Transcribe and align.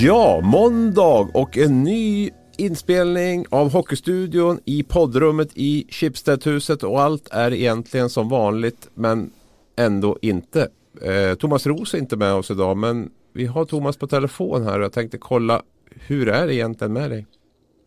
Ja, 0.00 0.40
måndag 0.40 1.30
och 1.34 1.58
en 1.58 1.82
ny 1.82 2.30
inspelning 2.58 3.46
av 3.50 3.72
Hockeystudion 3.72 4.60
i 4.64 4.82
poddrummet 4.82 5.48
i 5.54 5.86
Schibstedhuset 5.90 6.82
och 6.82 7.00
allt 7.00 7.28
är 7.32 7.52
egentligen 7.52 8.10
som 8.10 8.28
vanligt 8.28 8.90
men 8.94 9.32
ändå 9.76 10.18
inte. 10.22 10.68
Eh, 11.02 11.34
Thomas 11.34 11.66
Roos 11.66 11.94
är 11.94 11.98
inte 11.98 12.16
med 12.16 12.34
oss 12.34 12.50
idag 12.50 12.76
men 12.76 13.10
vi 13.32 13.46
har 13.46 13.64
Thomas 13.64 13.96
på 13.96 14.06
telefon 14.06 14.62
här 14.62 14.78
och 14.78 14.84
jag 14.84 14.92
tänkte 14.92 15.18
kolla 15.18 15.62
hur 15.90 16.28
är 16.28 16.46
det 16.46 16.54
egentligen 16.54 16.92
med 16.92 17.10
dig? 17.10 17.26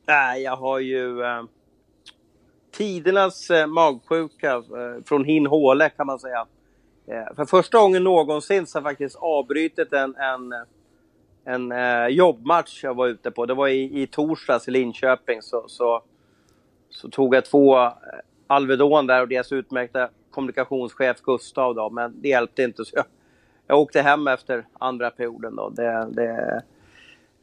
Nej, 0.08 0.44
jag 0.44 0.55
har 0.55 0.80
ju 0.80 1.22
eh, 1.22 1.44
tidernas 2.77 3.49
eh, 3.49 3.67
magsjuka 3.67 4.52
eh, 4.53 5.03
från 5.05 5.25
hin 5.25 5.45
håle 5.45 5.89
kan 5.89 6.08
man 6.08 6.19
säga. 6.19 6.45
Eh, 7.08 7.35
för 7.35 7.45
första 7.45 7.77
gången 7.77 8.03
någonsin 8.03 8.67
så 8.67 8.77
har 8.77 8.81
jag 8.81 8.91
faktiskt 8.91 9.16
avbrutit 9.16 9.94
en, 9.94 10.16
en 10.16 10.53
en 11.45 11.72
eh, 11.72 12.08
jobbmatch 12.08 12.84
jag 12.84 12.94
var 12.94 13.08
ute 13.08 13.31
på. 13.31 13.45
Det 13.45 13.53
var 13.53 13.67
i, 13.67 14.02
i 14.02 14.08
torsdags 14.08 14.67
i 14.67 14.72
Linköping. 14.72 15.41
Så, 15.41 15.63
så, 15.67 16.02
så 16.90 17.09
tog 17.09 17.36
jag 17.36 17.45
två 17.45 17.77
eh, 17.77 17.91
Alvedon 18.48 19.08
där 19.08 19.22
och 19.22 19.27
deras 19.27 19.52
utmärkta 19.52 20.09
kommunikationschef 20.31 21.22
Gustav. 21.22 21.76
Då, 21.76 21.89
men 21.89 22.22
det 22.22 22.30
hjälpte 22.30 22.63
inte. 22.63 22.86
Så 22.86 22.91
jag, 22.95 23.05
jag 23.67 23.80
åkte 23.80 24.02
hem 24.02 24.27
efter 24.27 24.66
andra 24.80 25.09
perioden. 25.09 25.55
Då. 25.55 25.70
Det, 25.70 26.08
det, 26.12 26.62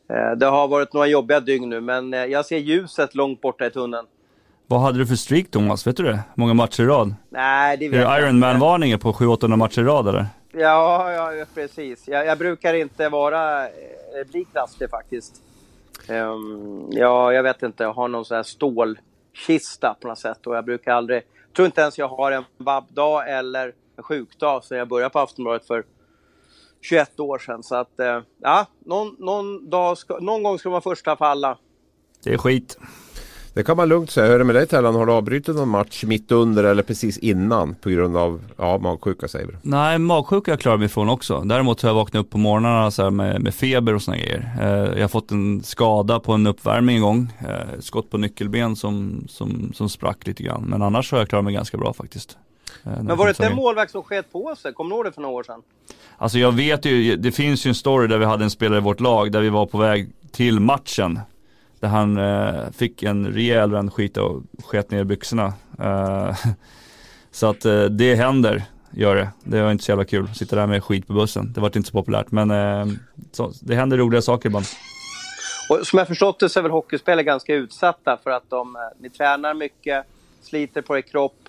eh, 0.08 0.32
det 0.36 0.46
har 0.46 0.68
varit 0.68 0.92
några 0.92 1.06
jobbiga 1.06 1.40
dygn 1.40 1.68
nu, 1.68 1.80
men 1.80 2.14
eh, 2.14 2.24
jag 2.24 2.46
ser 2.46 2.58
ljuset 2.58 3.14
långt 3.14 3.40
borta 3.40 3.66
i 3.66 3.70
tunneln. 3.70 4.06
Vad 4.66 4.80
hade 4.80 4.98
du 4.98 5.06
för 5.06 5.14
streak 5.14 5.50
Thomas? 5.50 5.86
Vet 5.86 5.96
du 5.96 6.02
det? 6.02 6.20
Många 6.34 6.54
matcher 6.54 6.82
i 6.82 6.86
rad? 6.86 7.14
Nej, 7.30 7.76
det 7.76 7.88
vet 7.88 8.06
Är 8.06 8.20
det 8.20 8.26
Ironman-varningar 8.26 8.98
på 8.98 9.12
700-800 9.12 9.56
matcher 9.56 9.80
i 9.80 9.84
rad 9.84 10.08
eller? 10.08 10.26
Ja, 10.52 11.12
ja 11.12 11.44
precis. 11.54 12.08
Jag, 12.08 12.26
jag 12.26 12.38
brukar 12.38 12.74
inte 12.74 13.08
vara, 13.08 13.66
eh, 13.66 14.26
bli 14.30 14.44
krasslig 14.44 14.90
faktiskt. 14.90 15.42
Um, 16.08 16.88
ja, 16.90 17.32
jag 17.32 17.42
vet 17.42 17.62
inte, 17.62 17.82
jag 17.82 17.92
har 17.92 18.08
någon 18.08 18.24
sån 18.24 18.36
här 18.36 18.42
stålkista 18.42 19.96
på 20.00 20.08
något 20.08 20.18
sätt 20.18 20.46
och 20.46 20.56
jag 20.56 20.64
brukar 20.64 20.92
aldrig, 20.92 21.18
jag 21.18 21.56
tror 21.56 21.66
inte 21.66 21.80
ens 21.80 21.98
jag 21.98 22.08
har 22.08 22.32
en 22.32 22.44
vabbdag 22.56 23.28
eller 23.28 23.74
en 23.96 24.02
sjukdag 24.02 24.64
sen 24.64 24.78
jag 24.78 24.88
började 24.88 25.12
på 25.12 25.18
Aftonbladet 25.18 25.66
för 25.66 25.84
21 26.80 27.20
år 27.20 27.38
sedan. 27.38 27.62
Så 27.62 27.74
att, 27.74 28.00
eh, 28.00 28.20
ja, 28.40 28.66
någon, 28.78 29.16
någon, 29.18 29.70
dag 29.70 29.98
ska, 29.98 30.18
någon 30.18 30.42
gång 30.42 30.58
ska 30.58 30.70
man 30.70 30.82
första 30.82 31.16
falla. 31.16 31.58
Det 32.24 32.32
är 32.32 32.38
skit. 32.38 32.78
Det 33.54 33.62
kan 33.62 33.76
man 33.76 33.88
lugnt 33.88 34.10
säga. 34.10 34.26
Hur 34.26 34.34
är 34.34 34.38
det 34.38 34.44
med 34.44 34.54
dig 34.54 34.66
Tellan? 34.66 34.94
Har 34.94 35.06
du 35.06 35.12
avbrutit 35.12 35.56
någon 35.56 35.68
match 35.68 36.04
mitt 36.04 36.32
under 36.32 36.64
eller 36.64 36.82
precis 36.82 37.18
innan 37.18 37.74
på 37.74 37.90
grund 37.90 38.16
av 38.16 38.40
ja, 38.56 38.78
magsjuka 38.78 39.28
säger 39.28 39.46
vi? 39.46 39.52
Nej, 39.62 39.98
magsjuka 39.98 40.50
jag 40.50 40.60
klarar 40.60 40.76
mig 40.76 40.86
ifrån 40.86 41.08
också. 41.08 41.40
Däremot 41.40 41.82
har 41.82 41.88
jag 41.88 41.94
vaknat 41.94 42.20
upp 42.20 42.30
på 42.30 42.38
morgnarna 42.38 42.90
så 42.90 43.10
med, 43.10 43.40
med, 43.40 43.54
feber 43.54 43.94
och 43.94 44.02
såna 44.02 44.16
grejer. 44.16 44.50
Eh, 44.60 44.68
jag 44.68 45.00
har 45.00 45.08
fått 45.08 45.30
en 45.30 45.62
skada 45.62 46.20
på 46.20 46.32
en 46.32 46.46
uppvärmning 46.46 46.96
en 46.96 47.02
gång. 47.02 47.32
Eh, 47.48 47.80
skott 47.80 48.10
på 48.10 48.18
nyckelben 48.18 48.76
som, 48.76 49.24
som, 49.28 49.72
som 49.74 49.88
sprack 49.88 50.26
lite 50.26 50.42
grann. 50.42 50.64
Men 50.68 50.82
annars 50.82 51.12
har 51.12 51.18
jag 51.18 51.28
klarat 51.28 51.44
mig 51.44 51.54
ganska 51.54 51.78
bra 51.78 51.92
faktiskt. 51.92 52.36
Eh, 52.84 53.02
Men 53.02 53.16
var 53.16 53.24
det 53.24 53.30
inte 53.30 53.46
en 53.46 53.56
målvakt 53.56 53.92
som 53.92 54.02
sket 54.02 54.32
på 54.32 54.54
sig? 54.56 54.72
Kommer 54.72 54.90
du 54.90 54.96
ihåg 54.96 55.04
det 55.04 55.12
för 55.12 55.20
några 55.20 55.34
år 55.34 55.42
sedan? 55.42 55.62
Alltså 56.18 56.38
jag 56.38 56.52
vet 56.52 56.84
ju, 56.84 57.16
det 57.16 57.32
finns 57.32 57.66
ju 57.66 57.68
en 57.68 57.74
story 57.74 58.06
där 58.06 58.18
vi 58.18 58.24
hade 58.24 58.44
en 58.44 58.50
spelare 58.50 58.78
i 58.78 58.82
vårt 58.82 59.00
lag 59.00 59.32
där 59.32 59.40
vi 59.40 59.48
var 59.48 59.66
på 59.66 59.78
väg 59.78 60.08
till 60.32 60.60
matchen 60.60 61.20
där 61.82 61.88
han 61.88 62.16
eh, 62.16 62.70
fick 62.72 63.02
en 63.02 63.32
rejäl 63.32 63.70
rännskita 63.72 64.22
och 64.22 64.42
sket 64.64 64.90
ner 64.90 65.04
byxorna. 65.04 65.52
Eh, 65.78 66.36
så 67.30 67.46
att 67.50 67.64
eh, 67.64 67.84
det 67.84 68.14
händer, 68.14 68.62
gör 68.90 69.16
det. 69.16 69.28
Det 69.44 69.62
var 69.62 69.72
inte 69.72 69.84
så 69.84 69.90
jävla 69.90 70.04
kul, 70.04 70.24
att 70.24 70.36
sitta 70.36 70.56
där 70.56 70.66
med 70.66 70.84
skit 70.84 71.06
på 71.06 71.12
bussen. 71.12 71.52
Det 71.52 71.60
var 71.60 71.76
inte 71.76 71.88
så 71.88 71.92
populärt, 71.92 72.30
men 72.30 72.50
eh, 72.50 72.86
så, 73.32 73.52
det 73.62 73.74
händer 73.74 73.96
roliga 73.96 74.22
saker 74.22 74.48
ibland. 74.48 74.66
Och 75.70 75.86
som 75.86 75.98
jag 75.98 76.08
förstått 76.08 76.40
det 76.40 76.48
så 76.48 76.58
är 76.58 76.62
väl 76.62 76.72
hockeyspelare 76.72 77.24
ganska 77.24 77.54
utsatta 77.54 78.18
för 78.22 78.30
att 78.30 78.50
de, 78.50 78.76
eh, 78.76 78.82
ni 78.98 79.10
tränar 79.10 79.54
mycket, 79.54 80.04
sliter 80.42 80.82
på 80.82 80.98
er 80.98 81.02
kropp 81.02 81.48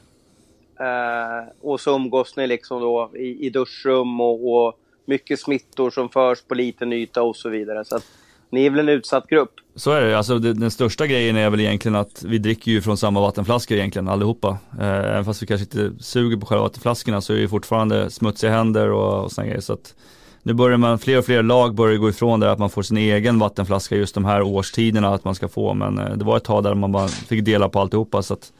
eh, 0.79 1.51
och 1.61 1.79
så 1.79 1.95
umgås 1.95 2.35
ni 2.35 2.47
liksom 2.47 2.81
då 2.81 3.11
i, 3.15 3.45
i 3.47 3.49
duschrum 3.49 4.21
och, 4.21 4.53
och 4.53 4.79
mycket 5.05 5.39
smittor 5.39 5.89
som 5.89 6.09
förs 6.09 6.41
på 6.41 6.55
liten 6.55 6.93
yta 6.93 7.23
och 7.23 7.35
så 7.35 7.49
vidare. 7.49 7.85
Så 7.85 7.95
att, 7.95 8.05
ni 8.53 8.65
är 8.65 8.69
väl 8.69 8.79
en 8.79 8.89
utsatt 8.89 9.27
grupp? 9.27 9.51
Så 9.75 9.91
är 9.91 10.01
det, 10.01 10.17
alltså 10.17 10.39
det, 10.39 10.53
den 10.53 10.71
största 10.71 11.07
grejen 11.07 11.35
är 11.35 11.49
väl 11.49 11.59
egentligen 11.59 11.95
att 11.95 12.23
vi 12.23 12.37
dricker 12.37 12.71
ju 12.71 12.81
från 12.81 12.97
samma 12.97 13.21
vattenflaskor 13.21 13.77
egentligen 13.77 14.07
allihopa. 14.07 14.57
Eh, 14.79 14.87
även 14.87 15.25
fast 15.25 15.43
vi 15.43 15.47
kanske 15.47 15.63
inte 15.63 16.03
suger 16.03 16.37
på 16.37 16.45
själva 16.45 16.63
vattenflaskorna 16.63 17.21
så 17.21 17.33
är 17.33 17.37
det 17.37 17.47
fortfarande 17.47 18.09
smutsiga 18.09 18.51
händer 18.51 18.91
och, 18.91 19.23
och 19.23 19.31
sådana 19.31 19.47
grejer. 19.47 19.61
Så 19.61 19.73
att 19.73 19.95
nu 20.43 20.53
börjar 20.53 20.77
man, 20.77 20.99
fler 20.99 21.17
och 21.17 21.25
fler 21.25 21.43
lag 21.43 21.75
börjar 21.75 21.97
gå 21.97 22.09
ifrån 22.09 22.39
det 22.39 22.51
att 22.51 22.59
man 22.59 22.69
får 22.69 22.81
sin 22.81 22.97
egen 22.97 23.39
vattenflaska 23.39 23.95
just 23.95 24.15
de 24.15 24.25
här 24.25 24.41
årstiderna 24.41 25.13
att 25.13 25.25
man 25.25 25.35
ska 25.35 25.47
få. 25.47 25.73
Men 25.73 25.99
eh, 25.99 26.17
det 26.17 26.25
var 26.25 26.37
ett 26.37 26.43
tag 26.43 26.63
där 26.63 26.75
man 26.75 26.91
bara 26.91 27.07
fick 27.07 27.45
dela 27.45 27.69
på 27.69 27.79
alltihopa. 27.79 28.21
Så 28.21 28.33
att 28.33 28.51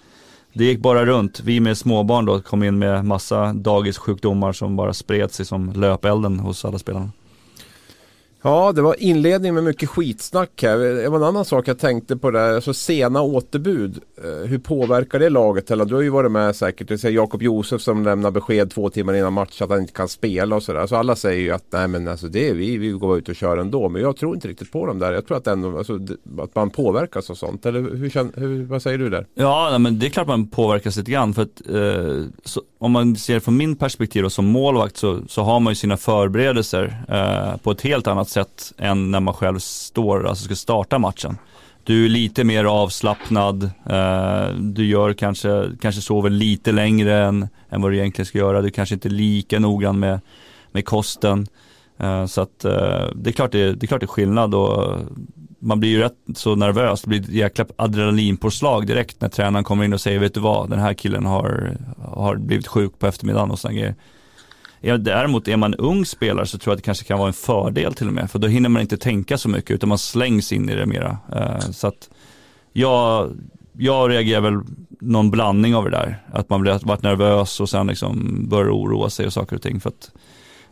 det 0.53 0.65
gick 0.65 0.79
bara 0.79 1.05
runt. 1.05 1.39
Vi 1.39 1.59
med 1.59 1.77
småbarn 1.77 2.25
då 2.25 2.41
kom 2.41 2.63
in 2.63 2.79
med 2.79 3.05
massa 3.05 3.53
dagissjukdomar 3.53 4.53
som 4.53 4.75
bara 4.75 4.93
spred 4.93 5.31
sig 5.31 5.45
som 5.45 5.73
löpelden 5.73 6.39
hos 6.39 6.65
alla 6.65 6.79
spelarna. 6.79 7.09
Ja, 8.45 8.71
det 8.71 8.81
var 8.81 8.95
inledning 8.99 9.53
med 9.53 9.63
mycket 9.63 9.89
skitsnack 9.89 10.63
här. 10.63 10.77
Det 10.77 11.09
var 11.09 11.17
en 11.17 11.23
annan 11.23 11.45
sak 11.45 11.67
jag 11.67 11.79
tänkte 11.79 12.17
på 12.17 12.31
där. 12.31 12.55
Alltså 12.55 12.73
sena 12.73 13.21
återbud. 13.21 13.99
Eh, 14.23 14.47
hur 14.47 14.59
påverkar 14.59 15.19
det 15.19 15.29
laget? 15.29 15.71
Eller 15.71 15.85
du 15.85 15.95
har 15.95 16.01
ju 16.01 16.09
varit 16.09 16.31
med 16.31 16.55
säkert. 16.55 16.87
Det 16.87 16.97
säger 16.97 17.15
Jakob 17.15 17.41
Josef 17.41 17.81
som 17.81 18.03
lämnar 18.03 18.31
besked 18.31 18.71
två 18.71 18.89
timmar 18.89 19.13
innan 19.13 19.33
match 19.33 19.61
att 19.61 19.69
han 19.69 19.79
inte 19.79 19.93
kan 19.93 20.07
spela 20.07 20.55
och 20.55 20.63
sådär. 20.63 20.87
Så 20.87 20.95
alla 20.95 21.15
säger 21.15 21.41
ju 21.41 21.51
att 21.51 21.65
nej 21.69 21.87
men 21.87 22.07
alltså 22.07 22.27
det 22.27 22.49
är 22.49 22.53
vi, 22.53 22.77
vi 22.77 22.89
går 22.89 23.17
ut 23.17 23.29
och 23.29 23.35
kör 23.35 23.57
ändå. 23.57 23.89
Men 23.89 24.01
jag 24.01 24.17
tror 24.17 24.35
inte 24.35 24.47
riktigt 24.47 24.71
på 24.71 24.85
dem 24.85 24.99
där. 24.99 25.13
Jag 25.13 25.27
tror 25.27 25.37
att, 25.37 25.47
ändå, 25.47 25.77
alltså, 25.77 25.99
att 26.39 26.55
man 26.55 26.69
påverkas 26.69 27.29
och 27.29 27.37
sånt. 27.37 27.65
Eller 27.65 27.81
hur, 27.81 28.39
hur, 28.39 28.65
vad 28.65 28.81
säger 28.81 28.97
du 28.97 29.09
där? 29.09 29.27
Ja, 29.33 29.77
men 29.79 29.99
det 29.99 30.05
är 30.05 30.09
klart 30.09 30.27
man 30.27 30.47
påverkas 30.47 30.97
lite 30.97 31.11
grann. 31.11 31.33
För 31.33 31.41
att, 31.41 31.61
eh, 31.69 32.25
så, 32.43 32.61
om 32.83 32.91
man 32.91 33.15
ser 33.15 33.39
från 33.39 33.57
min 33.57 33.75
perspektiv 33.75 34.25
och 34.25 34.31
som 34.31 34.45
målvakt 34.45 34.97
så, 34.97 35.21
så 35.27 35.43
har 35.43 35.59
man 35.59 35.71
ju 35.71 35.75
sina 35.75 35.97
förberedelser 35.97 37.03
eh, 37.09 37.57
på 37.57 37.71
ett 37.71 37.81
helt 37.81 38.07
annat 38.07 38.29
sätt 38.29 38.73
än 38.77 39.11
när 39.11 39.19
man 39.19 39.33
själv 39.33 39.59
står, 39.59 40.27
alltså 40.27 40.45
ska 40.45 40.55
starta 40.55 40.99
matchen. 40.99 41.37
Du 41.83 42.05
är 42.05 42.09
lite 42.09 42.43
mer 42.43 42.65
avslappnad, 42.65 43.63
eh, 43.89 44.47
du 44.59 44.85
gör 44.85 45.13
kanske, 45.13 45.69
kanske 45.81 46.01
sover 46.01 46.29
lite 46.29 46.71
längre 46.71 47.25
än, 47.25 47.47
än 47.69 47.81
vad 47.81 47.91
du 47.91 47.97
egentligen 47.97 48.25
ska 48.25 48.37
göra. 48.37 48.61
Du 48.61 48.69
kanske 48.69 48.95
inte 48.95 49.07
är 49.07 49.11
lika 49.11 49.59
noggrann 49.59 49.99
med, 49.99 50.19
med 50.71 50.85
kosten. 50.85 51.47
Eh, 51.97 52.25
så 52.25 52.41
att 52.41 52.65
eh, 52.65 53.05
det, 53.15 53.29
är 53.29 53.31
klart 53.31 53.51
det, 53.51 53.73
det 53.73 53.85
är 53.85 53.87
klart 53.87 54.01
det 54.01 54.05
är 54.05 54.07
skillnad 54.07 54.55
och 54.55 54.97
man 55.63 55.79
blir 55.79 55.89
ju 55.89 55.99
rätt 55.99 56.17
så 56.35 56.55
nervös. 56.55 57.01
Det 57.01 57.07
blir 57.07 57.21
ett 57.21 57.29
jäkla 57.29 57.65
adrenalinpåslag 57.75 58.87
direkt 58.87 59.21
när 59.21 59.29
tränaren 59.29 59.63
kommer 59.63 59.85
in 59.85 59.93
och 59.93 60.01
säger, 60.01 60.19
vet 60.19 60.33
du 60.33 60.39
vad, 60.39 60.69
den 60.69 60.79
här 60.79 60.93
killen 60.93 61.25
har, 61.25 61.77
har 62.01 62.35
blivit 62.35 62.67
sjuk 62.67 62.99
på 62.99 63.07
eftermiddagen 63.07 63.51
och 63.51 63.59
sådana 63.59 63.77
grejer. 63.77 63.95
Ja, 64.81 64.97
däremot 64.97 65.47
är 65.47 65.57
man 65.57 65.75
ung 65.75 66.05
spelare 66.05 66.45
så 66.45 66.57
tror 66.57 66.71
jag 66.71 66.75
att 66.75 66.83
det 66.83 66.85
kanske 66.85 67.05
kan 67.05 67.19
vara 67.19 67.27
en 67.27 67.33
fördel 67.33 67.93
till 67.93 68.07
och 68.07 68.13
med. 68.13 68.31
För 68.31 68.39
då 68.39 68.47
hinner 68.47 68.69
man 68.69 68.81
inte 68.81 68.97
tänka 68.97 69.37
så 69.37 69.49
mycket 69.49 69.71
utan 69.71 69.89
man 69.89 69.97
slängs 69.97 70.51
in 70.51 70.69
i 70.69 70.75
det 70.75 70.85
mera. 70.85 71.17
Uh, 71.35 71.59
så 71.59 71.87
att 71.87 72.09
jag, 72.73 73.31
jag 73.77 74.11
reagerar 74.11 74.41
väl 74.41 74.59
någon 74.99 75.31
blandning 75.31 75.75
av 75.75 75.83
det 75.83 75.89
där. 75.89 76.23
Att 76.31 76.49
man 76.49 76.61
blir, 76.61 76.79
varit 76.83 77.01
nervös 77.01 77.59
och 77.59 77.69
sen 77.69 77.87
liksom 77.87 78.39
börjar 78.49 78.71
oroa 78.71 79.09
sig 79.09 79.25
och 79.25 79.33
saker 79.33 79.55
och 79.55 79.61
ting. 79.61 79.79
För 79.79 79.89
att 79.89 80.11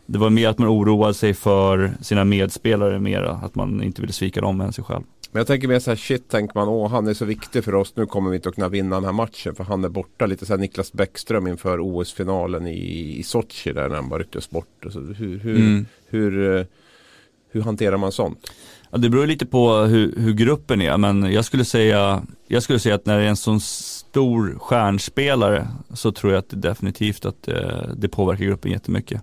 det 0.06 0.18
var 0.18 0.30
mer 0.30 0.48
att 0.48 0.58
man 0.58 0.68
oroade 0.68 1.14
sig 1.14 1.34
för 1.34 1.92
sina 2.00 2.24
medspelare 2.24 3.00
mera. 3.00 3.30
Att 3.30 3.54
man 3.54 3.82
inte 3.82 4.00
ville 4.00 4.12
svika 4.12 4.40
dem 4.40 4.60
än 4.60 4.72
sig 4.72 4.84
själv. 4.84 5.02
Men 5.32 5.40
jag 5.40 5.46
tänker 5.46 5.68
mer 5.68 5.78
så 5.78 5.90
här, 5.90 5.96
shit 5.96 6.28
tänker 6.28 6.58
man, 6.58 6.68
åh 6.68 6.90
han 6.90 7.06
är 7.06 7.14
så 7.14 7.24
viktig 7.24 7.64
för 7.64 7.74
oss, 7.74 7.96
nu 7.96 8.06
kommer 8.06 8.30
vi 8.30 8.36
inte 8.36 8.48
att 8.48 8.54
kunna 8.54 8.68
vinna 8.68 8.96
den 8.96 9.04
här 9.04 9.12
matchen 9.12 9.54
för 9.54 9.64
han 9.64 9.84
är 9.84 9.88
borta. 9.88 10.26
Lite 10.26 10.46
så 10.46 10.52
här 10.52 10.60
Niklas 10.60 10.92
Bäckström 10.92 11.46
inför 11.46 11.78
OS-finalen 11.80 12.66
i, 12.66 13.16
i 13.18 13.22
Sochi 13.22 13.72
där 13.72 13.88
när 13.88 13.96
han 13.96 14.08
bara 14.08 14.20
rycktes 14.20 14.50
bort. 14.50 14.86
Så 14.90 15.00
hur, 15.00 15.38
hur, 15.38 15.56
mm. 15.56 15.86
hur, 16.06 16.56
eh, 16.56 16.66
hur, 17.50 17.60
hanterar 17.60 17.96
man 17.96 18.12
sånt? 18.12 18.52
Ja, 18.90 18.98
det 18.98 19.08
beror 19.08 19.26
lite 19.26 19.46
på 19.46 19.74
hur, 19.74 20.14
hur, 20.16 20.32
gruppen 20.32 20.82
är, 20.82 20.96
men 20.96 21.32
jag 21.32 21.44
skulle, 21.44 21.64
säga, 21.64 22.22
jag 22.46 22.62
skulle 22.62 22.78
säga 22.78 22.94
att 22.94 23.06
när 23.06 23.18
det 23.18 23.24
är 23.24 23.28
en 23.28 23.36
sån 23.36 23.60
stor 23.60 24.58
stjärnspelare 24.58 25.68
så 25.94 26.12
tror 26.12 26.32
jag 26.32 26.38
att 26.38 26.50
det 26.50 26.56
definitivt 26.56 27.24
att 27.24 27.42
det, 27.42 27.62
eh, 27.62 27.94
det 27.96 28.08
påverkar 28.08 28.44
gruppen 28.44 28.72
jättemycket. 28.72 29.22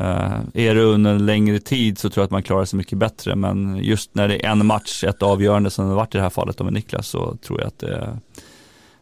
Uh, 0.00 0.40
är 0.54 0.74
det 0.74 0.82
under 0.82 1.10
en 1.10 1.26
längre 1.26 1.58
tid 1.58 1.98
så 1.98 2.10
tror 2.10 2.22
jag 2.22 2.24
att 2.24 2.30
man 2.30 2.42
klarar 2.42 2.64
sig 2.64 2.76
mycket 2.76 2.98
bättre 2.98 3.36
men 3.36 3.76
just 3.76 4.14
när 4.14 4.28
det 4.28 4.46
är 4.46 4.50
en 4.50 4.66
match, 4.66 5.04
ett 5.04 5.22
avgörande 5.22 5.70
som 5.70 5.88
det 5.88 5.94
varit 5.94 6.14
i 6.14 6.18
det 6.18 6.22
här 6.22 6.30
fallet 6.30 6.58
med 6.58 6.72
Niklas 6.72 7.08
så 7.08 7.36
tror 7.36 7.60
jag 7.60 7.68
att 7.68 7.78
det, 7.78 8.18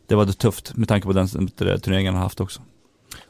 det 0.06 0.14
var 0.14 0.24
det 0.24 0.32
tufft 0.32 0.76
med 0.76 0.88
tanke 0.88 1.06
på 1.06 1.12
den 1.12 1.28
turneringen 1.28 2.14
han 2.14 2.22
haft 2.22 2.40
också. 2.40 2.60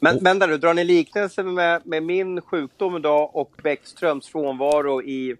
Men 0.01 0.17
och, 0.17 0.27
vänta 0.27 0.47
nu, 0.47 0.59
drar 0.59 0.75
ni 0.75 0.85
liknelse 0.85 1.43
med, 1.43 1.83
med 1.85 2.03
min 2.03 2.41
sjukdom 2.41 2.97
idag 2.97 3.37
och 3.37 3.53
Bäckströms 3.63 4.27
frånvaro 4.27 5.03
i 5.03 5.37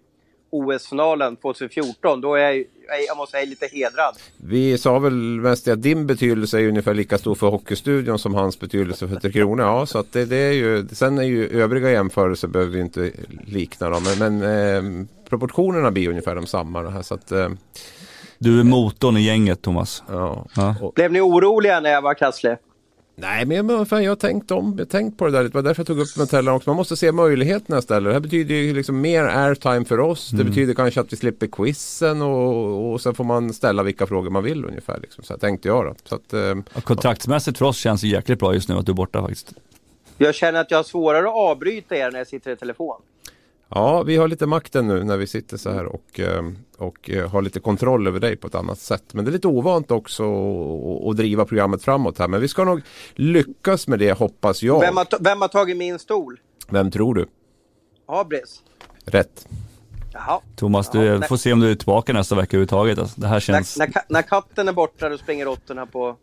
OS-finalen 0.53 1.35
2014. 1.35 2.21
Då 2.21 2.35
är 2.35 2.41
jag, 2.41 2.65
jag 3.07 3.17
måste 3.17 3.31
säga 3.31 3.45
lite 3.45 3.67
hedrad. 3.71 4.17
Vi 4.37 4.77
sa 4.77 4.99
väl 4.99 5.13
mest 5.13 5.67
att 5.67 5.81
din 5.81 6.07
betydelse 6.07 6.59
är 6.59 6.67
ungefär 6.67 6.93
lika 6.93 7.17
stor 7.17 7.35
för 7.35 7.47
Hockeystudion 7.47 8.19
som 8.19 8.33
hans 8.33 8.59
betydelse 8.59 9.07
för 9.07 9.15
Tre 9.15 9.31
Kronor. 9.31 9.65
Ja, 9.65 9.85
så 9.85 9.99
att 9.99 10.11
det, 10.11 10.25
det, 10.25 10.37
är 10.37 10.51
ju, 10.51 10.87
sen 10.91 11.17
är 11.17 11.23
ju 11.23 11.61
övriga 11.61 11.91
jämförelser 11.91 12.47
behöver 12.47 12.71
vi 12.71 12.79
inte 12.79 13.11
likna 13.45 13.89
dem. 13.89 14.03
Men, 14.03 14.37
men 14.37 15.01
eh, 15.01 15.05
proportionerna 15.29 15.91
blir 15.91 16.09
ungefär 16.09 16.35
de 16.35 16.45
samma. 16.45 16.89
Här, 16.89 17.01
så 17.01 17.13
att, 17.13 17.31
eh, 17.31 17.49
du 18.37 18.59
är 18.59 18.63
motorn 18.63 19.17
i 19.17 19.21
gänget 19.21 19.61
Thomas. 19.61 20.03
Ja. 20.07 20.45
Ja. 20.55 20.91
Blev 20.95 21.11
ni 21.11 21.21
oroliga 21.21 21.79
när 21.79 21.89
jag 21.89 22.01
var 22.01 22.13
krasslig? 22.13 22.55
Nej, 23.15 23.45
men 23.45 23.69
jag, 23.69 23.87
fan, 23.87 24.03
jag 24.03 24.11
har 24.11 24.15
tänkt 24.15 24.51
om, 24.51 24.73
jag 24.77 24.85
har 24.85 24.89
tänkt 24.89 25.17
på 25.17 25.25
det 25.25 25.31
där. 25.31 25.43
Det 25.43 25.53
var 25.53 25.61
därför 25.61 25.79
jag 25.79 25.87
tog 25.87 25.99
upp 25.99 26.17
Metella 26.17 26.53
också. 26.53 26.69
Man 26.69 26.77
måste 26.77 26.97
se 26.97 27.11
möjligheterna 27.11 27.77
istället. 27.77 28.09
Det 28.09 28.13
här 28.13 28.19
betyder 28.19 28.55
ju 28.55 28.73
liksom 28.73 29.01
mer 29.01 29.23
airtime 29.23 29.85
för 29.85 29.99
oss. 29.99 30.29
Det 30.29 30.43
betyder 30.43 30.73
kanske 30.73 31.01
att 31.01 31.13
vi 31.13 31.17
slipper 31.17 31.47
quizen 31.47 32.21
och, 32.21 32.91
och 32.93 33.01
sen 33.01 33.13
får 33.15 33.23
man 33.23 33.53
ställa 33.53 33.83
vilka 33.83 34.07
frågor 34.07 34.29
man 34.29 34.43
vill 34.43 34.65
ungefär. 34.65 34.99
Liksom. 35.01 35.23
Så 35.23 35.33
här 35.33 35.39
tänkte 35.39 35.67
jag 35.67 35.85
då. 35.85 35.95
Så 36.03 36.15
att, 36.15 36.33
eh, 36.33 36.39
Ja, 36.39 36.81
Kontraktsmässigt 36.81 37.57
för 37.57 37.65
oss 37.65 37.77
känns 37.77 38.01
det 38.01 38.07
jäkligt 38.07 38.39
bra 38.39 38.53
just 38.53 38.69
nu 38.69 38.75
att 38.75 38.85
du 38.85 38.91
är 38.91 38.95
borta 38.95 39.21
faktiskt. 39.21 39.53
Jag 40.17 40.35
känner 40.35 40.61
att 40.61 40.71
jag 40.71 40.77
har 40.77 40.83
svårare 40.83 41.27
att 41.27 41.35
avbryta 41.35 41.95
er 41.95 42.11
när 42.11 42.17
jag 42.19 42.27
sitter 42.27 42.51
i 42.51 42.55
telefon. 42.55 43.01
Ja, 43.75 44.03
vi 44.03 44.17
har 44.17 44.27
lite 44.27 44.45
makten 44.45 44.87
nu 44.87 45.03
när 45.03 45.17
vi 45.17 45.27
sitter 45.27 45.57
så 45.57 45.71
här 45.71 45.85
och, 45.85 46.19
eh, 46.19 46.43
och 46.77 47.09
eh, 47.09 47.29
har 47.29 47.41
lite 47.41 47.59
kontroll 47.59 48.07
över 48.07 48.19
dig 48.19 48.35
på 48.35 48.47
ett 48.47 48.55
annat 48.55 48.79
sätt. 48.79 49.03
Men 49.13 49.25
det 49.25 49.31
är 49.31 49.33
lite 49.33 49.47
ovant 49.47 49.91
också 49.91 50.23
att- 51.09 51.17
driva 51.17 51.45
programmet 51.45 51.83
framåt 51.83 52.19
här. 52.19 52.27
Men 52.27 52.41
vi 52.41 52.47
ska 52.47 52.63
nog 52.63 52.81
lyckas 53.13 53.87
med 53.87 53.99
det 53.99 54.11
hoppas 54.17 54.63
jag. 54.63 54.79
Vem, 54.79 54.97
har, 54.97 55.07
vem 55.19 55.41
har 55.41 55.47
tagit 55.47 55.77
min 55.77 55.99
stol? 55.99 56.39
Vem 56.69 56.91
tror 56.91 57.15
du? 57.15 57.25
Abris? 58.07 58.61
Rätt. 59.05 59.47
Jaha. 60.13 60.39
Thomas, 60.55 60.89
du 60.91 61.03
Ja, 61.05 61.17
nej. 61.19 61.27
får 61.27 61.37
se 61.37 61.53
om 61.53 61.59
du 61.59 61.71
är 61.71 61.75
tillbaka 61.75 62.13
nästa 62.13 62.35
vecka 62.35 62.47
överhuvudtaget. 62.57 62.99
Alltså, 62.99 63.21
det 63.21 63.27
här 63.27 63.33
När, 63.35 63.39
känns... 63.39 63.77
när, 63.77 63.87
ka- 63.87 64.05
när 64.09 64.21
katten 64.21 64.67
är 64.67 64.73
borta 64.73 65.09
då 65.09 65.17
springer 65.17 65.45
råttorna 65.45 65.85
på... 65.85 66.15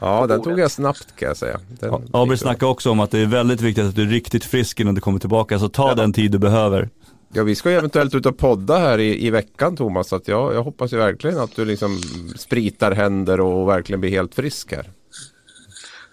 Ja, 0.00 0.26
den 0.26 0.42
tog 0.42 0.58
jag 0.58 0.70
snabbt 0.70 1.16
kan 1.16 1.28
jag 1.28 1.36
säga. 1.36 1.60
Den 1.68 1.90
Ja, 1.90 2.22
Abel 2.22 2.38
snackar 2.38 2.66
också 2.66 2.90
om 2.90 3.00
att 3.00 3.10
det 3.10 3.18
är 3.18 3.26
väldigt 3.26 3.60
viktigt 3.60 3.84
att 3.84 3.94
du 3.94 4.02
är 4.02 4.06
riktigt 4.06 4.44
frisk 4.44 4.80
innan 4.80 4.94
du 4.94 5.00
kommer 5.00 5.18
tillbaka, 5.18 5.58
så 5.58 5.68
ta 5.68 5.94
den 5.94 6.12
tid 6.12 6.32
du 6.32 6.38
behöver. 6.38 6.88
Ja, 7.32 7.42
vi 7.42 7.54
ska 7.54 7.70
ju 7.70 7.76
eventuellt 7.76 8.14
ut 8.14 8.26
och 8.26 8.38
podda 8.38 8.78
här 8.78 8.98
i, 8.98 9.26
i 9.26 9.30
veckan 9.30 9.76
Thomas. 9.76 10.08
Så 10.08 10.16
att 10.16 10.28
jag, 10.28 10.54
jag 10.54 10.62
hoppas 10.62 10.92
ju 10.92 10.96
verkligen 10.96 11.38
att 11.38 11.56
du 11.56 11.64
liksom 11.64 12.00
spritar 12.36 12.92
händer 12.92 13.40
och 13.40 13.68
verkligen 13.68 14.00
blir 14.00 14.10
helt 14.10 14.34
frisk 14.34 14.72
här. 14.72 14.90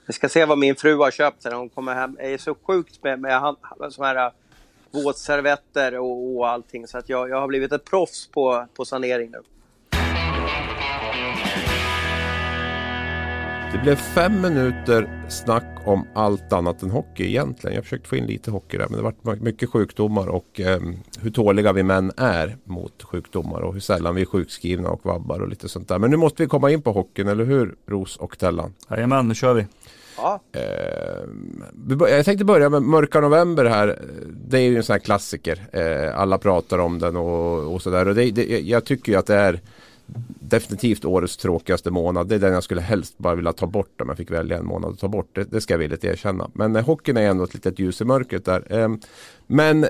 Vi 0.08 0.14
ska 0.14 0.30
se 0.30 0.46
vad 0.46 0.58
min 0.58 0.76
fru 0.76 0.98
har 0.98 1.12
köpt 1.12 1.44
sen 1.44 1.54
hon 1.54 1.70
kommer 1.70 1.94
hem. 1.94 2.18
Jag 2.20 2.34
är 2.34 2.38
så 2.38 2.56
sjukt 2.68 3.04
med, 3.04 3.20
med 3.20 3.40
hand, 3.40 3.58
så 3.92 4.04
här 4.04 4.26
äh, 4.26 4.32
våtservetter 4.92 5.98
och, 5.98 6.38
och 6.38 6.50
allting. 6.50 6.88
Så 6.88 6.98
att 6.98 7.10
jag, 7.10 7.30
jag 7.30 7.42
har 7.42 7.48
blivit 7.48 7.72
ett 7.72 7.86
proffs 7.86 8.28
på, 8.28 8.66
på 8.74 8.86
sanering 8.86 9.32
nu. 9.32 9.40
Det 13.78 13.82
blev 13.84 13.96
fem 13.96 14.42
minuter 14.42 15.26
snack 15.30 15.64
om 15.86 16.08
allt 16.14 16.54
annat 16.54 16.82
än 16.84 16.90
hockey 16.92 17.24
egentligen. 17.28 17.76
Jag 17.76 17.84
försökte 17.84 18.10
få 18.10 18.16
in 18.16 18.26
lite 18.26 18.52
hockey 18.52 18.78
där 18.78 18.88
men 18.90 18.98
det 19.04 19.12
var 19.22 19.36
mycket 19.36 19.70
sjukdomar 19.70 20.28
och 20.28 20.60
eh, 20.60 20.80
hur 21.22 21.32
tåliga 21.32 21.74
vi 21.74 21.84
män 21.84 22.12
är 22.18 22.58
mot 22.64 23.04
sjukdomar 23.04 23.62
och 23.62 23.74
hur 23.74 23.80
sällan 23.80 24.16
vi 24.16 24.22
är 24.22 24.26
sjukskrivna 24.26 24.90
och 24.90 25.06
vabbar 25.06 25.40
och 25.40 25.48
lite 25.50 25.70
sånt 25.70 25.88
där. 25.88 26.00
Men 26.00 26.12
nu 26.12 26.18
måste 26.18 26.44
vi 26.44 26.50
komma 26.50 26.72
in 26.72 26.82
på 26.82 26.92
hockeyn, 26.92 27.28
eller 27.28 27.46
hur 27.46 27.76
Ros 27.88 28.18
och 28.18 28.38
Tellan? 28.38 28.74
Jajamän, 28.90 29.28
nu 29.28 29.36
kör 29.36 29.54
vi. 29.54 29.66
Ja, 30.18 30.42
Eh, 30.52 31.28
bör- 31.74 32.08
jag 32.08 32.26
tänkte 32.26 32.46
börja 32.46 32.70
med 32.70 32.82
Mörka 32.82 33.22
November 33.22 33.66
här. 33.66 34.00
Det 34.48 34.58
är 34.58 34.62
ju 34.62 34.78
en 34.78 34.84
sån 34.84 34.94
här 34.94 35.00
klassiker. 35.00 35.60
Eh, 35.72 36.20
alla 36.20 36.38
pratar 36.38 36.80
om 36.80 37.00
den 37.00 37.16
och, 37.16 37.74
och 37.74 37.82
sådär. 37.82 38.08
Och 38.08 38.16
det, 38.16 38.32
det, 38.32 38.60
jag 38.60 38.86
tycker 38.86 39.12
ju 39.12 39.18
att 39.18 39.26
det 39.28 39.36
är 39.36 39.60
definitivt 40.40 41.06
årets 41.06 41.38
tråkigaste 41.38 41.92
månad. 41.92 42.28
Det 42.28 42.36
är 42.36 42.40
den 42.40 42.54
jag 42.54 42.64
skulle 42.64 42.82
helst 42.82 43.18
bara 43.18 43.36
vilja 43.36 43.54
ta 43.54 43.68
bort 43.68 44.02
om 44.02 44.10
jag 44.10 44.18
fick 44.18 44.32
välja 44.32 44.58
en 44.58 44.66
månad 44.66 44.92
att 44.92 45.00
ta 45.00 45.08
bort. 45.08 45.36
Det, 45.36 45.44
det 45.44 45.62
ska 45.62 45.74
jag 45.74 45.80
villigt 45.80 46.04
erkänna. 46.04 46.50
Men 46.54 46.76
eh, 46.76 46.86
hockeyn 46.86 47.18
är 47.18 47.22
ändå 47.30 47.44
ett 47.44 47.54
litet 47.54 47.80
ljus 47.80 48.02
i 48.02 48.06
mörkret 48.06 48.46
där. 48.46 48.74
Ehm, 48.74 48.94
eh, 48.94 49.00
men 49.48 49.86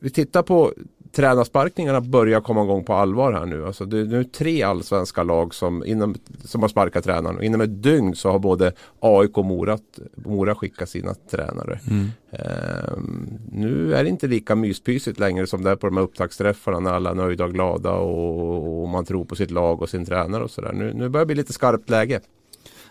vi 0.00 0.10
tittar 0.10 0.42
på 0.42 0.72
tränarsparkningarna 1.12 2.00
börjar 2.00 2.40
komma 2.40 2.62
igång 2.64 2.84
på 2.84 2.94
allvar 2.94 3.32
här 3.32 3.46
nu. 3.46 3.66
Alltså 3.66 3.84
det 3.84 3.98
är 3.98 4.04
nu 4.04 4.24
tre 4.24 4.62
allsvenska 4.62 5.22
lag 5.22 5.54
som, 5.54 5.84
inom, 5.84 6.14
som 6.44 6.60
har 6.60 6.68
sparkat 6.68 7.04
tränaren. 7.04 7.36
Och 7.36 7.44
inom 7.44 7.60
ett 7.60 7.82
dygn 7.82 8.14
så 8.14 8.30
har 8.30 8.38
både 8.38 8.72
AIK 9.00 9.38
och 9.38 9.44
Mora, 9.44 9.78
Mora 10.14 10.54
skickat 10.54 10.88
sina 10.88 11.14
tränare. 11.14 11.80
Ehm, 12.30 13.38
nu 13.52 13.94
är 13.94 14.04
det 14.04 14.10
inte 14.10 14.26
lika 14.26 14.54
myspysigt 14.54 15.18
längre 15.18 15.46
som 15.46 15.64
det 15.64 15.70
är 15.70 15.76
på 15.76 15.86
de 15.86 15.96
här 15.96 16.04
upptaktsträffarna 16.04 16.80
när 16.80 16.92
alla 16.92 17.10
är 17.10 17.14
nöjda 17.14 17.44
och 17.44 17.52
glada 17.52 17.92
och, 17.92 18.82
och 18.82 18.88
man 18.88 19.04
tror 19.04 19.24
på 19.24 19.36
sitt 19.36 19.50
lag 19.50 19.82
och 19.82 19.88
sin 19.88 20.04
tränare 20.04 20.44
och 20.44 20.50
sådär. 20.50 20.72
Nu, 20.72 20.94
nu 20.94 21.08
börjar 21.08 21.24
det 21.24 21.26
bli 21.26 21.36
lite 21.36 21.52
skarpt 21.52 21.90
läge. 21.90 22.20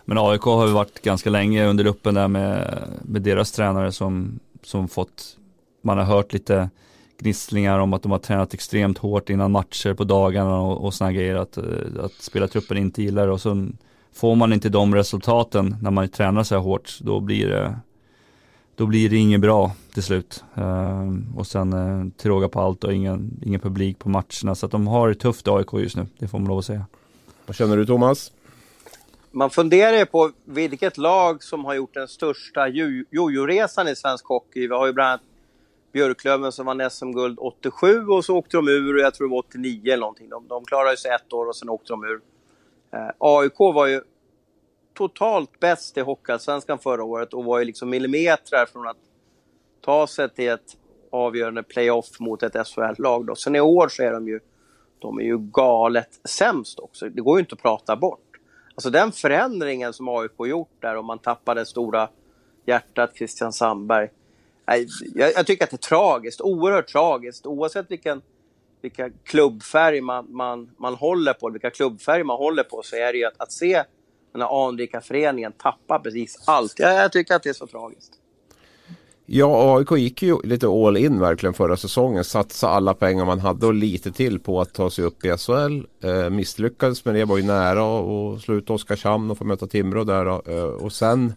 Men 0.06 0.18
AIK 0.18 0.42
har 0.42 0.68
ju 0.68 0.74
varit 0.74 1.02
ganska 1.02 1.30
länge 1.30 1.68
under 1.68 1.84
luppen 1.84 2.14
där 2.14 2.28
med, 2.28 2.84
med 3.02 3.22
deras 3.22 3.52
tränare 3.52 3.92
som, 3.92 4.40
som 4.64 4.88
fått, 4.88 5.38
man 5.82 5.98
har 5.98 6.06
hört 6.06 6.34
lite 6.34 6.70
gnisslingar 7.22 7.80
om 7.80 7.94
att 7.94 8.04
de 8.04 8.12
har 8.12 8.20
tränat 8.20 8.54
extremt 8.54 8.98
hårt 8.98 9.30
innan 9.30 9.52
matcher 9.52 9.94
på 9.94 10.04
dagarna 10.04 10.62
och, 10.62 10.86
och 10.86 10.94
sådana 10.94 11.14
grejer. 11.14 11.36
Att, 11.36 11.58
eh, 11.58 11.64
att 12.04 12.14
spelartruppen 12.14 12.78
inte 12.78 13.02
gillar 13.02 13.28
det 13.28 13.34
och 13.34 13.42
så 13.42 13.68
får 14.14 14.36
man 14.36 14.54
inte 14.54 14.70
de 14.70 14.96
resultaten 14.96 15.76
när 15.82 15.92
man 15.92 16.10
tränar 16.10 16.44
så 16.44 16.56
här 16.56 16.62
hårt, 16.62 16.98
då 17.02 17.20
blir 17.20 17.48
det 17.48 17.76
då 18.76 18.86
blir 18.86 19.10
det 19.10 19.18
inget 19.18 19.42
bra 19.42 19.72
till 19.94 20.04
slut. 20.04 20.44
Ehm, 20.56 21.34
och 21.38 21.48
sen 21.48 21.74
uh, 21.74 22.10
till 22.18 22.32
råga 22.32 22.50
på 22.50 22.60
allt 22.60 22.84
och 22.84 22.94
ingen, 22.94 23.40
ingen 23.46 23.60
publik 23.60 24.00
på 24.00 24.10
matcherna. 24.10 24.56
Så 24.56 24.66
att 24.66 24.72
de 24.72 24.88
har 24.88 25.10
det 25.10 25.16
tufft 25.16 25.48
AIK 25.48 25.74
just 25.74 25.96
nu, 25.96 26.08
det 26.20 26.28
får 26.28 26.40
man 26.40 26.48
lov 26.48 26.58
att 26.58 26.66
säga. 26.66 26.86
Vad 27.46 27.56
känner 27.56 27.78
du 27.78 27.86
Thomas? 27.86 28.32
man 29.32 29.50
funderar 29.50 29.98
ju 29.98 30.06
på 30.06 30.32
vilket 30.46 30.98
lag 30.98 31.44
som 31.44 31.66
har 31.66 31.74
gjort 31.74 31.94
den 31.94 32.08
största 32.08 32.68
jo- 32.68 33.06
jojo-resan 33.12 33.88
i 33.88 33.96
svensk 33.96 34.26
hockey. 34.26 34.68
Vi 34.68 34.74
har 34.74 34.88
ju 34.88 34.94
bland 34.94 35.10
annat 35.10 35.22
Björklöven 35.92 36.52
som 36.52 36.66
vann 36.66 36.90
SM-guld 36.90 37.38
87 37.40 38.06
och 38.06 38.26
så 38.26 38.38
åkte 38.38 38.58
de 38.58 38.68
ur, 38.68 38.96
och 38.96 39.02
jag 39.02 39.14
tror 39.14 39.28
det 39.28 39.32
var 39.32 39.40
89 39.40 39.82
eller 39.94 39.98
någonting. 39.98 40.30
De, 40.30 40.48
de 40.48 40.66
klarade 40.66 40.98
sig 40.98 41.12
ett 41.12 41.34
år 41.34 41.46
och 41.46 41.56
sen 41.56 41.70
åkte 41.70 41.94
de 41.94 42.04
ur. 42.04 42.22
Eh, 42.92 43.10
AIK 43.18 43.60
var 43.60 43.88
ju 43.88 44.02
totalt 44.94 45.60
bäst 45.60 45.98
i 45.98 46.02
Hockeyallsvenskan 46.02 46.80
förra 46.80 47.04
året 47.04 47.34
och 47.34 47.44
var 47.44 47.60
ju 47.60 47.66
liksom 47.66 47.90
millimeter 47.90 48.66
från 48.66 48.88
att 48.88 48.98
ta 49.82 50.08
sig 50.08 50.30
till 50.30 50.50
ett 50.50 50.78
avgörande 51.10 51.64
playoff 51.64 52.20
mot 52.20 52.44
ett 52.44 52.68
SHL-lag. 52.68 53.26
Då. 53.26 53.36
Sen 53.36 53.56
i 53.56 53.60
år 53.60 53.88
så 53.88 54.04
är 54.04 54.12
de 54.12 54.28
ju, 54.28 54.40
de 55.00 55.20
är 55.20 55.24
ju 55.24 55.38
galet 55.38 56.20
sämst 56.30 56.80
också. 56.80 57.10
Det 57.10 57.22
går 57.22 57.38
ju 57.38 57.40
inte 57.40 57.56
att 57.56 57.62
prata 57.62 57.96
bort. 57.96 58.32
Alltså 58.76 58.90
den 58.90 59.12
förändringen 59.12 59.94
som 59.94 60.08
AIK 60.08 60.32
gjort 60.40 60.76
där 60.80 60.98
och 60.98 61.06
man 61.06 61.20
tappade 61.20 61.66
stora 61.66 62.10
hjärtat 62.66 63.16
Christian 63.16 63.54
Sandberg. 63.54 64.10
Nej, 64.72 64.88
Jag, 65.16 65.32
jag 65.36 65.48
tycker 65.48 65.64
att 65.64 65.70
det 65.70 65.76
är 65.76 65.78
tragiskt, 65.78 66.42
oerhört 66.42 66.88
tragiskt. 66.88 67.46
Oavsett 67.46 67.92
vilken, 67.92 68.22
vilka 68.82 69.10
klubbfärg 69.24 70.02
man, 70.02 70.26
man, 70.30 70.70
man 70.78 70.96
håller 70.96 71.34
på, 71.34 71.50
vilka 71.50 71.70
klubbfärger 71.70 72.24
man 72.24 72.38
håller 72.38 72.64
på, 72.64 72.82
så 72.84 72.96
är 72.96 73.14
det 73.14 73.18
ju 73.20 73.26
att, 73.26 73.42
att 73.42 73.52
se 73.52 73.84
den 74.32 74.42
här 74.42 74.68
anrika 74.68 75.02
föreningen 75.02 75.52
tappa 75.52 76.00
precis 76.00 76.44
allt. 76.46 76.74
Jag, 76.78 76.96
jag 76.96 77.12
tycker 77.12 77.36
att 77.36 77.44
det 77.44 77.50
är 77.50 77.54
så 77.54 77.68
tragiskt. 77.68 78.14
Ja, 79.26 79.78
AIK 79.78 79.92
gick 79.92 80.24
ju 80.24 80.38
lite 80.44 80.68
all 80.68 80.98
in 80.98 81.20
verkligen 81.20 81.54
förra 81.54 81.78
säsongen. 81.78 82.24
Satsa 82.24 82.70
alla 82.70 82.94
pengar 82.94 83.26
man 83.26 83.40
hade 83.40 83.66
och 83.66 83.74
lite 83.74 84.12
till 84.12 84.40
på 84.40 84.62
att 84.62 84.74
ta 84.74 84.90
sig 84.90 85.06
upp 85.06 85.26
i 85.26 85.38
SHL. 85.38 86.08
Eh, 86.08 86.30
misslyckades 86.30 87.06
med 87.06 87.16
det, 87.16 87.26
var 87.26 87.38
ju 87.38 87.44
nära 87.44 88.00
att 88.00 88.42
slå 88.42 88.56
ut 88.56 88.70
Oskarshamn 88.70 89.32
och 89.32 89.38
få 89.38 89.44
möta 89.44 89.68
Timrå 89.68 90.04
där. 90.04 90.26
Eh, 90.52 90.64
och 90.64 90.94
sen, 90.94 91.34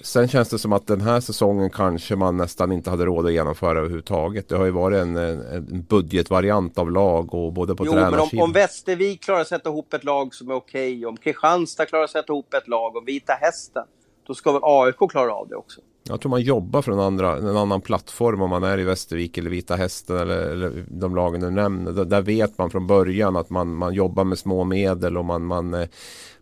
sen 0.00 0.28
känns 0.28 0.48
det 0.48 0.58
som 0.58 0.72
att 0.72 0.86
den 0.86 1.00
här 1.00 1.20
säsongen 1.20 1.70
kanske 1.70 2.16
man 2.16 2.36
nästan 2.36 2.72
inte 2.72 2.90
hade 2.90 3.04
råd 3.04 3.26
att 3.26 3.32
genomföra 3.32 3.78
överhuvudtaget. 3.78 4.48
Det 4.48 4.56
har 4.56 4.64
ju 4.64 4.70
varit 4.70 4.98
en, 4.98 5.16
en, 5.16 5.84
budgetvariant 5.88 6.78
av 6.78 6.90
lag 6.90 7.34
och 7.34 7.52
både 7.52 7.74
på 7.74 7.86
Jo, 7.86 7.94
men 7.94 8.04
om, 8.04 8.10
tränarsidan. 8.10 8.44
om 8.44 8.52
Västervik 8.52 9.22
klarar 9.22 9.40
att 9.40 9.48
sätta 9.48 9.68
ihop 9.68 9.94
ett 9.94 10.04
lag 10.04 10.34
som 10.34 10.50
är 10.50 10.54
okej, 10.54 11.06
om 11.06 11.16
Kristianstad 11.16 11.86
klarar 11.86 12.04
att 12.04 12.10
sätta 12.10 12.32
ihop 12.32 12.54
ett 12.54 12.68
lag, 12.68 12.96
om 12.96 13.04
Vita 13.04 13.32
Hästen, 13.32 13.84
då 14.26 14.34
ska 14.34 14.52
väl 14.52 14.60
AIK 14.64 15.10
klara 15.10 15.32
av 15.32 15.48
det 15.48 15.56
också. 15.56 15.80
Jag 16.08 16.20
tror 16.20 16.30
man 16.30 16.42
jobbar 16.42 16.82
från 16.82 17.00
andra, 17.00 17.36
en 17.36 17.56
annan 17.56 17.80
plattform 17.80 18.42
om 18.42 18.50
man 18.50 18.62
är 18.62 18.78
i 18.78 18.84
Västervik 18.84 19.38
eller 19.38 19.50
Vita 19.50 19.76
Hästen 19.76 20.16
eller, 20.16 20.38
eller 20.38 20.84
de 20.88 21.16
lagen 21.16 21.40
du 21.40 21.50
nämner. 21.50 21.92
Där, 21.92 22.04
där 22.04 22.22
vet 22.22 22.58
man 22.58 22.70
från 22.70 22.86
början 22.86 23.36
att 23.36 23.50
man, 23.50 23.74
man 23.74 23.94
jobbar 23.94 24.24
med 24.24 24.38
små 24.38 24.64
medel 24.64 25.16
och 25.16 25.24
man, 25.24 25.44
man, 25.44 25.74
eh, 25.74 25.88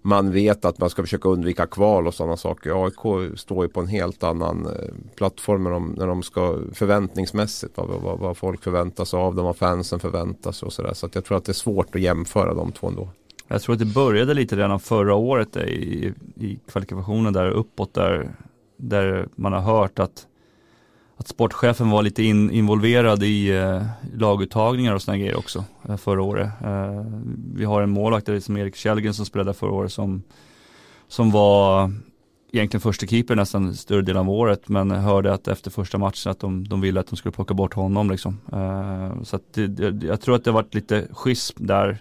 man 0.07 0.33
vet 0.33 0.65
att 0.65 0.79
man 0.79 0.91
ska 0.91 1.03
försöka 1.03 1.29
undvika 1.29 1.67
kval 1.67 2.07
och 2.07 2.15
sådana 2.15 2.37
saker. 2.37 2.85
AIK 2.85 3.31
står 3.39 3.65
ju 3.65 3.69
på 3.69 3.81
en 3.81 3.87
helt 3.87 4.23
annan 4.23 4.67
eh, 4.67 4.95
plattform 5.17 5.65
när 5.65 5.71
de, 5.71 5.95
när 5.99 6.07
de 6.07 6.23
ska 6.23 6.59
förväntningsmässigt 6.73 7.77
vad, 7.77 7.89
vad, 7.89 8.19
vad 8.19 8.37
folk 8.37 8.63
förväntar 8.63 9.05
sig 9.05 9.19
av 9.19 9.35
dem, 9.35 9.45
vad 9.45 9.57
fansen 9.57 10.01
förväntar 10.01 10.53
sig 10.53 10.67
och 10.67 10.73
sådär. 10.73 10.95
Så 10.95 11.07
att 11.07 11.15
jag 11.15 11.25
tror 11.25 11.39
att 11.39 11.45
det 11.45 11.53
är 11.53 11.55
svårt 11.55 11.95
att 11.95 12.01
jämföra 12.01 12.55
de 12.55 12.73
två 12.73 12.89
ändå. 12.89 13.09
Jag 13.49 13.63
tror 13.63 13.73
att 13.73 13.79
det 13.79 13.95
började 13.95 14.35
lite 14.35 14.57
redan 14.57 14.81
förra 14.81 15.15
året 15.15 15.57
eh, 15.57 15.63
i, 15.63 16.15
i 16.37 16.59
kvalifikationen 16.69 17.33
där 17.33 17.51
uppåt 17.51 17.95
där, 17.95 18.37
där 18.77 19.29
man 19.35 19.53
har 19.53 19.61
hört 19.61 19.99
att, 19.99 20.27
att 21.16 21.28
sportchefen 21.28 21.90
var 21.90 22.02
lite 22.02 22.23
in, 22.23 22.50
involverad 22.50 23.23
i 23.23 23.49
eh, 23.49 23.82
laguttagningar 24.14 24.94
och 24.94 25.02
sådana 25.02 25.18
grejer 25.18 25.38
också 25.38 25.64
eh, 25.88 25.96
förra 25.96 26.23
året. 26.23 26.50
Eh, 26.64 27.04
vi 27.54 27.64
har 27.64 27.82
en 27.82 27.90
målvakt 27.90 28.44
som 28.44 28.56
Erik 28.56 28.76
Källgren 28.76 29.14
som 29.14 29.26
spelade 29.26 29.54
förra 29.54 29.73
året 29.73 29.92
som, 29.92 30.23
som 31.08 31.30
var 31.30 31.90
egentligen 32.52 32.80
första 32.80 33.06
keeper 33.06 33.35
nästan 33.37 33.75
större 33.75 34.02
delen 34.02 34.20
av 34.20 34.30
året 34.30 34.68
men 34.68 34.90
hörde 34.90 35.35
att 35.35 35.49
efter 35.49 35.70
första 35.70 35.99
matchen 35.99 36.30
att 36.30 36.40
de, 36.40 36.68
de 36.68 36.80
ville 36.80 37.00
att 37.00 37.06
de 37.06 37.16
skulle 37.16 37.32
plocka 37.32 37.54
bort 37.54 37.75
honom 37.75 38.11
liksom. 38.11 38.40
Eh, 38.52 39.23
så 39.23 39.37
att 39.37 39.52
det, 39.52 40.06
jag 40.06 40.20
tror 40.20 40.37
att 40.37 40.44
det 40.44 40.50
har 40.50 40.62
varit 40.62 40.75
lite 40.75 41.08
schism 41.12 41.66
där 41.66 41.99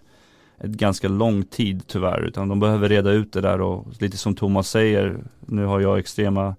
ett 0.57 0.71
ganska 0.71 1.07
lång 1.07 1.43
tid 1.43 1.83
tyvärr 1.87 2.21
utan 2.21 2.47
de 2.47 2.59
behöver 2.59 2.89
reda 2.89 3.11
ut 3.11 3.33
det 3.33 3.41
där 3.41 3.61
och 3.61 3.85
lite 3.99 4.17
som 4.17 4.35
Thomas 4.35 4.69
säger, 4.69 5.17
nu 5.39 5.65
har 5.65 5.79
jag 5.79 5.99
extrema 5.99 6.55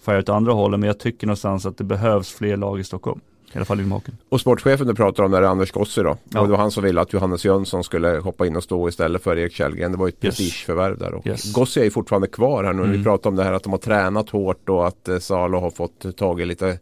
färger 0.00 0.20
åt 0.20 0.28
andra 0.28 0.52
hållet 0.52 0.80
men 0.80 0.86
jag 0.86 0.98
tycker 0.98 1.26
någonstans 1.26 1.66
att 1.66 1.76
det 1.76 1.84
behövs 1.84 2.32
fler 2.32 2.56
lag 2.56 2.80
i 2.80 2.84
Stockholm. 2.84 3.20
I 3.52 3.56
alla 3.58 3.64
fall 3.64 3.80
i 3.80 3.84
Maken. 3.84 4.16
Och 4.28 4.40
sportchefen 4.40 4.86
du 4.86 4.94
pratar 4.94 5.22
om 5.22 5.30
där 5.30 5.42
är 5.42 5.46
Anders 5.46 5.70
Gossi 5.70 6.02
då. 6.02 6.16
Ja. 6.28 6.40
Och 6.40 6.46
det 6.46 6.52
var 6.52 6.58
han 6.58 6.70
som 6.70 6.84
ville 6.84 7.00
att 7.00 7.12
Johannes 7.12 7.44
Jönsson 7.44 7.84
skulle 7.84 8.08
hoppa 8.08 8.46
in 8.46 8.56
och 8.56 8.62
stå 8.62 8.88
istället 8.88 9.22
för 9.22 9.38
Erik 9.38 9.52
Källgren. 9.52 9.92
Det 9.92 9.98
var 9.98 10.06
ju 10.06 10.08
ett 10.08 10.24
yes. 10.24 10.36
prestigeförvärv 10.36 10.98
där. 10.98 11.14
Och 11.14 11.26
yes. 11.26 11.52
Gossi 11.52 11.80
är 11.80 11.84
ju 11.84 11.90
fortfarande 11.90 12.28
kvar 12.28 12.64
här 12.64 12.72
nu. 12.72 12.82
Mm. 12.82 12.98
Vi 12.98 13.04
pratar 13.04 13.30
om 13.30 13.36
det 13.36 13.44
här 13.44 13.52
att 13.52 13.62
de 13.62 13.72
har 13.72 13.78
tränat 13.78 14.30
hårt 14.30 14.68
och 14.68 14.86
att 14.86 15.08
eh, 15.08 15.18
Salo 15.18 15.60
har 15.60 15.70
fått 15.70 16.16
tag 16.16 16.40
i 16.40 16.44
lite 16.44 16.78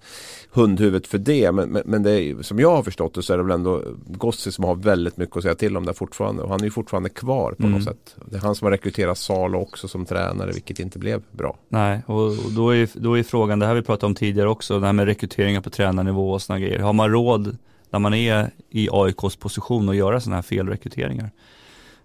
hundhuvudet 0.50 1.06
för 1.06 1.18
det. 1.18 1.52
Men, 1.52 1.68
men, 1.68 1.82
men 1.86 2.02
det 2.02 2.22
är, 2.22 2.42
som 2.42 2.58
jag 2.58 2.70
har 2.70 2.82
förstått 2.82 3.14
det 3.14 3.22
så 3.22 3.32
är 3.32 3.36
det 3.36 3.42
väl 3.42 3.52
ändå 3.52 3.82
Gossi 4.06 4.52
som 4.52 4.64
har 4.64 4.74
väldigt 4.74 5.16
mycket 5.16 5.36
att 5.36 5.42
säga 5.42 5.54
till 5.54 5.76
om 5.76 5.86
där 5.86 5.92
fortfarande. 5.92 6.42
Och 6.42 6.50
han 6.50 6.60
är 6.60 6.64
ju 6.64 6.70
fortfarande 6.70 7.08
kvar 7.08 7.52
på 7.52 7.62
mm. 7.62 7.78
något 7.78 7.84
sätt. 7.84 8.16
Det 8.26 8.36
är 8.36 8.40
han 8.40 8.54
som 8.54 8.66
har 8.66 8.72
rekryterat 8.72 9.18
Salo 9.18 9.58
också 9.58 9.88
som 9.88 10.04
tränare 10.04 10.52
vilket 10.52 10.78
inte 10.78 10.98
blev 10.98 11.22
bra. 11.32 11.56
Nej, 11.68 12.02
och 12.06 12.32
då 12.56 12.70
är, 12.74 12.88
då 12.94 13.18
är 13.18 13.22
frågan, 13.22 13.58
det 13.58 13.66
här 13.66 13.74
vi 13.74 13.82
pratade 13.82 14.06
om 14.06 14.14
tidigare 14.14 14.48
också, 14.48 14.80
det 14.80 14.86
här 14.86 14.92
med 14.92 15.06
rekryteringar 15.06 15.60
på 15.60 15.70
tränarnivå 15.70 16.32
och 16.32 16.42
sådana 16.58 16.66
grejer. 16.66 16.82
Har 16.82 16.92
man 16.92 17.10
råd 17.10 17.56
när 17.90 17.98
man 17.98 18.14
är 18.14 18.50
i 18.70 18.88
AIKs 18.92 19.36
position 19.36 19.88
att 19.88 19.96
göra 19.96 20.20
sådana 20.20 20.36
här 20.36 20.42
felrekryteringar? 20.42 21.30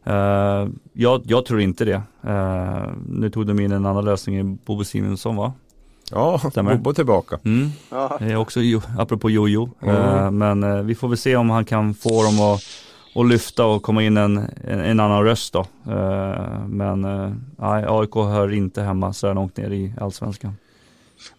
Uh, 0.08 0.70
jag, 0.94 1.22
jag, 1.26 1.46
tror 1.46 1.62
inte 1.62 1.86
det. 1.86 2.02
Uh, 2.26 2.94
nu 3.08 3.30
tog 3.30 3.48
de 3.48 3.60
in 3.60 3.72
en 3.72 3.86
annan 3.86 4.06
lösning 4.06 4.40
i 4.40 4.44
Bobo 4.66 4.84
Simonsson 4.84 5.36
va? 5.36 5.54
Ja, 6.12 6.40
Stämmer. 6.52 6.76
Bobo 6.76 6.94
tillbaka. 6.94 7.40
Mm. 7.46 7.72
Det 8.20 8.32
är 8.32 8.36
också 8.36 8.60
jo, 8.60 8.82
apropå 8.98 9.30
Jojo. 9.30 9.70
Mm. 9.82 9.96
Uh, 9.96 10.32
men 10.32 10.64
uh, 10.64 10.84
vi 10.84 10.96
får 10.96 11.08
väl 11.08 11.18
se 11.18 11.36
om 11.36 11.50
han 11.50 11.66
kan 11.66 11.94
få 11.94 12.24
dem 12.24 12.40
att, 12.40 12.62
att 13.16 13.30
lyfta 13.30 13.66
och 13.66 13.84
komma 13.84 14.04
in 14.04 14.18
en, 14.18 14.38
en, 14.68 14.80
en 14.80 15.00
annan 15.00 15.24
röst 15.24 15.54
då. 15.54 15.66
Uh, 15.88 16.68
men 16.68 17.02
nej, 17.58 17.86
AIK 17.88 18.16
hör 18.16 18.54
inte 18.54 18.82
hemma 18.82 19.14
så 19.14 19.28
här 19.28 19.34
långt 19.34 19.58
ner 19.58 19.72
i 19.72 19.94
Allsvenskan. 20.00 20.56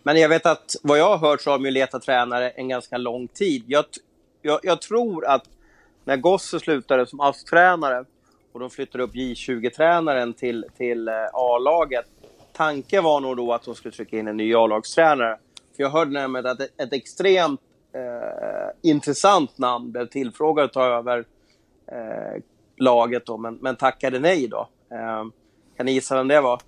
Men 0.03 0.17
jag 0.17 0.29
vet 0.29 0.47
att 0.47 0.77
vad 0.83 0.99
jag 0.99 1.17
har 1.17 1.29
hört 1.29 1.41
så 1.41 1.51
har 1.51 1.59
de 1.59 1.65
ju 1.65 1.71
letat 1.71 2.03
tränare 2.03 2.51
en 2.51 2.69
ganska 2.69 2.97
lång 2.97 3.29
tid. 3.29 3.65
Jag, 3.67 3.85
jag, 4.43 4.61
jag 4.63 4.83
tror 4.83 5.27
att 5.27 5.45
när 6.05 6.17
Gosse 6.17 6.61
slutade 6.61 7.07
som 7.07 7.21
ASS-tränare 7.21 8.05
och 8.53 8.61
de 8.61 8.71
flyttade 8.71 9.05
upp 9.05 9.15
J20-tränaren 9.15 10.33
till, 10.33 10.65
till 10.77 11.09
eh, 11.09 11.15
A-laget 11.33 12.07
tanken 12.57 13.05
var 13.05 13.21
nog 13.21 13.37
då 13.37 13.53
att 13.53 13.63
de 13.63 13.75
skulle 13.75 13.93
trycka 13.93 14.19
in 14.19 14.29
en 14.29 14.37
ny 14.37 14.55
A-lagstränare. 14.55 15.39
För 15.77 15.83
jag 15.83 15.91
hörde 15.91 16.11
nämligen 16.11 16.47
att 16.47 16.61
ett, 16.61 16.81
ett 16.81 16.93
extremt 16.93 17.61
eh, 17.93 18.91
intressant 18.91 19.59
namn 19.59 19.93
blev 19.93 20.07
tillfrågad 20.07 20.65
att 20.65 20.73
ta 20.73 20.85
över 20.85 21.25
eh, 21.87 22.43
laget 22.77 23.27
då, 23.27 23.37
men, 23.37 23.55
men 23.55 23.77
tackade 23.77 24.19
nej 24.19 24.49
då. 24.49 24.69
Eh, 24.91 25.25
kan 25.77 25.87
ni 25.87 25.93
gissa 25.93 26.17
vem 26.17 26.29
det 26.29 26.41
var? 26.41 26.61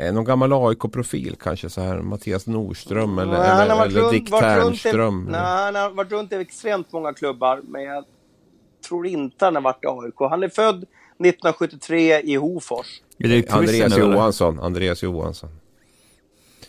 Eh, 0.00 0.12
någon 0.12 0.24
gammal 0.24 0.52
AIK-profil 0.52 1.36
kanske 1.40 1.70
så 1.70 1.80
här 1.80 1.98
Mattias 1.98 2.46
Nordström 2.46 3.18
eller, 3.18 3.32
nej, 3.32 3.50
eller, 3.50 3.84
eller 3.84 4.00
runt, 4.00 4.12
Dick 4.12 4.30
Ternström? 4.30 5.24
Nej, 5.30 5.40
han 5.40 5.74
har 5.74 5.90
varit 5.90 6.12
runt 6.12 6.32
i 6.32 6.36
extremt 6.36 6.92
många 6.92 7.12
klubbar 7.12 7.60
men 7.64 7.82
jag 7.82 8.04
tror 8.88 9.06
inte 9.06 9.44
han 9.44 9.54
har 9.54 9.62
varit 9.62 9.84
i 9.84 9.86
AIK. 9.86 10.30
Han 10.30 10.42
är 10.42 10.48
född 10.48 10.76
1973 10.76 12.20
i 12.20 12.34
Hofors. 12.34 13.02
Är 13.18 13.28
det 13.28 13.50
Andreas 13.50 13.96
nu, 13.96 14.02
Johansson. 14.02 14.54
Eller? 14.54 14.66
Andreas 14.66 15.02
Johansson. 15.02 15.50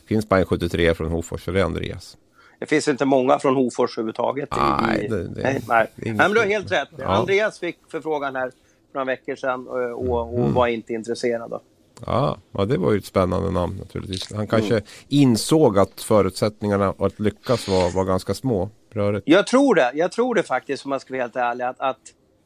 Finns 0.06 0.30
bara 0.30 0.40
en 0.40 0.46
73 0.46 0.94
från 0.94 1.12
Hofors, 1.12 1.46
så 1.46 1.52
det 1.52 1.60
är 1.60 1.64
Andreas. 1.64 2.18
Det 2.60 2.66
finns 2.66 2.88
inte 2.88 3.06
många 3.06 3.40
från 3.40 3.56
Hofors 3.56 3.98
överhuvudtaget. 3.98 4.50
Nej, 4.58 5.08
det, 5.10 5.28
det, 5.28 5.42
nej, 5.44 5.62
nej. 5.68 5.88
nej 5.96 6.14
men 6.14 6.32
du 6.32 6.40
har 6.40 6.48
helt 6.48 6.72
rätt. 6.72 6.90
Ja. 6.98 7.06
Andreas 7.06 7.60
fick 7.60 7.78
förfrågan 7.92 8.36
här 8.36 8.50
för 8.92 9.00
några 9.00 9.06
veckor 9.06 9.36
sedan 9.36 9.68
och, 9.68 10.10
och, 10.10 10.34
och 10.34 10.40
mm. 10.40 10.54
var 10.54 10.68
inte 10.68 10.94
intresserad. 10.94 11.62
Ja, 12.06 12.38
ja, 12.52 12.66
det 12.66 12.78
var 12.78 12.92
ju 12.92 12.98
ett 12.98 13.06
spännande 13.06 13.52
namn 13.52 13.76
naturligtvis. 13.78 14.34
Han 14.34 14.48
kanske 14.48 14.74
mm. 14.74 14.84
insåg 15.10 15.80
att 15.80 16.02
förutsättningarna 16.02 16.94
att 17.00 17.20
lyckas 17.20 17.68
var, 17.68 17.96
var 17.96 18.06
ganska 18.06 18.34
små. 18.34 18.70
Rörigt. 18.92 19.24
Jag 19.28 19.48
tror 19.48 19.76
det. 19.76 19.92
Jag 19.94 20.12
tror 20.12 20.36
det 20.36 20.44
faktiskt, 20.44 20.86
om 20.86 20.90
man 20.90 21.00
ska 21.00 21.14
vara 21.14 21.22
helt 21.22 21.36
ärlig. 21.36 21.64
Att, 21.64 21.80
att 21.80 22.00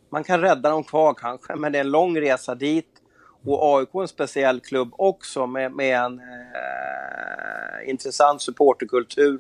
man 0.09 0.23
kan 0.23 0.41
rädda 0.41 0.69
dem 0.69 0.83
kvar 0.83 1.13
kanske, 1.13 1.55
men 1.55 1.71
det 1.71 1.77
är 1.77 1.83
en 1.83 1.91
lång 1.91 2.17
resa 2.21 2.55
dit. 2.55 2.87
Och 3.45 3.77
AIK 3.77 3.89
är 3.93 4.01
en 4.01 4.07
speciell 4.07 4.59
klubb 4.59 4.93
också 4.97 5.47
med, 5.47 5.71
med 5.71 5.99
en 5.99 6.19
eh, 6.19 7.89
intressant 7.89 8.41
supporterkultur 8.41 9.39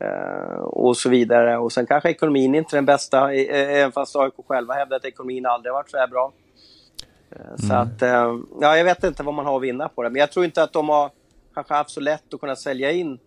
eh, 0.00 0.60
och 0.60 0.96
så 0.96 1.08
vidare. 1.08 1.58
Och 1.58 1.72
sen 1.72 1.86
kanske 1.86 2.10
ekonomin 2.10 2.54
inte 2.54 2.74
är 2.74 2.78
den 2.78 2.86
bästa, 2.86 3.32
även 3.34 3.92
fast 3.92 4.16
AIK 4.16 4.34
själva 4.48 4.74
hävdar 4.74 4.96
att 4.96 5.04
ekonomin 5.04 5.46
aldrig 5.46 5.72
varit 5.72 5.90
så 5.90 5.96
här 5.96 6.08
bra. 6.08 6.32
Eh, 7.36 7.46
mm. 7.46 7.58
Så 7.58 7.74
att, 7.74 8.02
eh, 8.02 8.38
ja, 8.60 8.76
jag 8.76 8.84
vet 8.84 9.04
inte 9.04 9.22
vad 9.22 9.34
man 9.34 9.46
har 9.46 9.56
att 9.56 9.62
vinna 9.62 9.88
på 9.88 10.02
det. 10.02 10.10
Men 10.10 10.20
jag 10.20 10.32
tror 10.32 10.44
inte 10.44 10.62
att 10.62 10.72
de 10.72 10.88
har 10.88 11.10
kanske 11.54 11.74
haft 11.74 11.90
så 11.90 12.00
lätt 12.00 12.34
att 12.34 12.40
kunna 12.40 12.56
sälja 12.56 12.92
in 12.92 13.18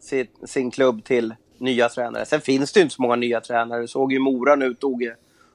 sin, 0.00 0.26
sin 0.44 0.70
klubb 0.70 1.04
till 1.04 1.34
nya 1.58 1.88
tränare. 1.88 2.26
Sen 2.26 2.40
finns 2.40 2.72
det 2.72 2.80
ju 2.80 2.82
inte 2.82 2.94
så 2.94 3.02
många 3.02 3.16
nya 3.16 3.40
tränare. 3.40 3.80
Du 3.80 3.88
såg 3.88 4.12
ju 4.12 4.18
Mora 4.18 4.56
nu 4.56 4.74
tog 4.74 5.12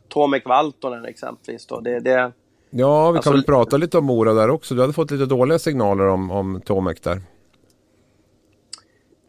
Tomek 0.08 0.46
Valtonen 0.46 1.06
exempelvis. 1.06 1.65
Då. 1.65 1.79
Det, 1.79 2.00
det, 2.00 2.32
ja, 2.70 3.12
vi 3.12 3.18
alltså, 3.18 3.32
kan 3.32 3.34
väl 3.34 3.44
prata 3.46 3.77
lite 3.77 3.98
om 3.98 4.06
Mora 4.06 4.34
där 4.34 4.50
också. 4.50 4.75
Du 4.75 4.82
hade 4.82 4.94
fått 4.94 5.12
lite 5.12 5.25
dåliga 5.25 5.60
signaler 5.60 6.08
om, 6.08 6.32
om 6.32 6.62
Tomek 6.65 7.03
där. 7.03 7.22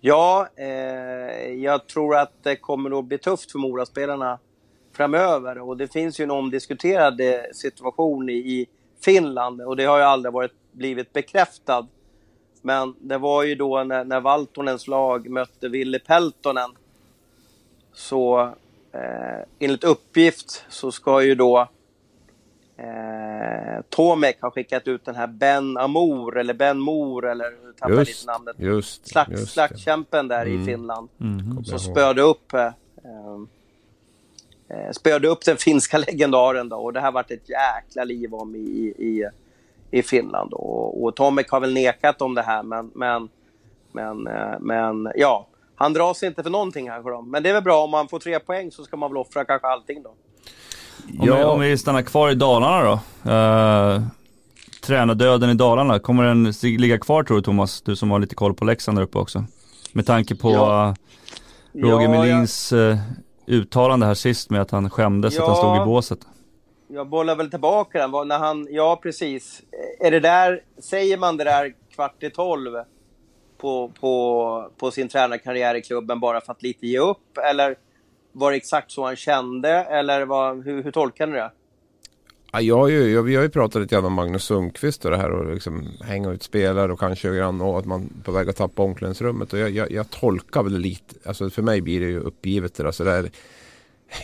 Ja, 0.01 0.49
eh, 0.57 1.53
jag 1.55 1.87
tror 1.87 2.17
att 2.17 2.33
det 2.43 2.57
kommer 2.57 2.99
att 2.99 3.05
bli 3.05 3.19
tufft 3.19 3.53
för 3.53 3.59
Moraspelarna 3.59 4.39
framöver. 5.01 5.59
Och 5.59 5.77
det 5.77 5.93
finns 5.93 6.21
ju 6.21 6.23
en 6.23 6.31
omdiskuterad 6.31 7.21
eh, 7.21 7.41
situation 7.53 8.31
i, 8.31 8.67
Finland 9.05 9.61
och 9.61 9.77
det 9.77 9.85
har 9.85 9.99
ju 9.99 10.05
aldrig 10.05 10.33
varit, 10.33 10.53
blivit 10.73 11.13
bekräftad. 11.13 11.87
Men 12.63 12.95
det 13.01 13.19
var 13.19 13.43
ju 13.43 13.55
då 13.55 13.85
när, 13.85 14.05
när 14.05 14.21
Valtonens 14.21 14.87
lag 14.87 15.31
mötte 15.31 15.69
Ville 15.69 15.99
Peltonen 15.99 16.71
så 17.93 18.41
eh, 18.93 19.45
enligt 19.59 19.85
uppgift 19.85 20.65
så 20.69 20.93
ska 20.93 21.23
ju 21.23 21.35
då 21.35 21.69
eh, 22.77 23.83
Tomek 23.89 24.43
ha 24.43 24.51
skickat 24.51 24.89
ut 24.89 25.05
den 25.05 25.15
här 25.15 25.27
Ben 25.27 25.77
Amour 25.77 26.39
eller 26.39 26.55
Ben 26.55 26.79
Mor 26.79 27.27
eller 27.27 27.73
tappar 27.79 27.95
just, 27.95 28.09
lite 28.09 28.33
namnet. 28.33 28.57
Just, 28.59 29.09
Slakt, 29.09 29.31
just 29.31 29.53
slaktkämpen 29.53 30.29
där 30.29 30.47
mm. 30.47 30.63
i 30.63 30.67
Finland. 30.67 31.09
Mm. 31.21 31.65
Som 31.65 31.79
spöade 31.79 32.23
upp 32.23 32.55
eh, 32.55 32.73
eh, 34.71 34.93
spöade 34.93 35.29
upp 35.29 35.45
den 35.45 35.57
finska 35.57 35.99
legendaren 36.09 36.69
då 36.69 36.77
och 36.77 36.93
det 36.93 37.01
här 37.01 37.13
varit 37.13 37.31
ett 37.31 37.49
jäkla 37.49 38.05
liv 38.05 38.35
om 38.35 38.57
i, 38.57 38.95
i, 38.99 39.29
i 39.91 40.03
Finland. 40.03 40.53
Och, 40.53 41.05
och 41.05 41.17
Tomek 41.17 41.51
har 41.51 41.61
väl 41.61 41.75
nekat 41.75 42.23
om 42.23 42.35
det 42.35 42.43
här 42.43 42.63
men, 42.63 42.91
men, 42.95 43.29
men, 43.93 44.27
eh, 44.27 44.59
men 44.61 45.13
ja, 45.15 45.47
han 45.81 45.93
drar 45.93 46.15
sig 46.15 46.29
inte 46.29 46.43
för 46.43 46.51
någonting 46.51 46.87
kanske 46.87 47.11
då. 47.11 47.23
Men 47.23 47.43
det 47.43 47.49
är 47.49 47.55
väl 47.55 47.63
bra 47.63 47.85
om 47.85 47.91
man 47.91 48.09
får 48.09 48.19
tre 48.19 48.41
poäng 48.41 48.71
så 48.71 48.85
ska 48.85 48.97
man 48.97 49.11
väl 49.11 49.17
offra 49.17 49.45
kanske 49.45 49.69
allting 49.69 50.03
då. 50.03 50.09
Om, 50.09 51.29
ja. 51.29 51.37
vi, 51.37 51.45
om 51.45 51.61
vi 51.61 51.79
stannar 51.79 52.03
kvar 52.03 52.31
i 52.31 52.35
Dalarna 52.35 52.83
då. 52.83 53.01
Uh, 53.31 54.03
tränardöden 54.83 55.51
i 55.51 55.55
Dalarna, 55.55 55.99
kommer 55.99 56.25
den 56.25 56.53
ligga 56.63 56.99
kvar 56.99 57.23
tror 57.23 57.37
du 57.37 57.43
Thomas? 57.43 57.83
Du 57.83 57.97
som 57.97 58.11
har 58.11 58.19
lite 58.19 58.35
koll 58.35 58.55
på 58.55 58.65
Leksand 58.65 58.99
där 58.99 59.03
uppe 59.03 59.19
också. 59.19 59.45
Med 59.93 60.07
tanke 60.07 60.35
på 60.35 60.53
ja. 60.53 60.95
uh, 61.75 61.83
Roger 61.83 62.03
ja, 62.03 62.11
Melins 62.11 62.73
uh, 62.73 62.97
uttalande 63.47 64.07
här 64.07 64.15
sist 64.15 64.51
med 64.51 64.61
att 64.61 64.71
han 64.71 64.91
skämdes 64.91 65.35
ja. 65.35 65.43
att 65.43 65.49
han 65.49 65.57
stod 65.57 65.77
i 65.77 65.85
båset. 65.85 66.19
Jag 66.89 67.09
bollar 67.09 67.37
väl 67.37 67.51
tillbaka 67.51 67.99
den. 67.99 68.29
När 68.29 68.39
han, 68.39 68.67
ja 68.71 69.01
precis. 69.03 69.63
Är 70.01 70.11
det 70.11 70.21
där, 70.21 70.63
säger 70.79 71.17
man 71.17 71.37
det 71.37 71.45
där 71.45 71.75
kvart 71.95 72.23
i 72.23 72.31
tolv? 72.31 72.77
på, 73.61 73.93
på, 74.01 74.71
på 74.77 74.91
sin 74.91 75.09
tränarkarriär 75.09 75.75
i 75.75 75.83
klubben 75.83 76.21
bara 76.21 76.41
för 76.41 76.53
att 76.53 76.63
lite 76.63 76.87
ge 76.87 76.99
upp? 76.99 77.39
Eller 77.39 77.77
var 78.33 78.51
det 78.51 78.57
exakt 78.57 78.91
så 78.91 79.07
han 79.07 79.17
kände? 79.17 79.71
Eller 79.71 80.27
vad, 80.27 80.65
hur, 80.65 80.83
hur 80.83 80.91
tolkar 80.91 81.27
ni 81.27 81.33
det? 81.33 81.51
Ja, 82.53 82.61
jag, 82.61 82.91
ju, 82.91 83.13
jag, 83.13 83.23
vi 83.23 83.37
har 83.37 83.43
ju 83.43 83.49
pratat 83.49 83.83
lite 83.83 83.95
grann 83.95 84.05
om 84.05 84.13
Magnus 84.13 84.45
Sundqvist 84.45 85.05
och 85.05 85.11
det 85.11 85.17
här 85.17 85.31
och 85.31 85.55
liksom 85.55 85.89
hänga 86.01 86.31
ut 86.31 86.43
spelare 86.43 86.93
och 86.93 86.99
kanske 86.99 87.37
grann 87.37 87.61
och 87.61 87.79
att 87.79 87.85
man 87.85 88.03
är 88.21 88.25
på 88.25 88.33
väg 88.33 88.49
att 88.49 88.57
tappa 88.57 88.83
omklädningsrummet. 88.83 89.53
Och 89.53 89.59
jag, 89.59 89.71
jag, 89.71 89.91
jag, 89.91 90.11
tolkar 90.11 90.63
väl 90.63 90.79
lite, 90.79 91.15
alltså 91.29 91.51
för 91.51 91.63
mig 91.63 91.81
blir 91.81 92.01
det 92.01 92.07
ju 92.07 92.21
uppgivet 92.21 92.75
det 92.75 92.83
där. 92.83 92.93
Så 92.93 93.05
det 93.05 93.31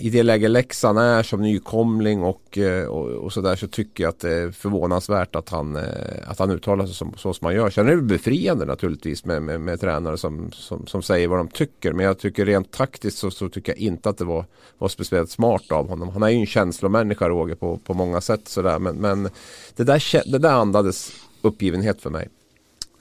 i 0.00 0.10
det 0.10 0.22
läge 0.22 0.48
Leksand 0.48 0.98
är 0.98 1.22
som 1.22 1.42
nykomling 1.42 2.22
och, 2.22 2.58
eh, 2.58 2.86
och, 2.86 3.08
och 3.10 3.32
sådär 3.32 3.56
så 3.56 3.66
tycker 3.66 4.04
jag 4.04 4.08
att 4.08 4.20
det 4.20 4.32
är 4.32 4.50
förvånansvärt 4.50 5.36
att 5.36 5.48
han, 5.48 5.76
eh, 5.76 5.82
att 6.26 6.38
han 6.38 6.50
uttalar 6.50 6.86
sig 6.86 6.94
som, 6.94 7.14
så 7.16 7.34
som 7.34 7.44
han 7.44 7.54
gör. 7.54 7.70
Sen 7.70 7.88
är 7.88 7.96
det 7.96 8.02
befriande 8.02 8.64
naturligtvis 8.64 9.24
med, 9.24 9.42
med, 9.42 9.60
med 9.60 9.80
tränare 9.80 10.18
som, 10.18 10.52
som, 10.52 10.86
som, 10.86 11.02
säger 11.02 11.28
vad 11.28 11.38
de 11.38 11.48
tycker. 11.48 11.92
Men 11.92 12.06
jag 12.06 12.18
tycker 12.18 12.46
rent 12.46 12.70
taktiskt 12.70 13.18
så, 13.18 13.30
så, 13.30 13.48
tycker 13.48 13.72
jag 13.72 13.78
inte 13.78 14.08
att 14.08 14.18
det 14.18 14.24
var, 14.24 14.44
var 14.78 14.88
speciellt 14.88 15.30
smart 15.30 15.72
av 15.72 15.88
honom. 15.88 16.08
Han 16.08 16.22
är 16.22 16.28
ju 16.28 16.36
en 16.36 16.46
känslomänniska 16.46 17.28
Roger 17.28 17.54
på, 17.54 17.76
på 17.76 17.94
många 17.94 18.20
sätt 18.20 18.48
sådär. 18.48 18.78
Men, 18.78 18.96
men 18.96 19.28
det, 19.76 19.84
där, 19.84 20.30
det 20.32 20.38
där 20.38 20.52
andades 20.52 21.12
uppgivenhet 21.42 22.02
för 22.02 22.10
mig. 22.10 22.28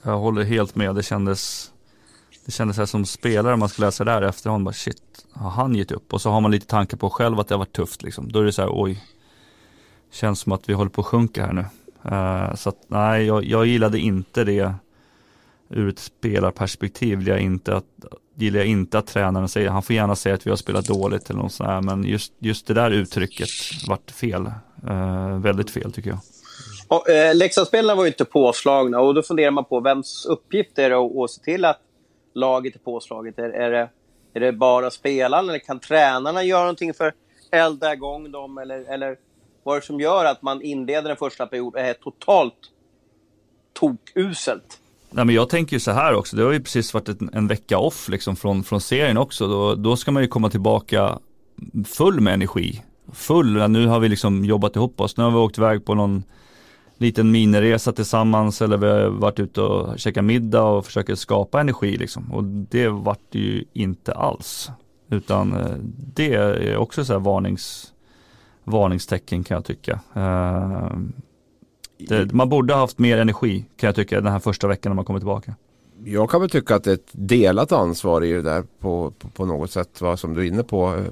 Jag 0.02 0.18
håller 0.18 0.42
helt 0.42 0.76
med. 0.76 0.94
Det 0.94 1.02
kändes 1.02 1.72
det 2.46 2.52
kändes 2.52 2.76
här 2.78 2.86
som 2.86 3.06
spelare, 3.06 3.56
man 3.56 3.68
ska 3.68 3.82
läsa 3.82 4.04
det 4.04 4.10
där 4.10 4.22
efterhand, 4.22 4.64
bara 4.64 4.72
shit, 4.72 5.02
har 5.32 5.50
han 5.50 5.74
gett 5.74 5.92
upp? 5.92 6.12
Och 6.12 6.20
så 6.20 6.30
har 6.30 6.40
man 6.40 6.50
lite 6.50 6.66
tankar 6.66 6.96
på 6.96 7.10
själv 7.10 7.40
att 7.40 7.48
det 7.48 7.54
har 7.54 7.58
varit 7.58 7.76
tufft 7.76 8.02
liksom. 8.02 8.32
Då 8.32 8.38
är 8.38 8.44
det 8.44 8.52
så 8.52 8.62
här, 8.62 8.70
oj, 8.72 9.04
känns 10.12 10.40
som 10.40 10.52
att 10.52 10.68
vi 10.68 10.72
håller 10.72 10.90
på 10.90 11.00
att 11.00 11.06
sjunka 11.06 11.46
här 11.46 11.52
nu. 11.52 11.64
Uh, 12.10 12.54
så 12.54 12.68
att 12.68 12.76
nej, 12.86 13.26
jag, 13.26 13.44
jag 13.44 13.66
gillade 13.66 13.98
inte 13.98 14.44
det 14.44 14.74
ur 15.68 15.88
ett 15.88 15.98
spelarperspektiv. 15.98 17.18
Gillar 17.18 17.34
jag 17.34 17.42
inte 17.42 17.76
att, 17.76 17.84
gillar 18.34 18.58
jag 18.58 18.68
inte 18.68 18.98
att 18.98 19.06
tränaren 19.06 19.48
säger, 19.48 19.70
han 19.70 19.82
får 19.82 19.96
gärna 19.96 20.16
säga 20.16 20.34
att 20.34 20.46
vi 20.46 20.50
har 20.50 20.56
spelat 20.56 20.86
dåligt 20.86 21.30
eller 21.30 21.40
något 21.40 21.52
sånt 21.52 21.70
här, 21.70 21.80
men 21.80 22.04
just, 22.04 22.32
just 22.38 22.66
det 22.66 22.74
där 22.74 22.90
uttrycket 22.90 23.48
vart 23.88 24.10
fel. 24.10 24.50
Uh, 24.84 25.38
väldigt 25.38 25.70
fel 25.70 25.92
tycker 25.92 26.10
jag. 26.10 26.18
Och, 26.88 27.10
eh, 27.10 27.34
Leksandsspelarna 27.34 27.94
var 27.94 28.04
ju 28.04 28.08
inte 28.08 28.24
påslagna 28.24 29.00
och 29.00 29.14
då 29.14 29.22
funderar 29.22 29.50
man 29.50 29.64
på 29.64 29.80
vems 29.80 30.26
uppgift 30.26 30.78
är 30.78 30.90
det 30.90 30.96
att, 30.96 31.16
att 31.16 31.30
se 31.30 31.42
till 31.42 31.64
att 31.64 31.80
laget 32.36 32.74
är 32.74 32.78
påslaget? 32.78 33.38
Är, 33.38 33.48
är, 33.48 33.70
det, 33.70 33.88
är 34.34 34.40
det 34.40 34.52
bara 34.52 34.90
spelarna 34.90 35.52
eller 35.52 35.58
kan 35.58 35.80
tränarna 35.80 36.42
göra 36.42 36.60
någonting 36.60 36.94
för 36.94 37.06
att 37.06 37.14
elda 37.50 37.92
igång 37.92 38.30
dem? 38.30 38.58
Eller, 38.58 38.92
eller 38.92 39.16
vad 39.62 39.76
är 39.76 39.80
det 39.80 39.86
som 39.86 40.00
gör 40.00 40.24
att 40.24 40.42
man 40.42 40.62
inleder 40.62 41.08
den 41.08 41.16
första 41.16 41.46
perioden 41.46 41.82
och 41.82 41.88
är 41.88 41.94
totalt 41.94 42.54
tokuselt? 43.72 44.80
Nej, 45.10 45.24
men 45.24 45.34
jag 45.34 45.48
tänker 45.48 45.76
ju 45.76 45.80
så 45.80 45.90
här 45.90 46.14
också, 46.14 46.36
det 46.36 46.42
har 46.42 46.52
ju 46.52 46.60
precis 46.60 46.94
varit 46.94 47.08
en, 47.08 47.30
en 47.32 47.48
vecka 47.48 47.78
off 47.78 48.08
liksom 48.08 48.36
från, 48.36 48.64
från 48.64 48.80
serien 48.80 49.18
också. 49.18 49.48
Då, 49.48 49.74
då 49.74 49.96
ska 49.96 50.10
man 50.10 50.22
ju 50.22 50.28
komma 50.28 50.50
tillbaka 50.50 51.18
full 51.86 52.20
med 52.20 52.34
energi. 52.34 52.82
Full, 53.12 53.70
nu 53.70 53.86
har 53.86 54.00
vi 54.00 54.08
liksom 54.08 54.44
jobbat 54.44 54.76
ihop 54.76 55.00
oss, 55.00 55.16
nu 55.16 55.24
har 55.24 55.30
vi 55.30 55.36
åkt 55.36 55.58
iväg 55.58 55.84
på 55.84 55.94
någon 55.94 56.24
liten 56.98 57.30
miniresa 57.30 57.92
tillsammans 57.92 58.62
eller 58.62 58.76
vi 58.76 58.86
har 58.86 59.08
varit 59.08 59.40
ute 59.40 59.60
och 59.60 59.98
käkat 59.98 60.24
middag 60.24 60.62
och 60.62 60.86
försöker 60.86 61.14
skapa 61.14 61.60
energi 61.60 61.96
liksom. 61.96 62.32
Och 62.32 62.44
det 62.44 62.88
vart 62.88 63.20
det 63.30 63.38
ju 63.38 63.64
inte 63.72 64.14
alls. 64.14 64.70
Utan 65.10 65.52
eh, 65.52 65.76
det 66.14 66.34
är 66.34 66.76
också 66.76 67.04
så 67.04 67.12
här 67.12 67.20
varnings, 67.20 67.92
varningstecken 68.64 69.44
kan 69.44 69.54
jag 69.54 69.64
tycka. 69.64 70.00
Eh, 70.14 70.90
det, 71.98 72.32
man 72.32 72.48
borde 72.48 72.74
ha 72.74 72.80
haft 72.80 72.98
mer 72.98 73.18
energi 73.18 73.66
kan 73.76 73.88
jag 73.88 73.94
tycka 73.94 74.20
den 74.20 74.32
här 74.32 74.38
första 74.38 74.68
veckan 74.68 74.90
när 74.90 74.94
man 74.96 75.04
kommer 75.04 75.20
tillbaka 75.20 75.54
jag 76.04 76.30
kan 76.30 76.40
väl 76.40 76.50
tycka 76.50 76.74
att 76.74 76.84
det 76.84 76.90
är 76.90 76.94
ett 76.94 77.10
delat 77.12 77.72
ansvar 77.72 78.24
i 78.24 78.32
det 78.32 78.42
där 78.42 78.64
på, 78.80 79.12
på, 79.18 79.28
på 79.28 79.44
något 79.44 79.70
sätt. 79.70 80.00
Va, 80.00 80.16
som 80.16 80.34
du 80.34 80.40
är 80.40 80.44
inne 80.44 80.62
på. 80.62 81.04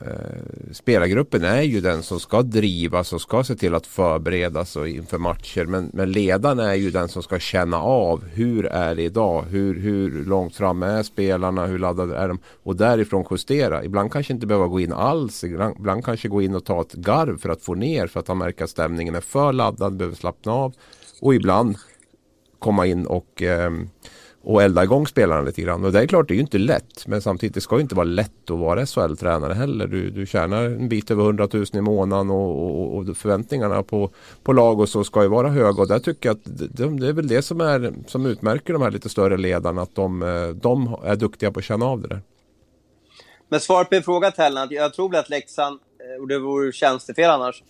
Eh, 0.00 0.72
spelargruppen 0.72 1.44
är 1.44 1.62
ju 1.62 1.80
den 1.80 2.02
som 2.02 2.20
ska 2.20 2.42
drivas 2.42 3.12
och 3.12 3.20
ska 3.20 3.44
se 3.44 3.54
till 3.54 3.74
att 3.74 3.86
förberedas 3.86 4.76
och 4.76 4.88
inför 4.88 5.18
matcher. 5.18 5.64
Men, 5.64 5.90
men 5.92 6.12
ledaren 6.12 6.58
är 6.58 6.74
ju 6.74 6.90
den 6.90 7.08
som 7.08 7.22
ska 7.22 7.38
känna 7.38 7.82
av 7.82 8.24
hur 8.24 8.66
är 8.66 8.94
det 8.94 9.02
idag? 9.02 9.42
Hur, 9.42 9.80
hur 9.80 10.24
långt 10.24 10.56
fram 10.56 10.82
är 10.82 11.02
spelarna? 11.02 11.66
Hur 11.66 11.78
laddade 11.78 12.16
är 12.16 12.28
de? 12.28 12.38
Och 12.62 12.76
därifrån 12.76 13.24
justera. 13.30 13.84
Ibland 13.84 14.12
kanske 14.12 14.32
inte 14.32 14.46
behöva 14.46 14.66
gå 14.66 14.80
in 14.80 14.92
alls. 14.92 15.44
Ibland, 15.44 15.76
ibland 15.78 16.04
kanske 16.04 16.28
gå 16.28 16.42
in 16.42 16.54
och 16.54 16.64
ta 16.64 16.80
ett 16.80 16.92
garv 16.92 17.38
för 17.38 17.48
att 17.48 17.62
få 17.62 17.74
ner. 17.74 18.06
För 18.06 18.20
att 18.20 18.28
han 18.28 18.38
märker 18.38 18.64
att 18.64 18.70
stämningen 18.70 19.14
är 19.14 19.20
för 19.20 19.52
laddad, 19.52 19.96
behöver 19.96 20.16
slappna 20.16 20.52
av. 20.52 20.74
Och 21.20 21.34
ibland 21.34 21.76
komma 22.58 22.86
in 22.86 23.06
och 23.06 23.42
eh, 23.42 23.70
och 24.46 24.62
elda 24.62 24.84
igång 24.84 25.06
spelarna 25.06 25.42
lite 25.42 25.62
grann. 25.62 25.84
Och 25.84 25.92
det 25.92 26.00
är 26.00 26.06
klart, 26.06 26.28
det 26.28 26.34
är 26.34 26.36
ju 26.36 26.40
inte 26.40 26.58
lätt. 26.58 27.06
Men 27.06 27.22
samtidigt, 27.22 27.54
det 27.54 27.60
ska 27.60 27.76
ju 27.76 27.82
inte 27.82 27.94
vara 27.94 28.04
lätt 28.04 28.50
att 28.50 28.58
vara 28.58 28.86
SHL-tränare 28.86 29.54
heller. 29.54 29.86
Du, 29.86 30.10
du 30.10 30.26
tjänar 30.26 30.64
en 30.64 30.88
bit 30.88 31.10
över 31.10 31.24
100 31.24 31.48
000 31.52 31.64
i 31.72 31.80
månaden 31.80 32.30
och, 32.30 32.64
och, 32.64 32.96
och, 32.96 33.16
förväntningarna 33.16 33.82
på, 33.82 34.10
på 34.42 34.52
lag 34.52 34.80
och 34.80 34.88
så 34.88 35.04
ska 35.04 35.22
ju 35.22 35.28
vara 35.28 35.48
höga. 35.48 35.80
Och 35.80 35.88
där 35.88 35.98
tycker 35.98 36.28
jag 36.28 36.36
att 36.36 36.44
det, 36.44 36.88
det, 36.88 37.08
är 37.08 37.12
väl 37.12 37.28
det 37.28 37.42
som, 37.42 37.60
är, 37.60 37.94
som 38.06 38.26
utmärker 38.26 38.72
de 38.72 38.82
här 38.82 38.90
lite 38.90 39.08
större 39.08 39.36
ledarna. 39.36 39.82
Att 39.82 39.94
de, 39.94 40.20
de 40.62 40.96
är 41.04 41.16
duktiga 41.16 41.52
på 41.52 41.58
att 41.58 41.64
känna 41.64 41.86
av 41.86 42.00
det 42.00 42.08
där. 42.08 42.20
Men 43.48 43.60
svaret 43.60 43.88
på 43.88 43.94
en 43.94 44.02
fråga 44.02 44.30
Tellan, 44.30 44.68
jag 44.70 44.94
tror 44.94 45.08
väl 45.08 45.20
att 45.20 45.30
Leksand, 45.30 45.80
eh, 46.00 46.22
och 46.22 46.28
det 46.28 46.38
vore 46.38 46.72
tjänstefel 46.72 47.30
annars, 47.30 47.62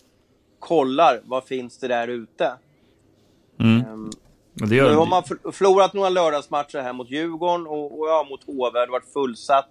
kollar 0.59 1.21
vad 1.23 1.43
finns 1.43 1.77
det 1.77 1.87
där 1.87 2.07
ute. 2.07 2.51
Mm. 3.59 4.09
Det 4.59 4.75
gör... 4.75 4.89
Nu 4.89 4.95
har 4.95 5.05
man 5.05 5.23
förlorat 5.53 5.93
några 5.93 6.09
lördagsmatcher 6.09 6.81
här 6.81 6.93
mot 6.93 7.11
Djurgården 7.11 7.67
och, 7.67 7.99
och 7.99 8.07
ja, 8.07 8.27
mot 8.29 8.43
HV. 8.43 8.71
Det 8.73 8.79
har 8.79 8.87
varit 8.87 9.13
fullsatt. 9.13 9.69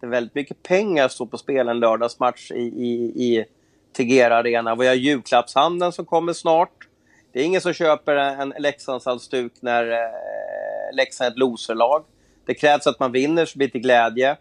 Det 0.00 0.06
är 0.06 0.10
väldigt 0.10 0.34
mycket 0.34 0.62
pengar 0.62 1.08
som 1.08 1.14
står 1.14 1.26
på 1.26 1.38
spel 1.38 1.68
en 1.68 1.80
lördagsmatch 1.80 2.50
i, 2.50 2.62
i, 2.62 3.24
i 3.24 3.44
Tegera 3.92 4.36
Arena. 4.36 4.74
Vi 4.74 4.86
har 4.86 4.94
julklappshandeln 4.94 5.92
som 5.92 6.04
kommer 6.04 6.32
snart. 6.32 6.88
Det 7.32 7.40
är 7.40 7.44
ingen 7.44 7.60
som 7.60 7.72
köper 7.72 8.16
en 8.16 8.54
Leksandshalsduk 8.58 9.52
när 9.60 9.90
eh, 9.90 10.94
Leksand 10.96 11.26
är 11.26 11.32
ett 11.32 11.38
loserlag. 11.38 12.04
Det 12.46 12.54
krävs 12.54 12.86
att 12.86 13.00
man 13.00 13.12
vinner 13.12 13.44
så 13.44 13.58
blir 13.58 13.70
det 13.72 13.78
glädje. 13.78 14.36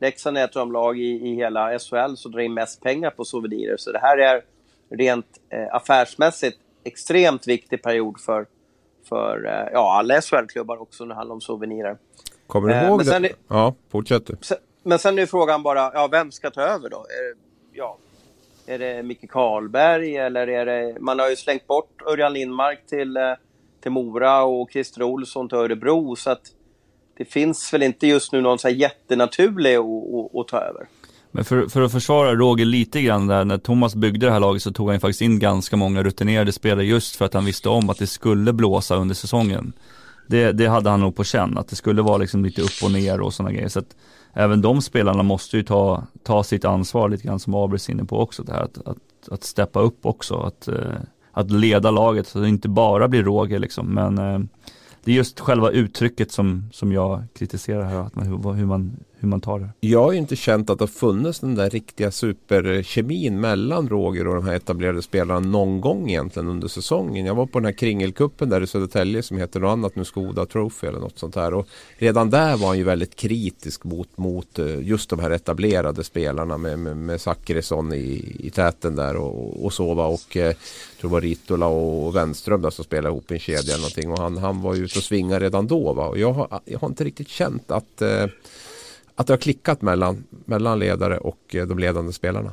Leksand 0.00 0.38
är 0.38 0.44
ett 0.44 0.56
av 0.56 0.60
de 0.60 0.72
lag 0.72 0.98
i, 0.98 1.28
i 1.28 1.34
hela 1.34 1.78
SHL 1.78 2.14
som 2.16 2.32
drar 2.32 2.40
in 2.40 2.54
mest 2.54 2.82
pengar 2.82 3.10
på 3.10 3.24
souvenirer. 3.24 3.76
Så 3.76 3.92
det 3.92 3.98
här 3.98 4.18
är 4.18 4.42
rent 4.90 5.26
eh, 5.50 5.74
affärsmässigt 5.74 6.58
extremt 6.84 7.48
viktig 7.48 7.82
period 7.82 8.20
för, 8.20 8.46
för 9.08 9.46
eh, 9.46 9.72
ja, 9.72 9.98
alla 9.98 10.20
SHL-klubbar 10.20 10.82
också 10.82 11.04
när 11.04 11.08
det 11.08 11.14
handlar 11.14 11.34
om 11.34 11.40
souvenirer. 11.40 11.96
Kommer 12.46 12.68
du 12.68 12.74
eh, 12.74 12.86
ihåg 12.86 13.04
det? 13.04 13.32
ja, 13.48 13.74
fortsätt. 13.90 14.30
Men 14.82 14.98
sen 14.98 15.18
är 15.18 15.26
frågan 15.26 15.62
bara, 15.62 15.90
ja, 15.94 16.06
vem 16.06 16.32
ska 16.32 16.50
ta 16.50 16.60
över 16.60 16.90
då? 16.90 16.96
Är 16.96 17.28
det, 17.28 17.38
ja, 17.72 17.96
är 18.66 18.78
det 18.78 19.02
Micke 19.02 19.30
Karlberg 19.30 20.16
eller 20.16 20.46
är 20.46 20.66
det... 20.66 21.00
Man 21.00 21.18
har 21.18 21.30
ju 21.30 21.36
slängt 21.36 21.66
bort 21.66 22.02
Örjan 22.06 22.32
Lindmark 22.32 22.86
till, 22.86 23.16
eh, 23.16 23.22
till 23.80 23.92
Mora 23.92 24.42
och 24.42 24.70
Christer 24.70 25.02
Olsson 25.02 25.48
till 25.48 25.58
Örebro 25.58 26.16
så 26.16 26.30
att 26.30 26.42
det 27.16 27.24
finns 27.24 27.74
väl 27.74 27.82
inte 27.82 28.06
just 28.06 28.32
nu 28.32 28.40
någon 28.40 28.58
så 28.58 28.68
här 28.68 28.74
jättenaturlig 28.74 29.76
att 29.76 30.48
ta 30.48 30.58
över. 30.58 30.88
Men 31.30 31.44
för, 31.44 31.66
för 31.68 31.82
att 31.82 31.92
försvara 31.92 32.34
Roger 32.34 32.64
lite 32.64 33.02
grann 33.02 33.26
där, 33.26 33.44
när 33.44 33.58
Thomas 33.58 33.94
byggde 33.94 34.26
det 34.26 34.32
här 34.32 34.40
laget 34.40 34.62
så 34.62 34.72
tog 34.72 34.90
han 34.90 35.00
faktiskt 35.00 35.22
in 35.22 35.38
ganska 35.38 35.76
många 35.76 36.02
rutinerade 36.02 36.52
spelare 36.52 36.86
just 36.86 37.16
för 37.16 37.24
att 37.24 37.34
han 37.34 37.44
visste 37.44 37.68
om 37.68 37.90
att 37.90 37.98
det 37.98 38.06
skulle 38.06 38.52
blåsa 38.52 38.96
under 38.96 39.14
säsongen. 39.14 39.72
Det, 40.26 40.52
det 40.52 40.66
hade 40.66 40.90
han 40.90 41.00
nog 41.00 41.16
på 41.16 41.24
känn, 41.24 41.58
att 41.58 41.68
det 41.68 41.76
skulle 41.76 42.02
vara 42.02 42.16
liksom 42.16 42.44
lite 42.44 42.62
upp 42.62 42.82
och 42.84 42.92
ner 42.92 43.20
och 43.20 43.34
sådana 43.34 43.52
grejer. 43.52 43.68
Så 43.68 43.78
att 43.78 43.96
även 44.32 44.60
de 44.60 44.82
spelarna 44.82 45.22
måste 45.22 45.56
ju 45.56 45.62
ta, 45.62 46.06
ta 46.22 46.44
sitt 46.44 46.64
ansvar 46.64 47.08
lite 47.08 47.26
grann 47.26 47.38
som 47.38 47.54
Abris 47.54 47.90
inne 47.90 48.04
på 48.04 48.20
också, 48.20 48.42
det 48.42 48.52
här 48.52 48.62
att, 48.62 48.86
att, 48.86 49.28
att 49.30 49.44
steppa 49.44 49.80
upp 49.80 50.06
också, 50.06 50.34
att, 50.34 50.68
eh, 50.68 50.94
att 51.32 51.50
leda 51.50 51.90
laget 51.90 52.26
så 52.26 52.38
att 52.38 52.44
det 52.44 52.48
inte 52.48 52.68
bara 52.68 53.08
blir 53.08 53.22
Roger 53.22 53.58
liksom. 53.58 53.86
Men 53.86 54.18
eh, 54.18 54.38
det 55.04 55.12
är 55.12 55.16
just 55.16 55.40
själva 55.40 55.70
uttrycket 55.70 56.32
som, 56.32 56.70
som 56.72 56.92
jag 56.92 57.22
kritiserar 57.34 57.84
här, 57.84 57.96
att 57.96 58.14
man, 58.14 58.26
hur, 58.56 58.66
man, 58.66 58.96
hur 59.20 59.28
man 59.28 59.40
tar 59.40 59.58
det. 59.58 59.68
Jag 59.80 60.02
har 60.02 60.12
ju 60.12 60.18
inte 60.18 60.36
känt 60.36 60.70
att 60.70 60.78
det 60.78 60.82
har 60.82 60.86
funnits 60.86 61.40
den 61.40 61.54
där 61.54 61.70
riktiga 61.70 62.10
superkemin 62.10 63.40
mellan 63.40 63.88
Roger 63.88 64.26
och 64.26 64.34
de 64.34 64.46
här 64.46 64.54
etablerade 64.54 65.02
spelarna 65.02 65.40
någon 65.40 65.80
gång 65.80 66.10
egentligen 66.10 66.48
under 66.48 66.68
säsongen. 66.68 67.26
Jag 67.26 67.34
var 67.34 67.46
på 67.46 67.58
den 67.58 67.66
här 67.66 67.72
kringelkuppen 67.72 68.48
där 68.48 68.60
i 68.60 68.66
Södertälje 68.66 69.22
som 69.22 69.38
heter 69.38 69.60
något 69.60 69.68
annat 69.68 69.96
nu, 69.96 70.04
Skoda 70.04 70.46
Trophy 70.46 70.86
eller 70.86 70.98
något 70.98 71.18
sånt 71.18 71.34
här. 71.34 71.54
Och 71.54 71.68
redan 71.96 72.30
där 72.30 72.56
var 72.56 72.68
han 72.68 72.78
ju 72.78 72.84
väldigt 72.84 73.16
kritisk 73.16 73.84
mot, 73.84 74.18
mot 74.18 74.58
eh, 74.58 74.80
just 74.82 75.10
de 75.10 75.18
här 75.18 75.30
etablerade 75.30 76.04
spelarna 76.04 76.58
med, 76.58 76.78
med, 76.78 76.96
med 76.96 77.20
Zachrisson 77.20 77.92
i, 77.92 78.36
i 78.38 78.50
täten 78.50 78.96
där 78.96 79.16
och, 79.16 79.64
och 79.64 79.72
så. 79.72 79.88
Och 79.88 80.36
eh, 80.36 80.46
jag 80.46 80.56
tror 81.00 81.10
det 81.10 81.12
var 81.12 81.20
Ritola 81.20 81.66
och 81.66 82.16
Wenström 82.16 82.62
där 82.62 82.70
som 82.70 82.84
spelade 82.84 83.08
ihop 83.08 83.30
en 83.30 83.38
kedja 83.38 83.74
eller 83.74 83.82
någonting. 83.82 84.10
Och 84.10 84.18
han, 84.18 84.36
han 84.36 84.62
var 84.62 84.74
ju 84.74 84.84
ute 84.84 84.98
och 84.98 85.04
svingade 85.04 85.44
redan 85.44 85.66
då. 85.66 85.92
Va? 85.92 86.08
Och 86.08 86.18
jag, 86.18 86.32
har, 86.32 86.60
jag 86.64 86.78
har 86.78 86.88
inte 86.88 87.04
riktigt 87.04 87.28
känt 87.28 87.70
att 87.70 88.02
eh, 88.02 88.26
att 89.18 89.26
det 89.26 89.32
har 89.32 89.38
klickat 89.38 89.82
mellan, 89.82 90.24
mellan 90.30 90.78
ledare 90.78 91.18
och 91.18 91.54
eh, 91.54 91.66
de 91.66 91.78
ledande 91.78 92.12
spelarna. 92.12 92.52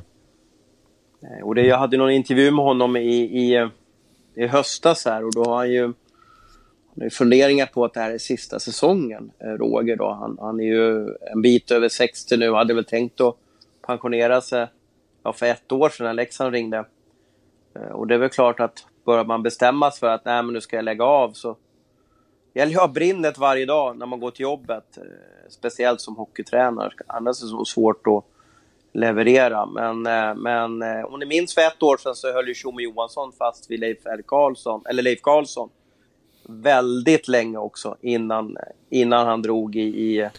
Och 1.43 1.55
det, 1.55 1.61
jag 1.61 1.77
hade 1.77 1.97
någon 1.97 2.11
intervju 2.11 2.51
med 2.51 2.65
honom 2.65 2.95
i, 2.95 3.15
i, 3.15 3.55
eh, 3.55 3.67
i 4.35 4.47
höstas 4.47 5.05
här 5.05 5.25
och 5.25 5.33
då 5.33 5.43
har 5.43 5.55
han 5.55 5.71
ju, 5.71 5.83
han 5.83 5.93
har 7.01 7.09
funderingar 7.09 7.65
på 7.65 7.85
att 7.85 7.93
det 7.93 7.99
här 7.99 8.11
är 8.11 8.17
sista 8.17 8.59
säsongen, 8.59 9.31
eh, 9.39 9.47
Roger. 9.47 9.95
Då. 9.95 10.11
Han, 10.11 10.37
han 10.41 10.59
är 10.59 10.63
ju 10.63 11.07
en 11.33 11.41
bit 11.41 11.71
över 11.71 11.89
60 11.89 12.37
nu 12.37 12.49
och 12.49 12.57
hade 12.57 12.73
väl 12.73 12.85
tänkt 12.85 13.21
att 13.21 13.35
pensionera 13.87 14.41
sig 14.41 14.67
ja, 15.23 15.33
för 15.33 15.45
ett 15.45 15.71
år 15.71 15.89
sedan 15.89 16.05
när 16.05 16.13
Leksand 16.13 16.53
ringde. 16.53 16.85
Och 17.91 18.07
det 18.07 18.13
är 18.13 18.19
väl 18.19 18.29
klart 18.29 18.59
att 18.59 18.85
börjar 19.05 19.25
man 19.25 19.43
bestämma 19.43 19.91
sig 19.91 19.99
för 19.99 20.07
att 20.07 20.25
Nej, 20.25 20.43
men 20.43 20.53
nu 20.53 20.61
ska 20.61 20.75
jag 20.75 20.85
lägga 20.85 21.05
av 21.05 21.31
så 21.31 21.57
det 22.55 22.59
gäller 22.59 22.75
att 22.75 22.81
ha 22.81 22.87
brinnet 22.87 23.37
varje 23.37 23.65
dag 23.65 23.97
när 23.97 24.05
man 24.05 24.19
går 24.19 24.31
till 24.31 24.43
jobbet. 24.43 24.97
Eh, 24.97 25.03
speciellt 25.49 26.01
som 26.01 26.15
hockeytränare. 26.15 26.91
Annars 27.07 27.41
är 27.41 27.45
det 27.45 27.49
så 27.49 27.65
svårt 27.65 28.07
att 28.07 28.25
leverera. 28.93 29.65
Men, 29.65 30.05
eh, 30.05 30.35
men 30.35 30.81
eh, 30.81 31.05
om 31.05 31.19
ni 31.19 31.25
minns 31.25 31.53
för 31.53 31.61
ett 31.61 31.83
år 31.83 31.97
sedan 31.97 32.15
så 32.15 32.33
höll 32.33 32.47
ju 32.47 32.53
Tjomme 32.53 32.83
Johansson 32.83 33.31
fast 33.31 33.71
vid 33.71 33.79
Leif 33.79 34.05
L. 34.05 34.21
Karlsson, 34.25 34.81
eller 34.89 35.03
Leif 35.03 35.21
Karlsson 35.21 35.69
väldigt 36.43 37.27
länge 37.27 37.57
också 37.57 37.97
innan, 38.01 38.57
innan 38.89 39.27
han 39.27 39.41
drog 39.41 39.75
i, 39.75 39.81
i 39.81 40.29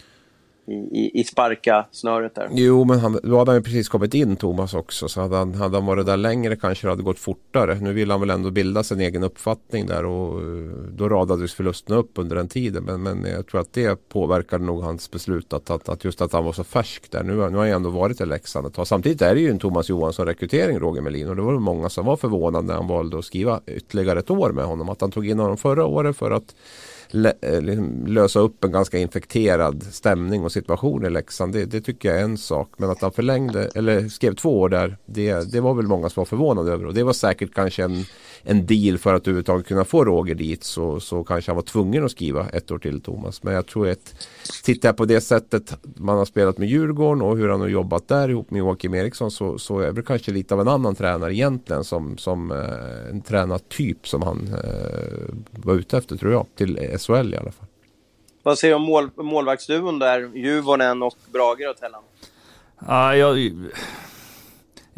i, 0.69 1.21
i 1.21 1.25
sparka 1.25 1.87
snöret 1.91 2.35
där. 2.35 2.49
Jo, 2.53 2.85
men 2.85 2.99
han, 2.99 3.19
då 3.23 3.39
hade 3.39 3.51
han 3.51 3.59
ju 3.59 3.63
precis 3.63 3.89
kommit 3.89 4.15
in 4.15 4.37
Thomas 4.37 4.75
också. 4.75 5.09
Så 5.09 5.21
hade 5.21 5.37
han, 5.37 5.55
hade 5.55 5.77
han 5.77 5.87
varit 5.87 6.07
där 6.07 6.17
längre 6.17 6.57
kanske 6.57 6.87
det 6.87 6.91
hade 6.91 7.03
gått 7.03 7.19
fortare. 7.19 7.75
Nu 7.75 7.93
vill 7.93 8.11
han 8.11 8.21
väl 8.21 8.31
ändå 8.31 8.51
bilda 8.51 8.83
sin 8.83 9.01
egen 9.01 9.23
uppfattning 9.23 9.87
där 9.87 10.05
och 10.05 10.41
eh, 10.41 10.47
då 10.91 11.09
radades 11.09 11.55
förlusterna 11.55 11.99
upp 11.99 12.11
under 12.15 12.37
den 12.37 12.49
tiden. 12.49 12.85
Men, 12.85 13.03
men 13.03 13.25
jag 13.25 13.47
tror 13.47 13.61
att 13.61 13.73
det 13.73 14.09
påverkade 14.09 14.65
nog 14.65 14.83
hans 14.83 15.11
beslut 15.11 15.53
att, 15.53 15.71
att, 15.71 15.89
att 15.89 16.05
just 16.05 16.21
att 16.21 16.33
han 16.33 16.45
var 16.45 16.53
så 16.53 16.65
färsk 16.65 17.11
där. 17.11 17.23
Nu, 17.23 17.33
nu 17.33 17.41
har 17.41 17.51
han 17.51 17.69
ju 17.69 17.75
ändå 17.75 17.91
varit 17.91 18.21
i 18.21 18.27
Leksand 18.27 18.67
ett 18.67 18.75
tag. 18.75 18.87
Samtidigt 18.87 19.23
är 19.23 19.35
det 19.35 19.41
ju 19.41 19.51
en 19.51 19.59
Thomas 19.59 19.89
Johansson 19.89 20.27
rekrytering 20.27 20.79
Roger 20.79 21.03
Melin 21.03 21.29
och 21.29 21.37
det 21.37 21.43
var 21.43 21.53
det 21.53 21.61
många 21.61 21.89
som 21.89 22.07
var 22.07 22.17
förvånade 22.17 22.67
när 22.67 22.75
han 22.75 22.89
valde 22.89 23.19
att 23.19 23.25
skriva 23.25 23.61
ytterligare 23.67 24.19
ett 24.19 24.31
år 24.31 24.53
med 24.53 24.65
honom. 24.65 24.89
Att 24.89 25.01
han 25.01 25.11
tog 25.11 25.29
in 25.29 25.39
honom 25.39 25.57
förra 25.57 25.85
året 25.87 26.17
för 26.17 26.31
att 26.31 26.55
Eh, 27.15 27.61
liksom 27.61 28.07
lösa 28.07 28.41
upp 28.41 28.65
en 28.65 28.73
ganska 28.73 28.99
infekterad 28.99 29.83
stämning 29.83 30.45
och 30.45 30.53
situation 30.53 31.07
i 31.07 31.11
Leksand. 31.11 31.53
Det, 31.53 31.65
det, 31.65 31.81
tycker 31.81 32.09
jag 32.09 32.19
är 32.19 32.25
en 32.25 32.39
sak. 32.39 32.69
Men 32.77 32.91
att 32.91 33.03
han 33.03 33.13
förlängde, 33.13 33.71
eller 33.75 34.09
skrev 34.09 34.35
två 34.35 34.61
år 34.61 34.69
där, 34.69 34.97
det, 35.07 35.53
det 35.53 35.61
var 35.61 35.75
väl 35.75 35.87
många 35.87 36.09
som 36.09 36.21
var 36.21 36.25
förvånade 36.25 36.73
över. 36.73 36.87
Och 36.87 36.95
det 36.95 37.03
var 37.03 37.13
säkert 37.13 37.55
kanske 37.55 37.85
en, 37.85 38.05
en 38.49 38.67
deal 38.67 38.99
för 38.99 39.15
att 39.15 39.23
överhuvudtaget 39.23 39.67
kunna 39.67 39.85
få 39.85 40.05
Roger 40.05 40.35
dit. 40.35 40.65
Så, 40.65 41.01
så 41.01 41.25
kanske 41.25 41.51
han 41.51 41.57
var 41.57 41.63
tvungen 41.63 42.05
att 42.05 42.11
skriva 42.11 42.49
ett 42.49 42.71
år 42.71 42.79
till 42.79 43.01
Thomas. 43.01 43.43
Men 43.43 43.55
jag 43.55 43.67
tror 43.67 43.89
att 43.89 44.29
tittar 44.65 44.89
jag 44.89 44.97
på 44.97 45.05
det 45.05 45.21
sättet 45.21 45.77
man 45.97 46.19
har 46.19 46.25
spelat 46.25 46.59
med 46.59 46.69
Djurgården 46.69 47.23
och 47.23 47.37
hur 47.37 47.49
han 47.49 47.61
har 47.61 47.69
jobbat 47.69 48.09
där 48.09 48.29
ihop 48.29 48.51
med 48.51 48.59
Joakim 48.59 48.95
Eriksson 48.95 49.31
så, 49.31 49.59
så 49.59 49.79
är 49.79 49.93
det 49.93 50.03
kanske 50.03 50.33
lite 50.33 50.55
av 50.55 50.61
en 50.61 50.69
annan 50.69 50.95
tränare 50.95 51.35
egentligen 51.35 51.85
som, 51.85 52.19
som 52.19 52.51
eh, 52.51 53.11
en 53.11 53.21
tränartyp 53.21 54.09
som 54.09 54.23
han 54.23 54.49
eh, 54.65 55.35
var 55.51 55.75
ute 55.75 55.99
efter 55.99 56.17
tror 56.17 56.33
jag. 56.33 56.47
Till 56.55 56.99
SHL 56.99 57.35
i 57.35 57.37
alla 57.37 57.53
fall. 57.53 57.67
Vad 58.43 58.59
säger 58.59 58.75
du 58.75 58.77
om 58.77 58.83
mål, 58.83 59.11
målvaktsduon 59.17 59.99
där? 59.99 60.31
Juvonen 60.35 61.03
och 61.03 61.17
Brage 61.33 61.71
och 61.71 61.77
Tellan? 61.77 62.03
Ja, 62.87 63.17
jag, 63.17 63.53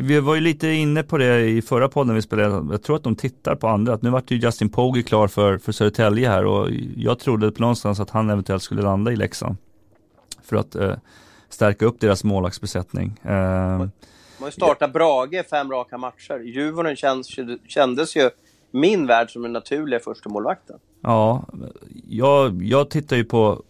vi 0.02 0.20
var 0.20 0.34
ju 0.34 0.40
lite 0.40 0.68
inne 0.68 1.02
på 1.02 1.18
det 1.18 1.40
i 1.40 1.62
förra 1.62 1.88
podden 1.88 2.14
vi 2.14 2.22
spelade. 2.22 2.72
Jag 2.72 2.82
tror 2.82 2.96
att 2.96 3.02
de 3.02 3.16
tittar 3.16 3.54
på 3.54 3.68
andra. 3.68 3.94
Att 3.94 4.02
nu 4.02 4.10
vart 4.10 4.30
ju 4.30 4.36
Justin 4.36 4.68
Pogge 4.68 5.02
klar 5.02 5.28
för, 5.28 5.58
för 5.58 5.72
Södertälje 5.72 6.28
här 6.28 6.44
och 6.44 6.68
jag 6.96 7.18
trodde 7.18 7.50
på 7.50 7.60
någonstans 7.60 8.00
att 8.00 8.10
han 8.10 8.30
eventuellt 8.30 8.62
skulle 8.62 8.82
landa 8.82 9.12
i 9.12 9.16
Leksand. 9.16 9.56
För 10.42 10.56
att 10.56 10.74
eh, 10.74 10.94
stärka 11.48 11.86
upp 11.86 12.00
deras 12.00 12.24
målvaktsbesättning. 12.24 13.20
Eh, 13.22 13.32
man 13.32 13.90
har 14.38 14.46
ju 14.46 14.52
startat 14.52 14.92
Brage 14.92 15.44
fem 15.50 15.70
raka 15.70 15.98
matcher. 15.98 16.38
Juvonen 16.38 16.96
känns, 16.96 17.30
kändes 17.66 18.16
ju 18.16 18.30
min 18.70 19.06
värld 19.06 19.30
som 19.30 19.42
den 19.42 19.52
naturliga 19.52 20.00
första 20.00 20.28
målvakten. 20.28 20.76
Ja, 21.02 21.44
jag, 22.08 22.62
jag 22.62 22.90
tittar 22.90 23.16
ju 23.16 23.24
på, 23.24 23.62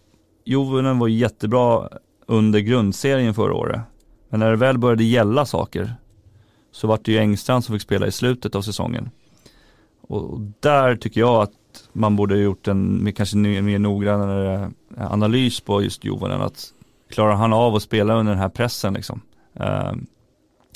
Juvonen 0.45 0.99
var 0.99 1.07
jättebra 1.07 1.89
under 2.25 2.59
grundserien 2.59 3.33
förra 3.33 3.53
året. 3.53 3.81
Men 4.29 4.39
när 4.39 4.49
det 4.49 4.55
väl 4.55 4.77
började 4.77 5.03
gälla 5.03 5.45
saker 5.45 5.95
så 6.79 6.87
var 6.87 6.99
det 7.03 7.11
ju 7.11 7.17
Engstrand 7.17 7.63
som 7.63 7.75
fick 7.75 7.81
spela 7.81 8.07
i 8.07 8.11
slutet 8.11 8.55
av 8.55 8.61
säsongen. 8.61 9.09
Och 10.01 10.39
där 10.59 10.95
tycker 10.95 11.21
jag 11.21 11.41
att 11.41 11.51
man 11.93 12.15
borde 12.15 12.35
ha 12.35 12.41
gjort 12.41 12.67
en 12.67 13.13
kanske 13.15 13.37
mer 13.37 13.79
noggrannare 13.79 14.71
eh, 14.97 15.11
analys 15.11 15.59
på 15.59 15.83
just 15.83 16.03
Jovonen. 16.03 16.41
Att 16.41 16.73
klarar 17.09 17.35
han 17.35 17.53
av 17.53 17.75
att 17.75 17.83
spela 17.83 18.13
under 18.13 18.33
den 18.33 18.41
här 18.41 18.49
pressen 18.49 18.93
liksom? 18.93 19.21
Eh, 19.53 19.91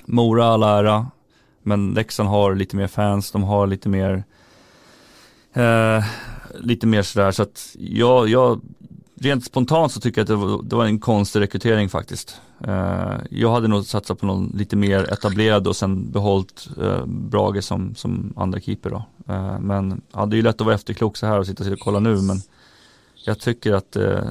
Mora 0.05 0.45
all 0.45 0.63
ära, 0.63 1.07
men 1.61 1.93
Leksand 1.93 2.29
har 2.29 2.55
lite 2.55 2.75
mer 2.75 2.87
fans, 2.87 3.31
de 3.31 3.43
har 3.43 3.67
lite 3.67 3.89
mer 3.89 4.23
eh, 5.53 6.03
lite 6.59 6.87
mer 6.87 7.01
sådär 7.01 7.31
så 7.31 7.43
att 7.43 7.75
jag, 7.79 8.29
jag 8.29 8.61
rent 9.23 9.45
spontant 9.45 9.91
så 9.91 9.99
tycker 9.99 10.21
jag 10.21 10.23
att 10.23 10.27
det 10.27 10.35
var, 10.35 10.63
det 10.63 10.75
var 10.75 10.85
en 10.85 10.99
konstig 10.99 11.39
rekrytering 11.39 11.89
faktiskt. 11.89 12.41
Eh, 12.67 13.13
jag 13.29 13.51
hade 13.51 13.67
nog 13.67 13.85
satsat 13.85 14.19
på 14.19 14.25
någon 14.25 14.51
lite 14.55 14.75
mer 14.75 15.13
etablerad 15.13 15.67
och 15.67 15.75
sen 15.75 16.11
behållit 16.11 16.67
eh, 16.81 17.05
Brage 17.05 17.63
som, 17.63 17.95
som 17.95 18.33
andra 18.35 18.59
keeper 18.59 18.89
då. 18.89 19.05
Eh, 19.33 19.59
men 19.59 20.01
ja, 20.13 20.25
det 20.25 20.35
är 20.35 20.37
ju 20.37 20.43
lätt 20.43 20.61
att 20.61 20.65
vara 20.65 20.75
efterklok 20.75 21.17
så 21.17 21.25
här 21.25 21.39
och 21.39 21.47
sitta 21.47 21.71
och 21.71 21.79
kolla 21.79 21.99
nu 21.99 22.21
men 22.21 22.41
jag 23.25 23.39
tycker 23.39 23.73
att 23.73 23.95
eh, 23.95 24.23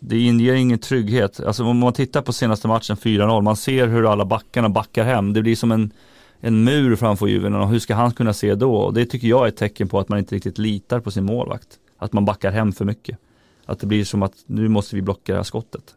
det 0.00 0.18
inger 0.20 0.54
ingen 0.54 0.78
trygghet. 0.78 1.40
Alltså 1.40 1.64
om 1.64 1.78
man 1.78 1.92
tittar 1.92 2.22
på 2.22 2.32
senaste 2.32 2.68
matchen 2.68 2.96
4-0, 2.96 3.42
man 3.42 3.56
ser 3.56 3.86
hur 3.86 4.12
alla 4.12 4.24
backarna 4.24 4.68
backar 4.68 5.04
hem. 5.04 5.32
Det 5.32 5.42
blir 5.42 5.56
som 5.56 5.72
en 5.72 5.92
en 6.40 6.64
mur 6.64 6.96
framför 6.96 7.26
Juven 7.26 7.54
och 7.54 7.68
hur 7.68 7.78
ska 7.78 7.94
han 7.94 8.12
kunna 8.12 8.32
se 8.32 8.54
då? 8.54 8.76
Och 8.76 8.94
det 8.94 9.06
tycker 9.06 9.28
jag 9.28 9.44
är 9.44 9.48
ett 9.48 9.56
tecken 9.56 9.88
på 9.88 9.98
att 9.98 10.08
man 10.08 10.18
inte 10.18 10.34
riktigt 10.34 10.58
litar 10.58 11.00
på 11.00 11.10
sin 11.10 11.24
målvakt. 11.24 11.68
Att 11.98 12.12
man 12.12 12.24
backar 12.24 12.50
hem 12.50 12.72
för 12.72 12.84
mycket. 12.84 13.18
Att 13.68 13.80
det 13.80 13.86
blir 13.86 14.04
som 14.04 14.22
att 14.22 14.34
nu 14.46 14.68
måste 14.68 14.96
vi 14.96 15.02
blocka 15.02 15.44
skottet. 15.44 15.96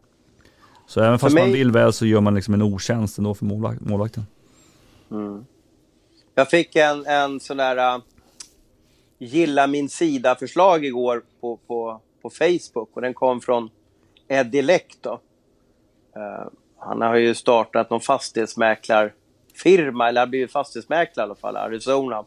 Så 0.86 1.00
även 1.00 1.18
fast 1.18 1.34
mig... 1.34 1.44
man 1.44 1.52
vill 1.52 1.70
väl 1.70 1.92
så 1.92 2.06
gör 2.06 2.20
man 2.20 2.34
liksom 2.34 2.54
en 2.54 2.62
otjänst 2.62 3.18
ändå 3.18 3.34
för 3.34 3.44
målvak 3.44 3.80
målvakten. 3.80 4.26
Mm. 5.10 5.44
Jag 6.34 6.50
fick 6.50 6.76
en, 6.76 7.06
en 7.06 7.40
sån 7.40 7.56
där 7.56 7.96
uh, 7.96 8.02
gilla 9.18 9.66
min 9.66 9.88
sida-förslag 9.88 10.84
igår 10.84 11.22
på, 11.40 11.56
på, 11.66 12.00
på 12.22 12.30
Facebook 12.30 12.88
och 12.92 13.02
den 13.02 13.14
kom 13.14 13.40
från 13.40 13.70
Eddie 14.28 14.62
Leck 14.62 14.96
då. 15.00 15.20
Uh, 16.16 16.48
han 16.78 17.00
har 17.00 17.16
ju 17.16 17.34
startat 17.34 17.90
någon 17.90 18.00
fastighetsmäklar 18.00 19.12
firma, 19.54 20.08
eller 20.08 20.20
har 20.20 20.26
blivit 20.26 20.52
fastighetsmäklare 20.52 21.26
i 21.26 21.28
alla 21.28 21.34
fall, 21.34 21.56
Arizona. 21.56 22.18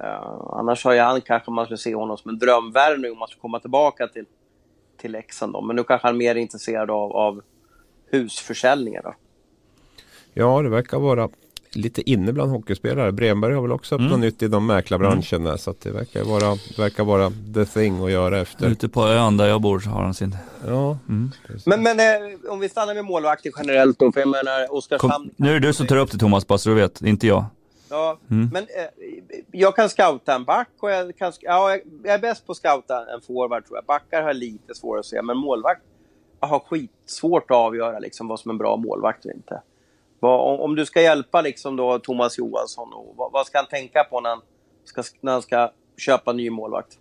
Uh, 0.00 0.52
annars 0.52 0.84
har 0.84 0.92
ju 0.92 1.00
han 1.00 1.20
kanske 1.20 1.50
man 1.50 1.64
skulle 1.64 1.78
se 1.78 1.94
honom 1.94 2.16
som 2.16 2.28
en 2.28 2.38
drömvärvning 2.38 3.12
om 3.12 3.18
man 3.18 3.28
ska 3.28 3.40
komma 3.40 3.60
tillbaka 3.60 4.08
till, 4.08 4.24
till 4.96 5.12
Leksand. 5.12 5.52
Då. 5.52 5.60
Men 5.60 5.76
nu 5.76 5.84
kanske 5.84 6.08
han 6.08 6.14
är 6.14 6.18
mer 6.18 6.34
intresserad 6.34 6.90
av, 6.90 7.12
av 7.12 7.42
husförsäljningar. 8.10 9.02
Då. 9.02 9.14
Ja, 10.34 10.62
det 10.62 10.68
verkar 10.68 10.98
vara 10.98 11.28
lite 11.76 12.10
inne 12.10 12.32
bland 12.32 12.50
hockeyspelare. 12.50 13.12
Bremberg 13.12 13.54
har 13.54 13.62
väl 13.62 13.72
också 13.72 13.94
öppnat 13.94 14.10
mm. 14.10 14.20
nytt 14.20 14.42
inom 14.42 14.66
mäklarbranschen 14.66 15.46
mm. 15.46 15.58
så 15.58 15.70
att 15.70 15.80
det 15.80 15.90
verkar 15.90 16.24
vara, 16.24 16.58
verkar 16.78 17.04
vara 17.04 17.32
the 17.54 17.64
thing 17.64 18.04
att 18.04 18.10
göra 18.10 18.40
efter. 18.40 18.66
Ute 18.66 18.88
på 18.88 19.06
ön 19.06 19.36
där 19.36 19.46
jag 19.46 19.60
bor 19.60 19.80
så 19.80 19.90
har 19.90 20.02
han 20.02 20.14
sin. 20.14 20.36
Ja. 20.66 20.98
Mm. 21.08 21.30
Men, 21.66 21.82
men 21.82 22.00
eh, 22.00 22.50
om 22.50 22.60
vi 22.60 22.68
stannar 22.68 22.94
med 22.94 23.04
målvakter 23.04 23.52
generellt 23.58 23.98
då, 23.98 24.12
för 24.12 24.20
jag 24.20 24.28
menar 24.28 24.74
Oskarshamn. 24.74 25.30
Nu 25.36 25.50
är 25.50 25.60
det 25.60 25.66
du 25.66 25.72
som 25.72 25.86
tar 25.86 25.96
upp 25.96 26.10
det 26.10 26.18
Thomas, 26.18 26.46
bara 26.46 26.58
så 26.58 26.68
du 26.68 26.74
vet, 26.74 27.02
inte 27.02 27.26
jag. 27.26 27.44
Ja, 27.88 28.18
mm. 28.30 28.48
men 28.52 28.62
eh, 28.62 29.40
jag 29.52 29.76
kan 29.76 29.88
scouta 29.88 30.34
en 30.34 30.44
back 30.44 30.68
och 30.80 30.90
jag, 30.90 31.16
kan, 31.16 31.32
ja, 31.40 31.78
jag 32.04 32.14
är 32.14 32.18
bäst 32.18 32.46
på 32.46 32.52
att 32.52 32.58
scouta 32.58 33.14
en 33.14 33.20
forward 33.20 33.66
tror 33.66 33.78
jag. 33.78 33.84
Backar 33.84 34.22
har 34.22 34.34
lite 34.34 34.74
svårare 34.74 35.00
att 35.00 35.06
se, 35.06 35.22
men 35.22 35.36
målvakt 35.36 35.82
jag 36.40 36.48
har 36.48 36.58
skitsvårt 36.58 37.50
att 37.50 37.56
avgöra 37.56 37.98
liksom, 37.98 38.28
vad 38.28 38.40
som 38.40 38.50
är 38.50 38.54
en 38.54 38.58
bra 38.58 38.76
målvakt 38.76 39.24
och 39.24 39.32
inte. 39.32 39.62
Vad, 40.20 40.60
om 40.60 40.74
du 40.74 40.86
ska 40.86 41.02
hjälpa 41.02 41.40
liksom 41.40 41.76
då 41.76 41.98
Thomas 41.98 42.38
Johansson, 42.38 42.92
och 42.92 43.14
vad, 43.16 43.32
vad, 43.32 43.46
ska 43.46 43.58
han 43.58 43.66
tänka 43.66 44.04
på 44.04 44.20
när 44.20 44.30
han 44.30 44.40
ska, 44.84 45.02
när 45.20 45.32
han 45.32 45.42
ska 45.42 45.70
köpa 45.96 46.32
ny 46.32 46.50
målvakt? 46.50 46.98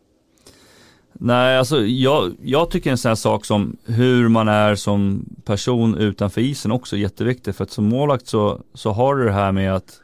Nej, 1.14 1.58
alltså 1.58 1.78
jag, 1.86 2.36
jag 2.42 2.72
tycker 2.72 2.92
en 2.92 2.98
sån 2.98 3.10
här 3.10 3.16
sak 3.16 3.46
som 3.46 3.78
hur 3.86 4.30
man 4.30 4.48
är 4.48 4.76
som 4.76 5.26
person 5.46 5.98
utanför 5.98 6.42
isen 6.42 6.72
också 6.72 6.96
är 6.96 7.00
jätteviktigt. 7.00 7.56
För 7.56 7.64
att 7.64 7.72
som 7.72 7.86
målvakt 7.86 8.28
så, 8.28 8.62
så 8.74 8.92
har 8.92 9.16
du 9.16 9.26
det 9.26 9.32
här 9.32 9.52
med 9.52 9.76
att 9.76 10.02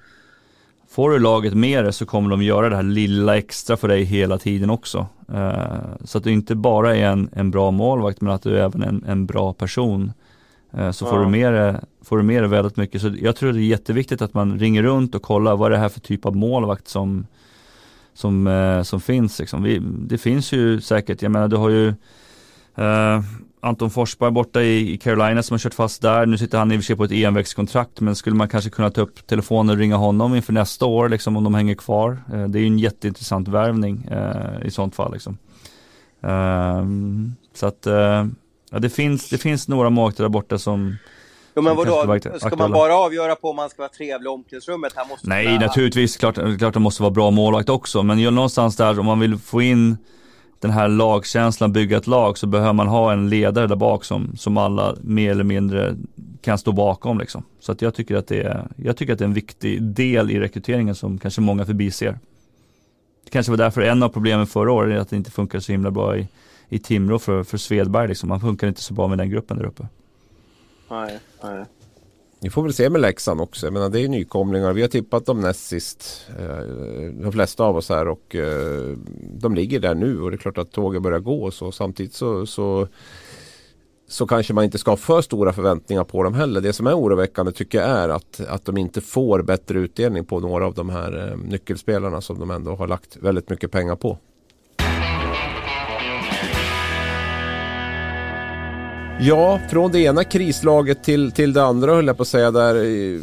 får 0.92 1.10
du 1.10 1.20
laget 1.20 1.54
med 1.54 1.84
dig 1.84 1.94
så 1.94 2.06
kommer 2.06 2.30
de 2.30 2.44
göra 2.44 2.70
det 2.70 2.76
här 2.76 2.84
lilla 2.84 3.38
extra 3.38 3.78
för 3.78 3.88
dig 3.88 4.04
hela 4.04 4.38
tiden 4.38 4.70
också. 4.70 5.08
Uh, 5.34 6.06
så 6.06 6.18
att 6.18 6.24
du 6.24 6.32
inte 6.32 6.56
bara 6.56 6.96
är 6.96 7.06
en, 7.06 7.30
en 7.34 7.52
bra 7.52 7.72
målvakt 7.72 8.22
men 8.22 8.34
att 8.34 8.44
du 8.44 8.58
är 8.58 8.64
även 8.64 8.84
en, 8.84 9.04
en 9.08 9.26
bra 9.26 9.54
person. 9.54 10.12
Uh, 10.78 10.92
så 10.92 11.06
ja. 11.06 11.10
får, 11.10 11.20
du 11.20 11.28
med, 11.28 11.86
får 12.02 12.18
du 12.18 12.24
med 12.24 12.44
dig 12.44 12.50
väldigt 12.50 12.78
mycket. 12.78 13.02
Så 13.02 13.14
jag 13.22 13.36
tror 13.36 13.54
det 13.54 13.60
är 13.60 13.62
jätteviktigt 13.62 14.22
att 14.22 14.34
man 14.34 14.60
ringer 14.60 14.84
runt 14.84 15.16
och 15.16 15.22
kollar 15.22 15.56
vad 15.56 15.66
är 15.66 15.70
det 15.70 15.78
här 15.78 15.90
för 15.90 16.00
typ 16.00 16.26
av 16.26 16.36
målvakt 16.36 16.88
som, 16.88 17.26
som, 18.14 18.48
uh, 18.48 18.84
som 18.84 19.02
finns. 19.02 19.40
Liksom. 19.40 19.64
Vi, 19.64 19.80
det 19.84 20.18
finns 20.18 20.52
ju 20.52 20.82
säkert, 20.82 21.22
jag 21.22 21.32
menar 21.32 21.48
du 21.48 21.58
har 21.58 21.70
ju 21.70 21.94
Anton 23.64 23.90
Forsberg 23.90 24.32
borta 24.32 24.62
i, 24.62 24.98
Carolina 24.98 25.44
som 25.44 25.54
har 25.54 25.60
kört 25.60 25.74
fast 25.74 26.02
där. 26.02 26.26
Nu 26.26 26.38
sitter 26.38 26.58
han 26.58 26.72
i 26.72 26.76
och 26.76 26.80
för 26.80 26.86
sig 26.86 26.96
på 26.96 27.04
ett 27.04 27.12
envägskontrakt 27.12 28.00
men 28.00 28.16
skulle 28.16 28.36
man 28.36 28.50
kanske 28.50 28.70
kunna 28.70 28.90
ta 28.90 29.02
upp 29.02 29.28
telefonen 29.28 29.70
och 29.70 29.78
ringa 29.78 29.96
honom 29.96 30.36
inför 30.36 30.54
nästa 30.54 30.86
år 30.86 31.10
liksom 31.10 31.38
om 31.38 31.44
de 31.44 31.54
hänger 31.54 31.76
kvar. 31.76 32.18
Eh, 32.34 32.44
det 32.44 32.60
är 32.60 32.62
ju 32.62 32.68
en 32.68 32.80
jätteintressant 32.80 33.48
värvning 33.48 34.08
eh, 34.12 34.68
i 34.68 34.72
sånt 34.72 34.96
fall 34.96 35.14
liksom. 35.14 35.38
Så 37.54 37.66
att 37.66 37.88
ja, 38.72 38.80
det, 38.80 38.90
finns, 38.90 39.30
det 39.30 39.38
finns 39.38 39.68
några 39.68 39.90
målvakter 39.90 40.24
där 40.24 40.30
borta 40.30 40.58
som 40.58 40.98
Jo 41.56 41.62
men 41.62 41.76
vadå, 41.76 42.20
ska 42.40 42.56
man 42.56 42.72
bara 42.72 42.96
avgöra 42.96 43.36
på 43.36 43.50
om 43.50 43.56
man 43.56 43.70
ska 43.70 43.82
vara 43.82 43.90
trevlig 43.90 44.26
i 44.26 44.28
omklädningsrummet? 44.28 44.94
Här 44.96 45.06
måste 45.10 45.30
Nej, 45.30 45.60
naturligtvis, 45.60 46.18
klart, 46.18 46.36
klart 46.58 46.74
det 46.74 46.80
måste 46.80 47.02
vara 47.02 47.12
bra 47.12 47.32
målvakt 47.32 47.70
också, 47.70 48.04
men 48.04 48.36
någonstans 48.36 48.76
där 48.76 49.00
om 49.00 49.06
man 49.06 49.20
vill 49.20 49.38
få 49.38 49.62
in 49.62 49.98
den 50.62 50.72
här 50.72 50.88
lagkänslan, 50.88 51.74
bygga 51.74 51.98
ett 51.98 52.08
lag, 52.08 52.38
så 52.38 52.48
behöver 52.48 52.74
man 52.74 52.88
ha 52.88 53.14
en 53.14 53.30
ledare 53.30 53.68
där 53.68 53.76
bak 53.76 54.06
som, 54.06 54.38
som 54.38 54.58
alla 54.58 54.96
mer 55.02 55.32
eller 55.32 55.44
mindre 55.44 55.96
kan 56.42 56.58
stå 56.58 56.72
bakom 56.72 57.20
liksom. 57.20 57.44
Så 57.60 57.72
att 57.72 57.82
jag 57.82 57.96
tycker 57.96 58.16
att 58.16 58.28
det 58.28 58.42
är, 58.42 58.68
jag 58.76 58.98
tycker 58.98 59.14
att 59.14 59.20
det 59.20 59.26
är 59.26 59.28
en 59.28 59.34
viktig 59.34 59.84
del 59.84 60.32
i 60.32 60.40
rekryteringen 60.40 60.96
som 60.96 61.18
kanske 61.18 61.42
många 61.42 61.66
förbiser. 61.66 62.20
Det 63.24 63.30
kanske 63.30 63.52
var 63.52 63.58
därför 63.58 63.82
en 63.82 64.04
av 64.04 64.10
problemen 64.10 64.48
förra 64.48 64.72
året, 64.72 65.02
att 65.02 65.10
det 65.10 65.16
inte 65.16 65.32
funkar 65.32 65.60
så 65.60 65.72
himla 65.72 65.92
bra 65.92 66.18
i, 66.18 66.28
i 66.70 66.80
Timrå 66.80 67.20
för, 67.20 67.44
för 67.44 67.58
Svedberg 67.58 68.08
liksom. 68.08 68.30
Man 68.30 68.40
funkar 68.40 68.68
inte 68.68 68.82
så 68.82 68.94
bra 68.94 69.08
med 69.08 69.18
den 69.18 69.30
gruppen 69.30 69.58
där 69.58 69.66
uppe. 69.66 69.88
Nej, 70.90 71.20
nej. 71.44 71.66
Vi 72.44 72.50
får 72.50 72.64
väl 72.64 72.74
se 72.74 72.90
med 72.90 73.02
Leksand 73.02 73.42
också. 73.42 73.66
Jag 73.66 73.74
menar, 73.74 73.90
det 73.90 74.00
är 74.00 74.08
nykomlingar. 74.08 74.74
Vi 74.74 74.82
har 74.82 74.90
tippat 74.90 75.26
dem 75.26 75.42
näst 75.42 75.68
sist. 75.68 76.28
Eh, 76.40 76.58
de 77.22 77.32
flesta 77.32 77.64
av 77.64 77.78
oss 77.78 77.90
här 77.90 78.08
och 78.08 78.36
eh, 78.36 78.98
de 79.34 79.56
ligger 79.56 79.80
där 79.80 79.96
nu 79.96 80.22
och 80.22 80.32
det 80.32 80.36
är 80.36 80.38
klart 80.38 80.58
att 80.58 80.72
tåget 80.72 81.02
börjar 81.02 81.20
gå 81.20 81.52
så. 81.52 81.72
Samtidigt 81.72 82.14
så, 82.14 82.46
så, 82.46 82.88
så 84.08 84.28
kanske 84.28 84.54
man 84.54 84.64
inte 84.64 84.78
ska 84.78 84.92
ha 84.92 84.98
för 84.98 85.22
stora 85.22 85.54
förväntningar 85.54 86.04
på 86.04 86.24
dem 86.24 86.34
heller. 86.34 86.62
Det 86.62 86.74
som 86.74 86.88
är 86.88 86.98
oroväckande 86.98 87.52
tycker 87.52 87.78
jag 87.78 87.90
är 87.90 88.10
att, 88.10 88.42
att 88.48 88.66
de 88.66 88.78
inte 88.78 89.02
får 89.02 89.42
bättre 89.42 89.80
utdelning 89.80 90.26
på 90.26 90.40
några 90.40 90.66
av 90.66 90.74
de 90.74 90.90
här 90.90 91.32
eh, 91.32 91.38
nyckelspelarna 91.38 92.22
som 92.22 92.40
de 92.40 92.52
ändå 92.52 92.76
har 92.76 92.88
lagt 92.88 93.18
väldigt 93.18 93.50
mycket 93.50 93.72
pengar 93.72 93.96
på. 93.96 94.18
Ja, 99.24 99.60
från 99.70 99.92
det 99.92 100.00
ena 100.00 100.24
krislaget 100.24 101.04
till, 101.04 101.32
till 101.32 101.54
det 101.54 101.64
andra 101.64 101.96
höll 101.96 102.08
jag 102.08 102.18
på 102.18 102.22
att 102.22 102.28
säga 102.28 102.52
där. 102.52 102.76
Eh, 102.76 103.22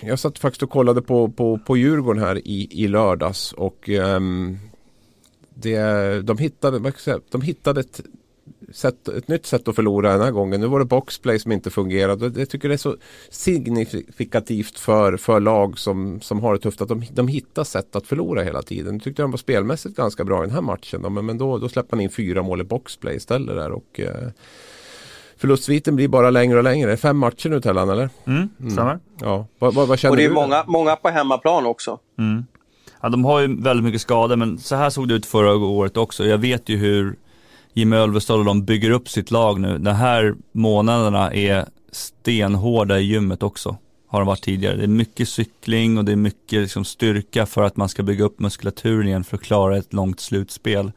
jag 0.00 0.18
satt 0.18 0.38
faktiskt 0.38 0.62
och 0.62 0.70
kollade 0.70 1.02
på, 1.02 1.28
på, 1.28 1.58
på 1.66 1.76
Djurgården 1.76 2.22
här 2.22 2.38
i, 2.38 2.68
i 2.70 2.88
lördags 2.88 3.52
och 3.52 3.88
um, 3.88 4.58
det, 5.54 6.20
de 6.22 6.38
hittade, 6.38 6.92
de 7.30 7.42
hittade 7.42 7.80
ett, 7.80 8.00
sätt, 8.72 9.08
ett 9.08 9.28
nytt 9.28 9.46
sätt 9.46 9.68
att 9.68 9.74
förlora 9.74 10.12
den 10.12 10.20
här 10.20 10.30
gången. 10.30 10.60
Nu 10.60 10.66
var 10.66 10.78
det 10.78 10.84
boxplay 10.84 11.38
som 11.38 11.52
inte 11.52 11.70
fungerade. 11.70 12.40
Jag 12.40 12.50
tycker 12.50 12.68
det 12.68 12.74
är 12.74 12.76
så 12.76 12.96
signifikativt 13.30 14.78
för, 14.78 15.16
för 15.16 15.40
lag 15.40 15.78
som, 15.78 16.20
som 16.20 16.40
har 16.40 16.54
det 16.54 16.60
tufft 16.60 16.80
att 16.80 16.88
de, 16.88 17.04
de 17.12 17.28
hittar 17.28 17.64
sätt 17.64 17.96
att 17.96 18.06
förlora 18.06 18.42
hela 18.42 18.62
tiden. 18.62 18.94
Jag 18.94 19.02
tyckte 19.02 19.22
de 19.22 19.30
var 19.30 19.38
spelmässigt 19.38 19.96
ganska 19.96 20.24
bra 20.24 20.42
i 20.42 20.46
den 20.46 20.54
här 20.54 20.62
matchen. 20.62 21.14
Men, 21.14 21.26
men 21.26 21.38
då, 21.38 21.58
då 21.58 21.68
släpper 21.68 21.96
man 21.96 22.02
in 22.02 22.10
fyra 22.10 22.42
mål 22.42 22.60
i 22.60 22.64
boxplay 22.64 23.16
istället 23.16 23.56
där. 23.56 23.70
Och, 23.70 24.00
eh, 24.00 24.28
Förlustsviten 25.38 25.96
blir 25.96 26.08
bara 26.08 26.30
längre 26.30 26.58
och 26.58 26.64
längre. 26.64 26.96
Fem 26.96 27.18
matcher 27.18 27.48
nu 27.48 27.60
Tellan 27.60 27.90
eller? 27.90 28.10
Mm, 28.24 28.48
mm. 28.60 28.98
Ja. 29.20 29.46
Vad, 29.58 29.74
vad, 29.74 29.88
vad 29.88 29.98
känner 29.98 30.10
och 30.10 30.16
det 30.16 30.24
är 30.24 30.28
du? 30.28 30.34
många, 30.34 30.64
många 30.66 30.96
på 30.96 31.08
hemmaplan 31.08 31.66
också. 31.66 31.98
Mm. 32.18 32.44
Ja, 33.00 33.08
de 33.08 33.24
har 33.24 33.40
ju 33.40 33.62
väldigt 33.62 33.84
mycket 33.84 34.00
skador 34.00 34.36
men 34.36 34.58
så 34.58 34.76
här 34.76 34.90
såg 34.90 35.08
det 35.08 35.14
ut 35.14 35.26
förra 35.26 35.56
året 35.56 35.96
också. 35.96 36.26
Jag 36.26 36.38
vet 36.38 36.68
ju 36.68 36.76
hur 36.76 37.16
Jimmy 37.72 37.96
Ölvestad 37.96 38.38
och 38.38 38.44
de 38.44 38.64
bygger 38.64 38.90
upp 38.90 39.08
sitt 39.08 39.30
lag 39.30 39.60
nu. 39.60 39.78
De 39.78 39.90
här 39.90 40.34
månaderna 40.52 41.32
är 41.32 41.66
stenhårda 41.92 42.98
i 42.98 43.02
gymmet 43.02 43.42
också. 43.42 43.76
Har 44.08 44.20
de 44.20 44.26
varit 44.26 44.42
tidigare. 44.42 44.76
Det 44.76 44.84
är 44.84 44.88
mycket 44.88 45.28
cykling 45.28 45.98
och 45.98 46.04
det 46.04 46.12
är 46.12 46.16
mycket 46.16 46.60
liksom 46.62 46.84
styrka 46.84 47.46
för 47.46 47.62
att 47.62 47.76
man 47.76 47.88
ska 47.88 48.02
bygga 48.02 48.24
upp 48.24 48.40
muskulaturen 48.40 49.08
igen 49.08 49.24
för 49.24 49.36
att 49.36 49.42
klara 49.42 49.76
ett 49.76 49.92
långt 49.92 50.20
slutspel. 50.20 50.92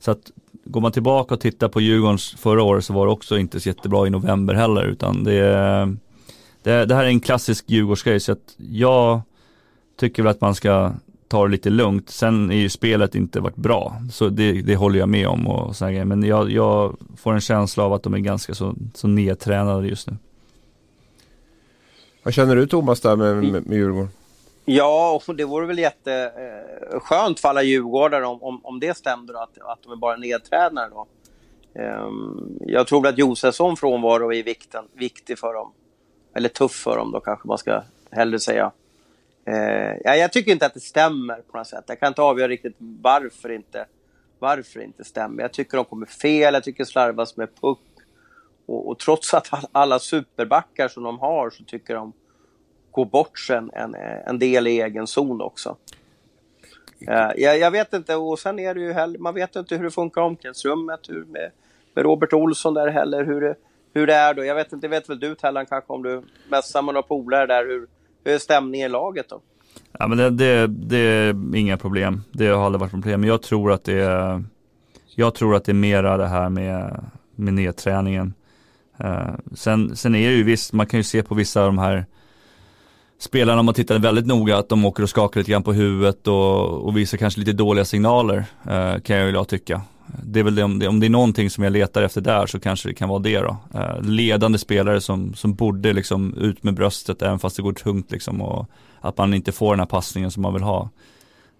Så 0.00 0.10
att 0.10 0.30
går 0.66 0.80
man 0.80 0.92
tillbaka 0.92 1.34
och 1.34 1.40
tittar 1.40 1.68
på 1.68 1.80
Djurgårdens 1.80 2.30
förra 2.30 2.62
året 2.62 2.84
så 2.84 2.92
var 2.92 3.06
det 3.06 3.12
också 3.12 3.38
inte 3.38 3.60
så 3.60 3.68
jättebra 3.68 4.06
i 4.06 4.10
november 4.10 4.54
heller 4.54 4.84
utan 4.84 5.24
det, 5.24 5.40
det, 6.62 6.86
det 6.86 6.94
här 6.94 7.04
är 7.04 7.08
en 7.08 7.20
klassisk 7.20 7.64
Djurgårdsgrej 7.70 8.20
så 8.20 8.32
att 8.32 8.54
jag 8.56 9.20
tycker 10.00 10.22
väl 10.22 10.30
att 10.30 10.40
man 10.40 10.54
ska 10.54 10.92
ta 11.28 11.44
det 11.44 11.50
lite 11.50 11.70
lugnt. 11.70 12.10
Sen 12.10 12.50
är 12.50 12.56
ju 12.56 12.68
spelet 12.68 13.14
inte 13.14 13.40
varit 13.40 13.56
bra, 13.56 14.02
så 14.12 14.28
det, 14.28 14.52
det 14.52 14.76
håller 14.76 14.98
jag 14.98 15.08
med 15.08 15.28
om 15.28 15.46
och 15.46 15.74
Men 15.80 16.22
jag, 16.22 16.50
jag, 16.50 16.96
får 17.16 17.32
en 17.32 17.40
känsla 17.40 17.84
av 17.84 17.92
att 17.92 18.02
de 18.02 18.14
är 18.14 18.18
ganska 18.18 18.54
så, 18.54 18.74
så 18.94 19.08
nedtränade 19.08 19.88
just 19.88 20.10
nu. 20.10 20.16
Vad 22.22 22.34
känner 22.34 22.56
du 22.56 22.66
Thomas 22.66 23.00
där 23.00 23.16
med, 23.16 23.36
med, 23.36 23.66
med 23.66 23.78
Djurgården? 23.78 24.08
Ja, 24.68 25.22
och 25.26 25.36
det 25.36 25.44
vore 25.44 25.66
väl 25.66 25.78
jätteskönt 25.78 27.38
eh, 27.38 27.40
för 27.40 27.48
alla 27.48 27.62
djurgårdare 27.62 28.26
om, 28.26 28.42
om, 28.42 28.60
om 28.64 28.80
det 28.80 28.96
stämde 28.96 29.32
då, 29.32 29.38
att, 29.38 29.58
att 29.58 29.82
de 29.82 29.92
är 29.92 29.96
bara 29.96 30.16
nedtränare 30.16 30.90
då. 30.90 31.06
Um, 31.74 32.58
jag 32.60 32.86
tror 32.86 33.06
att 33.06 33.18
Josefsson 33.18 33.76
frånvaro 33.76 34.32
är 34.32 34.42
vikten, 34.42 34.84
viktig 34.92 35.38
för 35.38 35.54
dem. 35.54 35.72
Eller 36.34 36.48
tuff 36.48 36.72
för 36.72 36.96
dem 36.96 37.12
då 37.12 37.20
kanske 37.20 37.48
man 37.48 37.58
ska 37.58 37.82
hellre 38.10 38.38
säga. 38.38 38.72
Uh, 39.48 39.96
ja, 40.04 40.16
jag 40.16 40.32
tycker 40.32 40.52
inte 40.52 40.66
att 40.66 40.74
det 40.74 40.80
stämmer 40.80 41.36
på 41.36 41.58
något 41.58 41.66
sätt. 41.66 41.84
Jag 41.86 42.00
kan 42.00 42.08
inte 42.08 42.22
avgöra 42.22 42.48
riktigt 42.48 42.76
varför 42.78 43.52
inte, 43.52 43.86
varför 44.38 44.80
inte 44.80 45.04
stämmer. 45.04 45.42
Jag 45.42 45.52
tycker 45.52 45.76
de 45.76 45.84
kommer 45.84 46.06
fel, 46.06 46.54
jag 46.54 46.64
tycker 46.64 46.84
slarvas 46.84 47.36
med 47.36 47.48
puck. 47.60 47.78
Och, 48.66 48.88
och 48.88 48.98
trots 48.98 49.34
att 49.34 49.48
alla 49.72 49.98
superbackar 49.98 50.88
som 50.88 51.02
de 51.02 51.18
har 51.18 51.50
så 51.50 51.64
tycker 51.64 51.94
de 51.94 52.12
gå 52.96 53.04
bort 53.04 53.38
sig 53.38 53.56
en, 53.56 53.70
en, 53.72 53.94
en 54.26 54.38
del 54.38 54.66
i 54.66 54.80
egen 54.80 55.06
zon 55.06 55.40
också. 55.40 55.76
Uh, 57.08 57.30
jag, 57.36 57.58
jag, 57.58 57.70
vet 57.70 57.92
inte, 57.92 58.16
och 58.16 58.38
sen 58.38 58.58
är 58.58 58.74
det 58.74 58.80
ju 58.80 58.92
heller, 58.92 59.18
man 59.18 59.34
vet 59.34 59.56
inte 59.56 59.76
hur 59.76 59.84
det 59.84 59.90
funkar 59.90 60.20
i 60.20 60.24
omklädningsrummet, 60.24 61.00
hur 61.08 61.24
med, 61.24 61.50
med 61.94 62.04
Robert 62.04 62.32
Olsson 62.32 62.74
där 62.74 62.88
heller, 62.88 63.24
hur 63.24 63.40
det, 63.40 63.54
hur 63.94 64.06
det 64.06 64.14
är 64.14 64.34
då. 64.34 64.44
Jag 64.44 64.54
vet 64.54 64.72
inte, 64.72 64.88
vet 64.88 65.10
väl 65.10 65.20
du 65.20 65.34
Tellan 65.34 65.66
kanske 65.66 65.92
om 65.92 66.02
du 66.02 66.22
mässar 66.48 66.82
med 66.82 66.94
några 66.94 67.06
polare 67.06 67.46
där, 67.46 67.66
hur, 67.66 67.86
hur 68.24 68.34
är 68.34 68.38
stämningen 68.38 68.86
i 68.86 68.92
laget 68.92 69.28
då? 69.28 69.40
Ja 69.98 70.06
men 70.06 70.18
det, 70.18 70.30
det, 70.30 70.66
det, 70.66 70.98
är 70.98 71.56
inga 71.56 71.76
problem, 71.76 72.22
det 72.32 72.46
har 72.46 72.66
aldrig 72.66 72.80
varit 72.80 72.92
problem. 72.92 73.20
Men 73.20 73.28
jag 73.28 73.42
tror 73.42 73.72
att 73.72 73.84
det 73.84 74.00
är, 74.00 74.44
jag 75.14 75.34
tror 75.34 75.56
att 75.56 75.64
det 75.64 75.72
är 75.72 75.74
mera 75.74 76.16
det 76.16 76.26
här 76.26 76.48
med, 76.48 77.04
med 77.34 77.54
nedträningen. 77.54 78.34
Uh, 79.04 79.34
sen, 79.54 79.96
sen 79.96 80.14
är 80.14 80.28
det 80.28 80.36
ju 80.36 80.44
visst, 80.44 80.72
man 80.72 80.86
kan 80.86 81.00
ju 81.00 81.04
se 81.04 81.22
på 81.22 81.34
vissa 81.34 81.60
av 81.60 81.66
de 81.66 81.78
här 81.78 82.06
spelarna, 83.26 83.60
om 83.60 83.66
man 83.66 83.74
tittar 83.74 83.98
väldigt 83.98 84.26
noga, 84.26 84.56
att 84.58 84.68
de 84.68 84.84
åker 84.84 85.02
och 85.02 85.10
skakar 85.10 85.40
lite 85.40 85.50
grann 85.50 85.62
på 85.62 85.72
huvudet 85.72 86.26
och, 86.28 86.86
och 86.86 86.96
visar 86.96 87.18
kanske 87.18 87.40
lite 87.40 87.52
dåliga 87.52 87.84
signaler, 87.84 88.44
eh, 88.70 89.00
kan 89.00 89.16
jag 89.16 89.28
ju 89.28 89.44
tycka. 89.44 89.80
Det 90.22 90.40
är 90.40 90.44
väl 90.44 90.54
det, 90.54 90.62
om, 90.62 90.78
det, 90.78 90.88
om 90.88 91.00
det 91.00 91.06
är 91.06 91.10
någonting 91.10 91.50
som 91.50 91.64
jag 91.64 91.72
letar 91.72 92.02
efter 92.02 92.20
där 92.20 92.46
så 92.46 92.60
kanske 92.60 92.88
det 92.88 92.94
kan 92.94 93.08
vara 93.08 93.18
det 93.18 93.40
då. 93.40 93.56
Eh, 93.74 94.02
ledande 94.02 94.58
spelare 94.58 95.00
som, 95.00 95.34
som 95.34 95.54
borde 95.54 95.92
liksom 95.92 96.34
ut 96.34 96.62
med 96.62 96.74
bröstet 96.74 97.22
även 97.22 97.38
fast 97.38 97.56
det 97.56 97.62
går 97.62 97.72
tungt 97.72 98.12
liksom 98.12 98.42
och 98.42 98.70
att 99.00 99.18
man 99.18 99.34
inte 99.34 99.52
får 99.52 99.72
den 99.72 99.80
här 99.80 99.86
passningen 99.86 100.30
som 100.30 100.42
man 100.42 100.52
vill 100.54 100.62
ha. 100.62 100.90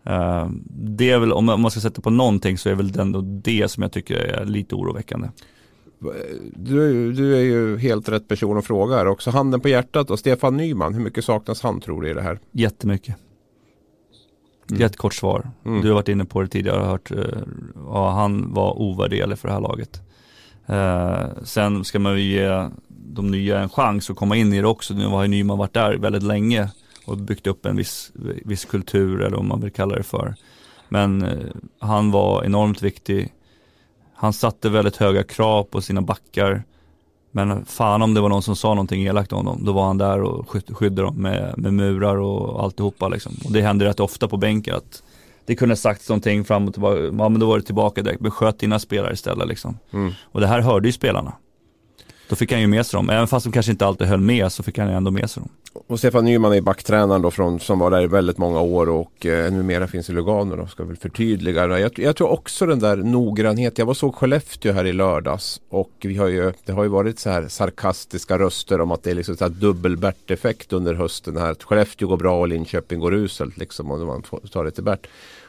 Eh, 0.06 0.48
det 0.68 1.10
är 1.10 1.18
väl, 1.18 1.32
om 1.32 1.44
man 1.44 1.70
ska 1.70 1.80
sätta 1.80 2.02
på 2.02 2.10
någonting 2.10 2.58
så 2.58 2.68
är 2.68 2.74
väl 2.74 2.92
det 2.92 3.02
ändå 3.02 3.20
det 3.20 3.70
som 3.70 3.82
jag 3.82 3.92
tycker 3.92 4.16
är 4.16 4.44
lite 4.44 4.74
oroväckande. 4.74 5.28
Du, 6.54 7.12
du 7.12 7.36
är 7.36 7.40
ju 7.40 7.78
helt 7.78 8.08
rätt 8.08 8.28
person 8.28 8.58
att 8.58 8.66
fråga 8.66 8.96
här 8.96 9.06
också. 9.06 9.30
Handen 9.30 9.60
på 9.60 9.68
hjärtat 9.68 10.10
och 10.10 10.18
Stefan 10.18 10.56
Nyman, 10.56 10.94
hur 10.94 11.00
mycket 11.00 11.24
saknas 11.24 11.62
han 11.62 11.80
tror 11.80 12.02
du 12.02 12.10
i 12.10 12.14
det 12.14 12.22
här? 12.22 12.38
Jättemycket. 12.52 13.16
Mm. 14.70 14.80
Jättekort 14.80 15.14
svar. 15.14 15.50
Mm. 15.64 15.82
Du 15.82 15.88
har 15.88 15.94
varit 15.94 16.08
inne 16.08 16.24
på 16.24 16.42
det 16.42 16.48
tidigare 16.48 16.80
och 16.80 16.86
hört, 16.86 17.10
uh, 17.10 17.24
ja, 17.74 18.10
han 18.10 18.54
var 18.54 18.78
ovärderlig 18.78 19.38
för 19.38 19.48
det 19.48 19.54
här 19.54 19.60
laget. 19.60 20.00
Uh, 20.70 21.44
sen 21.44 21.84
ska 21.84 21.98
man 21.98 22.20
ju 22.20 22.22
ge 22.22 22.68
de 22.88 23.30
nya 23.30 23.60
en 23.60 23.68
chans 23.68 24.10
att 24.10 24.16
komma 24.16 24.36
in 24.36 24.52
i 24.52 24.60
det 24.60 24.66
också. 24.66 24.94
Nu 24.94 25.06
har 25.06 25.22
ju 25.22 25.28
Nyman 25.28 25.58
varit 25.58 25.74
där 25.74 25.96
väldigt 25.96 26.22
länge 26.22 26.70
och 27.04 27.18
byggt 27.18 27.46
upp 27.46 27.66
en 27.66 27.76
viss, 27.76 28.12
viss 28.44 28.64
kultur 28.64 29.20
eller 29.22 29.36
vad 29.36 29.44
man 29.44 29.60
vill 29.60 29.72
kalla 29.72 29.96
det 29.96 30.02
för. 30.02 30.34
Men 30.88 31.24
uh, 31.24 31.52
han 31.78 32.10
var 32.10 32.44
enormt 32.44 32.82
viktig 32.82 33.32
han 34.16 34.32
satte 34.32 34.68
väldigt 34.68 34.96
höga 34.96 35.22
krav 35.22 35.62
på 35.62 35.80
sina 35.80 36.02
backar. 36.02 36.62
Men 37.30 37.64
fan 37.64 38.02
om 38.02 38.14
det 38.14 38.20
var 38.20 38.28
någon 38.28 38.42
som 38.42 38.56
sa 38.56 38.68
någonting 38.68 39.04
elakt 39.04 39.32
om 39.32 39.44
dem, 39.44 39.64
då 39.64 39.72
var 39.72 39.86
han 39.86 39.98
där 39.98 40.22
och 40.22 40.48
skyddade 40.48 41.02
dem 41.02 41.16
med, 41.16 41.54
med 41.56 41.74
murar 41.74 42.16
och 42.16 42.62
alltihopa 42.62 43.08
liksom. 43.08 43.32
Och 43.44 43.52
det 43.52 43.62
händer 43.62 43.86
rätt 43.86 44.00
ofta 44.00 44.28
på 44.28 44.36
bänken 44.36 44.74
att 44.74 45.02
det 45.46 45.54
kunde 45.54 45.76
sagts 45.76 46.08
någonting 46.08 46.44
fram 46.44 46.66
och 46.66 46.72
tillbaka, 46.72 47.00
ja 47.00 47.28
men 47.28 47.38
då 47.38 47.46
var 47.46 47.58
det 47.58 47.64
tillbaka 47.64 48.02
direkt, 48.02 48.20
men 48.20 48.30
sköt 48.30 48.58
dina 48.58 48.78
spelare 48.78 49.12
istället 49.12 49.48
liksom. 49.48 49.78
Mm. 49.92 50.12
Och 50.22 50.40
det 50.40 50.46
här 50.46 50.60
hörde 50.60 50.88
ju 50.88 50.92
spelarna. 50.92 51.32
Då 52.28 52.36
fick 52.36 52.52
han 52.52 52.60
ju 52.60 52.66
med 52.66 52.86
sig 52.86 52.98
dem, 52.98 53.10
även 53.10 53.26
fast 53.26 53.44
de 53.44 53.52
kanske 53.52 53.72
inte 53.72 53.86
alltid 53.86 54.06
höll 54.06 54.20
med 54.20 54.52
så 54.52 54.62
fick 54.62 54.78
han 54.78 54.88
ju 54.88 54.94
ändå 54.94 55.10
med 55.10 55.30
sig 55.30 55.40
dem. 55.40 55.50
Och 55.86 55.98
Stefan 55.98 56.24
Nyman 56.24 56.52
är 56.52 56.60
backtränaren 56.60 57.22
då 57.22 57.30
från, 57.30 57.60
som 57.60 57.78
var 57.78 57.90
där 57.90 58.02
i 58.02 58.06
väldigt 58.06 58.38
många 58.38 58.60
år 58.60 58.88
och 58.88 59.26
eh, 59.26 59.52
numera 59.52 59.86
finns 59.86 60.10
i 60.10 60.12
Lugano 60.12 60.56
då, 60.56 60.66
ska 60.66 60.84
väl 60.84 60.96
förtydliga. 60.96 61.78
Jag, 61.78 61.98
jag 61.98 62.16
tror 62.16 62.28
också 62.28 62.66
den 62.66 62.78
där 62.78 62.96
noggrannhet. 62.96 63.78
Jag 63.78 63.86
var 63.86 63.94
såg 63.94 64.14
Skellefteå 64.14 64.72
här 64.72 64.84
i 64.84 64.92
lördags 64.92 65.60
och 65.68 65.90
vi 66.00 66.16
har 66.16 66.28
ju, 66.28 66.52
det 66.64 66.72
har 66.72 66.82
ju 66.82 66.88
varit 66.88 67.18
så 67.18 67.30
här 67.30 67.48
sarkastiska 67.48 68.38
röster 68.38 68.80
om 68.80 68.90
att 68.90 69.02
det 69.02 69.10
är 69.10 69.14
liksom 69.14 69.36
så 69.36 69.48
dubbel-Bert-effekt 69.48 70.72
under 70.72 70.94
hösten 70.94 71.36
här. 71.36 71.50
Att 71.50 71.62
Skellefteå 71.62 72.08
går 72.08 72.16
bra 72.16 72.40
och 72.40 72.48
Linköping 72.48 73.00
går 73.00 73.14
uselt 73.14 73.56
liksom 73.56 73.90
och 73.90 73.98
man 73.98 74.22
tar 74.52 74.64
det 74.64 74.70
till 74.70 74.84
Bert. 74.84 75.06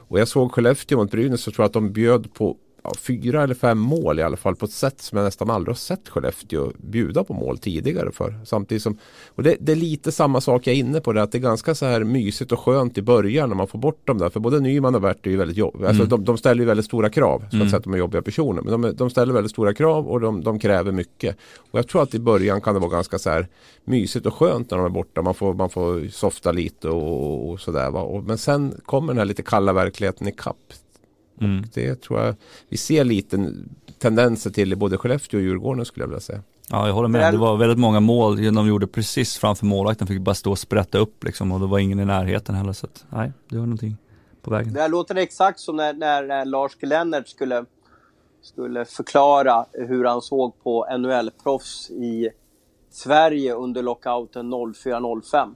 Och 0.10 0.20
jag 0.20 0.28
såg 0.28 0.52
Skellefteå 0.52 0.98
mot 0.98 1.12
Brynäs 1.12 1.42
så 1.42 1.52
tror 1.52 1.64
jag 1.64 1.68
att 1.68 1.74
de 1.74 1.92
bjöd 1.92 2.34
på 2.34 2.58
ja, 2.88 2.94
fyra 3.00 3.44
eller 3.44 3.56
fem 3.56 3.78
mål 3.78 4.20
i 4.20 4.24
alla 4.24 4.38
fall 4.38 4.56
på 4.56 4.66
ett 4.66 4.72
sätt 4.72 5.02
som 5.02 5.18
jag 5.18 5.26
nästan 5.26 5.50
aldrig 5.50 5.70
har 5.70 5.78
sett 5.78 6.10
Skellefteå 6.10 6.72
bjuda 6.78 7.24
på 7.24 7.34
mål 7.34 7.58
tidigare 7.58 8.12
för. 8.12 8.40
Samtidigt 8.46 8.84
som, 8.84 8.98
och 9.36 9.44
det, 9.44 9.58
det 9.60 9.72
är 9.72 9.76
lite 9.76 10.12
samma 10.12 10.42
sak 10.42 10.68
jag 10.68 10.76
är 10.76 10.80
inne 10.80 11.02
på 11.02 11.14
det 11.14 11.22
att 11.22 11.32
det 11.32 11.38
är 11.38 11.40
ganska 11.40 11.76
så 11.76 11.86
här 11.86 12.04
mysigt 12.04 12.52
och 12.52 12.60
skönt 12.60 12.98
i 12.98 13.02
början 13.02 13.50
när 13.50 13.56
man 13.56 13.68
får 13.68 13.80
bort 13.80 14.08
dem 14.08 14.18
där. 14.18 14.30
För 14.30 14.40
både 14.40 14.60
Nyman 14.60 14.96
och 14.96 15.02
Bert 15.02 15.26
är 15.26 15.32
ju 15.32 15.38
väldigt 15.38 15.58
jobbiga. 15.58 15.88
Alltså 15.88 16.04
mm. 16.04 16.10
de, 16.10 16.26
de, 16.26 16.38
ställer 16.38 16.62
ju 16.62 16.66
väldigt 16.66 16.86
stora 16.86 17.10
krav. 17.10 17.40
Så 17.40 17.46
att 17.46 17.54
mm. 17.54 17.70
säga 17.70 17.78
att 17.78 17.84
de 17.84 17.94
är 17.94 17.98
jobbiga 17.98 18.22
personer. 18.22 18.62
Men 18.62 18.82
de, 18.82 18.96
de 18.96 19.10
ställer 19.10 19.34
väldigt 19.34 19.52
stora 19.52 19.74
krav 19.74 20.08
och 20.08 20.20
de, 20.20 20.44
de, 20.44 20.60
kräver 20.60 20.92
mycket. 20.92 21.38
Och 21.72 21.80
jag 21.80 21.88
tror 21.88 22.04
att 22.04 22.16
i 22.16 22.20
början 22.20 22.62
kan 22.62 22.74
det 22.74 22.80
vara 22.80 22.92
ganska 22.92 23.20
så 23.20 23.30
här 23.30 23.48
mysigt 23.86 24.26
och 24.26 24.34
skönt 24.34 24.72
när 24.72 24.78
de 24.78 24.86
är 24.86 24.90
borta. 24.90 25.22
Man 25.22 25.34
får, 25.34 25.54
man 25.54 25.70
får 25.70 26.08
softa 26.12 26.52
lite 26.52 26.90
och, 26.90 27.50
och 27.50 27.60
sådär. 27.60 28.22
Men 28.22 28.38
sen 28.38 28.76
kommer 28.86 29.08
den 29.08 29.18
här 29.18 29.26
lite 29.26 29.44
kalla 29.44 29.74
verkligheten 29.74 30.28
i 30.28 30.32
kapp. 30.32 30.74
Mm. 31.42 31.64
det 31.74 32.02
tror 32.02 32.20
jag 32.20 32.36
vi 32.70 32.78
ser 32.78 33.04
lite 33.04 33.54
tendenser 34.00 34.50
till 34.50 34.74
i 34.74 34.76
både 34.76 34.98
Skellefteå 34.98 35.38
och 35.38 35.44
Djurgården 35.44 35.86
skulle 35.86 36.04
jag 36.04 36.08
vilja 36.08 36.22
säga. 36.22 36.42
Ja, 36.70 36.88
jag 36.88 36.94
håller 36.94 37.10
med. 37.10 37.34
Det 37.34 37.38
var 37.38 37.58
väldigt 37.58 37.78
många 37.78 38.00
mål 38.00 38.54
de 38.54 38.68
gjorde 38.68 38.88
precis 38.88 39.38
framför 39.38 39.66
målvakten. 39.66 40.08
Fick 40.08 40.22
bara 40.22 40.36
stå 40.36 40.52
och 40.52 40.60
sprätta 40.60 40.98
upp 40.98 41.24
liksom 41.24 41.52
och 41.52 41.60
det 41.60 41.68
var 41.68 41.80
ingen 41.80 42.00
i 42.00 42.06
närheten 42.06 42.56
heller. 42.56 42.74
Så 42.74 42.86
att, 42.86 43.06
nej, 43.10 43.32
det 43.50 43.58
var 43.58 43.66
någonting 43.66 43.98
på 44.42 44.52
vägen. 44.52 44.74
Det 44.74 44.82
här 44.82 44.90
låter 44.90 45.16
exakt 45.16 45.60
som 45.60 45.76
när, 45.76 45.94
när 45.94 46.46
Lars 46.46 46.78
Lennart 46.82 47.28
skulle, 47.28 47.66
skulle 48.42 48.86
förklara 48.86 49.66
hur 49.74 50.06
han 50.06 50.22
såg 50.22 50.64
på 50.64 50.88
NHL-proffs 50.98 51.92
i 51.92 52.30
Sverige 52.92 53.54
under 53.54 53.84
lockouten 53.84 54.54
04-05. 54.54 55.56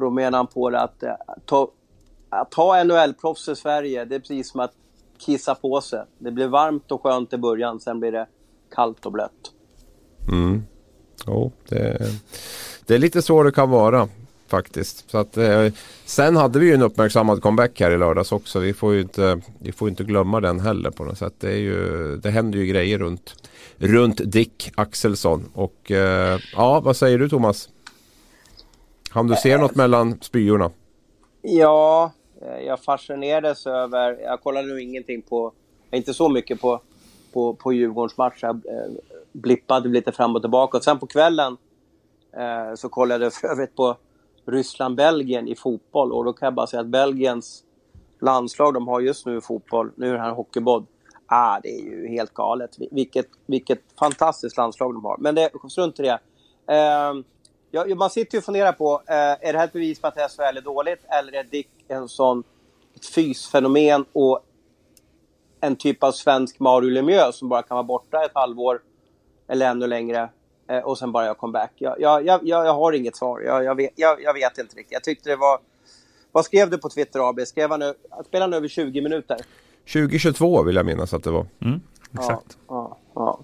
För 0.00 0.04
då 0.04 0.10
menar 0.10 0.38
han 0.38 0.46
på 0.46 0.70
det 0.70 0.80
att 0.80 1.02
eh, 1.02 1.12
ta 1.44 1.70
att 2.30 2.54
ha 2.54 2.84
NHL-proffs 2.84 3.52
i 3.52 3.56
Sverige, 3.56 4.04
det 4.04 4.14
är 4.14 4.18
precis 4.18 4.50
som 4.50 4.60
att 4.60 4.72
kissa 5.18 5.54
på 5.54 5.80
sig. 5.80 6.04
Det 6.18 6.30
blir 6.30 6.48
varmt 6.48 6.92
och 6.92 7.02
skönt 7.02 7.32
i 7.32 7.36
början, 7.36 7.80
sen 7.80 8.00
blir 8.00 8.12
det 8.12 8.26
kallt 8.74 9.06
och 9.06 9.12
blött. 9.12 9.52
Mm. 10.28 10.62
Jo, 11.26 11.52
det, 11.68 11.98
det 12.86 12.94
är 12.94 12.98
lite 12.98 13.22
så 13.22 13.42
det 13.42 13.52
kan 13.52 13.70
vara 13.70 14.08
faktiskt. 14.48 15.10
Så 15.10 15.18
att, 15.18 15.36
eh, 15.36 15.72
sen 16.04 16.36
hade 16.36 16.58
vi 16.58 16.66
ju 16.66 16.74
en 16.74 16.82
uppmärksammad 16.82 17.42
comeback 17.42 17.80
här 17.80 17.90
i 17.90 17.98
lördags 17.98 18.32
också. 18.32 18.58
Vi 18.58 18.72
får 18.72 18.94
ju 18.94 19.00
inte, 19.00 19.40
vi 19.58 19.72
får 19.72 19.88
inte 19.88 20.04
glömma 20.04 20.40
den 20.40 20.60
heller 20.60 20.90
på 20.90 21.04
något 21.04 21.18
sätt. 21.18 21.34
Det, 21.38 21.52
är 21.52 21.58
ju, 21.58 22.16
det 22.16 22.30
händer 22.30 22.58
ju 22.58 22.66
grejer 22.66 22.98
runt, 22.98 23.34
runt 23.78 24.20
Dick 24.24 24.72
Axelsson. 24.74 25.50
Och 25.54 25.90
eh, 25.90 26.40
ja, 26.52 26.80
vad 26.80 26.96
säger 26.96 27.18
du 27.18 27.28
Thomas? 27.28 27.68
Om 29.14 29.26
du 29.26 29.36
ser 29.36 29.58
något 29.58 29.74
mellan 29.74 30.18
spyorna? 30.20 30.70
Ja, 31.42 32.12
eh, 32.42 32.66
jag 32.66 32.80
fascinerades 32.80 33.66
över, 33.66 34.18
jag 34.20 34.42
kollade 34.42 34.68
nog 34.68 34.80
ingenting 34.80 35.22
på, 35.22 35.52
inte 35.90 36.14
så 36.14 36.28
mycket 36.28 36.60
på, 36.60 36.80
på, 37.32 37.54
på 37.54 37.72
Djurgårdens 37.72 38.16
match. 38.16 38.38
Jag 38.42 38.56
eh, 38.56 38.90
blippade 39.32 39.88
lite 39.88 40.12
fram 40.12 40.36
och 40.36 40.42
tillbaka. 40.42 40.76
Och 40.76 40.84
sen 40.84 40.98
på 40.98 41.06
kvällen 41.06 41.56
eh, 42.32 42.74
så 42.74 42.88
kollade 42.88 43.24
jag 43.24 43.32
för 43.32 43.48
övrigt 43.48 43.76
på 43.76 43.96
Ryssland-Belgien 44.46 45.48
i 45.48 45.56
fotboll 45.56 46.12
och 46.12 46.24
då 46.24 46.32
kan 46.32 46.46
jag 46.46 46.54
bara 46.54 46.66
säga 46.66 46.80
att 46.80 46.86
Belgiens 46.86 47.64
landslag 48.20 48.74
de 48.74 48.88
har 48.88 49.00
just 49.00 49.26
nu 49.26 49.36
i 49.36 49.40
fotboll, 49.40 49.90
nu 49.96 50.08
är 50.08 50.12
det 50.12 50.20
här 50.20 50.30
hockeyboll, 50.30 50.86
ah, 51.26 51.60
det 51.62 51.68
är 51.68 51.82
ju 51.82 52.08
helt 52.08 52.34
galet. 52.34 52.70
Vilket, 52.90 53.26
vilket 53.46 53.80
fantastiskt 53.98 54.56
landslag 54.56 54.94
de 54.94 55.04
har. 55.04 55.16
Men 55.18 55.34
det, 55.34 55.50
strunt 55.70 56.00
i 56.00 56.02
det. 56.02 56.18
Eh, 56.74 57.14
Ja, 57.70 57.94
man 57.94 58.10
sitter 58.10 58.34
ju 58.34 58.38
och 58.38 58.44
funderar 58.44 58.72
på, 58.72 59.02
eh, 59.06 59.14
är 59.14 59.52
det 59.52 59.58
här 59.58 59.64
ett 59.64 59.72
bevis 59.72 60.00
på 60.00 60.06
att 60.06 60.32
SHL 60.32 60.56
är 60.56 60.60
dåligt 60.60 61.04
eller 61.08 61.32
är 61.32 61.44
Dick 61.44 61.68
en 61.88 62.08
sån 62.08 62.44
ett 62.94 63.06
fysfenomen 63.06 64.04
och 64.12 64.40
en 65.60 65.76
typ 65.76 66.02
av 66.02 66.12
svensk 66.12 66.60
Mario 66.60 66.90
Lemieux 66.90 67.36
som 67.36 67.48
bara 67.48 67.62
kan 67.62 67.74
vara 67.74 67.84
borta 67.84 68.24
ett 68.24 68.30
halvår 68.34 68.80
eller 69.48 69.70
ännu 69.70 69.86
längre 69.86 70.28
eh, 70.68 70.78
och 70.78 70.98
sen 70.98 71.12
bara 71.12 71.26
jag 71.26 71.38
comeback. 71.38 71.72
Jag, 71.76 72.00
jag, 72.00 72.26
jag, 72.26 72.46
jag 72.46 72.74
har 72.74 72.92
inget 72.92 73.16
svar. 73.16 73.40
Jag, 73.40 73.64
jag, 73.64 73.74
vet, 73.74 73.90
jag, 73.94 74.22
jag 74.22 74.34
vet 74.34 74.58
inte 74.58 74.76
riktigt. 74.76 74.92
Jag 74.92 75.04
tyckte 75.04 75.30
det 75.30 75.36
var... 75.36 75.58
Vad 76.32 76.44
skrev 76.44 76.70
du 76.70 76.78
på 76.78 76.88
Twitter 76.88 77.28
AB? 77.28 77.40
Skrev 77.46 77.70
han, 77.70 77.94
spelade 78.26 78.44
han 78.44 78.54
över 78.54 78.68
20 78.68 79.00
minuter? 79.00 79.36
2022 79.92 80.62
vill 80.62 80.76
jag 80.76 80.86
minnas 80.86 81.14
att 81.14 81.24
det 81.24 81.30
var. 81.30 81.46
Mm, 81.60 81.80
exakt. 82.14 82.58
Ja, 82.68 82.98
ja, 83.14 83.14
ja. 83.14 83.40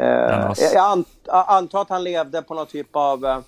Eh, 0.00 0.52
jag, 0.74 1.04
antar 1.26 1.82
att 1.82 1.88
han 1.88 2.04
levde 2.04 2.42
på 2.42 2.54
någon 2.54 2.66
typ 2.66 2.96
av 2.96 3.24
eh, 3.24 3.38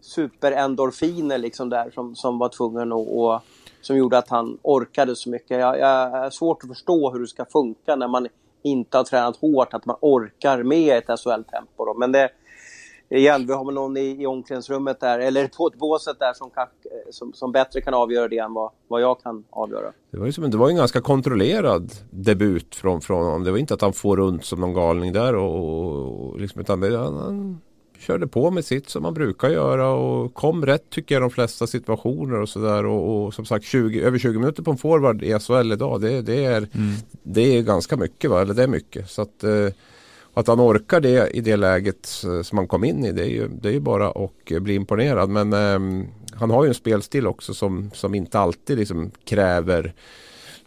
superendorfiner 0.00 1.38
liksom 1.38 1.70
där 1.70 1.90
som, 1.90 2.14
som 2.16 2.38
var 2.38 2.48
tvungen 2.48 2.92
att 2.92 3.08
och, 3.08 3.40
som 3.80 3.96
gjorde 3.96 4.18
att 4.18 4.28
han 4.28 4.58
orkade 4.62 5.16
så 5.16 5.30
mycket. 5.30 5.58
Jag, 5.58 5.78
jag 5.78 6.24
är 6.26 6.30
svårt 6.30 6.62
att 6.62 6.68
förstå 6.68 7.10
hur 7.12 7.20
det 7.20 7.26
ska 7.26 7.44
funka 7.44 7.96
när 7.96 8.08
man 8.08 8.28
inte 8.62 8.96
har 8.96 9.04
tränat 9.04 9.36
hårt, 9.36 9.74
att 9.74 9.84
man 9.84 9.96
orkar 10.00 10.62
med 10.62 10.98
ett 10.98 11.20
SHL-tempo. 11.20 11.94
Men 11.98 12.12
det, 12.12 12.30
igen, 13.18 13.46
vi 13.46 13.52
har 13.52 13.64
väl 13.64 13.74
någon 13.74 13.96
i, 13.96 14.22
i 14.22 14.26
omklädningsrummet 14.26 15.00
där, 15.00 15.18
eller 15.18 15.48
på 15.48 15.66
ett 15.66 15.78
båset 15.78 16.18
där 16.18 16.32
som, 16.34 16.50
kan, 16.50 16.66
som, 17.10 17.32
som, 17.32 17.52
bättre 17.52 17.80
kan 17.80 17.94
avgöra 17.94 18.28
det 18.28 18.38
än 18.38 18.54
vad, 18.54 18.70
vad 18.88 19.02
jag 19.02 19.22
kan 19.22 19.44
avgöra. 19.50 19.92
Det 20.10 20.18
var 20.18 20.26
ju 20.26 20.32
som, 20.32 20.50
det 20.50 20.56
var 20.56 20.68
en 20.68 20.76
ganska 20.76 21.00
kontrollerad 21.00 21.92
debut 22.10 22.74
från, 22.74 23.00
från 23.00 23.24
honom. 23.24 23.44
Det 23.44 23.50
var 23.50 23.58
inte 23.58 23.74
att 23.74 23.80
han 23.80 23.92
får 23.92 24.16
runt 24.16 24.44
som 24.44 24.60
någon 24.60 24.74
galning 24.74 25.12
där 25.12 25.34
och, 25.34 26.28
och 26.28 26.40
liksom, 26.40 26.60
utan 26.60 26.80
det, 26.80 26.98
han, 26.98 27.16
han 27.16 27.60
körde 27.98 28.26
på 28.26 28.50
med 28.50 28.64
sitt 28.64 28.88
som 28.88 29.02
man 29.02 29.14
brukar 29.14 29.48
göra 29.48 29.88
och 29.88 30.34
kom 30.34 30.66
rätt 30.66 30.90
tycker 30.90 31.14
jag 31.14 31.20
i 31.20 31.22
de 31.22 31.30
flesta 31.30 31.66
situationer 31.66 32.40
och 32.40 32.48
sådär. 32.48 32.86
Och, 32.86 33.24
och, 33.24 33.34
som 33.34 33.44
sagt 33.44 33.64
20, 33.64 34.00
över 34.00 34.18
20 34.18 34.38
minuter 34.38 34.62
på 34.62 34.70
en 34.70 34.76
forward 34.76 35.22
i 35.22 35.38
SHL 35.38 35.72
idag 35.72 36.00
det, 36.00 36.22
det, 36.22 36.44
är, 36.44 36.56
mm. 36.56 36.94
det 37.22 37.40
är 37.40 37.62
ganska 37.62 37.96
mycket 37.96 38.30
va? 38.30 38.42
eller 38.42 38.54
det 38.54 38.62
är 38.62 38.68
mycket. 38.68 39.10
Så 39.10 39.22
att, 39.22 39.44
eh, 39.44 39.68
att 40.34 40.46
han 40.46 40.60
orkar 40.60 41.00
det 41.00 41.30
i 41.36 41.40
det 41.40 41.56
läget 41.56 42.06
som 42.42 42.58
han 42.58 42.68
kom 42.68 42.84
in 42.84 43.04
i 43.04 43.12
det 43.12 43.22
är 43.22 43.30
ju, 43.30 43.48
det 43.48 43.68
är 43.68 43.72
ju 43.72 43.80
bara 43.80 44.08
att 44.08 44.62
bli 44.62 44.74
imponerad. 44.74 45.30
Men 45.30 45.52
eh, 45.52 46.06
han 46.34 46.50
har 46.50 46.64
ju 46.64 46.68
en 46.68 46.74
spelstil 46.74 47.26
också 47.26 47.54
som, 47.54 47.90
som 47.94 48.14
inte 48.14 48.38
alltid 48.38 48.78
liksom 48.78 49.10
kräver 49.24 49.94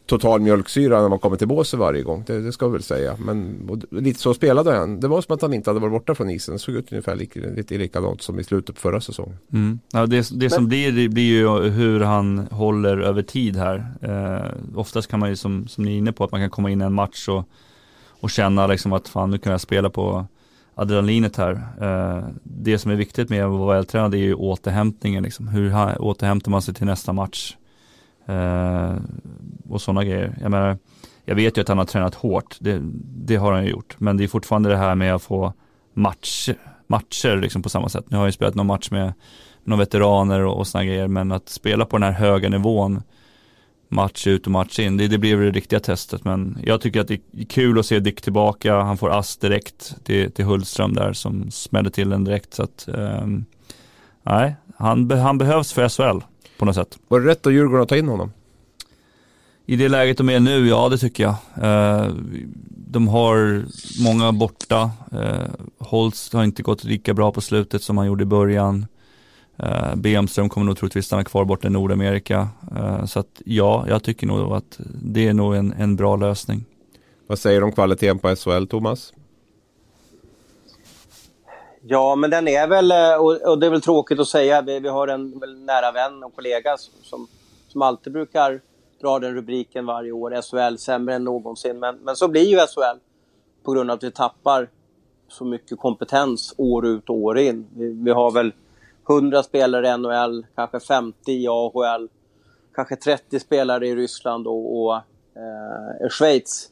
total 0.08 0.42
mjölksyra 0.42 1.02
när 1.02 1.10
man 1.10 1.20
kommer 1.20 1.38
till 1.38 1.48
båset 1.48 1.80
varje 1.80 2.04
gång. 2.04 2.24
Det, 2.28 2.42
det, 2.42 2.52
ska 2.52 2.68
vi 2.68 2.74
väl 2.74 2.84
säga. 2.84 3.18
Men 3.20 3.70
lite 3.92 4.20
så 4.20 4.34
spelade 4.34 4.72
han. 4.72 5.00
Det 5.00 5.08
var 5.08 5.22
som 5.22 5.36
att 5.36 5.42
han 5.42 5.54
inte 5.54 5.70
hade 5.70 5.80
varit 5.80 5.92
borta 5.92 6.16
från 6.16 6.30
isen. 6.30 6.54
Det 6.54 6.60
såg 6.60 6.76
ut 6.76 6.92
ungefär 6.92 7.16
lika, 7.16 7.40
lite 7.40 7.78
likadant 7.78 8.22
som 8.22 8.40
i 8.40 8.44
slutet 8.44 8.76
på 8.76 8.82
förra 8.82 9.02
säsongen. 9.02 9.38
Mm. 9.54 9.80
Ja, 9.94 10.06
det, 10.06 10.30
det 10.34 10.50
som 10.50 10.68
blir, 10.68 10.92
det 10.92 11.10
blir 11.10 11.24
ju 11.24 11.70
hur 11.70 12.00
han 12.00 12.48
håller 12.52 12.98
över 12.98 13.22
tid 13.22 13.56
här. 13.56 13.86
Eh, 14.02 14.78
oftast 14.80 15.08
kan 15.08 15.20
man 15.20 15.30
ju 15.30 15.36
som, 15.36 15.68
som 15.68 15.84
ni 15.84 15.94
är 15.94 15.98
inne 15.98 16.12
på 16.12 16.24
att 16.24 16.32
man 16.32 16.42
kan 16.42 16.50
komma 16.50 16.72
in 16.72 16.82
i 16.82 16.86
en 16.86 16.94
match 16.94 17.28
och 17.28 17.50
och 18.20 18.30
känna 18.30 18.68
liksom 18.68 18.94
att 18.94 19.08
fan 19.08 19.32
nu 19.32 19.38
kan 19.38 19.52
jag 19.52 19.62
spela 19.62 19.90
på 19.90 20.26
adrenalinet 20.76 21.38
här. 21.38 21.52
Eh, 21.82 22.24
det 22.44 22.78
som 22.78 22.92
är 22.92 22.96
viktigt 22.96 23.30
med 23.30 23.46
att 23.46 23.52
vara 23.52 23.76
vältränad 23.76 24.14
är 24.14 24.18
ju 24.18 24.34
återhämtningen 24.34 25.24
liksom. 25.24 25.48
Hur 25.48 25.74
återhämtar 26.02 26.52
man 26.52 26.62
sig 26.62 26.74
till 26.74 26.86
nästa 26.86 27.14
match? 27.14 27.56
Eh, 28.26 28.96
och 29.70 29.82
sådana 29.82 30.04
grejer. 30.04 30.38
Jag 30.42 30.52
menar, 30.52 30.78
jag 31.26 31.36
vet 31.36 31.58
ju 31.58 31.62
att 31.62 31.68
han 31.68 31.78
har 31.78 31.86
tränat 31.86 32.16
hårt, 32.16 32.58
det, 32.60 32.80
det 33.04 33.36
har 33.36 33.52
han 33.52 33.64
ju 33.64 33.70
gjort. 33.70 33.96
Men 33.98 34.18
det 34.18 34.24
är 34.24 34.28
fortfarande 34.28 34.70
det 34.70 34.78
här 34.78 34.96
med 34.96 35.16
att 35.16 35.24
få 35.24 35.54
match, 35.94 36.50
matcher 36.88 37.38
liksom 37.38 37.62
på 37.62 37.70
samma 37.70 37.90
sätt. 37.90 38.06
Nu 38.08 38.18
har 38.18 38.24
jag 38.24 38.28
ju 38.28 38.32
spelat 38.32 38.56
någon 38.56 38.68
match 38.68 38.92
med 38.92 39.14
några 39.64 39.80
veteraner 39.80 40.46
och, 40.46 40.58
och 40.58 40.68
sådana 40.68 40.86
grejer, 40.86 41.08
men 41.08 41.32
att 41.32 41.50
spela 41.50 41.86
på 41.86 41.98
den 41.98 42.04
här 42.04 42.20
höga 42.20 42.50
nivån 42.50 43.02
match 43.90 44.28
ut 44.28 44.46
och 44.46 44.52
match 44.52 44.80
in. 44.80 44.98
Det, 44.98 45.08
det 45.08 45.18
blev 45.18 45.40
det 45.40 45.52
riktiga 45.52 45.80
testet 45.80 46.24
men 46.26 46.58
jag 46.64 46.82
tycker 46.82 47.02
att 47.02 47.08
det 47.08 47.22
är 47.38 47.46
kul 47.46 47.80
att 47.80 47.86
se 47.86 48.00
Dick 48.00 48.22
tillbaka. 48.22 48.76
Han 48.76 48.98
får 48.98 49.10
ass 49.10 49.38
direkt 49.38 49.96
till, 50.04 50.32
till 50.32 50.46
Hultström 50.46 50.94
där 50.94 51.14
som 51.14 51.52
smällde 51.52 51.90
till 51.90 52.10
den 52.10 52.24
direkt. 52.24 52.54
Så 52.54 52.64
att, 52.64 52.86
um, 52.88 53.46
nej, 54.24 54.56
han, 54.78 55.12
han 55.12 55.38
behövs 55.38 55.74
för 55.74 55.90
SHL 55.90 56.20
på 56.58 56.66
något 56.66 56.76
sätt. 56.76 56.98
Var 57.08 57.20
det 57.20 57.28
rätt 57.28 57.46
av 57.46 57.54
Djurgården 57.54 57.84
att 57.84 57.90
ta 57.90 57.98
in 57.98 58.08
honom? 58.08 58.32
I 59.66 59.76
det 59.76 59.90
läget 59.90 60.18
de 60.18 60.30
är 60.30 60.40
nu, 60.40 60.68
ja 60.68 60.90
det 60.90 60.98
tycker 60.98 61.24
jag. 61.24 61.36
Uh, 61.64 62.16
de 62.70 63.08
har 63.08 63.66
många 64.04 64.32
borta. 64.32 64.92
Uh, 65.14 65.66
Holst 65.80 66.34
har 66.34 66.44
inte 66.44 66.64
gått 66.64 66.84
lika 66.84 67.14
bra 67.14 67.32
på 67.32 67.42
slutet 67.42 67.84
som 67.84 67.98
han 67.98 68.08
gjorde 68.08 68.24
i 68.24 68.26
början. 68.26 68.86
Uh, 69.64 69.96
Bemström 69.96 70.50
kommer 70.50 70.66
nog 70.66 70.78
troligtvis 70.78 71.06
stanna 71.06 71.24
kvar 71.24 71.46
borta 71.46 71.68
i 71.68 71.72
Nordamerika. 71.72 72.48
Uh, 72.72 73.06
så 73.06 73.20
att 73.20 73.42
ja, 73.46 73.86
jag 73.88 74.04
tycker 74.04 74.28
nog 74.28 74.54
att 74.54 74.80
det 75.04 75.28
är 75.28 75.34
nog 75.34 75.56
en, 75.56 75.74
en 75.74 75.96
bra 75.96 76.16
lösning. 76.16 76.66
Vad 77.28 77.40
säger 77.40 77.60
du 77.60 77.66
om 77.66 77.72
kvaliteten 77.72 78.20
på 78.20 78.36
SHL, 78.36 78.66
Thomas? 78.66 79.14
Ja, 81.82 82.16
men 82.16 82.30
den 82.30 82.48
är 82.48 82.68
väl, 82.68 82.92
och, 83.20 83.60
det 83.60 83.66
är 83.66 83.70
väl 83.70 83.82
tråkigt 83.82 84.20
att 84.20 84.28
säga, 84.28 84.62
vi, 84.62 84.80
vi 84.80 84.90
har 84.90 85.08
en 85.08 85.30
nära 85.66 85.92
vän 85.92 86.24
och 86.24 86.36
kollega 86.36 86.78
som, 86.78 87.28
som 87.68 87.82
alltid 87.82 88.14
brukar 88.14 88.62
dra 89.02 89.20
den 89.20 89.34
rubriken 89.34 89.86
varje 89.86 90.12
år, 90.12 90.42
SHL 90.42 90.78
sämre 90.78 91.16
än 91.16 91.24
någonsin. 91.24 91.80
Men, 91.80 91.96
men 91.96 92.16
så 92.16 92.28
blir 92.28 92.46
ju 92.46 92.58
SHL 92.58 93.00
på 93.64 93.72
grund 93.72 93.92
av 93.92 93.98
att 93.98 94.04
vi 94.04 94.12
tappar 94.12 94.70
så 95.28 95.46
mycket 95.46 95.80
kompetens 95.80 96.54
år 96.58 96.86
ut 96.86 97.10
och 97.10 97.16
år 97.16 97.40
in. 97.40 97.68
Vi, 97.76 97.94
vi 98.04 98.12
har 98.12 98.32
väl 98.32 98.54
100 99.10 99.44
spelare 99.44 99.88
i 99.88 99.98
NHL, 99.98 100.46
kanske 100.56 100.80
50 100.80 101.32
i 101.32 101.48
AHL, 101.48 102.10
kanske 102.76 102.96
30 102.96 103.40
spelare 103.40 103.88
i 103.88 103.96
Ryssland 103.96 104.48
och, 104.48 104.84
och 104.84 104.96
eh, 104.96 106.10
Schweiz. 106.10 106.72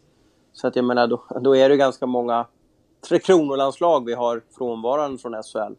Så 0.54 0.68
att 0.68 0.76
jag 0.76 0.86
menar, 0.86 1.08
då, 1.08 1.24
då 1.42 1.56
är 1.56 1.70
det 1.70 1.78
ganska 1.78 2.06
många 2.06 2.46
Tre 3.10 3.20
Kronor-landslag 3.20 4.06
vi 4.06 4.14
har 4.14 4.42
frånvarande 4.58 5.18
från 5.18 5.44
SHL. 5.44 5.74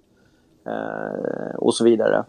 Eh, 0.66 1.56
och 1.56 1.74
så 1.74 1.84
vidare. 1.84 2.24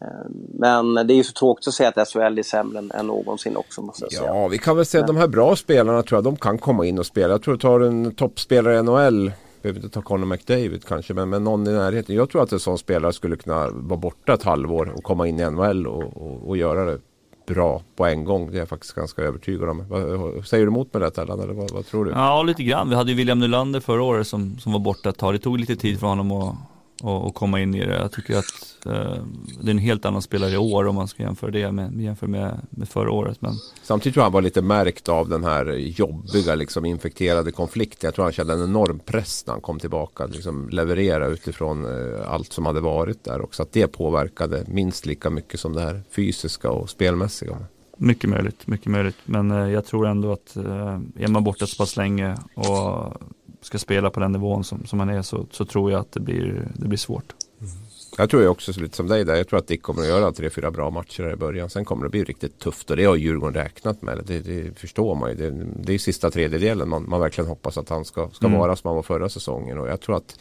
Eh, 0.00 0.30
men 0.54 0.94
det 0.94 1.12
är 1.12 1.16
ju 1.16 1.24
så 1.24 1.32
tråkigt 1.32 1.68
att 1.68 1.74
säga 1.74 1.88
att 1.88 2.08
SHL 2.08 2.38
är 2.38 2.42
sämre 2.42 2.78
än, 2.78 2.90
än 2.94 3.06
någonsin 3.06 3.56
också 3.56 3.82
måste 3.82 4.04
jag 4.04 4.12
säga. 4.12 4.34
Ja, 4.34 4.48
vi 4.48 4.58
kan 4.58 4.76
väl 4.76 4.86
säga 4.86 5.00
att 5.00 5.06
de 5.06 5.16
här 5.16 5.28
bra 5.28 5.56
spelarna 5.56 6.02
tror 6.02 6.16
jag 6.16 6.24
de 6.24 6.36
kan 6.36 6.58
komma 6.58 6.86
in 6.86 6.98
och 6.98 7.06
spela. 7.06 7.28
Jag 7.28 7.42
tror 7.42 7.54
att 7.54 7.60
tar 7.60 7.80
en 7.80 8.14
toppspelare 8.14 8.78
i 8.78 8.82
NHL 8.82 9.32
behöver 9.62 9.80
inte 9.80 9.94
ta 9.94 10.02
Conor 10.02 10.26
McDavid 10.26 10.84
kanske, 10.84 11.14
men, 11.14 11.28
men 11.28 11.44
någon 11.44 11.66
i 11.66 11.70
närheten. 11.70 12.16
Jag 12.16 12.30
tror 12.30 12.42
att 12.42 12.52
en 12.52 12.60
sån 12.60 12.78
spelare 12.78 13.12
skulle 13.12 13.36
kunna 13.36 13.70
vara 13.70 14.00
borta 14.00 14.34
ett 14.34 14.42
halvår 14.42 14.92
och 14.96 15.02
komma 15.02 15.28
in 15.28 15.40
i 15.40 15.50
NHL 15.50 15.86
och, 15.86 16.16
och, 16.16 16.48
och 16.48 16.56
göra 16.56 16.84
det 16.84 16.98
bra 17.46 17.82
på 17.96 18.06
en 18.06 18.24
gång. 18.24 18.50
Det 18.50 18.56
är 18.56 18.58
jag 18.58 18.68
faktiskt 18.68 18.94
ganska 18.94 19.22
övertygad 19.22 19.68
om. 19.68 19.84
Vad, 19.88 20.46
säger 20.46 20.66
du 20.66 20.70
emot 20.70 20.94
mig 20.94 21.02
det 21.02 21.10
Tellan, 21.10 21.40
eller 21.40 21.54
vad, 21.54 21.70
vad, 21.70 21.86
tror 21.86 22.04
du? 22.04 22.10
Ja, 22.10 22.42
lite 22.42 22.62
grann. 22.62 22.88
Vi 22.88 22.94
hade 22.94 23.10
ju 23.10 23.16
William 23.16 23.38
Nylander 23.38 23.80
förra 23.80 24.02
året 24.02 24.26
som, 24.26 24.58
som 24.58 24.72
var 24.72 24.80
borta 24.80 25.08
ett 25.08 25.18
tag. 25.18 25.34
Det 25.34 25.38
tog 25.38 25.58
lite 25.58 25.76
tid 25.76 26.00
för 26.00 26.06
honom 26.06 26.32
att 26.32 26.54
och, 27.02 27.26
och 27.26 27.34
komma 27.34 27.60
in 27.60 27.74
i 27.74 27.86
det. 27.86 27.96
Jag 27.96 28.12
tycker 28.12 28.36
att 28.38 28.86
eh, 28.86 29.24
det 29.60 29.66
är 29.66 29.70
en 29.70 29.78
helt 29.78 30.04
annan 30.04 30.22
spelare 30.22 30.50
i 30.50 30.56
år 30.56 30.86
om 30.86 30.94
man 30.94 31.08
ska 31.08 31.22
jämföra 31.22 31.50
det 31.50 31.72
med, 31.72 32.00
jämför 32.00 32.26
med, 32.26 32.60
med 32.70 32.88
förra 32.88 33.10
året. 33.10 33.42
Men... 33.42 33.54
Samtidigt 33.82 34.14
tror 34.14 34.20
jag 34.20 34.26
han 34.26 34.32
var 34.32 34.42
lite 34.42 34.62
märkt 34.62 35.08
av 35.08 35.28
den 35.28 35.44
här 35.44 35.72
jobbiga, 35.72 36.54
liksom, 36.54 36.84
infekterade 36.84 37.52
konflikten. 37.52 38.08
Jag 38.08 38.14
tror 38.14 38.24
han 38.24 38.32
kände 38.32 38.52
en 38.52 38.64
enorm 38.64 38.98
press 38.98 39.44
när 39.46 39.54
han 39.54 39.60
kom 39.60 39.78
tillbaka. 39.78 40.26
Liksom, 40.26 40.68
leverera 40.68 41.26
utifrån 41.26 41.84
eh, 41.84 42.32
allt 42.32 42.52
som 42.52 42.66
hade 42.66 42.80
varit 42.80 43.24
där 43.24 43.42
också. 43.42 43.62
Att 43.62 43.72
det 43.72 43.86
påverkade 43.86 44.64
minst 44.66 45.06
lika 45.06 45.30
mycket 45.30 45.60
som 45.60 45.72
det 45.72 45.80
här 45.80 46.02
fysiska 46.10 46.70
och 46.70 46.90
spelmässiga. 46.90 47.58
Mycket 48.02 48.30
möjligt, 48.30 48.66
mycket 48.66 48.86
möjligt. 48.86 49.16
Men 49.24 49.50
eh, 49.50 49.70
jag 49.70 49.86
tror 49.86 50.06
ändå 50.06 50.32
att 50.32 50.56
eh, 50.56 51.00
är 51.16 51.28
man 51.28 51.44
borta 51.44 51.66
så 51.66 51.76
pass 51.76 51.96
länge 51.96 52.36
och 52.54 53.14
ska 53.60 53.78
spela 53.78 54.10
på 54.10 54.20
den 54.20 54.32
nivån 54.32 54.64
som, 54.64 54.86
som 54.86 55.00
han 55.00 55.08
är 55.08 55.22
så, 55.22 55.46
så 55.50 55.64
tror 55.64 55.90
jag 55.90 56.00
att 56.00 56.12
det 56.12 56.20
blir, 56.20 56.68
det 56.74 56.88
blir 56.88 56.98
svårt. 56.98 57.34
Mm. 57.60 57.72
Jag 58.18 58.30
tror 58.30 58.48
också 58.48 58.80
lite 58.80 58.96
som 58.96 59.06
dig 59.06 59.24
där. 59.24 59.36
Jag 59.36 59.48
tror 59.48 59.58
att 59.58 59.66
Dick 59.66 59.82
kommer 59.82 60.02
att 60.02 60.08
göra 60.08 60.32
tre, 60.32 60.50
fyra 60.50 60.70
bra 60.70 60.90
matcher 60.90 61.32
i 61.32 61.36
början. 61.36 61.70
Sen 61.70 61.84
kommer 61.84 62.04
det 62.04 62.10
bli 62.10 62.24
riktigt 62.24 62.58
tufft 62.58 62.90
och 62.90 62.96
det 62.96 63.04
har 63.04 63.16
Djurgården 63.16 63.62
räknat 63.62 64.02
med. 64.02 64.20
Det, 64.26 64.40
det 64.40 64.78
förstår 64.78 65.14
man 65.14 65.30
ju. 65.30 65.36
Det, 65.36 65.66
det 65.82 65.94
är 65.94 65.98
sista 65.98 66.30
tredjedelen 66.30 66.88
man, 66.88 67.08
man 67.08 67.20
verkligen 67.20 67.48
hoppas 67.48 67.78
att 67.78 67.88
han 67.88 68.04
ska, 68.04 68.28
ska 68.32 68.46
mm. 68.46 68.58
vara 68.58 68.76
som 68.76 68.88
han 68.88 68.96
var 68.96 69.02
förra 69.02 69.28
säsongen. 69.28 69.78
Och 69.78 69.88
jag 69.88 70.00
tror 70.00 70.16
att 70.16 70.38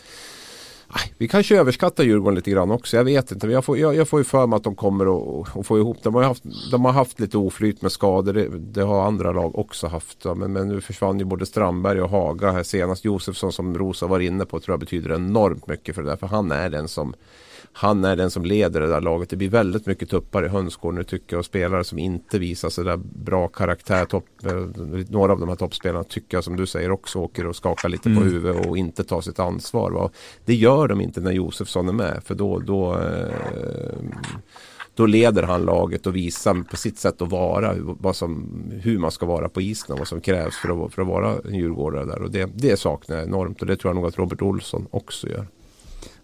vi 1.17 1.27
kanske 1.27 1.57
överskattar 1.59 2.03
Djurgården 2.03 2.35
lite 2.35 2.51
grann 2.51 2.71
också. 2.71 2.97
Jag 2.97 3.03
vet 3.03 3.31
inte. 3.31 3.47
Jag 3.47 3.65
får, 3.65 3.77
jag, 3.77 3.95
jag 3.95 4.07
får 4.07 4.19
ju 4.19 4.23
för 4.23 4.47
mig 4.47 4.57
att 4.57 4.63
de 4.63 4.75
kommer 4.75 5.05
att 5.59 5.67
få 5.67 5.77
ihop. 5.77 5.97
De 6.03 6.15
har, 6.15 6.23
haft, 6.23 6.43
de 6.71 6.85
har 6.85 6.91
haft 6.91 7.19
lite 7.19 7.37
oflyt 7.37 7.81
med 7.81 7.91
skador. 7.91 8.33
Det, 8.33 8.47
det 8.49 8.81
har 8.81 9.07
andra 9.07 9.31
lag 9.31 9.59
också 9.59 9.87
haft. 9.87 10.25
Men, 10.35 10.53
men, 10.53 10.67
nu 10.67 10.81
försvann 10.81 11.19
ju 11.19 11.25
både 11.25 11.45
Strandberg 11.45 12.01
och 12.01 12.09
Haga 12.09 12.51
här 12.51 12.63
senast. 12.63 13.05
Josefsson 13.05 13.51
som 13.51 13.77
Rosa 13.77 14.07
var 14.07 14.19
inne 14.19 14.45
på 14.45 14.59
tror 14.59 14.73
jag 14.73 14.79
betyder 14.79 15.15
enormt 15.15 15.67
mycket 15.67 15.95
för 15.95 16.01
det 16.01 16.09
där. 16.09 16.17
För 16.17 16.27
han 16.27 16.51
är 16.51 16.69
den 16.69 16.87
som 16.87 17.13
han 17.73 18.05
är 18.05 18.15
den 18.15 18.31
som 18.31 18.45
leder 18.45 18.81
det 18.81 18.87
där 18.87 19.01
laget. 19.01 19.29
Det 19.29 19.35
blir 19.35 19.49
väldigt 19.49 19.85
mycket 19.85 20.09
tuppar 20.09 20.45
i 20.45 20.47
hönsgården 20.47 20.97
nu 20.97 21.03
tycker 21.03 21.35
jag. 21.35 21.39
Och 21.39 21.45
spelare 21.45 21.83
som 21.83 21.99
inte 21.99 22.39
visar 22.39 22.69
så 22.69 22.83
där 22.83 22.97
bra 22.97 23.47
karaktär. 23.47 24.05
Topp, 24.05 24.25
eh, 24.45 24.53
några 25.09 25.31
av 25.31 25.39
de 25.39 25.49
här 25.49 25.55
toppspelarna 25.55 26.03
tycker 26.03 26.37
jag 26.37 26.43
som 26.43 26.55
du 26.55 26.65
säger 26.65 26.91
också 26.91 27.19
åker 27.19 27.45
och 27.45 27.55
skakar 27.55 27.89
lite 27.89 28.09
mm. 28.09 28.23
på 28.23 28.29
huvudet 28.29 28.65
och 28.65 28.77
inte 28.77 29.03
tar 29.03 29.21
sitt 29.21 29.39
ansvar. 29.39 29.91
Va? 29.91 30.09
Det 30.45 30.55
gör 30.55 30.87
de 30.87 31.01
inte 31.01 31.21
när 31.21 31.31
Josefsson 31.31 31.89
är 31.89 31.93
med. 31.93 32.21
För 32.25 32.35
då, 32.35 32.59
då 32.59 32.97
eh, 32.97 33.93
då 34.95 35.05
leder 35.05 35.43
han 35.43 35.61
laget 35.61 36.07
och 36.07 36.15
visar 36.15 36.63
på 36.69 36.77
sitt 36.77 36.97
sätt 36.97 37.21
att 37.21 37.31
vara 37.31 37.75
vad 37.79 38.15
som, 38.15 38.49
hur 38.81 38.97
man 38.97 39.11
ska 39.11 39.25
vara 39.25 39.49
på 39.49 39.61
isen 39.61 39.93
och 39.93 39.99
vad 39.99 40.07
som 40.07 40.21
krävs 40.21 40.55
för 40.55 40.85
att, 40.85 40.93
för 40.93 41.01
att 41.01 41.07
vara 41.07 41.35
en 41.45 41.55
djurgårdare 41.55 42.05
där. 42.05 42.21
Och 42.21 42.31
det, 42.31 42.49
det 42.55 42.79
saknar 42.79 43.15
jag 43.17 43.25
enormt 43.25 43.61
och 43.61 43.67
det 43.67 43.77
tror 43.77 43.89
jag 43.89 43.95
nog 43.95 44.05
att 44.05 44.17
Robert 44.17 44.41
Olsson 44.41 44.87
också 44.91 45.27
gör. 45.27 45.47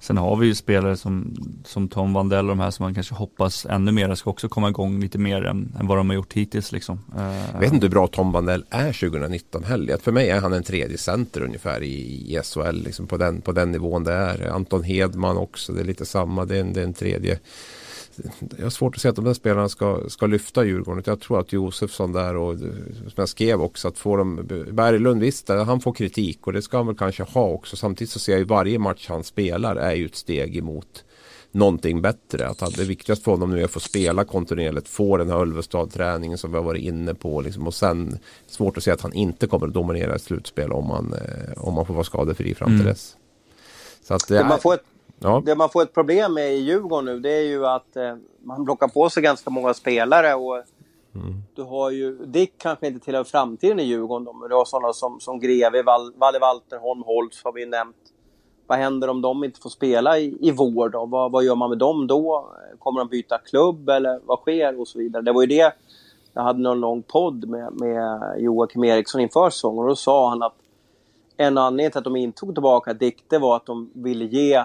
Sen 0.06 0.18
har 0.18 0.36
vi 0.36 0.48
ju 0.48 0.56
spelare 0.56 0.98
som, 0.98 1.36
som 1.66 1.88
Tom 1.88 2.14
Vandell 2.14 2.46
och 2.50 2.56
de 2.58 2.60
här 2.60 2.72
som 2.72 2.84
man 2.84 2.94
kanske 2.94 3.16
hoppas 3.16 3.66
ännu 3.66 3.92
mer 3.92 4.16
ska 4.16 4.30
också 4.30 4.50
komma 4.50 4.70
igång 4.70 5.00
lite 5.00 5.18
mer 5.18 5.46
än, 5.46 5.76
än 5.80 5.88
vad 5.88 5.98
de 5.98 6.10
har 6.10 6.16
gjort 6.16 6.34
hittills 6.34 6.72
liksom. 6.72 7.00
Eh, 7.18 7.52
Jag 7.54 7.60
vet 7.60 7.74
inte 7.74 7.86
hur 7.86 7.92
bra 7.92 8.08
Tom 8.08 8.32
Vandell 8.32 8.66
är 8.70 8.94
2019 8.94 9.64
heller. 9.64 9.98
För 9.98 10.12
mig 10.12 10.30
är 10.30 10.42
han 10.42 10.54
en 10.54 10.64
tredje 10.64 10.98
center 10.98 11.42
ungefär 11.42 11.84
i, 11.84 11.94
i 12.36 12.40
SHL 12.44 12.84
liksom 12.84 13.08
på, 13.08 13.18
den, 13.18 13.42
på 13.42 13.52
den 13.52 13.72
nivån 13.72 14.04
det 14.04 14.14
är. 14.14 14.48
Anton 14.50 14.84
Hedman 14.84 15.38
också, 15.38 15.74
det 15.74 15.82
är 15.82 15.86
lite 15.86 16.06
samma. 16.06 16.46
Det 16.46 16.56
är 16.58 16.62
en, 16.62 16.74
det 16.74 16.80
är 16.80 16.84
en 16.86 16.94
tredje 16.94 17.40
jag 18.58 18.64
har 18.66 18.70
svårt 18.70 18.96
att 18.96 19.02
se 19.02 19.10
att 19.10 19.16
de 19.16 19.26
där 19.26 19.34
spelarna 19.34 19.70
ska, 19.70 20.10
ska 20.10 20.26
lyfta 20.26 20.66
Djurgården. 20.66 21.04
Jag 21.06 21.20
tror 21.20 21.40
att 21.40 21.54
Josefsson 21.54 22.12
där 22.12 22.36
och 22.36 22.60
som 22.60 23.12
jag 23.16 23.30
skrev 23.30 23.62
också 23.62 23.88
att 23.88 23.98
få 23.98 24.18
dem 24.18 24.48
Berglund 24.72 25.22
visst, 25.22 25.50
han 25.50 25.82
får 25.82 25.94
kritik 25.94 26.48
och 26.48 26.54
det 26.54 26.62
ska 26.62 26.78
han 26.78 26.88
väl 26.88 26.98
kanske 26.98 27.24
ha 27.24 27.48
också. 27.48 27.76
Samtidigt 27.76 28.12
så 28.12 28.20
ser 28.20 28.32
jag 28.32 28.40
ju 28.40 28.46
varje 28.46 28.80
match 28.80 29.06
han 29.10 29.24
spelar 29.24 29.76
är 29.76 29.94
ju 29.94 30.06
ett 30.06 30.16
steg 30.16 30.58
emot 30.58 31.04
någonting 31.56 32.02
bättre. 32.02 32.48
Att 32.48 32.76
det 32.76 32.84
viktigaste 32.84 33.24
för 33.24 33.32
honom 33.32 33.52
nu 33.52 33.60
är 33.60 33.66
att 33.66 33.72
få 33.72 33.80
spela 33.80 34.26
kontinuerligt, 34.26 34.88
få 34.88 35.18
den 35.18 35.30
här 35.30 35.42
Ulvestad-träningen 35.42 36.38
som 36.38 36.52
vi 36.52 36.58
har 36.58 36.64
varit 36.64 36.84
inne 36.84 37.14
på. 37.14 37.42
Liksom. 37.42 37.68
Och 37.68 37.74
sen 37.74 38.20
svårt 38.48 38.78
att 38.78 38.84
se 38.84 38.92
att 38.92 39.02
han 39.02 39.14
inte 39.14 39.48
kommer 39.48 39.68
att 39.68 39.74
dominera 39.74 40.16
ett 40.16 40.22
slutspel 40.22 40.72
om 40.72 40.88
man, 40.88 41.14
eh, 41.14 41.64
om 41.64 41.74
man 41.74 41.86
får 41.86 41.94
vara 41.94 42.04
skadefri 42.04 42.56
fram 42.56 42.68
till 42.68 42.76
mm. 42.76 42.88
dess. 42.88 43.18
Så 44.04 44.14
att 44.14 44.28
det 44.28 44.40
är... 44.40 44.44
man 44.44 44.60
får 44.60 44.74
ett 44.74 44.84
Ja. 45.20 45.42
Det 45.46 45.56
man 45.56 45.70
får 45.70 45.82
ett 45.82 45.94
problem 45.94 46.34
med 46.34 46.54
i 46.54 46.58
Djurgården 46.58 47.06
nu 47.06 47.20
det 47.20 47.32
är 47.32 47.44
ju 47.44 47.66
att 47.66 47.96
eh, 47.96 48.16
man 48.44 48.66
plockar 48.66 48.88
på 48.88 49.10
sig 49.10 49.24
ganska 49.24 49.50
många 49.50 49.74
spelare. 49.74 50.34
Och 50.34 50.56
mm. 51.16 51.44
Du 51.56 51.64
har 51.64 51.92
ju, 51.92 52.26
Dick 52.26 52.54
kanske 52.58 52.88
inte 52.88 53.06
tillhör 53.06 53.24
framtiden 53.24 53.80
i 53.80 53.84
Djurgården, 53.84 54.40
men 54.40 54.50
du 54.50 54.56
har 54.56 54.66
sådana 54.66 54.94
som, 54.94 55.20
som 55.20 55.40
Greve, 55.40 55.84
Val, 55.84 56.14
Valle 56.16 56.40
Walterholm, 56.40 57.04
Holtz 57.04 57.44
har 57.44 57.52
vi 57.52 57.66
nämnt. 57.66 57.96
Vad 58.68 58.78
händer 58.78 59.08
om 59.08 59.22
de 59.22 59.44
inte 59.44 59.60
får 59.60 59.70
spela 59.70 60.20
i, 60.20 60.38
i 60.42 60.52
vår 60.52 60.90
då? 60.90 61.06
Vad, 61.06 61.32
vad 61.32 61.44
gör 61.44 61.56
man 61.56 61.70
med 61.70 61.78
dem 61.78 62.08
då? 62.08 62.50
Kommer 62.80 63.00
de 63.00 63.10
byta 63.10 63.38
klubb 63.38 63.90
eller 63.90 64.20
vad 64.26 64.40
sker? 64.40 64.80
Och 64.80 64.88
så 64.88 65.00
vidare. 65.00 65.24
Det 65.24 65.32
var 65.32 65.42
ju 65.42 65.48
det, 65.48 65.74
jag 66.34 66.44
hade 66.44 66.60
någon 66.60 66.80
lång 66.80 67.02
podd 67.02 67.50
med, 67.50 67.74
med 67.74 68.36
Joakim 68.38 68.84
Eriksson 68.84 69.22
inför 69.22 69.50
säsongen 69.50 69.80
och 69.80 69.88
då 69.88 69.96
sa 69.96 70.30
han 70.30 70.44
att 70.44 70.56
en 71.38 71.58
anledning 71.58 71.92
till 71.92 71.98
att 71.98 72.04
de 72.04 72.16
inte 72.16 72.40
tog 72.40 72.54
tillbaka 72.54 72.94
Dick, 72.94 73.24
det 73.28 73.38
var 73.38 73.56
att 73.56 73.66
de 73.66 73.92
ville 73.94 74.26
ge 74.26 74.64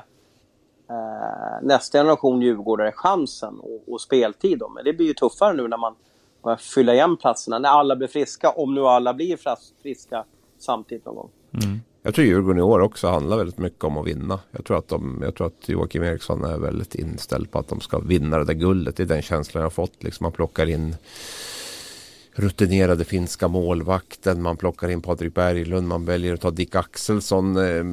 eh, 0.90 1.62
nästa 1.62 1.98
generation 1.98 2.42
djurgårdare 2.42 2.92
chansen 2.92 3.60
och, 3.60 3.92
och 3.92 4.00
speltid. 4.00 4.58
Då. 4.58 4.68
Men 4.68 4.84
det 4.84 4.92
blir 4.92 5.06
ju 5.06 5.14
tuffare 5.14 5.52
nu 5.52 5.68
när 5.68 5.76
man 5.76 5.94
börjar 6.42 6.56
fylla 6.56 6.94
igen 6.94 7.16
platserna, 7.16 7.58
när 7.58 7.68
alla 7.68 7.96
blir 7.96 8.08
friska, 8.08 8.50
om 8.50 8.74
nu 8.74 8.80
alla 8.80 9.14
blir 9.14 9.38
friska 9.82 10.24
samtidigt 10.58 11.06
någon 11.06 11.16
gång. 11.16 11.30
Mm. 11.52 11.80
Jag 12.02 12.14
tror 12.14 12.26
Djurgården 12.26 12.58
i 12.58 12.62
år 12.62 12.80
också 12.80 13.08
handlar 13.08 13.36
väldigt 13.36 13.58
mycket 13.58 13.84
om 13.84 13.98
att 13.98 14.06
vinna. 14.06 14.40
Jag 14.50 14.64
tror 14.64 14.78
att, 14.78 14.88
de, 14.88 15.20
jag 15.22 15.34
tror 15.34 15.46
att 15.46 15.68
Joakim 15.68 16.02
Eriksson 16.02 16.44
är 16.44 16.58
väldigt 16.58 16.94
inställd 16.94 17.50
på 17.50 17.58
att 17.58 17.68
de 17.68 17.80
ska 17.80 17.98
vinna 17.98 18.38
det 18.38 18.44
där 18.44 18.54
guldet. 18.54 18.96
Det 18.96 19.02
är 19.02 19.06
den 19.06 19.22
känslan 19.22 19.60
jag 19.60 19.64
har 19.64 19.70
fått. 19.70 20.02
Liksom 20.02 20.24
man 20.24 20.32
plockar 20.32 20.66
in 20.66 20.96
rutinerade 22.32 23.04
finska 23.04 23.48
målvakten. 23.48 24.42
Man 24.42 24.56
plockar 24.56 24.88
in 24.88 25.02
Patrik 25.02 25.34
Berglund. 25.34 25.88
Man 25.88 26.04
väljer 26.04 26.34
att 26.34 26.40
ta 26.40 26.50
Dick 26.50 26.74
Axelsson 26.74 27.56
eh, 27.56 27.84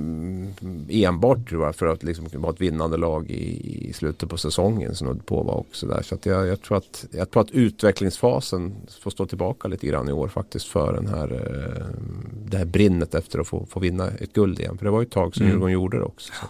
enbart 1.03 1.49
tror 1.49 1.65
jag, 1.65 1.75
för 1.75 1.87
att 1.87 2.03
liksom 2.03 2.27
vara 2.33 2.53
ett 2.53 2.61
vinnande 2.61 2.97
lag 2.97 3.29
i, 3.29 3.89
i 3.89 3.93
slutet 3.93 4.29
på 4.29 4.37
säsongen. 4.37 4.95
Snudd 4.95 5.25
på 5.25 5.43
var 5.43 5.55
också 5.55 5.87
där. 5.87 6.01
Så 6.01 6.15
att 6.15 6.25
jag, 6.25 6.47
jag, 6.47 6.61
tror 6.61 6.77
att, 6.77 7.05
jag 7.11 7.31
tror 7.31 7.41
att 7.43 7.51
utvecklingsfasen 7.51 8.75
får 9.01 9.11
stå 9.11 9.25
tillbaka 9.25 9.67
lite 9.67 9.87
grann 9.87 10.09
i 10.09 10.11
år 10.11 10.27
faktiskt 10.27 10.67
för 10.67 10.93
den 10.93 11.07
här, 11.07 11.31
eh, 11.33 11.85
det 12.45 12.57
här 12.57 12.65
brinnet 12.65 13.15
efter 13.15 13.39
att 13.39 13.47
få, 13.47 13.65
få 13.65 13.79
vinna 13.79 14.07
ett 14.07 14.33
guld 14.33 14.59
igen. 14.59 14.77
För 14.77 14.85
det 14.85 14.91
var 14.91 15.01
ju 15.01 15.05
ett 15.05 15.11
tag 15.11 15.35
sedan 15.35 15.43
mm. 15.43 15.53
Djurgården 15.53 15.73
gjorde 15.73 15.97
det 15.97 16.03
också. 16.03 16.33
Så. 16.41 16.47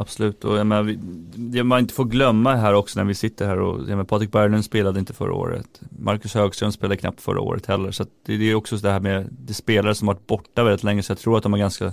Absolut, 0.00 0.44
och 0.44 0.58
jag 0.58 0.66
menar, 0.66 0.96
det 1.34 1.64
man 1.64 1.80
inte 1.80 1.94
får 1.94 2.04
glömma 2.04 2.54
här 2.54 2.74
också 2.74 2.98
när 2.98 3.06
vi 3.06 3.14
sitter 3.14 3.46
här 3.46 3.58
och, 3.58 3.80
jag 3.80 3.88
menar, 3.88 4.04
Patrik 4.04 4.32
Berglund 4.32 4.64
spelade 4.64 4.98
inte 4.98 5.12
förra 5.12 5.32
året. 5.32 5.80
Marcus 5.98 6.34
Högström 6.34 6.72
spelade 6.72 6.96
knappt 6.96 7.20
förra 7.20 7.40
året 7.40 7.66
heller. 7.66 7.90
Så 7.90 8.04
det, 8.26 8.36
det 8.36 8.50
är 8.50 8.54
också 8.54 8.76
det 8.76 8.90
här 8.90 9.00
med, 9.00 9.28
det 9.30 9.54
spelare 9.54 9.94
som 9.94 10.06
varit 10.06 10.26
borta 10.26 10.64
väldigt 10.64 10.84
länge, 10.84 11.02
så 11.02 11.10
jag 11.10 11.18
tror 11.18 11.36
att 11.36 11.42
de 11.42 11.52
har 11.52 11.60
ganska 11.60 11.92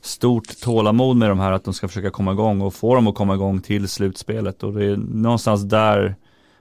stort 0.00 0.60
tålamod 0.62 1.16
med 1.16 1.28
de 1.28 1.38
här 1.38 1.52
att 1.52 1.64
de 1.64 1.74
ska 1.74 1.88
försöka 1.88 2.10
komma 2.10 2.32
igång 2.32 2.60
och 2.60 2.74
få 2.74 2.94
dem 2.94 3.06
att 3.06 3.14
komma 3.14 3.34
igång 3.34 3.60
till 3.60 3.88
slutspelet 3.88 4.62
och 4.62 4.72
det 4.72 4.84
är 4.84 4.96
någonstans 4.96 5.62
där 5.62 6.16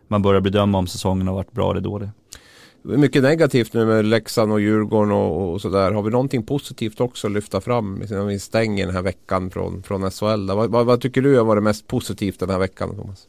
man 0.07 0.21
börjar 0.21 0.41
bedöma 0.41 0.77
om 0.77 0.88
säsongen 0.88 1.27
har 1.27 1.36
varit 1.36 1.51
bra 1.51 1.71
eller 1.71 1.81
dålig. 1.81 2.09
Mycket 2.88 3.23
negativt 3.23 3.73
nu 3.73 3.86
med 3.86 4.05
Leksand 4.05 4.51
och 4.51 4.61
Djurgården 4.61 5.11
och, 5.11 5.51
och 5.51 5.61
sådär. 5.61 5.91
Har 5.91 6.01
vi 6.01 6.09
någonting 6.09 6.45
positivt 6.45 7.01
också 7.01 7.27
att 7.27 7.33
lyfta 7.33 7.61
fram 7.61 7.95
när 8.09 8.25
vi 8.25 8.39
stänger 8.39 8.86
den 8.86 8.95
här 8.95 9.01
veckan 9.01 9.49
från, 9.49 9.83
från 9.83 10.11
SHL? 10.11 10.47
Vad, 10.47 10.71
vad, 10.71 10.86
vad, 10.86 11.01
tycker 11.01 11.21
du 11.21 11.38
har 11.38 11.45
varit 11.45 11.63
mest 11.63 11.88
positivt 11.88 12.39
den 12.39 12.49
här 12.49 12.59
veckan 12.59 12.95
Thomas? 12.95 13.27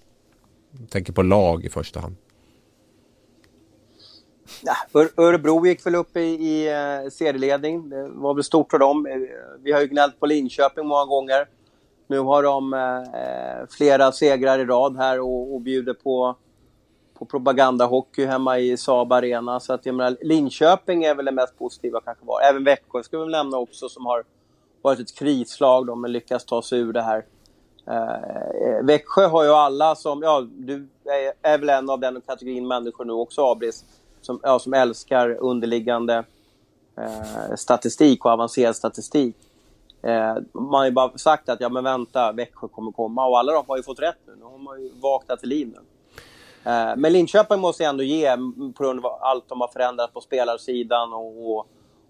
Jag 0.81 0.91
tänker 0.91 1.13
på 1.13 1.23
lag 1.23 1.65
i 1.65 1.69
första 1.69 2.01
hand. 2.01 2.17
Ja, 4.63 5.01
Örebro 5.17 5.67
gick 5.67 5.87
väl 5.87 5.95
upp 5.95 6.17
i, 6.17 6.21
i 6.21 6.69
eh, 6.69 7.11
serieledning. 7.11 7.89
Det 7.89 8.09
var 8.09 8.35
väl 8.35 8.45
stort 8.45 8.71
för 8.71 8.79
dem. 8.79 9.29
Vi 9.63 9.73
har 9.73 9.81
ju 9.81 9.87
gnällt 9.87 10.21
på 10.21 10.27
Linköping 10.27 10.87
många 10.87 11.05
gånger. 11.05 11.49
Nu 12.07 12.19
har 12.19 12.43
de 12.43 12.75
eh, 12.75 12.99
eh 12.99 13.67
flera 13.71 14.13
segrar 14.13 14.59
i 14.59 14.65
rad 14.65 14.97
här 14.97 15.21
och, 15.21 15.55
och 15.55 15.61
bjuder 15.61 15.95
på 15.95 16.37
på 17.19 17.25
propagandahockey 17.25 18.25
hemma 18.25 18.59
i 18.59 18.77
Saab 18.77 19.13
Arena. 19.13 19.61
Så 19.61 19.73
att 19.73 19.87
jag 19.87 19.95
menar, 19.95 20.17
Linköping 20.23 21.05
är 21.05 21.15
väl 21.15 21.25
det 21.25 21.33
mest 21.33 21.59
positiva 21.59 22.01
kanske 22.01 22.27
var. 22.27 22.41
Även 22.41 22.65
Växjö 22.65 23.03
ska 23.03 23.19
vi 23.19 23.23
väl 23.23 23.31
nämna 23.31 23.59
också 23.59 23.89
som 23.89 24.07
har 24.07 24.25
varit 24.83 25.01
ett 25.01 25.15
krislag 25.15 25.87
då, 25.87 25.95
men 25.95 26.13
lyckats 26.13 26.45
ta 26.45 26.63
sig 26.63 26.79
ur 26.79 26.93
det 26.93 27.03
här. 27.03 27.25
Eh, 27.87 28.85
Växjö 28.85 29.27
har 29.27 29.45
ju 29.45 29.51
alla 29.51 29.95
som, 29.95 30.23
ja 30.23 30.47
du 30.51 30.89
är, 31.05 31.53
är 31.53 31.59
väl 31.59 31.69
en 31.69 31.91
av 31.91 32.01
den 32.01 32.21
kategorin 32.27 32.69
människor 32.69 33.05
nu 33.05 33.13
också 33.13 33.43
Abris, 33.43 33.85
som, 34.21 34.41
ja, 34.43 34.59
som 34.59 34.75
älskar 34.75 35.31
underliggande 35.31 36.25
eh, 36.99 37.55
statistik 37.57 38.25
och 38.25 38.31
avancerad 38.31 38.77
statistik. 38.77 39.37
Eh, 40.03 40.37
man 40.53 40.75
har 40.75 40.85
ju 40.85 40.91
bara 40.91 41.19
sagt 41.19 41.49
att 41.49 41.61
ja 41.61 41.69
men 41.69 41.85
vänta, 41.85 42.33
Växjö 42.33 42.69
kommer 42.69 42.93
komma 42.93 43.27
och 43.27 43.39
alla 43.39 43.53
de 43.53 43.65
har 43.69 43.77
ju 43.77 43.83
fått 43.83 44.01
rätt 44.01 44.19
nu. 44.27 44.37
Nu 44.39 44.45
har 44.45 44.59
man 44.59 44.83
ju 44.83 44.91
vaknat 45.01 45.41
till 45.41 45.49
liv 45.49 45.69
nu. 45.75 45.81
Eh, 46.67 46.97
men 46.97 47.13
Linköping 47.13 47.61
måste 47.61 47.83
jag 47.83 47.91
ändå 47.91 48.03
ge, 48.03 48.37
på 48.77 48.85
grund 48.85 49.07
av 49.07 49.13
allt 49.21 49.49
de 49.49 49.61
har 49.61 49.69
förändrat 49.69 50.13
på 50.13 50.21
spelarsidan 50.21 51.13
och, 51.13 51.51
och, 51.51 51.67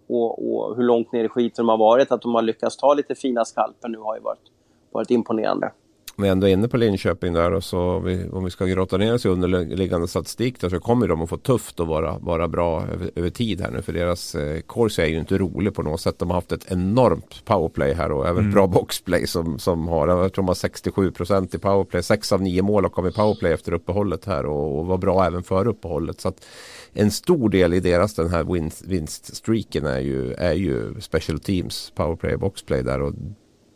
och, 0.09 0.53
och 0.53 0.77
hur 0.77 0.83
långt 0.83 1.13
ner 1.13 1.25
i 1.25 1.29
skiten 1.29 1.67
de 1.67 1.69
har 1.69 1.79
varit, 1.79 2.13
att 2.13 2.23
de 2.23 2.35
har 2.35 2.43
lyckats 2.43 2.77
ta 2.77 2.95
lite 2.95 3.15
fina 3.15 3.45
skalper 3.45 3.89
nu 3.89 3.99
har 3.99 4.17
ju 4.17 4.23
varit, 4.23 4.51
varit 4.91 5.11
imponerande 5.11 5.73
vi 6.19 6.29
är 6.29 6.33
ändå 6.33 6.49
inne 6.49 6.69
på 6.69 6.77
Linköping 6.77 7.33
där 7.33 7.53
och 7.53 7.64
så 7.64 7.99
vi, 7.99 8.29
om 8.29 8.45
vi 8.45 8.51
ska 8.51 8.67
grotta 8.67 8.97
ner 8.97 9.14
oss 9.14 9.27
i 9.27 9.29
underliggande 9.29 10.09
statistik 10.09 10.61
där 10.61 10.69
så 10.69 10.81
kommer 10.81 11.09
de 11.09 11.23
att 11.23 11.29
få 11.29 11.37
tufft 11.37 11.81
att 11.81 11.87
vara, 11.87 12.19
vara 12.19 12.49
bra 12.49 12.83
över, 12.83 13.11
över 13.14 13.31
tid 13.31 13.61
här 13.61 13.71
nu 13.71 13.83
för 13.83 13.93
deras 13.93 14.35
eh, 14.35 14.61
course 14.69 15.03
är 15.03 15.07
ju 15.07 15.19
inte 15.19 15.39
rolig 15.39 15.75
på 15.75 15.83
något 15.83 16.01
sätt. 16.01 16.19
De 16.19 16.31
har 16.31 16.35
haft 16.35 16.53
ett 16.53 16.73
enormt 16.73 17.45
powerplay 17.45 17.93
här 17.93 18.12
och 18.12 18.29
även 18.29 18.39
mm. 18.39 18.53
bra 18.53 18.67
boxplay 18.67 19.27
som, 19.27 19.59
som 19.59 19.89
har, 19.89 20.09
jag 20.09 20.33
tror 20.33 20.43
de 20.43 20.49
har 20.49 20.55
67 20.55 21.11
procent 21.11 21.55
i 21.55 21.59
powerplay. 21.59 22.03
Sex 22.03 22.33
av 22.33 22.43
nio 22.43 22.62
mål 22.62 22.85
har 22.85 22.91
kommit 22.91 23.14
powerplay 23.14 23.53
efter 23.53 23.73
uppehållet 23.73 24.25
här 24.25 24.47
och, 24.47 24.79
och 24.79 24.87
var 24.87 24.99
bra 24.99 25.27
även 25.27 25.43
före 25.43 25.69
uppehållet. 25.69 26.21
Så 26.21 26.29
att 26.29 26.47
en 26.93 27.11
stor 27.11 27.49
del 27.49 27.75
i 27.75 27.81
deras 27.81 28.14
den 28.14 28.31
här 28.31 28.45
vinst, 28.45 28.85
vinststreaken 28.87 29.87
är 29.87 30.01
ju, 30.01 30.33
är 30.33 30.55
ju 30.55 31.01
special 31.01 31.39
teams 31.39 31.93
powerplay 31.95 32.37
boxplay 32.37 32.83
där 32.83 33.01
och 33.01 33.12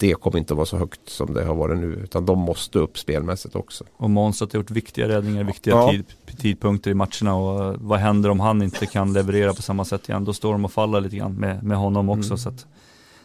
det 0.01 0.15
kommer 0.15 0.39
inte 0.39 0.53
att 0.53 0.57
vara 0.57 0.67
så 0.67 0.77
högt 0.77 1.09
som 1.09 1.35
det 1.35 1.45
har 1.45 1.55
varit 1.55 1.79
nu. 1.79 1.87
Utan 1.87 2.27
de 2.27 2.39
måste 2.39 2.79
upp 2.79 2.99
spelmässigt 2.99 3.57
också. 3.57 3.85
Och 3.97 4.11
Måns 4.11 4.41
har 4.41 4.49
gjort 4.53 4.71
viktiga 4.71 5.09
räddningar, 5.09 5.45
viktiga 5.45 5.75
ja. 5.75 5.91
tid, 5.91 6.05
tidpunkter 6.39 6.91
i 6.91 6.95
matcherna. 6.95 7.35
Och 7.35 7.77
vad 7.81 7.99
händer 7.99 8.31
om 8.31 8.41
han 8.41 8.63
inte 8.63 8.87
kan 8.87 9.13
leverera 9.13 9.55
på 9.55 9.63
samma 9.63 9.85
sätt 9.85 10.09
igen? 10.09 10.25
Då 10.25 10.33
står 10.33 10.53
de 10.53 10.65
och 10.65 10.73
faller 10.73 11.01
lite 11.01 11.17
grann 11.17 11.35
med, 11.35 11.63
med 11.63 11.79
honom 11.79 12.09
också. 12.09 12.29
Mm. 12.29 12.39
Så 12.39 12.49
att, 12.49 12.67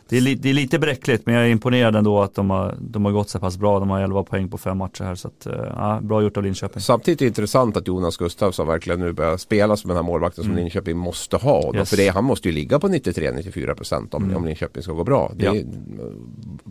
det 0.09 0.17
är, 0.17 0.21
li, 0.21 0.35
det 0.35 0.49
är, 0.49 0.53
lite 0.53 0.79
bräckligt 0.79 1.25
men 1.25 1.35
jag 1.35 1.43
är 1.45 1.49
imponerad 1.49 1.95
ändå 1.95 2.21
att 2.21 2.35
de 2.35 2.49
har, 2.49 2.75
de 2.79 3.05
har 3.05 3.11
gått 3.11 3.29
så 3.29 3.39
pass 3.39 3.57
bra. 3.57 3.79
De 3.79 3.89
har 3.89 4.01
11 4.01 4.23
poäng 4.23 4.49
på 4.49 4.57
fem 4.57 4.77
matcher 4.77 5.03
här 5.03 5.15
så 5.15 5.27
att, 5.27 5.45
eh, 5.45 5.53
ja, 5.75 5.99
bra 6.01 6.23
gjort 6.23 6.37
av 6.37 6.43
Linköping. 6.43 6.81
Samtidigt 6.81 7.21
är 7.21 7.25
det 7.25 7.27
intressant 7.27 7.77
att 7.77 7.87
Jonas 7.87 8.17
Gustafsson 8.17 8.67
verkligen 8.67 8.99
nu 8.99 9.13
börjar 9.13 9.37
spela 9.37 9.77
som 9.77 9.87
den 9.87 9.97
här 9.97 10.03
målvakten 10.03 10.43
som 10.43 10.51
mm. 10.51 10.63
Linköping 10.63 10.97
måste 10.97 11.37
ha. 11.37 11.75
Yes. 11.75 11.89
För 11.89 11.97
det, 11.97 12.09
han 12.09 12.23
måste 12.23 12.47
ju 12.47 12.55
ligga 12.55 12.79
på 12.79 12.87
93-94% 12.87 14.15
om, 14.15 14.23
mm. 14.23 14.37
om 14.37 14.45
Linköping 14.45 14.83
ska 14.83 14.91
gå 14.91 15.03
bra. 15.03 15.31
Det, 15.35 15.45
ja. 15.45 15.53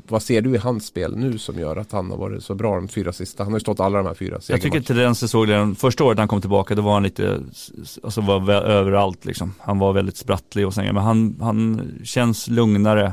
Vad 0.08 0.22
ser 0.22 0.40
du 0.40 0.54
i 0.54 0.58
hans 0.58 0.86
spel 0.86 1.16
nu 1.16 1.38
som 1.38 1.58
gör 1.58 1.76
att 1.76 1.92
han 1.92 2.10
har 2.10 2.18
varit 2.18 2.44
så 2.44 2.54
bra 2.54 2.74
de 2.74 2.88
fyra 2.88 3.12
sista? 3.12 3.44
Han 3.44 3.52
har 3.52 3.58
ju 3.58 3.60
stått 3.60 3.80
alla 3.80 3.98
de 3.98 4.06
här 4.06 4.14
fyra 4.14 4.40
Jag 4.48 4.60
tycker 4.60 4.80
tendensen 4.80 5.28
såg 5.28 5.48
den 5.48 5.74
första 5.74 6.04
året 6.04 6.18
han 6.18 6.28
kom 6.28 6.40
tillbaka, 6.40 6.74
då 6.74 6.82
var 6.82 6.92
han 6.92 7.02
lite, 7.02 7.40
alltså 8.02 8.20
var 8.20 8.50
överallt 8.52 9.24
liksom. 9.24 9.52
Han 9.58 9.78
var 9.78 9.92
väldigt 9.92 10.16
sprattlig 10.16 10.66
och 10.66 10.74
sen, 10.74 10.84
men 10.84 10.96
han, 10.96 11.36
han 11.40 11.92
känns 12.04 12.48
lugnare 12.48 13.12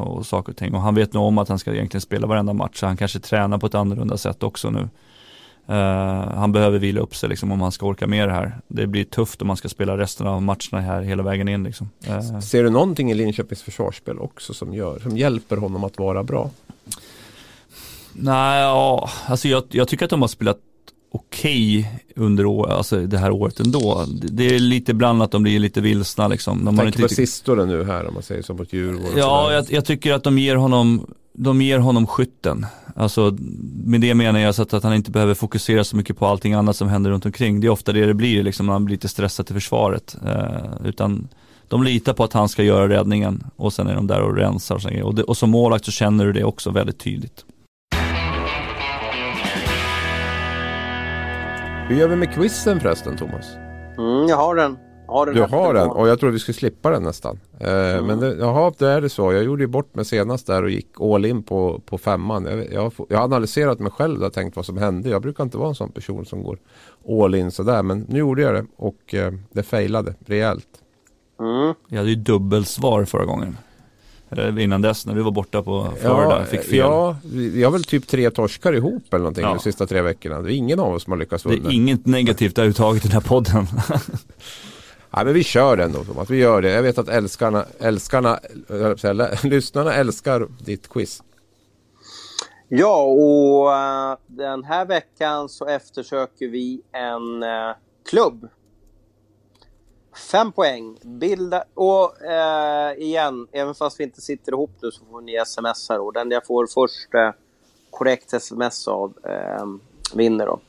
och 0.00 0.26
saker 0.26 0.52
och 0.52 0.56
ting. 0.56 0.74
Och 0.74 0.80
han 0.80 0.94
vet 0.94 1.12
nog 1.12 1.24
om 1.24 1.38
att 1.38 1.48
han 1.48 1.58
ska 1.58 1.72
egentligen 1.74 2.00
spela 2.00 2.26
varenda 2.26 2.52
match, 2.52 2.80
så 2.80 2.86
han 2.86 2.96
kanske 2.96 3.18
tränar 3.18 3.58
på 3.58 3.66
ett 3.66 3.74
annorlunda 3.74 4.16
sätt 4.16 4.42
också 4.42 4.70
nu. 4.70 4.88
Uh, 5.70 5.76
han 6.34 6.52
behöver 6.52 6.78
vila 6.78 7.00
upp 7.00 7.16
sig 7.16 7.28
liksom, 7.28 7.52
om 7.52 7.60
han 7.60 7.72
ska 7.72 7.86
orka 7.86 8.06
med 8.06 8.28
det 8.28 8.32
här. 8.32 8.60
Det 8.68 8.86
blir 8.86 9.04
tufft 9.04 9.42
om 9.42 9.48
man 9.48 9.56
ska 9.56 9.68
spela 9.68 9.98
resten 9.98 10.26
av 10.26 10.42
matcherna 10.42 10.80
här 10.80 11.02
hela 11.02 11.22
vägen 11.22 11.48
in. 11.48 11.64
Liksom. 11.64 11.90
Uh. 12.08 12.40
Ser 12.40 12.64
du 12.64 12.70
någonting 12.70 13.10
i 13.10 13.14
Linköpings 13.14 13.62
försvarsspel 13.62 14.18
också 14.18 14.54
som, 14.54 14.74
gör, 14.74 14.98
som 14.98 15.16
hjälper 15.16 15.56
honom 15.56 15.84
att 15.84 15.98
vara 15.98 16.22
bra? 16.22 16.50
Nej, 18.12 18.60
ja, 18.62 19.10
alltså 19.26 19.48
jag, 19.48 19.64
jag 19.70 19.88
tycker 19.88 20.04
att 20.04 20.10
de 20.10 20.20
har 20.20 20.28
spelat 20.28 20.58
okej 21.10 21.78
okay 21.78 22.00
under 22.16 22.46
år, 22.46 22.70
alltså 22.70 23.06
det 23.06 23.18
här 23.18 23.30
året 23.30 23.60
ändå. 23.60 24.04
Det 24.08 24.54
är 24.54 24.58
lite 24.58 24.90
ibland 24.90 25.22
att 25.22 25.30
de 25.30 25.42
blir 25.42 25.58
lite 25.58 25.80
vilsna 25.80 26.28
liksom. 26.28 26.64
De 26.64 26.76
Tänker 26.76 26.98
på 26.98 27.02
inte... 27.02 27.14
sistone 27.14 27.64
nu 27.64 27.84
här 27.84 28.08
om 28.08 28.14
man 28.14 28.22
säger 28.22 28.42
så 28.42 28.54
mot 28.54 28.72
Djurgården. 28.72 29.18
Ja, 29.18 29.52
jag, 29.52 29.64
jag, 29.70 29.84
tycker 29.84 30.12
att 30.12 30.24
de 30.24 30.38
ger 30.38 30.56
honom, 30.56 31.06
de 31.32 31.62
ger 31.62 31.78
honom 31.78 32.06
skytten. 32.06 32.66
Alltså 32.96 33.36
med 33.84 34.00
det 34.00 34.14
menar 34.14 34.40
jag 34.40 34.54
så 34.54 34.62
att, 34.62 34.74
att, 34.74 34.82
han 34.82 34.94
inte 34.94 35.10
behöver 35.10 35.34
fokusera 35.34 35.84
så 35.84 35.96
mycket 35.96 36.18
på 36.18 36.26
allting 36.26 36.52
annat 36.52 36.76
som 36.76 36.88
händer 36.88 37.10
runt 37.10 37.26
omkring. 37.26 37.60
Det 37.60 37.66
är 37.66 37.70
ofta 37.70 37.92
det 37.92 38.06
det 38.06 38.14
blir 38.14 38.42
liksom, 38.42 38.66
när 38.66 38.72
han 38.72 38.84
blir 38.84 38.94
lite 38.94 39.08
stressad 39.08 39.46
till 39.46 39.54
försvaret. 39.54 40.16
Eh, 40.26 40.86
utan 40.86 41.28
de 41.68 41.82
litar 41.82 42.12
på 42.12 42.24
att 42.24 42.32
han 42.32 42.48
ska 42.48 42.62
göra 42.62 42.88
räddningen 42.88 43.44
och 43.56 43.72
sen 43.72 43.86
är 43.86 43.94
de 43.94 44.06
där 44.06 44.20
och 44.20 44.36
rensar 44.36 44.74
och, 44.74 45.06
och, 45.06 45.14
det, 45.14 45.22
och 45.22 45.36
som 45.36 45.50
målvakt 45.50 45.84
så 45.84 45.90
känner 45.90 46.26
du 46.26 46.32
det 46.32 46.44
också 46.44 46.70
väldigt 46.70 46.98
tydligt. 46.98 47.44
Hur 51.90 51.96
gör 51.96 52.08
vi 52.08 52.16
med 52.16 52.34
quizen 52.34 52.80
förresten 52.80 53.16
Thomas? 53.16 53.54
Mm, 53.98 54.28
jag 54.28 54.36
har 54.36 54.54
den. 54.54 54.78
Jag 55.06 55.12
har 55.12 55.26
den 55.26 55.34
du 55.34 55.42
har 55.42 55.74
den 55.74 55.88
och 55.88 56.08
jag 56.08 56.20
tror 56.20 56.30
vi 56.30 56.38
skulle 56.38 56.54
slippa 56.54 56.90
den 56.90 57.02
nästan. 57.02 57.40
Eh, 57.60 57.94
mm. 57.94 58.06
Men 58.06 58.20
det, 58.20 58.36
jaha, 58.38 58.72
det 58.78 58.88
är 58.88 59.00
det 59.00 59.08
så. 59.08 59.32
Jag 59.32 59.44
gjorde 59.44 59.62
ju 59.62 59.66
bort 59.66 59.94
mig 59.94 60.04
senast 60.04 60.46
där 60.46 60.62
och 60.62 60.70
gick 60.70 61.00
all 61.00 61.24
in 61.24 61.42
på, 61.42 61.80
på 61.86 61.98
femman. 61.98 62.44
Jag, 62.44 62.72
jag, 62.72 62.92
jag 63.08 63.18
har 63.18 63.24
analyserat 63.24 63.78
mig 63.78 63.92
själv 63.92 64.22
och 64.22 64.32
tänkt 64.32 64.56
vad 64.56 64.66
som 64.66 64.78
hände. 64.78 65.08
Jag 65.08 65.22
brukar 65.22 65.44
inte 65.44 65.58
vara 65.58 65.68
en 65.68 65.74
sån 65.74 65.92
person 65.92 66.24
som 66.24 66.42
går 66.42 66.58
all 67.08 67.34
in 67.34 67.50
sådär. 67.50 67.82
Men 67.82 68.06
nu 68.08 68.18
gjorde 68.18 68.42
jag 68.42 68.54
det 68.54 68.66
och 68.76 69.14
eh, 69.14 69.32
det 69.52 69.62
failade 69.62 70.14
rejält. 70.26 70.68
Mm. 71.40 71.74
Jag 71.88 71.98
hade 71.98 72.10
ju 72.10 72.16
dubbelsvar 72.16 73.04
förra 73.04 73.24
gången. 73.24 73.56
Eller 74.30 74.58
innan 74.58 74.82
dess 74.82 75.06
när 75.06 75.14
du 75.14 75.22
var 75.22 75.30
borta 75.30 75.62
på 75.62 75.92
Florida, 76.00 76.38
ja, 76.38 76.44
fick 76.44 76.62
fel. 76.62 76.78
Ja, 76.78 77.16
vi 77.22 77.62
har 77.64 77.70
väl 77.70 77.84
typ 77.84 78.06
tre 78.06 78.30
torskar 78.30 78.72
ihop 78.72 79.04
eller 79.10 79.18
någonting 79.18 79.44
ja. 79.44 79.48
de 79.48 79.58
sista 79.58 79.86
tre 79.86 80.02
veckorna. 80.02 80.42
Det 80.42 80.52
är 80.52 80.56
ingen 80.56 80.80
av 80.80 80.94
oss 80.94 81.02
som 81.02 81.10
har 81.10 81.18
lyckats 81.18 81.46
vinna. 81.46 81.68
Det 81.68 81.74
är 81.74 81.76
inget 81.76 82.06
negativt 82.06 82.58
överhuvudtaget 82.58 83.04
i 83.04 83.08
den 83.08 83.14
här 83.14 83.28
podden. 83.28 83.66
Nej 85.10 85.24
men 85.24 85.34
vi 85.34 85.44
kör 85.44 85.76
den 85.76 85.92
då 85.92 86.04
Thomas, 86.04 86.30
vi 86.30 86.36
gör 86.36 86.62
det. 86.62 86.70
Jag 86.70 86.82
vet 86.82 86.98
att 86.98 87.08
älskarna, 87.08 87.64
älskarna, 87.78 88.38
säga, 88.96 89.28
lyssnarna 89.42 89.94
älskar 89.94 90.48
ditt 90.64 90.88
quiz. 90.88 91.22
Ja, 92.68 93.02
och 93.02 93.68
uh, 93.68 94.36
den 94.36 94.64
här 94.64 94.86
veckan 94.86 95.48
så 95.48 95.66
eftersöker 95.66 96.48
vi 96.48 96.82
en 96.92 97.42
uh, 97.42 97.74
klubb 98.10 98.48
Fem 100.16 100.52
poäng. 100.52 100.98
Bilda, 101.02 101.64
och 101.74 102.22
eh, 102.22 102.92
igen, 102.98 103.46
även 103.52 103.74
fast 103.74 104.00
vi 104.00 104.04
inte 104.04 104.20
sitter 104.20 104.52
ihop 104.52 104.70
nu 104.82 104.90
så 104.90 105.04
får 105.04 105.20
ni 105.20 105.44
smsa 105.46 105.96
då. 105.96 106.10
Den 106.10 106.30
jag 106.30 106.46
får 106.46 106.66
först 106.66 107.14
eh, 107.14 107.30
korrekt 107.90 108.32
sms 108.32 108.88
av 108.88 109.14
eh, 109.24 109.66
vinner 110.14 110.46
då. 110.46 110.60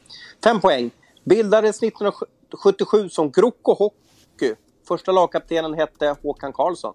Fem 0.43 0.61
poäng. 0.61 0.91
Bildades 1.23 1.83
1977 1.83 3.09
som 3.09 3.31
Grocco 3.31 3.73
Hockey. 3.73 4.55
Första 4.87 5.11
lagkaptenen 5.11 5.73
hette 5.73 6.15
Håkan 6.23 6.53
Karlsson. 6.53 6.93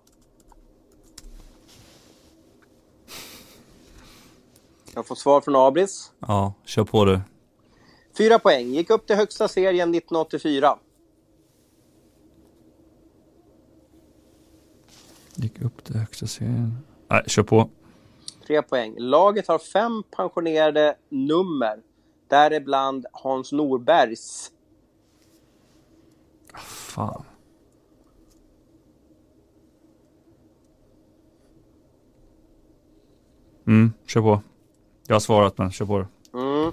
Jag 4.94 5.06
får 5.06 5.14
svar 5.14 5.40
från 5.40 5.56
Abris. 5.56 6.12
Ja, 6.18 6.52
kör 6.64 6.84
på 6.84 7.04
du. 7.04 7.20
Fyra 8.18 8.38
poäng. 8.38 8.66
Gick 8.66 8.90
upp 8.90 9.06
till 9.06 9.16
högsta 9.16 9.48
serien 9.48 9.94
1984. 9.94 10.78
Gick 15.36 15.62
upp 15.62 15.84
till 15.84 15.96
högsta 15.96 16.26
serien. 16.26 16.78
Nej, 17.08 17.22
kör 17.26 17.42
på. 17.42 17.70
Tre 18.46 18.62
poäng. 18.62 18.94
Laget 18.98 19.48
har 19.48 19.58
fem 19.58 20.02
pensionerade 20.16 20.96
nummer. 21.08 21.82
Däribland 22.28 23.06
Hans 23.12 23.52
Norbergs. 23.52 24.50
Fan. 26.54 27.24
Mm, 33.66 33.92
kör 34.06 34.20
på. 34.20 34.40
Jag 35.06 35.14
har 35.14 35.20
svarat 35.20 35.58
men 35.58 35.72
kör 35.72 35.86
på 35.86 35.98
det. 35.98 36.06
Mm. 36.38 36.72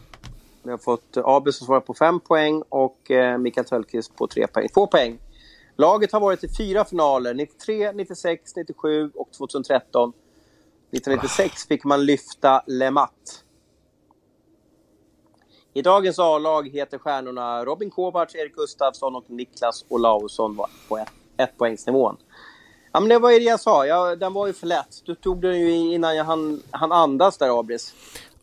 Vi 0.64 0.72
har 0.72 0.78
fått 0.78 1.18
Abel 1.18 1.54
som 1.54 1.66
svarar 1.66 1.80
på 1.80 1.94
5 1.94 2.20
poäng 2.20 2.64
och 2.70 3.12
eh, 3.12 3.38
Mikael 3.38 3.66
Tellqvist 3.66 4.16
på 4.16 4.28
3 4.28 4.48
poäng. 4.48 4.68
2 4.74 4.88
poäng. 4.88 5.20
Laget 5.76 6.12
har 6.12 6.20
varit 6.20 6.44
i 6.44 6.50
fyra 6.58 6.86
finaler, 6.86 7.34
93, 7.34 7.92
96, 7.92 8.56
97 8.56 9.12
och 9.16 9.32
2013. 9.32 10.14
1996 10.92 11.68
fick 11.68 11.84
man 11.84 12.06
lyfta 12.06 12.64
Le 12.68 12.92
Mat. 12.92 13.44
I 15.74 15.82
dagens 15.82 16.20
A-lag 16.20 16.70
heter 16.70 16.98
stjärnorna 16.98 17.66
Robin 17.66 17.90
Kovacs, 17.90 18.36
Erik 18.36 18.56
Gustafsson 18.56 19.16
och 19.16 19.30
Niklas 19.30 19.86
Olausson 19.90 20.60
på 20.88 20.98
ett, 20.98 21.10
ett 21.38 21.58
poängsnivån. 21.58 22.18
Ja, 22.92 23.00
men 23.00 23.10
det 23.10 23.20
var 23.20 23.32
ju 23.32 23.40
det 23.40 23.46
jag 23.46 23.60
sa. 23.60 23.86
jag, 23.86 24.20
den 24.20 24.34
var 24.34 24.48
ju 24.48 24.54
för 24.54 24.68
lätt. 24.68 25.02
Du 25.06 25.16
tog 25.16 25.42
den 25.42 25.60
ju 25.60 25.72
innan 25.72 26.16
jag 26.16 26.24
hann, 26.24 26.62
hann 26.72 26.92
andas 26.92 27.38
där, 27.38 27.60
Abris. 27.60 27.94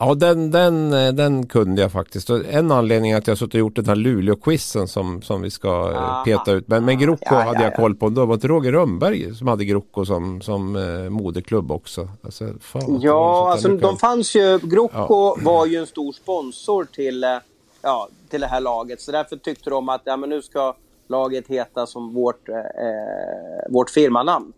Ja, 0.03 0.15
den, 0.15 0.51
den, 0.51 0.91
den 1.17 1.47
kunde 1.47 1.83
jag 1.83 1.93
faktiskt. 1.93 2.31
Och 2.31 2.45
en 2.45 2.73
anledning 2.73 3.11
är 3.11 3.17
att 3.17 3.27
jag 3.27 3.39
suttit 3.39 3.55
och 3.55 3.61
gjort 3.61 3.77
den 3.77 3.87
här 3.87 3.95
Luleå-quizen 3.95 4.89
som, 4.89 5.23
som 5.23 5.43
vi 5.43 5.51
ska 5.51 5.69
eh, 5.69 6.03
Aha. 6.03 6.25
peta 6.25 6.53
ut. 6.53 6.69
Men, 6.69 6.85
men 6.85 6.99
Grocco 6.99 7.25
ja, 7.25 7.41
ja, 7.41 7.47
hade 7.47 7.63
jag 7.63 7.77
koll 7.77 7.95
på. 7.95 8.09
Då 8.09 8.27
var 8.27 8.37
det 8.37 8.49
Roger 8.49 8.73
Rönnberg 8.73 9.35
som 9.35 9.49
hade 9.49 9.65
Grocco 9.65 10.05
som, 10.05 10.41
som 10.41 10.77
eh, 10.77 11.11
moderklubb 11.11 11.73
också. 11.73 12.09
Alltså, 12.23 12.49
fan, 12.61 13.01
ja, 13.01 13.53
alltså 13.53 13.69
de 13.69 13.97
fanns 13.97 14.37
ju. 14.37 14.59
Grocco 14.59 15.37
var 15.45 15.67
ju 15.67 15.77
en 15.77 15.87
stor 15.87 16.13
sponsor 16.13 16.85
till, 16.85 17.25
eh, 17.25 17.31
ja, 17.83 18.09
till 18.29 18.41
det 18.41 18.47
här 18.47 18.61
laget. 18.61 19.01
Så 19.01 19.13
därför 19.13 19.37
tyckte 19.37 19.71
de 19.71 19.89
att 19.89 20.03
ja, 20.05 20.17
men 20.17 20.31
nu 20.31 20.43
ska 20.43 20.75
laget 21.09 21.49
heta 21.49 21.87
som 21.87 22.15
vårt, 22.15 22.49
eh, 22.49 22.55
vårt 23.71 23.91
firmanamn. 23.91 24.53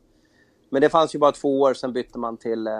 Men 0.72 0.82
det 0.82 0.88
fanns 0.88 1.14
ju 1.14 1.18
bara 1.18 1.32
två 1.32 1.60
år, 1.60 1.74
sen 1.74 1.92
bytte 1.92 2.18
man 2.18 2.36
till 2.36 2.66
eh, 2.66 2.72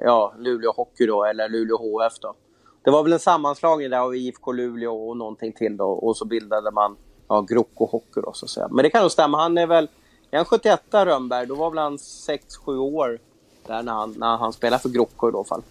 ja, 0.00 0.34
Luleå 0.38 0.72
Hockey 0.72 1.06
då, 1.06 1.24
eller 1.24 1.48
Luleå 1.48 1.76
HF 1.76 2.18
då. 2.20 2.34
Det 2.82 2.90
var 2.90 3.02
väl 3.02 3.12
en 3.12 3.18
sammanslagning 3.18 3.90
där 3.90 3.98
av 3.98 4.16
IFK 4.16 4.52
Luleå 4.52 5.08
och 5.08 5.16
någonting 5.16 5.52
till 5.52 5.76
då, 5.76 5.84
och 5.84 6.16
så 6.16 6.24
bildade 6.24 6.70
man 6.70 6.96
ja, 7.28 7.40
Groko 7.40 7.86
Hockey 7.86 8.20
då, 8.20 8.32
så 8.32 8.46
att 8.46 8.50
säga. 8.50 8.68
Men 8.70 8.82
det 8.82 8.90
kan 8.90 9.02
nog 9.02 9.10
stämma, 9.10 9.38
han 9.38 9.58
är 9.58 9.66
väl, 9.66 9.88
är 10.30 10.36
han 10.36 10.44
71 10.44 10.80
Rönnberg? 10.90 11.46
Då 11.46 11.54
var 11.54 11.70
väl 11.70 11.78
han 11.78 11.96
6-7 11.96 12.78
år 12.78 13.18
där 13.66 13.82
när 13.82 13.92
han, 13.92 14.14
när 14.16 14.36
han 14.36 14.52
spelade 14.52 14.82
för 14.82 14.88
Groko 14.88 15.28
i 15.28 15.32
då 15.32 15.44
fall. 15.44 15.62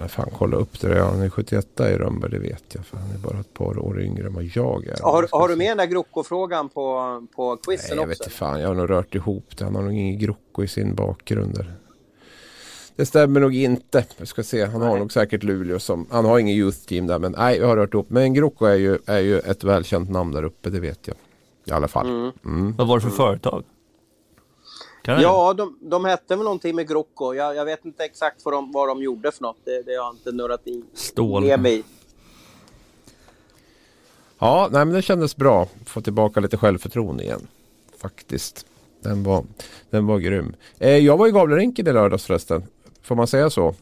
Ja, 0.00 0.08
fan 0.08 0.30
kolla 0.38 0.56
upp 0.56 0.80
det. 0.80 1.00
Han 1.00 1.22
är 1.22 1.30
71 1.30 1.80
i 1.80 1.82
Rönnberg, 1.82 2.30
det 2.30 2.38
vet 2.38 2.64
jag. 2.74 2.86
För 2.86 2.96
han 2.96 3.10
är 3.10 3.18
bara 3.18 3.40
ett 3.40 3.54
par 3.54 3.78
år 3.78 4.00
yngre 4.02 4.26
än 4.26 4.34
vad 4.34 4.44
jag 4.44 4.86
är. 4.86 5.02
Har, 5.02 5.28
har 5.30 5.48
du 5.48 5.56
med 5.56 5.70
den 5.70 5.76
där 5.76 5.86
Grocco-frågan 5.86 6.68
på, 6.68 7.26
på 7.36 7.56
quizen 7.56 7.86
Nej, 7.90 7.96
jag 7.96 7.98
också? 7.98 8.08
vet 8.08 8.20
inte 8.20 8.30
fan. 8.30 8.60
Jag 8.60 8.68
har 8.68 8.74
nog 8.74 8.90
rört 8.90 9.14
ihop 9.14 9.56
det. 9.56 9.64
Han 9.64 9.74
har 9.74 9.82
nog 9.82 9.92
ingen 9.92 10.18
Grocco 10.18 10.62
i 10.64 10.68
sin 10.68 10.94
bakgrund. 10.94 11.54
Där. 11.54 11.74
Det 12.96 13.06
stämmer 13.06 13.40
nog 13.40 13.54
inte. 13.54 14.04
Jag 14.16 14.28
ska 14.28 14.42
se. 14.42 14.64
Han 14.64 14.80
nej. 14.80 14.88
har 14.88 14.98
nog 14.98 15.12
säkert 15.12 15.42
Luleå 15.42 15.78
som... 15.78 16.06
Han 16.10 16.24
har 16.24 16.38
ingen 16.38 16.56
youth 16.56 16.78
team 16.78 17.06
där. 17.06 17.18
Men 17.18 17.34
nej, 17.38 17.58
jag 17.58 17.66
har 17.66 17.76
rört 17.76 17.94
ihop. 17.94 18.10
Men 18.10 18.34
Grocco 18.34 18.64
är 18.64 18.74
ju, 18.74 18.98
är 19.06 19.20
ju 19.20 19.38
ett 19.38 19.64
välkänt 19.64 20.10
namn 20.10 20.32
där 20.32 20.42
uppe. 20.42 20.70
Det 20.70 20.80
vet 20.80 21.06
jag. 21.06 21.16
I 21.64 21.70
alla 21.72 21.88
fall. 21.88 22.08
Mm. 22.08 22.32
Mm. 22.44 22.76
Vad 22.76 22.86
var 22.86 22.96
det 22.96 23.02
för 23.02 23.10
företag? 23.10 23.64
Ja, 25.14 25.54
de, 25.54 25.78
de 25.80 26.04
hette 26.04 26.36
väl 26.36 26.44
någonting 26.44 26.76
med 26.76 26.88
Grocco. 26.88 27.34
Jag, 27.34 27.56
jag 27.56 27.64
vet 27.64 27.84
inte 27.84 28.04
exakt 28.04 28.44
vad 28.44 28.54
de, 28.54 28.72
vad 28.72 28.88
de 28.88 29.02
gjorde 29.02 29.32
för 29.32 29.42
något. 29.42 29.56
Det, 29.64 29.82
det 29.82 29.90
har 29.90 30.04
jag 30.04 30.14
inte 30.14 30.32
nördat 30.32 30.66
i. 30.66 30.84
Stål. 30.94 31.58
mig 31.58 31.84
Ja, 34.38 34.68
nej, 34.72 34.84
men 34.84 34.94
det 34.94 35.02
kändes 35.02 35.36
bra. 35.36 35.68
Få 35.86 36.00
tillbaka 36.00 36.40
lite 36.40 36.56
självförtroende 36.56 37.24
igen. 37.24 37.46
Faktiskt. 38.00 38.66
Den 39.00 39.22
var, 39.22 39.44
den 39.90 40.06
var 40.06 40.18
grym. 40.18 40.56
Eh, 40.78 40.96
jag 40.96 41.16
var 41.16 41.28
i 41.28 41.30
Gavlerinken 41.30 41.88
i 41.88 41.92
lördags 41.92 42.24
förresten. 42.24 42.62
Får 43.02 43.14
man 43.14 43.26
säga 43.26 43.50
så? 43.50 43.74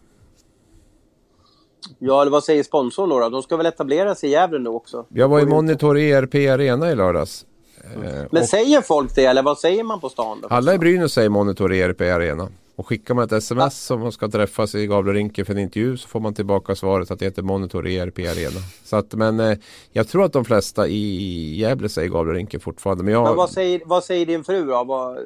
Ja, 1.99 2.21
eller 2.23 2.33
vad 2.33 2.45
säger 2.45 2.63
sponsorn 2.63 3.09
då, 3.09 3.21
då? 3.21 3.29
De 3.29 3.43
ska 3.43 3.57
väl 3.57 3.67
etablera 3.67 4.15
sig 4.15 4.29
i 4.29 4.33
Gävle 4.33 4.59
nu 4.59 4.69
också? 4.69 5.07
Jag 5.09 5.29
var 5.29 5.41
i 5.41 5.47
Monitor 5.47 5.99
ERP 5.99 6.35
Arena 6.35 6.91
i 6.91 6.95
lördags. 6.95 7.47
Eh, 7.95 8.25
Men 8.31 8.47
säger 8.47 8.81
folk 8.81 9.15
det 9.15 9.25
eller 9.25 9.43
vad 9.43 9.59
säger 9.59 9.85
man 9.85 10.01
på 10.01 10.09
stan? 10.09 10.41
Då? 10.43 10.49
Alla 10.49 10.75
i 10.75 10.79
Brynäs 10.79 11.13
säger 11.13 11.29
Monitor 11.29 11.73
ERP 11.73 12.01
Arena. 12.01 12.49
Och 12.77 12.87
skickar 12.87 13.15
man 13.15 13.25
ett 13.25 13.33
sms 13.33 13.91
om 13.91 14.01
man 14.01 14.13
ska 14.13 14.29
träffas 14.29 14.75
i 14.75 14.87
Gavlerinken 14.87 15.47
för 15.47 15.53
en 15.53 15.59
intervju 15.59 15.97
så 15.97 16.09
får 16.09 16.21
man 16.21 16.35
tillbaka 16.35 16.75
svaret 16.75 17.11
att 17.11 17.19
det 17.19 17.25
heter 17.25 17.43
Monitor 17.43 17.87
ERP 17.87 18.19
Arena. 18.19 18.61
Så 18.85 18.97
att, 18.97 19.13
men 19.15 19.41
eh, 19.41 19.59
jag 19.93 20.09
tror 20.09 20.25
att 20.25 20.33
de 20.33 20.45
flesta 20.45 20.89
i 20.89 21.57
Gävle 21.61 21.89
säger 21.89 22.09
Gavlerinken 22.09 22.61
fortfarande. 22.61 23.05
Men, 23.05 23.13
jag, 23.13 23.25
men 23.25 23.37
vad, 23.37 23.51
säger, 23.51 23.81
vad 23.85 24.05
säger 24.05 24.27
din 24.27 24.45
fru 24.45 24.67
då? 24.67 24.85
Vad, 24.85 25.19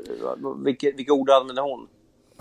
vilka, 0.64 0.90
vilka 0.96 1.12
ord 1.12 1.30
använder 1.30 1.62
hon? 1.62 1.86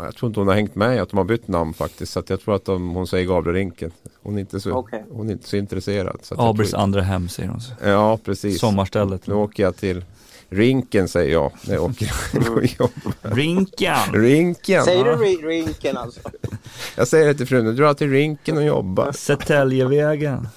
Jag 0.04 0.16
tror 0.16 0.28
inte 0.28 0.40
hon 0.40 0.48
har 0.48 0.56
hängt 0.56 0.76
med 0.76 1.02
att 1.02 1.10
de 1.10 1.18
har 1.18 1.24
bytt 1.24 1.48
namn 1.48 1.74
faktiskt. 1.74 2.12
Så 2.12 2.24
jag 2.28 2.42
tror 2.42 2.56
att 2.56 2.66
de, 2.66 2.90
hon 2.90 3.08
säger 3.08 3.26
Gavlerinken. 3.26 3.92
Hon 4.24 4.36
är 4.36 4.40
inte 4.40 4.60
så, 4.60 4.72
okay. 4.72 5.02
hon 5.12 5.28
är 5.28 5.32
inte 5.32 5.48
så 5.48 5.58
intresserad. 5.58 6.20
Abris 6.32 6.74
andra 6.74 7.02
hem 7.02 7.30
säger 7.30 7.50
hon. 7.50 7.60
Ja, 7.84 8.18
precis. 8.26 8.60
Sommarstället. 8.60 9.28
Nu 9.28 9.34
åker 9.34 9.64
jag 9.64 9.76
till 9.76 10.04
Rinken 10.52 11.08
säger 11.08 11.34
jag 11.34 11.52
när 11.68 11.76
jag 11.76 11.84
åker 11.84 12.12
och 12.56 12.66
jobbar. 12.66 13.14
Rinken! 13.22 14.14
Rinken! 14.14 14.84
Säger 14.84 15.04
du 15.04 15.48
rinken 15.48 15.98
alltså? 15.98 16.20
Jag 16.96 17.08
säger 17.08 17.28
det 17.28 17.34
till 17.34 17.48
frun, 17.48 17.66
nu 17.66 17.74
drar 17.74 17.94
till 17.94 18.12
rinken 18.12 18.58
och 18.58 18.64
jobbar. 18.64 19.12
Södertäljevägen. 19.12 20.48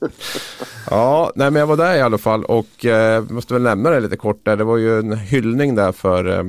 ja, 0.90 1.32
nej 1.34 1.50
men 1.50 1.60
jag 1.60 1.66
var 1.66 1.76
där 1.76 1.96
i 1.96 2.00
alla 2.00 2.18
fall 2.18 2.44
och 2.44 2.84
eh, 2.84 3.22
måste 3.22 3.54
väl 3.54 3.62
nämna 3.62 3.90
det 3.90 4.00
lite 4.00 4.16
kort 4.16 4.44
där. 4.44 4.56
Det 4.56 4.64
var 4.64 4.76
ju 4.76 4.98
en 4.98 5.18
hyllning 5.18 5.74
där 5.74 5.92
för 5.92 6.38
eh, 6.38 6.44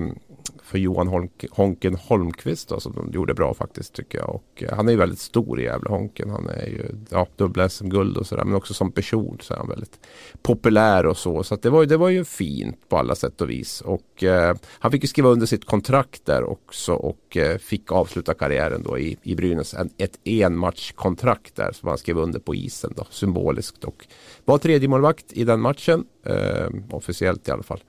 för 0.69 0.77
Johan 0.77 1.07
Holk, 1.07 1.45
Honken 1.51 1.95
Holmqvist 1.95 2.69
då, 2.69 2.79
som 2.79 2.93
de 2.93 3.11
gjorde 3.11 3.33
bra 3.33 3.53
faktiskt 3.53 3.93
tycker 3.93 4.17
jag. 4.17 4.29
Och, 4.29 4.63
eh, 4.63 4.75
han 4.75 4.87
är 4.87 4.91
ju 4.91 4.97
väldigt 4.97 5.19
stor 5.19 5.59
i 5.59 5.63
Gävle 5.63 5.89
Honken. 5.89 6.29
Han 6.29 6.49
är 6.49 6.67
ju 6.67 6.85
ja, 7.09 7.27
dubbla 7.35 7.69
SM-guld 7.69 8.17
och 8.17 8.27
sådär. 8.27 8.43
Men 8.43 8.55
också 8.55 8.73
som 8.73 8.91
person 8.91 9.37
så 9.41 9.53
är 9.53 9.57
han 9.57 9.67
väldigt 9.67 9.99
populär 10.41 11.05
och 11.05 11.17
så. 11.17 11.43
Så 11.43 11.55
det, 11.55 11.69
var, 11.69 11.85
det 11.85 11.97
var 11.97 12.09
ju 12.09 12.25
fint 12.25 12.89
på 12.89 12.97
alla 12.97 13.15
sätt 13.15 13.41
och 13.41 13.49
vis. 13.49 13.81
Och 13.81 14.23
eh, 14.23 14.55
han 14.71 14.91
fick 14.91 15.03
ju 15.03 15.07
skriva 15.07 15.29
under 15.29 15.45
sitt 15.45 15.65
kontrakt 15.65 16.25
där 16.25 16.43
också 16.43 16.93
och 16.93 17.37
eh, 17.37 17.57
fick 17.57 17.91
avsluta 17.91 18.33
karriären 18.33 18.83
då 18.83 18.99
i, 18.99 19.17
i 19.23 19.35
Brynäs. 19.35 19.73
En, 19.73 19.89
ett 19.97 20.19
enmatchkontrakt 20.23 21.55
där 21.55 21.71
som 21.71 21.89
han 21.89 21.97
skrev 21.97 22.17
under 22.17 22.39
på 22.39 22.55
isen 22.55 22.93
då, 22.95 23.05
symboliskt. 23.09 23.83
Och 23.83 24.07
var 24.45 24.57
tredje 24.57 24.87
målvakt 24.87 25.25
i 25.33 25.43
den 25.43 25.59
matchen. 25.59 26.05
Eh, 26.25 26.69
officiellt 26.91 27.47
i 27.47 27.51
alla 27.51 27.63
fall. 27.63 27.79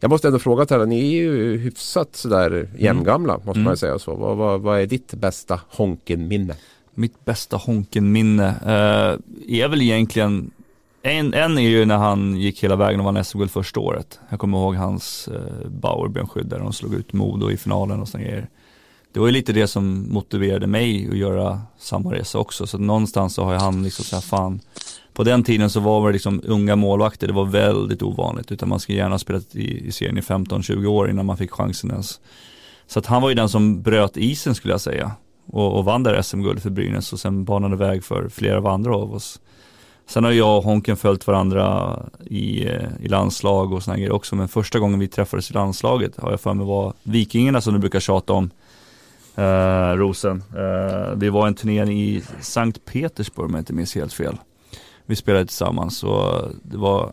Jag 0.00 0.10
måste 0.10 0.28
ändå 0.28 0.38
fråga 0.38 0.66
till 0.66 0.76
ni 0.76 0.98
är 0.98 1.16
ju 1.16 1.56
hyfsat 1.56 2.16
sådär 2.16 2.68
jämngamla 2.78 3.34
mm. 3.34 3.46
måste 3.46 3.58
mm. 3.58 3.64
man 3.64 3.76
säga 3.76 3.98
så. 3.98 4.14
Vad, 4.14 4.36
vad, 4.36 4.60
vad, 4.60 4.80
är 4.80 4.86
ditt 4.86 5.14
bästa 5.14 5.60
Honken-minne? 5.70 6.54
Mitt 6.94 7.24
bästa 7.24 7.56
Honken-minne 7.56 8.48
uh, 8.48 9.60
är 9.60 9.68
väl 9.68 9.82
egentligen 9.82 10.50
en, 11.02 11.34
en 11.34 11.58
är 11.58 11.62
ju 11.62 11.84
när 11.84 11.96
han 11.96 12.36
gick 12.36 12.64
hela 12.64 12.76
vägen 12.76 13.00
och 13.00 13.06
vann 13.06 13.24
SM-guld 13.24 13.50
första 13.50 13.80
året. 13.80 14.18
Jag 14.28 14.40
kommer 14.40 14.58
ihåg 14.58 14.74
hans 14.74 15.28
uh, 15.32 15.68
Bauer-benskydd 15.68 16.48
där 16.48 16.58
de 16.58 16.72
slog 16.72 16.94
ut 16.94 17.12
Modo 17.12 17.50
i 17.50 17.56
finalen 17.56 18.00
och 18.00 18.08
sådana 18.08 18.28
grejer. 18.28 18.48
Det 19.12 19.20
var 19.20 19.26
ju 19.26 19.32
lite 19.32 19.52
det 19.52 19.66
som 19.66 20.12
motiverade 20.12 20.66
mig 20.66 21.08
att 21.10 21.16
göra 21.16 21.60
samma 21.78 22.14
resa 22.14 22.38
också. 22.38 22.66
Så 22.66 22.78
någonstans 22.78 23.34
så 23.34 23.44
har 23.44 23.52
jag 23.52 23.60
han 23.60 23.82
liksom 23.82 24.04
såhär, 24.04 24.22
fan, 24.22 24.60
på 25.16 25.24
den 25.24 25.44
tiden 25.44 25.70
så 25.70 25.80
var 25.80 26.06
det 26.06 26.12
liksom 26.12 26.40
unga 26.44 26.76
målvakter, 26.76 27.26
det 27.26 27.32
var 27.32 27.44
väldigt 27.44 28.02
ovanligt. 28.02 28.52
Utan 28.52 28.68
man 28.68 28.80
skulle 28.80 28.98
gärna 28.98 29.14
ha 29.14 29.18
spelat 29.18 29.56
i, 29.56 29.86
i 29.86 29.92
serien 29.92 30.18
i 30.18 30.20
15-20 30.20 30.86
år 30.86 31.10
innan 31.10 31.26
man 31.26 31.36
fick 31.36 31.50
chansen 31.50 31.90
ens. 31.90 32.20
Så 32.86 32.98
att 32.98 33.06
han 33.06 33.22
var 33.22 33.28
ju 33.28 33.34
den 33.34 33.48
som 33.48 33.82
bröt 33.82 34.16
isen 34.16 34.54
skulle 34.54 34.74
jag 34.74 34.80
säga. 34.80 35.10
Och, 35.46 35.78
och 35.78 35.84
vann 35.84 36.02
där 36.02 36.22
SM-guld 36.22 36.62
för 36.62 36.70
Brynäs 36.70 37.12
och 37.12 37.20
sen 37.20 37.44
banade 37.44 37.76
väg 37.76 38.04
för 38.04 38.28
flera 38.28 38.58
av 38.58 38.66
andra 38.66 38.96
av 38.96 39.14
oss. 39.14 39.40
Sen 40.06 40.24
har 40.24 40.30
jag 40.30 40.58
och 40.58 40.64
Honken 40.64 40.96
följt 40.96 41.26
varandra 41.26 41.96
i, 42.24 42.66
eh, 42.66 42.88
i 43.00 43.08
landslag 43.08 43.72
och 43.72 43.82
sådana 43.82 43.98
grejer 43.98 44.12
också. 44.12 44.36
Men 44.36 44.48
första 44.48 44.78
gången 44.78 44.98
vi 44.98 45.08
träffades 45.08 45.50
i 45.50 45.54
landslaget 45.54 46.16
har 46.16 46.30
jag 46.30 46.40
för 46.40 46.54
mig 46.54 46.66
var 46.66 46.92
Vikingarna 47.02 47.60
som 47.60 47.74
du 47.74 47.78
brukar 47.80 48.00
tjata 48.00 48.32
om. 48.32 48.50
Eh, 49.34 49.92
Rosen. 49.96 50.42
Eh, 50.56 51.14
vi 51.16 51.28
var 51.28 51.46
en 51.46 51.54
turnering 51.54 52.00
i 52.00 52.22
Sankt 52.40 52.84
Petersburg 52.84 53.46
om 53.46 53.54
jag 53.54 53.60
inte 53.60 53.72
minns 53.72 53.94
helt 53.94 54.12
fel 54.12 54.36
vi 55.06 55.16
spelade 55.16 55.46
tillsammans 55.46 56.04
och 56.04 56.50
det 56.62 56.76
var 56.76 57.12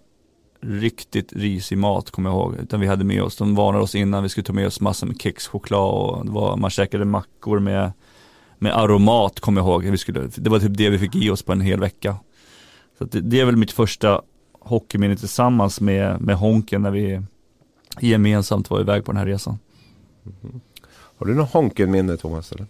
riktigt 0.62 1.34
risig 1.34 1.78
mat 1.78 2.12
kommer 2.12 2.30
jag 2.30 2.38
ihåg. 2.38 2.56
Utan 2.56 2.80
vi 2.80 2.88
hade 2.88 3.04
med 3.04 3.24
oss, 3.24 3.38
de 3.38 3.56
varnade 3.56 3.84
oss 3.84 3.96
innan, 3.96 4.24
vi 4.24 4.30
skulle 4.30 4.46
ta 4.46 4.54
med 4.54 4.68
oss 4.68 4.82
massor 4.82 5.08
med 5.08 5.22
kex, 5.22 5.48
choklad 5.48 5.94
och 5.94 6.26
det 6.26 6.32
var, 6.32 6.58
man 6.58 6.70
käkade 6.70 7.06
mackor 7.06 7.60
med, 7.60 7.92
med 8.58 8.78
aromat 8.78 9.40
kommer 9.40 9.62
jag 9.62 9.68
ihåg. 9.68 9.84
Vi 9.84 9.98
skulle, 9.98 10.30
det 10.36 10.50
var 10.50 10.60
typ 10.60 10.78
det 10.78 10.90
vi 10.90 11.00
fick 11.00 11.16
i 11.16 11.30
oss 11.30 11.44
på 11.44 11.52
en 11.52 11.62
hel 11.62 11.80
vecka. 11.80 12.16
Så 12.98 13.06
det, 13.06 13.22
det, 13.22 13.40
är 13.40 13.46
väl 13.46 13.58
mitt 13.58 13.72
första 13.72 14.22
hockeyminne 14.60 15.16
tillsammans 15.16 15.82
med, 15.82 16.22
med 16.22 16.36
Honken 16.36 16.82
när 16.82 16.92
vi 16.92 17.22
gemensamt 18.00 18.70
var 18.70 18.82
iväg 18.82 19.06
på 19.06 19.12
den 19.12 19.20
här 19.20 19.26
resan. 19.26 19.60
Mm. 20.44 20.62
Har 21.18 21.26
du 21.26 21.36
något 21.36 21.54
Honken-minne 21.54 22.18
Thomas? 22.18 22.52
Eller? 22.52 22.68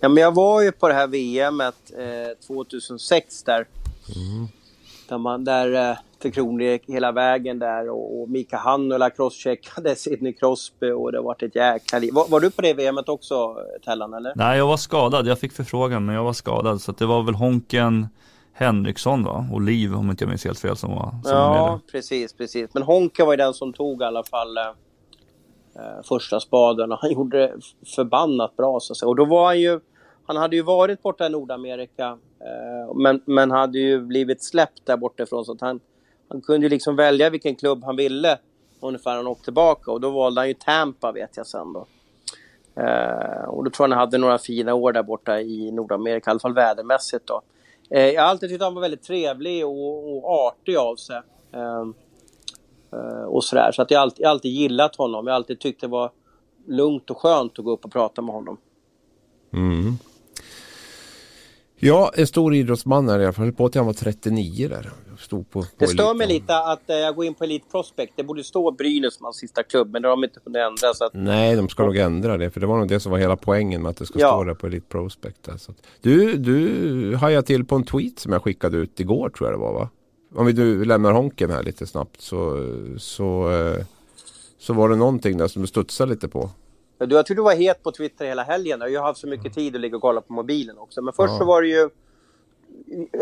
Ja, 0.00 0.08
men 0.08 0.22
jag 0.22 0.34
var 0.34 0.62
ju 0.62 0.72
på 0.72 0.88
det 0.88 0.94
här 0.94 1.06
VMet 1.06 1.74
eh, 1.98 2.46
2006 2.46 3.42
där. 3.42 3.66
Där, 5.08 5.18
man, 5.18 5.44
där 5.44 5.90
eh, 5.90 5.96
Tre 6.22 6.30
Kronor 6.30 6.92
hela 6.92 7.12
vägen 7.12 7.58
där 7.58 7.88
och, 7.90 8.20
och 8.20 8.28
Mika 8.28 8.56
Hannula 8.56 9.10
crosscheckade 9.10 9.94
Sidney 9.96 10.32
Crosby 10.32 10.90
och 10.90 11.12
det 11.12 11.20
var 11.20 11.44
ett 11.44 11.54
jäkla 11.54 11.98
liv. 11.98 12.14
Var, 12.14 12.28
var, 12.28 12.40
du 12.40 12.50
på 12.50 12.62
det 12.62 12.74
VMet 12.74 13.08
också 13.08 13.56
Tellan 13.84 14.14
eller? 14.14 14.32
Nej 14.36 14.58
jag 14.58 14.66
var 14.66 14.76
skadad, 14.76 15.26
jag 15.26 15.38
fick 15.38 15.52
förfrågan 15.52 16.06
men 16.06 16.14
jag 16.14 16.24
var 16.24 16.32
skadad 16.32 16.80
så 16.80 16.92
det 16.92 17.06
var 17.06 17.22
väl 17.22 17.34
Honken 17.34 18.08
Henriksson 18.52 19.24
va? 19.24 19.46
Och 19.52 19.60
Liv 19.60 19.94
om 19.94 20.10
inte 20.10 20.24
jag 20.24 20.28
minns 20.28 20.44
helt 20.44 20.58
fel 20.58 20.76
som 20.76 20.90
var 20.90 21.10
som 21.10 21.32
Ja 21.32 21.48
var 21.48 21.80
precis, 21.92 22.32
precis. 22.32 22.70
Men 22.74 22.82
Honken 22.82 23.26
var 23.26 23.32
ju 23.32 23.36
den 23.36 23.54
som 23.54 23.72
tog 23.72 24.02
i 24.02 24.04
alla 24.04 24.24
fall 24.24 24.56
eh, 24.56 24.64
eh 25.76 26.02
första 26.04 26.40
spaden 26.40 26.92
och 26.92 26.98
han 27.00 27.12
gjorde 27.12 27.38
det 27.38 27.52
förbannat 27.96 28.56
bra 28.56 28.80
så 28.80 28.92
att 28.92 28.96
säga. 28.96 29.08
Och 29.08 29.16
då 29.16 29.24
var 29.24 29.46
han 29.46 29.60
ju 29.60 29.80
han 30.26 30.36
hade 30.36 30.56
ju 30.56 30.62
varit 30.62 31.02
borta 31.02 31.26
i 31.26 31.28
Nordamerika 31.28 32.06
eh, 32.06 32.16
Eh, 32.40 32.94
men, 32.94 33.22
men 33.24 33.50
hade 33.50 33.78
ju 33.78 34.00
blivit 34.00 34.42
släppt 34.42 34.86
där 34.86 34.96
bortifrån 34.96 35.44
så 35.44 35.52
att 35.52 35.60
han, 35.60 35.80
han 36.28 36.40
kunde 36.40 36.66
ju 36.66 36.70
liksom 36.70 36.96
välja 36.96 37.30
vilken 37.30 37.54
klubb 37.54 37.84
han 37.84 37.96
ville 37.96 38.38
ungefär 38.80 39.10
när 39.10 39.16
han 39.16 39.26
åkte 39.26 39.44
tillbaka 39.44 39.92
och 39.92 40.00
då 40.00 40.10
valde 40.10 40.40
han 40.40 40.48
ju 40.48 40.54
Tampa 40.54 41.12
vet 41.12 41.36
jag 41.36 41.46
sen 41.46 41.72
då. 41.72 41.86
Eh, 42.82 43.44
och 43.44 43.64
då 43.64 43.70
tror 43.70 43.88
jag 43.88 43.96
han 43.96 44.00
hade 44.00 44.18
några 44.18 44.38
fina 44.38 44.74
år 44.74 44.92
där 44.92 45.02
borta 45.02 45.40
i 45.40 45.70
Nordamerika, 45.70 46.30
i 46.30 46.32
alla 46.32 46.40
fall 46.40 46.54
vädermässigt 46.54 47.26
då. 47.26 47.42
Eh, 47.90 48.06
jag 48.06 48.22
har 48.22 48.28
alltid 48.28 48.48
tyckt 48.48 48.62
han 48.62 48.74
var 48.74 48.82
väldigt 48.82 49.02
trevlig 49.02 49.66
och, 49.66 50.16
och 50.16 50.30
artig 50.30 50.76
av 50.76 50.96
sig. 50.96 51.20
Eh, 51.52 51.86
eh 52.92 53.24
och 53.24 53.44
sådär, 53.44 53.72
så 53.72 53.82
att 53.82 53.90
jag 53.90 54.00
alltid, 54.00 54.24
jag 54.24 54.30
alltid 54.30 54.52
gillat 54.52 54.96
honom. 54.96 55.26
Jag 55.26 55.32
har 55.32 55.36
alltid 55.36 55.60
tyckt 55.60 55.80
det 55.80 55.86
var 55.86 56.10
lugnt 56.66 57.10
och 57.10 57.18
skönt 57.18 57.58
att 57.58 57.64
gå 57.64 57.70
upp 57.70 57.84
och 57.84 57.92
prata 57.92 58.22
med 58.22 58.34
honom. 58.34 58.56
Mm. 59.52 59.98
Ja, 61.82 62.12
en 62.14 62.26
stor 62.26 62.54
idrottsman 62.54 63.08
är 63.08 63.18
jag. 63.18 63.32
höll 63.32 63.52
på 63.52 63.68
till 63.68 63.78
han 63.78 63.86
var 63.86 63.92
39 63.92 64.68
där. 64.68 64.90
Stod 65.18 65.50
på, 65.50 65.62
på 65.62 65.68
det 65.78 65.86
stör 65.86 66.14
mig 66.14 66.28
lite 66.28 66.58
att 66.58 66.90
äh, 66.90 66.96
jag 66.96 67.14
går 67.14 67.24
in 67.24 67.34
på 67.34 67.44
Elite 67.44 67.66
Prospect. 67.70 68.12
Det 68.16 68.22
borde 68.22 68.44
stå 68.44 68.70
Brynäs 68.70 69.14
som 69.14 69.24
hans 69.24 69.36
sista 69.36 69.62
klubb, 69.62 69.90
men 69.92 70.02
det 70.02 70.08
har 70.08 70.16
de 70.16 70.24
inte 70.24 70.40
kunnat 70.40 70.70
ändra. 70.70 70.94
Så 70.94 71.04
att... 71.04 71.14
Nej, 71.14 71.56
de 71.56 71.68
ska 71.68 71.84
nog 71.84 71.96
ändra 71.96 72.36
det. 72.36 72.50
För 72.50 72.60
det 72.60 72.66
var 72.66 72.78
nog 72.78 72.88
det 72.88 73.00
som 73.00 73.12
var 73.12 73.18
hela 73.18 73.36
poängen 73.36 73.82
med 73.82 73.90
att 73.90 73.96
det 73.96 74.06
ska 74.06 74.18
ja. 74.18 74.28
stå 74.28 74.44
där 74.44 74.54
på 74.54 74.66
Elite 74.66 74.86
Prospect. 74.88 75.48
Alltså. 75.48 75.74
Du, 76.00 76.36
du 76.36 77.16
hajade 77.16 77.46
till 77.46 77.64
på 77.64 77.74
en 77.74 77.84
tweet 77.84 78.18
som 78.18 78.32
jag 78.32 78.42
skickade 78.42 78.76
ut 78.76 79.00
igår 79.00 79.28
tror 79.28 79.50
jag 79.50 79.58
det 79.58 79.62
var 79.62 79.72
va? 79.72 79.88
Om 80.34 80.46
vi 80.46 80.52
nu 80.52 80.84
lämnar 80.84 81.12
Honken 81.12 81.50
här 81.50 81.62
lite 81.62 81.86
snabbt 81.86 82.20
så, 82.20 82.66
så, 82.98 83.52
eh, 83.52 83.84
så 84.58 84.72
var 84.72 84.88
det 84.88 84.96
någonting 84.96 85.36
där 85.36 85.48
som 85.48 85.62
du 85.62 85.68
studsade 85.68 86.10
lite 86.10 86.28
på. 86.28 86.50
Du, 87.06 87.14
jag 87.16 87.26
tror 87.26 87.36
du 87.36 87.42
var 87.42 87.54
het 87.54 87.82
på 87.82 87.92
Twitter 87.92 88.26
hela 88.26 88.42
helgen. 88.42 88.80
Jag 88.80 89.00
har 89.00 89.06
haft 89.06 89.20
så 89.20 89.26
mycket 89.26 89.54
tid 89.54 89.74
att 89.74 89.80
ligga 89.80 89.96
och 89.96 90.02
kolla 90.02 90.20
på 90.20 90.32
mobilen 90.32 90.78
också. 90.78 91.02
Men 91.02 91.14
först 91.14 91.32
ja. 91.32 91.38
så 91.38 91.44
var 91.44 91.62
det 91.62 91.68
ju... 91.68 91.90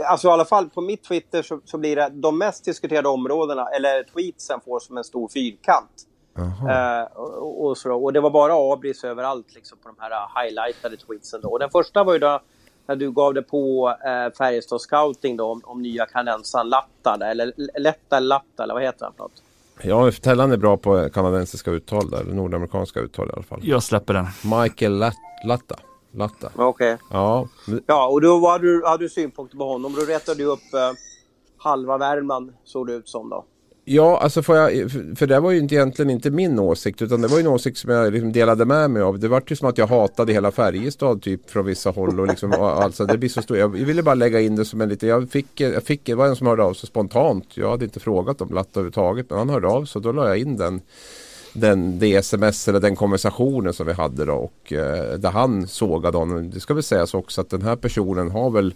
Alltså 0.04 0.28
i 0.28 0.30
alla 0.30 0.44
fall 0.44 0.68
på 0.68 0.80
mitt 0.80 1.04
Twitter 1.04 1.42
så, 1.42 1.60
så 1.64 1.78
blir 1.78 1.96
det 1.96 2.08
de 2.12 2.38
mest 2.38 2.64
diskuterade 2.64 3.08
områdena, 3.08 3.68
eller 3.68 4.02
tweetsen 4.02 4.60
får 4.60 4.80
som 4.80 4.96
en 4.96 5.04
stor 5.04 5.28
fyrkant. 5.28 6.04
Uh, 6.38 7.18
och, 7.18 7.64
och, 7.64 7.78
så, 7.78 8.04
och 8.04 8.12
det 8.12 8.20
var 8.20 8.30
bara 8.30 8.72
abris 8.72 9.04
överallt 9.04 9.54
liksom, 9.54 9.78
på 9.78 9.88
de 9.88 9.96
här 9.98 10.42
highlightade 10.42 10.96
tweetsen. 10.96 11.40
Då. 11.40 11.48
Och 11.48 11.58
den 11.58 11.70
första 11.70 12.04
var 12.04 12.12
ju 12.12 12.18
då 12.18 12.40
när 12.86 12.96
du 12.96 13.10
gav 13.10 13.34
det 13.34 13.42
på 13.42 13.88
uh, 13.88 14.34
Färjestad 14.38 14.80
Scouting 14.80 15.36
då, 15.36 15.44
om, 15.44 15.60
om 15.64 15.82
nya 15.82 16.06
kanensan 16.06 16.68
Latta, 16.68 17.18
eller 17.30 17.52
Lätta 17.78 18.20
Latta, 18.20 18.62
eller 18.62 18.74
vad 18.74 18.82
heter 18.82 19.04
den 19.04 19.12
för 19.12 19.22
något? 19.22 19.42
Ja, 19.82 20.12
Tellan 20.12 20.52
är 20.52 20.56
bra 20.56 20.76
på 20.76 21.08
kanadensiska 21.08 21.70
uttal 21.70 22.10
där, 22.10 22.24
nordamerikanska 22.24 23.00
uttal 23.00 23.28
i 23.28 23.32
alla 23.32 23.42
fall. 23.42 23.60
Jag 23.62 23.82
släpper 23.82 24.14
den. 24.14 24.26
Michael 24.60 24.98
Lat 24.98 25.14
Latta. 25.44 25.76
Latta. 26.12 26.50
Okej. 26.54 26.94
Okay. 26.94 27.06
Ja. 27.10 27.48
ja, 27.86 28.08
och 28.08 28.20
då 28.20 28.48
hade 28.48 28.64
du, 28.64 28.82
hade 28.86 29.04
du 29.04 29.08
synpunkter 29.08 29.56
på 29.56 29.64
honom. 29.64 29.94
Då 29.94 30.00
rättade 30.00 30.38
du 30.38 30.44
upp 30.44 30.74
eh, 30.74 30.92
halva 31.58 31.98
Värmland, 31.98 32.54
såg 32.64 32.86
det 32.86 32.92
ut 32.92 33.08
som 33.08 33.30
då. 33.30 33.44
Ja, 33.90 34.18
alltså 34.18 34.42
får 34.42 34.56
jag, 34.56 34.90
för 35.16 35.26
det 35.26 35.40
var 35.40 35.50
ju 35.50 35.58
inte 35.58 35.74
egentligen 35.74 36.10
inte 36.10 36.30
min 36.30 36.58
åsikt 36.58 37.02
utan 37.02 37.20
det 37.20 37.28
var 37.28 37.36
ju 37.36 37.40
en 37.40 37.46
åsikt 37.46 37.78
som 37.78 37.90
jag 37.90 38.12
liksom 38.12 38.32
delade 38.32 38.64
med 38.64 38.90
mig 38.90 39.02
av. 39.02 39.18
Det 39.18 39.28
var 39.28 39.42
ju 39.46 39.56
som 39.56 39.68
att 39.68 39.78
jag 39.78 39.86
hatade 39.86 40.32
hela 40.32 40.50
Färjestad 40.50 41.22
typ 41.22 41.50
från 41.50 41.66
vissa 41.66 41.90
håll 41.90 42.20
och 42.20 42.26
liksom 42.26 42.52
alltså 42.52 43.06
det 43.06 43.18
blir 43.18 43.28
så 43.28 43.42
stort. 43.42 43.56
Jag 43.56 43.68
ville 43.68 44.02
bara 44.02 44.14
lägga 44.14 44.40
in 44.40 44.56
det 44.56 44.64
som 44.64 44.80
en 44.80 44.88
liten, 44.88 45.08
jag 45.08 45.30
fick, 45.30 45.60
jag 45.60 45.82
fick, 45.82 46.04
det 46.04 46.14
var 46.14 46.26
en 46.26 46.36
som 46.36 46.46
hörde 46.46 46.62
av 46.62 46.74
sig 46.74 46.86
spontant. 46.86 47.46
Jag 47.54 47.70
hade 47.70 47.84
inte 47.84 48.00
frågat 48.00 48.40
om 48.40 48.48
Latta 48.48 48.70
överhuvudtaget 48.80 49.30
men 49.30 49.38
han 49.38 49.50
hörde 49.50 49.68
av 49.68 49.84
sig 49.84 49.98
och 49.98 50.02
då 50.02 50.12
la 50.12 50.28
jag 50.28 50.38
in 50.38 50.56
den 50.56 50.80
den, 51.52 51.98
det 51.98 52.14
sms 52.14 52.68
eller 52.68 52.80
den 52.80 52.96
konversationen 52.96 53.72
som 53.72 53.86
vi 53.86 53.92
hade 53.92 54.24
då 54.24 54.34
och 54.34 54.72
eh, 54.72 55.18
där 55.18 55.30
han 55.30 55.66
sågade 55.66 56.18
honom. 56.18 56.50
Det 56.50 56.60
ska 56.60 56.74
väl 56.74 56.82
sägas 56.82 57.14
också 57.14 57.40
att 57.40 57.50
den 57.50 57.62
här 57.62 57.76
personen 57.76 58.30
har 58.30 58.50
väl 58.50 58.74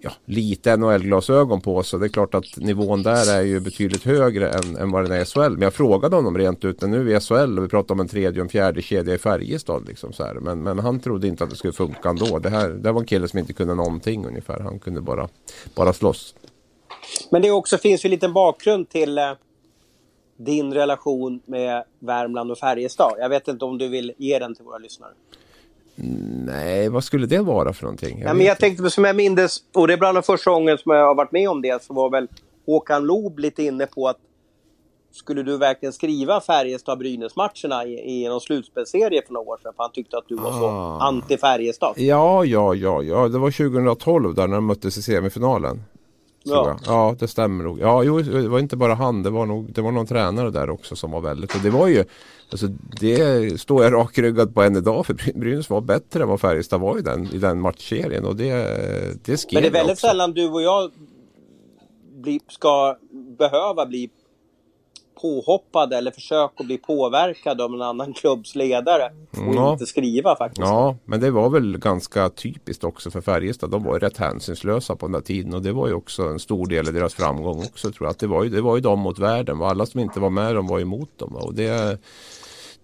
ja, 0.00 0.10
lite 0.24 0.76
NHL-glasögon 0.76 1.60
på 1.60 1.82
sig. 1.82 2.00
det 2.00 2.06
är 2.06 2.08
klart 2.08 2.34
att 2.34 2.56
nivån 2.56 3.02
där 3.02 3.36
är 3.36 3.42
ju 3.42 3.60
betydligt 3.60 4.04
högre 4.04 4.50
än, 4.50 4.76
än 4.76 4.90
vad 4.90 5.04
den 5.04 5.12
är 5.12 5.22
i 5.22 5.24
SHL. 5.24 5.50
Men 5.50 5.62
jag 5.62 5.74
frågade 5.74 6.16
honom 6.16 6.38
rent 6.38 6.64
ut, 6.64 6.82
nu 6.82 7.00
är 7.00 7.04
vi 7.04 7.20
SHL 7.20 7.58
och 7.58 7.64
vi 7.64 7.68
pratar 7.68 7.94
om 7.94 8.00
en 8.00 8.08
tredje 8.08 8.40
och 8.40 8.44
en 8.44 8.48
fjärde 8.48 8.82
kedja 8.82 9.14
i 9.14 9.18
Färjestad. 9.18 9.88
Liksom 9.88 10.12
så 10.12 10.24
här. 10.24 10.34
Men, 10.34 10.62
men 10.62 10.78
han 10.78 11.00
trodde 11.00 11.26
inte 11.26 11.44
att 11.44 11.50
det 11.50 11.56
skulle 11.56 11.72
funka 11.72 12.08
ändå. 12.08 12.38
Det, 12.38 12.50
här, 12.50 12.68
det 12.68 12.92
var 12.92 13.00
en 13.00 13.06
kille 13.06 13.28
som 13.28 13.38
inte 13.38 13.52
kunde 13.52 13.74
någonting 13.74 14.26
ungefär. 14.26 14.60
Han 14.60 14.78
kunde 14.78 15.00
bara, 15.00 15.28
bara 15.74 15.92
slåss. 15.92 16.34
Men 17.30 17.42
det 17.42 17.50
också 17.50 17.78
finns 17.78 18.04
ju 18.04 18.06
en 18.06 18.10
liten 18.10 18.32
bakgrund 18.32 18.88
till 18.88 19.18
eh, 19.18 19.24
din 20.36 20.74
relation 20.74 21.40
med 21.46 21.84
Värmland 21.98 22.50
och 22.50 22.58
Färjestad. 22.58 23.14
Jag 23.18 23.28
vet 23.28 23.48
inte 23.48 23.64
om 23.64 23.78
du 23.78 23.88
vill 23.88 24.12
ge 24.16 24.38
den 24.38 24.54
till 24.54 24.64
våra 24.64 24.78
lyssnare. 24.78 25.12
Nej, 26.44 26.88
vad 26.88 27.04
skulle 27.04 27.26
det 27.26 27.38
vara 27.38 27.72
för 27.72 27.82
någonting? 27.82 28.18
Jag, 28.18 28.28
ja, 28.28 28.34
men 28.34 28.46
jag 28.46 28.58
tänkte, 28.58 28.90
som 28.90 29.04
jag 29.04 29.16
minns, 29.16 29.62
och 29.74 29.86
det 29.86 29.92
är 29.92 29.98
bland 29.98 30.16
de 30.16 30.22
första 30.22 30.50
gången 30.50 30.78
som 30.78 30.92
jag 30.92 31.06
har 31.06 31.14
varit 31.14 31.32
med 31.32 31.48
om 31.48 31.62
det, 31.62 31.82
så 31.82 31.94
var 31.94 32.10
väl 32.10 32.28
Håkan 32.66 33.06
Loob 33.06 33.38
lite 33.38 33.62
inne 33.62 33.86
på 33.86 34.08
att 34.08 34.16
skulle 35.12 35.42
du 35.42 35.56
verkligen 35.56 35.92
skriva 35.92 36.40
Färjestad-Brynäs-matcherna 36.40 37.84
i, 37.84 38.22
i 38.24 38.28
någon 38.28 38.40
slutspelsserie 38.40 39.22
för 39.26 39.32
några 39.32 39.48
år 39.48 39.58
sedan? 39.62 39.72
För 39.76 39.82
han 39.82 39.92
tyckte 39.92 40.18
att 40.18 40.28
du 40.28 40.36
var 40.36 40.52
så 40.52 40.66
ah. 40.66 41.10
anti-Färjestad. 41.10 41.92
Ja, 41.96 42.44
ja, 42.44 42.74
ja, 42.74 43.02
ja, 43.02 43.28
det 43.28 43.38
var 43.38 43.50
2012 43.50 44.34
där 44.34 44.46
när 44.46 44.54
de 44.54 44.66
möttes 44.66 44.98
i 44.98 45.02
semifinalen. 45.02 45.82
Ja. 46.42 46.78
ja, 46.86 47.16
det 47.18 47.28
stämmer 47.28 47.64
nog. 47.64 47.80
Ja, 47.80 48.02
jo, 48.02 48.22
det 48.22 48.48
var 48.48 48.58
inte 48.58 48.76
bara 48.76 48.94
han. 48.94 49.22
Det 49.22 49.30
var, 49.30 49.46
nog, 49.46 49.72
det 49.72 49.80
var 49.80 49.92
någon 49.92 50.06
tränare 50.06 50.50
där 50.50 50.70
också 50.70 50.96
som 50.96 51.10
var 51.10 51.20
väldigt. 51.20 51.54
Och 51.54 51.60
det 51.62 51.70
var 51.70 51.88
ju, 51.88 52.04
alltså 52.50 52.66
det 53.00 53.60
står 53.60 53.84
jag 53.84 53.92
rakryggad 53.92 54.54
på 54.54 54.62
än 54.62 54.76
idag. 54.76 55.06
För 55.06 55.14
Brynäs 55.34 55.70
var 55.70 55.80
bättre 55.80 56.22
än 56.22 56.28
vad 56.28 56.40
Färjestad 56.40 56.80
var 56.80 56.98
i 56.98 57.02
den, 57.02 57.26
i 57.26 57.38
den 57.38 57.60
matchserien. 57.60 58.24
Och 58.24 58.36
det, 58.36 58.54
det 59.24 59.36
skrev 59.36 59.62
Men 59.62 59.72
det 59.72 59.78
är 59.78 59.82
väldigt 59.82 59.98
sällan 59.98 60.32
du 60.32 60.48
och 60.48 60.62
jag 60.62 60.90
bli, 62.22 62.40
ska 62.48 62.96
behöva 63.38 63.86
bli 63.86 64.10
påhoppad 65.22 65.92
eller 65.92 66.10
försök 66.10 66.50
att 66.56 66.66
bli 66.66 66.78
påverkad 66.78 67.60
av 67.60 67.74
en 67.74 67.82
annan 67.82 68.12
klubbs 68.12 68.54
ledare 68.54 69.12
och 69.30 69.54
ja. 69.54 69.72
inte 69.72 69.86
skriva 69.86 70.36
faktiskt. 70.36 70.60
Ja, 70.60 70.96
men 71.04 71.20
det 71.20 71.30
var 71.30 71.50
väl 71.50 71.78
ganska 71.78 72.28
typiskt 72.28 72.84
också 72.84 73.10
för 73.10 73.20
Färjestad. 73.20 73.70
De 73.70 73.84
var 73.84 73.92
ju 73.94 73.98
rätt 73.98 74.16
hänsynslösa 74.16 74.96
på 74.96 75.06
den 75.06 75.12
där 75.12 75.20
tiden 75.20 75.54
och 75.54 75.62
det 75.62 75.72
var 75.72 75.88
ju 75.88 75.94
också 75.94 76.22
en 76.22 76.38
stor 76.38 76.66
del 76.66 76.88
i 76.88 76.92
deras 76.92 77.14
framgång 77.14 77.58
också 77.58 77.92
tror 77.92 78.06
jag. 78.06 78.10
Att 78.10 78.18
det, 78.18 78.26
var 78.26 78.44
ju, 78.44 78.50
det 78.50 78.60
var 78.60 78.76
ju 78.76 78.82
de 78.82 79.00
mot 79.00 79.18
världen 79.18 79.62
alla 79.62 79.86
som 79.86 80.00
inte 80.00 80.20
var 80.20 80.30
med 80.30 80.54
de 80.54 80.66
var 80.66 80.80
emot 80.80 81.18
dem. 81.18 81.36
Och 81.36 81.54
det, 81.54 81.98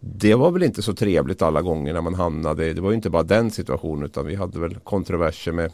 det 0.01 0.35
var 0.35 0.51
väl 0.51 0.63
inte 0.63 0.83
så 0.83 0.95
trevligt 0.95 1.43
alla 1.43 1.63
gånger 1.63 1.93
när 1.93 2.01
man 2.01 2.15
hamnade. 2.15 2.73
Det 2.73 2.81
var 2.81 2.91
ju 2.91 2.97
inte 2.97 3.11
bara 3.11 3.23
den 3.23 3.51
situationen 3.51 4.05
utan 4.05 4.27
vi 4.27 4.35
hade 4.35 4.59
väl 4.59 4.75
kontroverser 4.75 5.53
med, 5.53 5.73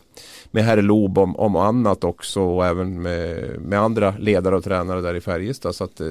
med 0.50 0.64
herr 0.64 0.82
Loob 0.82 1.18
om, 1.18 1.36
om 1.36 1.56
annat 1.56 2.04
också 2.04 2.40
och 2.40 2.66
även 2.66 3.02
med, 3.02 3.60
med 3.60 3.80
andra 3.80 4.14
ledare 4.18 4.56
och 4.56 4.64
tränare 4.64 5.00
där 5.00 5.14
i 5.14 5.20
Färjestad. 5.20 5.74
Så 5.74 5.84
att, 5.84 6.00
eh, 6.00 6.06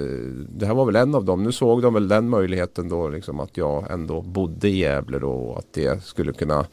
det 0.49 0.66
här 0.66 0.74
var 0.74 0.86
väl 0.86 0.95
en 0.95 1.16
av 1.16 1.26
dem. 1.26 1.43
Nu 1.43 1.51
såg 1.51 1.82
de 1.82 1.93
väl 1.93 2.07
den 2.07 2.30
möjligheten 2.30 2.89
då 2.89 3.09
liksom 3.09 3.39
att 3.39 3.57
jag 3.57 3.91
ändå 3.91 4.22
bodde 4.22 4.70
i 4.70 4.78
Gävle 4.78 5.20
då 5.20 5.32
och 5.32 5.59
att 5.59 5.74
det 5.74 6.03
skulle 6.03 6.34
kunna 6.34 6.66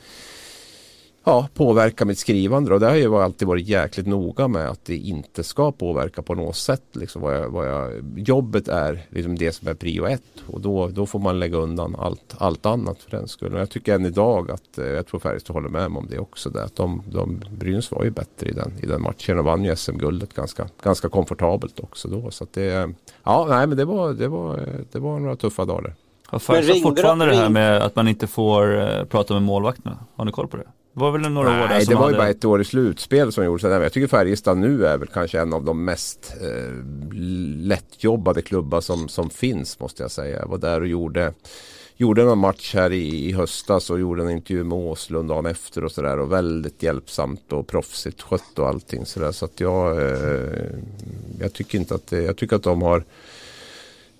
ja, 1.28 1.48
påverka 1.54 2.04
mitt 2.04 2.18
skrivande. 2.18 2.74
Och 2.74 2.80
det 2.80 2.86
har 2.86 2.94
ju 2.94 3.16
alltid 3.16 3.48
varit 3.48 3.66
jäkligt 3.66 4.06
noga 4.06 4.48
med 4.48 4.68
att 4.68 4.84
det 4.84 4.96
inte 4.96 5.44
ska 5.44 5.72
påverka 5.72 6.22
på 6.22 6.34
något 6.34 6.56
sätt. 6.56 6.82
Liksom 6.92 7.22
vad 7.22 7.36
jag, 7.36 7.50
vad 7.50 7.68
jag, 7.68 7.92
jobbet 8.16 8.68
är 8.68 9.06
liksom 9.10 9.38
det 9.38 9.52
som 9.52 9.68
är 9.68 9.74
prio 9.74 10.06
ett 10.06 10.22
och 10.46 10.60
då, 10.60 10.88
då 10.88 11.06
får 11.06 11.18
man 11.18 11.38
lägga 11.38 11.56
undan 11.56 11.96
allt, 11.98 12.34
allt 12.38 12.66
annat 12.66 13.02
för 13.02 13.10
den 13.10 13.28
skull. 13.28 13.54
Och 13.54 13.60
jag 13.60 13.70
tycker 13.70 13.94
än 13.94 14.06
idag 14.06 14.50
att, 14.50 14.78
eh, 14.78 14.86
jag 14.86 15.06
tror 15.06 15.20
Färjestad 15.20 15.54
håller 15.54 15.68
med 15.68 15.90
mig 15.90 15.98
om 15.98 16.06
det 16.10 16.18
också. 16.18 16.50
Det, 16.50 16.64
att 16.64 16.76
de, 16.76 17.02
de, 17.06 17.44
Brynäs 17.50 17.90
var 17.90 18.04
ju 18.04 18.10
bättre 18.10 18.48
i 18.48 18.52
den, 18.52 18.72
i 18.82 18.86
den 18.86 19.02
matchen 19.02 19.38
och 19.38 19.44
vann 19.44 19.64
ju 19.64 19.76
SM-guldet 19.76 20.34
ganska, 20.34 20.68
ganska 20.82 21.08
komfortabelt 21.08 21.80
också 21.80 22.08
då. 22.08 22.30
Så 22.30 22.44
att 22.44 22.52
det, 22.52 22.90
ja, 23.24 23.46
nej 23.48 23.66
men 23.66 23.76
det 23.76 23.84
var, 23.84 24.12
det 24.12 24.28
var, 24.28 24.60
det 24.92 24.98
var 24.98 25.18
några 25.18 25.36
tuffa 25.36 25.64
dagar. 25.64 25.94
Har 26.26 26.38
Färjestad 26.38 26.82
fortfarande 26.82 27.26
det 27.26 27.36
här 27.36 27.48
med 27.48 27.82
att 27.82 27.96
man 27.96 28.08
inte 28.08 28.26
får 28.26 28.76
uh, 28.76 29.04
prata 29.04 29.34
med 29.34 29.42
målvakterna? 29.42 29.98
Har 30.14 30.24
ni 30.24 30.32
koll 30.32 30.48
på 30.48 30.56
det? 30.56 30.66
Det 30.92 31.00
var 31.00 31.10
väl 31.10 31.20
några 31.20 31.50
Nej, 31.50 31.64
år 31.64 31.68
där 31.68 31.80
som 31.80 31.90
det 31.90 31.94
var 31.94 32.02
hade... 32.02 32.14
ju 32.14 32.18
bara 32.18 32.28
ett 32.28 32.44
år 32.44 32.60
i 32.60 32.64
slutspel 32.64 33.32
som 33.32 33.44
gjordes. 33.44 33.62
Jag 33.64 33.92
tycker 33.92 34.06
Färjestad 34.06 34.58
nu 34.58 34.86
är 34.86 34.98
väl 34.98 35.08
kanske 35.08 35.40
en 35.40 35.52
av 35.52 35.64
de 35.64 35.84
mest 35.84 36.34
eh, 36.40 36.72
lättjobbade 37.56 38.42
klubbar 38.42 38.80
som, 38.80 39.08
som 39.08 39.30
finns 39.30 39.80
måste 39.80 40.02
jag 40.02 40.10
säga. 40.10 40.38
Jag 40.38 40.48
var 40.48 40.58
där 40.58 40.80
och 40.80 40.86
gjorde 40.86 41.32
gjorde 42.00 42.24
någon 42.24 42.38
match 42.38 42.74
här 42.74 42.92
i, 42.92 43.28
i 43.28 43.32
höstas 43.32 43.90
och 43.90 44.00
gjorde 44.00 44.22
en 44.22 44.30
intervju 44.30 44.64
med 44.64 44.78
Åslund 44.78 45.28
dagen 45.28 45.46
efter 45.46 45.84
och 45.84 45.92
sådär 45.92 46.18
och 46.18 46.32
väldigt 46.32 46.82
hjälpsamt 46.82 47.52
och 47.52 47.66
proffsigt 47.66 48.22
skött 48.22 48.58
och 48.58 48.68
allting 48.68 49.06
sådär 49.06 49.32
så 49.32 49.44
att 49.44 49.60
jag 49.60 50.02
eh, 50.02 50.70
jag 51.40 51.52
tycker 51.52 51.78
inte 51.78 51.94
att 51.94 52.12
jag 52.12 52.36
tycker 52.36 52.56
att 52.56 52.62
de 52.62 52.82
har 52.82 53.04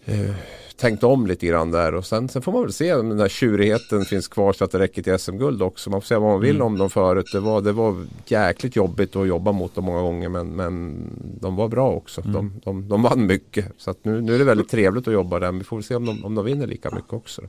eh, 0.05 0.35
tänkt 0.79 1.05
om 1.05 1.27
lite 1.27 1.47
grann 1.47 1.71
där 1.71 1.95
och 1.95 2.07
sen, 2.07 2.29
sen 2.29 2.43
får 2.43 2.53
man 2.53 2.63
väl 2.63 2.73
se 2.73 2.95
om 2.95 3.09
den 3.09 3.19
där 3.19 3.29
tjurigheten 3.29 4.05
finns 4.05 4.29
kvar 4.29 4.53
så 4.53 4.65
att 4.65 4.71
det 4.71 4.79
räcker 4.79 5.03
till 5.03 5.19
SM-guld 5.19 5.63
också. 5.63 5.91
Man 5.91 6.01
får 6.01 6.07
säga 6.07 6.21
vad 6.21 6.31
man 6.31 6.41
vill 6.41 6.57
mm. 6.57 6.67
om 6.67 6.79
dem 6.79 6.91
förut. 6.91 7.27
Det 7.33 7.41
var, 7.41 7.61
det 7.61 7.73
var 7.73 8.07
jäkligt 8.27 8.77
jobbigt 8.77 9.17
att 9.17 9.27
jobba 9.27 9.53
mot 9.53 9.75
dem 9.75 9.85
många 9.85 10.01
gånger 10.01 10.29
men, 10.29 10.49
men 10.49 11.03
de 11.41 11.57
var 11.57 11.69
bra 11.69 11.91
också. 11.91 12.21
Mm. 12.21 12.33
De, 12.33 12.61
de, 12.65 12.89
de 12.89 13.03
vann 13.03 13.27
mycket. 13.27 13.67
Så 13.77 13.91
att 13.91 14.05
nu, 14.05 14.21
nu 14.21 14.35
är 14.35 14.39
det 14.39 14.45
väldigt 14.45 14.71
trevligt 14.71 15.09
att 15.09 15.15
jobba 15.15 15.39
där. 15.39 15.53
Vi 15.53 15.65
får 15.65 15.77
väl 15.77 15.85
se 15.85 15.95
om 15.95 16.07
de, 16.07 16.25
om 16.25 16.35
de 16.35 16.45
vinner 16.45 16.67
lika 16.67 16.91
mycket 16.91 17.13
också. 17.13 17.43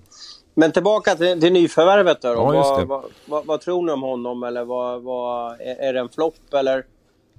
Men 0.54 0.72
tillbaka 0.72 1.16
till, 1.16 1.42
till 1.42 1.54
nyförvärvet 1.54 2.22
då. 2.22 2.28
Ja, 2.28 2.44
vad, 2.44 2.88
vad, 2.88 3.04
vad, 3.26 3.46
vad, 3.46 3.62
tror 3.62 3.86
ni 3.86 3.92
om 3.92 4.02
honom? 4.02 4.44
Eller 4.44 4.66
vad, 4.66 5.62
är 5.62 5.94
det 5.94 6.00
en 6.00 6.10
flopp? 6.10 6.54
Eller? 6.54 6.86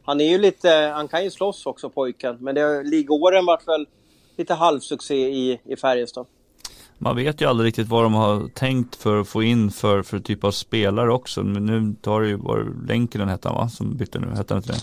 Han 0.05 0.21
är 0.21 0.29
ju 0.29 0.39
lite, 0.39 0.69
han 0.95 1.09
kan 1.09 1.25
ju 1.25 1.31
slåss 1.31 1.67
också 1.67 1.91
pojken. 1.91 2.37
Men 2.41 2.55
det, 2.55 2.83
ligåren 2.83 3.47
vart 3.47 3.69
väl 3.69 3.87
lite 4.41 4.55
halvsuccé 4.55 5.29
i, 5.29 5.61
i 5.65 5.77
Färjestad. 5.77 6.27
Man 6.99 7.17
vet 7.17 7.41
ju 7.41 7.47
aldrig 7.47 7.69
riktigt 7.69 7.89
vad 7.89 8.03
de 8.03 8.15
har 8.15 8.49
tänkt 8.49 8.97
för 8.97 9.21
att 9.21 9.29
få 9.29 9.43
in 9.43 9.71
för, 9.71 10.03
för 10.03 10.19
typ 10.19 10.45
av 10.45 10.51
spelare 10.51 11.13
också. 11.13 11.43
Men 11.43 11.67
nu 11.67 11.95
tar 12.03 12.21
det 12.21 12.29
ju, 12.29 12.37
var 12.37 12.87
Lenkinen 12.87 13.29
hette 13.29 13.49
han 13.49 13.57
va? 13.57 13.69
Som 13.69 13.97
bytte 13.97 14.19
nu, 14.19 14.27
hette 14.37 14.55
han 14.55 14.63
inte 14.63 14.73
det? 14.73 14.81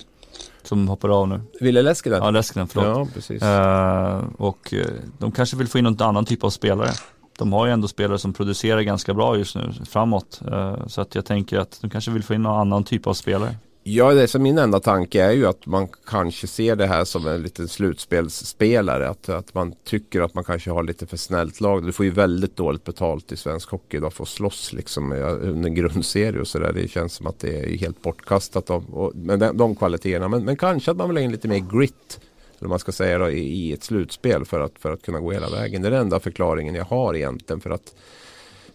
Som 0.64 0.88
hoppar 0.88 1.10
av 1.10 1.28
nu. 1.28 1.42
Ville 1.60 1.82
Leskinen? 1.82 2.20
Ja, 2.24 2.32
Leskinen, 2.32 2.68
förlåt. 2.68 2.98
Ja, 2.98 3.08
precis. 3.14 3.44
Uh, 3.44 4.34
och 4.38 4.74
uh, 4.74 4.86
de 5.18 5.32
kanske 5.32 5.58
vill 5.58 5.68
få 5.68 5.78
in 5.78 5.84
någon 5.84 6.02
annan 6.02 6.26
typ 6.26 6.44
av 6.44 6.50
spelare. 6.50 6.92
De 7.38 7.54
har 7.54 7.66
ju 7.66 7.72
ändå 7.72 7.88
spelare 7.88 8.18
som 8.20 8.34
producerar 8.34 8.82
ganska 8.82 9.14
bra 9.14 9.38
just 9.38 9.56
nu 9.56 9.74
framåt. 9.90 10.42
Uh, 10.52 10.88
så 10.88 11.02
att 11.02 11.16
jag 11.16 11.26
tänker 11.26 11.60
att 11.60 11.82
de 11.82 11.90
kanske 11.90 12.12
vill 12.12 12.24
få 12.24 12.34
in 12.34 12.44
någon 12.44 12.60
annan 12.60 12.84
typ 12.84 13.08
av 13.08 13.14
spelare. 13.14 13.56
Ja, 13.90 14.14
det 14.14 14.28
som 14.28 14.44
min 14.44 14.58
enda 14.58 14.80
tanke 14.80 15.24
är 15.24 15.32
ju 15.32 15.46
att 15.46 15.66
man 15.66 15.88
kanske 16.06 16.48
ser 16.48 16.76
det 16.76 16.88
här 16.88 17.06
som 17.06 17.28
en 17.28 17.42
liten 17.42 17.68
slutspelsspelare. 17.68 19.10
Att, 19.10 19.30
att 19.30 19.54
man 19.54 19.74
tycker 19.84 20.22
att 20.22 20.34
man 20.34 20.44
kanske 20.44 20.72
har 20.72 20.84
lite 20.84 21.06
för 21.06 21.18
snällt 21.18 21.62
lag. 21.62 21.86
Du 21.86 21.92
får 21.92 22.06
ju 22.06 22.12
väldigt 22.12 22.56
dåligt 22.56 22.84
betalt 22.84 23.32
i 23.32 23.38
svensk 23.38 23.70
hockey 23.70 23.98
idag 23.98 24.14
för 24.14 24.24
att 24.24 24.30
slåss 24.30 24.74
liksom 24.74 25.12
eh, 25.12 25.28
under 25.28 25.70
grundserie 25.70 26.42
och 26.42 26.48
sådär. 26.48 26.74
Det 26.74 26.88
känns 26.88 27.14
som 27.14 27.28
att 27.28 27.40
det 27.40 27.60
är 27.60 27.78
helt 27.78 28.02
bortkastat 28.02 28.70
av, 28.70 28.86
och, 28.94 29.16
med 29.16 29.40
de, 29.40 29.58
de 29.58 29.76
kvaliteterna. 29.76 30.28
Men, 30.28 30.46
men, 30.46 30.56
kanske 30.56 30.92
att 30.92 30.98
man 30.98 31.10
vill 31.10 31.18
ha 31.18 31.24
in 31.24 31.32
lite 31.32 31.48
mer 31.48 31.80
grit. 31.80 32.20
Eller 32.60 32.70
man 32.70 32.80
ska 32.80 32.92
säga 32.92 33.18
då, 33.18 33.30
i, 33.30 33.40
i 33.40 33.74
ett 33.74 33.84
slutspel 33.84 34.46
för 34.46 34.60
att, 34.60 34.80
för 34.80 34.92
att 34.94 35.02
kunna 35.02 35.20
gå 35.20 35.32
hela 35.32 35.50
vägen. 35.50 35.82
Det 35.82 35.88
är 35.88 35.92
den 35.92 36.02
enda 36.02 36.20
förklaringen 36.20 36.76
jag 36.76 36.86
har 36.86 37.16
egentligen. 37.16 37.62
för 37.62 37.70
att 37.70 37.96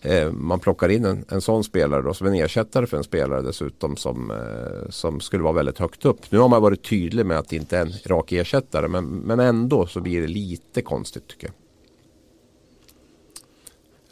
eh, 0.02 0.32
man 0.32 0.60
plockar 0.60 0.88
in 0.88 1.04
en, 1.04 1.24
en 1.28 1.40
sån 1.40 1.64
spelare 1.64 2.02
då, 2.02 2.14
som 2.14 2.26
en 2.26 2.34
ersättare 2.34 2.86
för 2.86 2.96
en 2.96 3.04
spelare 3.04 3.42
dessutom 3.42 3.96
som, 3.96 4.30
eh, 4.30 4.90
som 4.90 5.20
skulle 5.20 5.42
vara 5.42 5.52
väldigt 5.52 5.78
högt 5.78 6.04
upp. 6.04 6.32
Nu 6.32 6.38
har 6.38 6.48
man 6.48 6.62
varit 6.62 6.88
tydlig 6.88 7.26
med 7.26 7.38
att 7.38 7.48
det 7.48 7.56
inte 7.56 7.78
är 7.78 7.82
en 7.82 7.92
rak 8.06 8.32
ersättare 8.32 8.88
men, 8.88 9.06
men 9.06 9.40
ändå 9.40 9.86
så 9.86 10.00
blir 10.00 10.20
det 10.20 10.26
lite 10.26 10.82
konstigt 10.82 11.28
tycker 11.28 11.46
jag. 11.46 11.54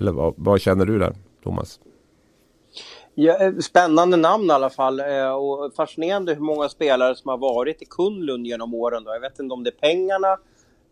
Eller 0.01 0.12
vad, 0.12 0.34
vad 0.36 0.61
känner 0.61 0.86
du 0.86 0.99
där 0.99 1.14
Thomas? 1.45 1.80
Ja, 3.14 3.38
eh, 3.38 3.57
spännande 3.57 4.16
namn 4.16 4.47
i 4.47 4.51
alla 4.51 4.70
fall 4.70 5.01
eh, 5.01 5.32
och 5.32 5.74
fascinerande 5.74 6.34
hur 6.34 6.41
många 6.41 6.68
spelare 6.68 7.14
som 7.14 7.28
har 7.28 7.38
varit 7.38 7.82
i 7.82 7.84
Kunlund 7.84 8.47
genom 8.47 8.74
åren. 8.74 9.05
Då. 9.05 9.11
Jag 9.11 9.20
vet 9.20 9.38
inte 9.38 9.53
om 9.53 9.64
det 9.64 9.70
är 9.70 9.80
pengarna 9.80 10.36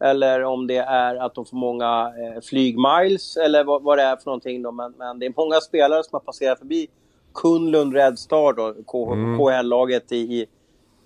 eller 0.01 0.44
om 0.44 0.66
det 0.66 0.76
är 0.76 1.16
att 1.16 1.34
de 1.34 1.44
får 1.44 1.57
många 1.57 2.12
eh, 2.18 2.40
flygmiles 2.40 3.36
eller 3.36 3.64
vad, 3.64 3.82
vad, 3.82 3.99
det 3.99 4.03
är 4.03 4.16
för 4.16 4.24
någonting. 4.24 4.62
Då. 4.62 4.72
Men, 4.72 4.94
men, 4.99 5.18
det 5.18 5.26
är 5.26 5.32
många 5.36 5.61
spelare 5.61 6.05
som 6.05 6.11
har 6.12 6.20
passerat 6.20 6.59
förbi 6.59 6.88
Kunlund 7.34 7.94
Red 7.94 8.18
Star, 8.18 8.53
då, 8.53 8.66
mm. 9.12 9.38
KHL-laget 9.38 10.12
i, 10.12 10.46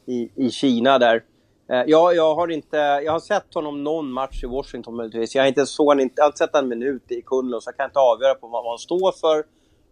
i, 0.06 0.30
i 0.34 0.50
Kina 0.50 0.98
där. 0.98 1.24
Eh, 1.70 1.82
jag, 1.86 2.16
jag, 2.16 2.34
har 2.34 2.48
inte, 2.48 2.76
jag 2.76 3.12
har 3.12 3.20
sett 3.20 3.54
honom 3.54 3.84
någon 3.84 4.12
match 4.12 4.44
i 4.44 4.46
Washington 4.46 4.96
möjligtvis. 4.96 5.34
Jag 5.34 5.42
har 5.42 5.48
inte, 5.48 5.60
inte, 5.60 5.74
jag 6.16 6.24
har 6.24 6.28
inte 6.28 6.38
sett 6.38 6.54
en 6.54 6.68
minut 6.68 7.12
i 7.12 7.22
Kunlund 7.22 7.62
så 7.62 7.68
jag 7.68 7.76
kan 7.76 7.86
inte 7.86 7.98
avgöra 7.98 8.34
på 8.34 8.46
vad, 8.46 8.64
vad 8.64 8.72
han 8.72 8.78
står 8.78 9.12
för 9.12 9.44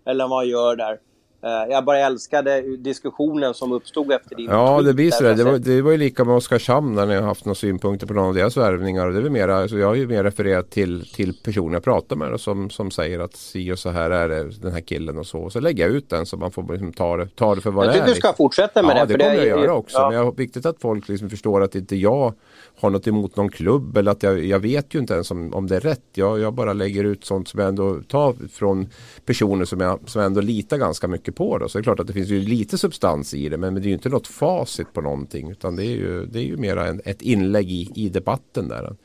eller 0.04 0.28
vad 0.28 0.38
han 0.38 0.48
gör 0.48 0.76
där. 0.76 1.00
Eh, 1.42 1.50
jag 1.70 1.84
bara 1.84 1.98
älskade 1.98 2.76
diskussionen 2.76 3.54
som 3.54 3.72
uppstod 3.72 4.12
efter 4.12 4.36
din 4.36 4.50
Ja, 4.50 4.82
det 4.82 4.94
blir 4.94 5.10
sådär. 5.10 5.34
Det 5.34 5.44
var, 5.44 5.58
det 5.58 5.82
var 5.82 5.90
ju 5.90 5.96
lika 5.96 6.24
med 6.24 6.36
Oskarshamn 6.36 6.94
när 6.94 7.06
ni 7.06 7.14
har 7.14 7.22
haft 7.22 7.44
några 7.44 7.54
synpunkter 7.54 8.06
på 8.06 8.14
någon 8.14 8.26
av 8.26 8.34
deras 8.34 8.56
värvningar. 8.56 9.06
Och 9.06 9.12
det 9.12 9.18
är 9.18 9.22
väl 9.22 9.32
mera, 9.32 9.56
alltså 9.56 9.78
jag 9.78 9.86
har 9.86 9.94
ju 9.94 10.06
mer 10.06 10.24
refererat 10.24 10.70
till, 10.70 11.06
till 11.06 11.34
personer 11.34 11.72
jag 11.72 11.84
pratar 11.84 12.16
med 12.16 12.40
som, 12.40 12.70
som 12.70 12.90
säger 12.90 13.18
att 13.18 13.36
si 13.36 13.72
och 13.72 13.78
så 13.78 13.90
här 13.90 14.10
är 14.10 14.28
det, 14.28 14.50
den 14.62 14.72
här 14.72 14.80
killen 14.80 15.18
och 15.18 15.26
så. 15.26 15.38
Och 15.38 15.52
så 15.52 15.60
lägger 15.60 15.86
jag 15.86 15.92
ut 15.92 16.10
den 16.10 16.26
så 16.26 16.36
man 16.36 16.50
får 16.50 16.62
liksom 16.62 16.92
ta, 16.92 17.16
det, 17.16 17.28
ta 17.36 17.54
det 17.54 17.60
för 17.60 17.70
vad 17.70 17.86
jag 17.86 17.92
det 17.92 17.96
är. 17.96 17.98
Jag 17.98 18.06
tycker 18.06 18.14
du 18.14 18.20
ska 18.20 18.28
liksom. 18.28 18.44
fortsätta 18.44 18.82
med 18.82 18.96
ja, 18.96 19.06
det. 19.06 19.12
Ja, 19.12 19.18
det 19.18 19.24
kommer 19.24 19.36
jag 19.36 19.60
göra 19.60 19.74
också. 19.74 19.98
Ja. 19.98 20.08
Men 20.08 20.18
jag, 20.18 20.36
viktigt 20.36 20.66
att 20.66 20.80
folk 20.80 21.08
liksom 21.08 21.30
förstår 21.30 21.62
att 21.62 21.74
inte 21.74 21.96
jag 21.96 22.34
har 22.80 22.90
något 22.90 23.06
emot 23.06 23.36
någon 23.36 23.48
klubb 23.48 23.96
eller 23.96 24.10
att 24.10 24.22
jag, 24.22 24.44
jag 24.44 24.58
vet 24.58 24.94
ju 24.94 24.98
inte 24.98 25.14
ens 25.14 25.30
om, 25.30 25.54
om 25.54 25.66
det 25.66 25.76
är 25.76 25.80
rätt. 25.80 26.04
Jag, 26.14 26.40
jag 26.40 26.54
bara 26.54 26.72
lägger 26.72 27.04
ut 27.04 27.24
sånt 27.24 27.48
som 27.48 27.60
jag 27.60 27.68
ändå 27.68 28.02
tar 28.08 28.48
från 28.48 28.88
personer 29.24 29.64
som 29.64 29.80
jag, 29.80 30.00
som 30.06 30.20
jag 30.20 30.26
ändå 30.26 30.40
litar 30.40 30.76
ganska 30.76 31.08
mycket 31.08 31.34
på. 31.34 31.58
Då. 31.58 31.68
Så 31.68 31.78
det 31.78 31.80
är 31.80 31.82
klart 31.82 32.00
att 32.00 32.06
det 32.06 32.12
finns 32.12 32.28
ju 32.28 32.40
lite 32.40 32.78
substans 32.78 33.34
i 33.34 33.48
det 33.48 33.56
men, 33.56 33.74
men 33.74 33.82
det 33.82 33.86
är 33.86 33.90
ju 33.90 33.94
inte 33.94 34.08
något 34.08 34.26
facit 34.26 34.92
på 34.92 35.00
någonting 35.00 35.50
utan 35.50 35.76
det 35.76 35.84
är 35.84 35.96
ju, 35.96 36.26
det 36.26 36.38
är 36.38 36.44
ju 36.44 36.56
mera 36.56 36.86
en, 36.86 37.00
ett 37.04 37.22
inlägg 37.22 37.70
i, 37.70 37.90
i 37.94 38.08
debatten 38.08 38.68
där. 38.68 38.96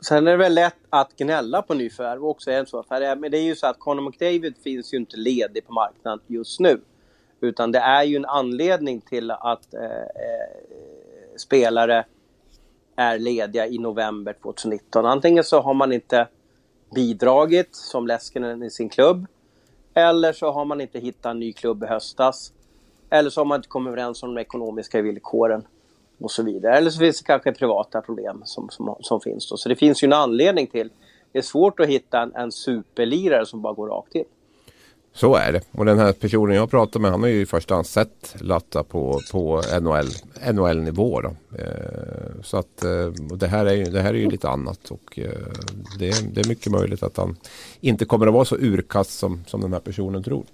Sen 0.00 0.26
är 0.26 0.30
det 0.30 0.36
väl 0.36 0.54
lätt 0.54 0.74
att 0.90 1.16
gnälla 1.16 1.62
på 1.62 1.74
nyförvärv 1.74 2.24
också. 2.24 2.50
Är 2.50 3.16
men 3.16 3.30
det 3.30 3.38
är 3.38 3.42
ju 3.42 3.56
så 3.56 3.66
att 3.66 3.78
Conor 3.78 4.02
McDavid 4.02 4.54
finns 4.64 4.94
ju 4.94 4.98
inte 4.98 5.16
ledig 5.16 5.66
på 5.66 5.72
marknaden 5.72 6.20
just 6.26 6.60
nu. 6.60 6.80
Utan 7.40 7.72
det 7.72 7.78
är 7.78 8.04
ju 8.04 8.16
en 8.16 8.24
anledning 8.24 9.00
till 9.00 9.30
att 9.30 9.74
eh, 9.74 9.82
eh, 9.82 11.36
spelare 11.36 12.04
är 13.00 13.18
lediga 13.18 13.66
i 13.66 13.78
november 13.78 14.32
2019. 14.42 15.06
Antingen 15.06 15.44
så 15.44 15.60
har 15.60 15.74
man 15.74 15.92
inte 15.92 16.28
bidragit 16.94 17.76
som 17.76 18.06
Leskinen 18.06 18.62
i 18.62 18.70
sin 18.70 18.88
klubb. 18.88 19.26
Eller 19.94 20.32
så 20.32 20.50
har 20.50 20.64
man 20.64 20.80
inte 20.80 20.98
hittat 20.98 21.30
en 21.30 21.40
ny 21.40 21.52
klubb 21.52 21.84
i 21.84 21.86
höstas. 21.86 22.52
Eller 23.10 23.30
så 23.30 23.40
har 23.40 23.44
man 23.44 23.56
inte 23.56 23.68
kommit 23.68 23.88
överens 23.88 24.22
om 24.22 24.34
de 24.34 24.40
ekonomiska 24.40 25.02
villkoren 25.02 25.62
och 26.20 26.30
så 26.30 26.42
vidare. 26.42 26.76
Eller 26.76 26.90
så 26.90 26.98
finns 26.98 27.18
det 27.18 27.26
kanske 27.26 27.52
privata 27.52 28.00
problem 28.00 28.42
som, 28.44 28.68
som, 28.68 28.96
som 29.00 29.20
finns 29.20 29.48
då. 29.48 29.56
Så 29.56 29.68
det 29.68 29.76
finns 29.76 30.02
ju 30.02 30.06
en 30.06 30.12
anledning 30.12 30.66
till. 30.66 30.90
Det 31.32 31.38
är 31.38 31.42
svårt 31.42 31.80
att 31.80 31.86
hitta 31.86 32.20
en, 32.20 32.34
en 32.34 32.52
superlirare 32.52 33.46
som 33.46 33.62
bara 33.62 33.72
går 33.72 33.88
rakt 33.88 34.14
in. 34.14 34.24
Så 35.12 35.34
är 35.34 35.52
det. 35.52 35.60
Och 35.72 35.84
den 35.84 35.98
här 35.98 36.12
personen 36.12 36.56
jag 36.56 36.70
pratar 36.70 37.00
med 37.00 37.10
han 37.10 37.20
har 37.20 37.28
ju 37.28 37.40
i 37.40 37.46
första 37.46 37.74
hand 37.74 37.86
sett 37.86 38.36
Latta 38.40 38.82
på, 38.82 39.20
på 39.32 39.62
NHL, 39.80 40.08
NHL-nivå. 40.52 41.22
Eh, 41.58 42.42
så 42.42 42.56
att 42.56 42.84
eh, 42.84 43.08
det, 43.12 43.46
här 43.46 43.66
är 43.66 43.74
ju, 43.74 43.84
det 43.84 44.00
här 44.00 44.14
är 44.14 44.18
ju 44.18 44.30
lite 44.30 44.48
annat 44.48 44.90
och 44.90 45.18
eh, 45.18 45.30
det, 45.98 46.34
det, 46.34 46.40
är 46.40 46.48
mycket 46.48 46.72
möjligt 46.72 47.02
att 47.02 47.16
han 47.16 47.36
inte 47.80 48.04
kommer 48.04 48.26
att 48.26 48.32
vara 48.32 48.44
så 48.44 48.56
urkast 48.56 49.18
som, 49.18 49.44
som 49.46 49.60
den 49.60 49.72
här 49.72 49.80
personen 49.80 50.22
tror. 50.22 50.44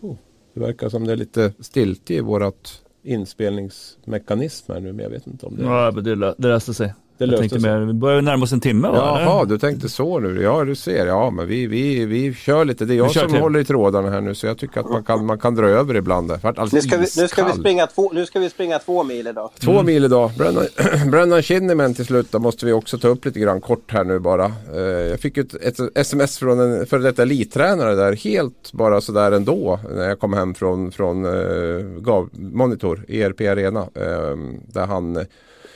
Oh, 0.00 0.16
det 0.54 0.60
verkar 0.60 0.88
som 0.88 1.06
det 1.06 1.12
är 1.12 1.16
lite 1.16 1.52
stilt 1.60 2.10
i 2.10 2.20
vårat 2.20 2.82
inspelningsmekanism 3.02 4.72
här 4.72 4.80
nu 4.80 4.92
men 4.92 5.02
jag 5.02 5.10
vet 5.10 5.26
inte 5.26 5.46
om 5.46 5.56
det 5.56 5.62
Ja, 5.62 5.90
men 5.94 6.04
det, 6.04 6.14
det 6.14 6.48
löste 6.48 6.74
sig. 6.74 6.94
Det 7.20 7.26
jag 7.26 7.38
tänkte 7.40 7.58
mer, 7.58 7.78
vi 7.80 7.92
börjar 7.92 8.22
närma 8.22 8.44
oss 8.44 8.52
en 8.52 8.60
timme 8.60 8.88
va? 8.88 8.96
Jaha, 8.96 9.44
du 9.44 9.58
tänkte 9.58 9.88
så 9.88 10.18
nu. 10.18 10.42
Ja, 10.42 10.64
du 10.64 10.74
ser. 10.74 11.06
Ja, 11.06 11.30
men 11.30 11.46
vi, 11.46 11.66
vi, 11.66 12.04
vi 12.04 12.34
kör 12.34 12.64
lite. 12.64 12.84
Det 12.84 12.94
är 12.94 12.96
jag 12.96 13.10
som 13.10 13.28
till. 13.28 13.40
håller 13.40 13.60
i 13.60 13.64
trådarna 13.64 14.10
här 14.10 14.20
nu 14.20 14.34
så 14.34 14.46
jag 14.46 14.58
tycker 14.58 14.80
att 14.80 14.90
man 14.90 15.04
kan, 15.04 15.26
man 15.26 15.38
kan 15.38 15.54
dra 15.54 15.68
över 15.68 15.96
ibland. 15.96 16.32
Alltså 16.42 16.76
nu, 16.76 16.82
ska 16.82 16.96
vi, 16.96 17.06
nu, 17.16 17.28
ska 17.28 17.44
vi 17.44 17.52
springa 17.52 17.86
två, 17.86 18.10
nu 18.14 18.26
ska 18.26 18.38
vi 18.38 18.50
springa 18.50 18.78
två 18.78 19.04
mil 19.04 19.26
idag. 19.26 19.50
Två 19.60 19.72
mm. 19.72 19.86
mil 19.86 20.04
idag. 20.04 20.30
Brennan, 20.38 20.64
Brennan 21.10 21.42
Kinnaman 21.42 21.94
till 21.94 22.06
slut. 22.06 22.32
Då 22.32 22.38
måste 22.38 22.66
vi 22.66 22.72
också 22.72 22.98
ta 22.98 23.08
upp 23.08 23.24
lite 23.24 23.40
grann 23.40 23.60
kort 23.60 23.92
här 23.92 24.04
nu 24.04 24.18
bara. 24.18 24.52
Uh, 24.74 24.80
jag 24.82 25.20
fick 25.20 25.38
ett, 25.38 25.54
ett 25.54 25.78
sms 25.94 26.38
från 26.38 26.60
en 26.60 26.86
före 26.86 27.02
detta 27.02 27.22
elittränare 27.22 27.94
där. 27.94 28.12
Helt 28.12 28.72
bara 28.72 29.00
sådär 29.00 29.32
ändå. 29.32 29.80
När 29.90 30.08
jag 30.08 30.18
kom 30.18 30.32
hem 30.32 30.54
från, 30.54 30.92
från 30.92 31.24
uh, 31.24 32.26
Monitor, 32.32 33.04
ERP 33.08 33.40
Arena. 33.40 33.80
Uh, 33.80 34.36
där 34.72 34.86
han 34.86 35.26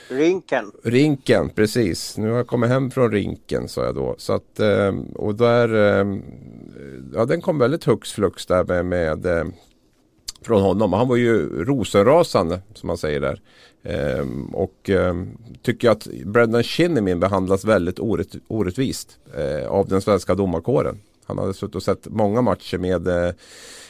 Rinken. 0.07 0.71
Rinken, 0.83 1.49
precis. 1.49 2.17
Nu 2.17 2.29
har 2.29 2.37
jag 2.37 2.47
kommit 2.47 2.69
hem 2.69 2.91
från 2.91 3.11
rinken 3.11 3.67
sa 3.67 3.85
jag 3.85 3.95
då. 3.95 4.15
Så 4.17 4.33
att, 4.33 4.59
ehm, 4.59 5.03
och 5.03 5.35
där, 5.35 5.73
ehm, 5.73 6.23
ja 7.13 7.25
den 7.25 7.41
kom 7.41 7.59
väldigt 7.59 7.83
hux 7.83 8.11
flux 8.11 8.45
där 8.45 8.63
med, 8.63 8.85
med 8.85 9.25
ehm, 9.25 9.53
från 10.41 10.61
honom. 10.61 10.93
Han 10.93 11.07
var 11.07 11.15
ju 11.15 11.63
rosenrasande 11.63 12.61
som 12.73 12.87
man 12.87 12.97
säger 12.97 13.19
där. 13.19 13.41
Ehm, 13.83 14.45
och 14.45 14.89
tycker 15.61 15.89
att 15.89 16.07
Brendan 16.25 16.63
Shinnimin 16.63 17.19
behandlas 17.19 17.65
väldigt 17.65 17.99
orätt, 17.99 18.35
orättvist 18.47 19.19
eh, 19.37 19.67
av 19.67 19.87
den 19.87 20.01
svenska 20.01 20.35
domarkåren. 20.35 20.99
Han 21.25 21.37
hade 21.37 21.53
suttit 21.53 21.75
och 21.75 21.83
sett 21.83 22.07
många 22.07 22.41
matcher 22.41 22.77
med 22.77 23.07
eh, 23.07 23.31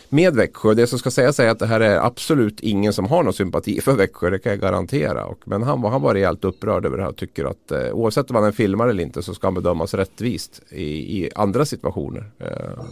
med 0.10 0.36
Växjö. 0.36 0.74
Det 0.74 0.88
som 0.88 1.00
ska 1.00 1.12
sägas 1.12 1.40
är 1.40 1.50
att 1.50 1.60
det 1.60 1.66
här 1.66 1.80
är 1.80 2.06
absolut 2.06 2.60
ingen 2.60 2.94
som 2.94 3.06
har 3.06 3.24
någon 3.24 3.34
sympati 3.34 3.82
för 3.82 3.96
Växjö. 3.96 4.30
Det 4.30 4.40
kan 4.40 4.50
jag 4.50 4.62
garantera. 4.62 5.26
Och, 5.26 5.40
men 5.46 5.64
han, 5.64 5.84
han 5.84 6.02
var 6.02 6.14
rejält 6.14 6.46
upprörd 6.46 6.86
över 6.86 6.98
det 6.98 7.04
här 7.04 7.10
och 7.10 7.18
tycker 7.18 7.46
att 7.46 7.72
eh, 7.72 7.92
oavsett 7.92 8.30
om 8.30 8.36
han 8.36 8.46
är 8.46 8.52
filmare 8.52 8.90
eller 8.90 9.04
inte 9.04 9.24
så 9.24 9.34
ska 9.34 9.48
han 9.48 9.54
bedömas 9.54 9.94
rättvist 9.94 10.62
i, 10.70 11.24
i 11.24 11.30
andra 11.36 11.66
situationer. 11.66 12.32
Eh, 12.40 12.84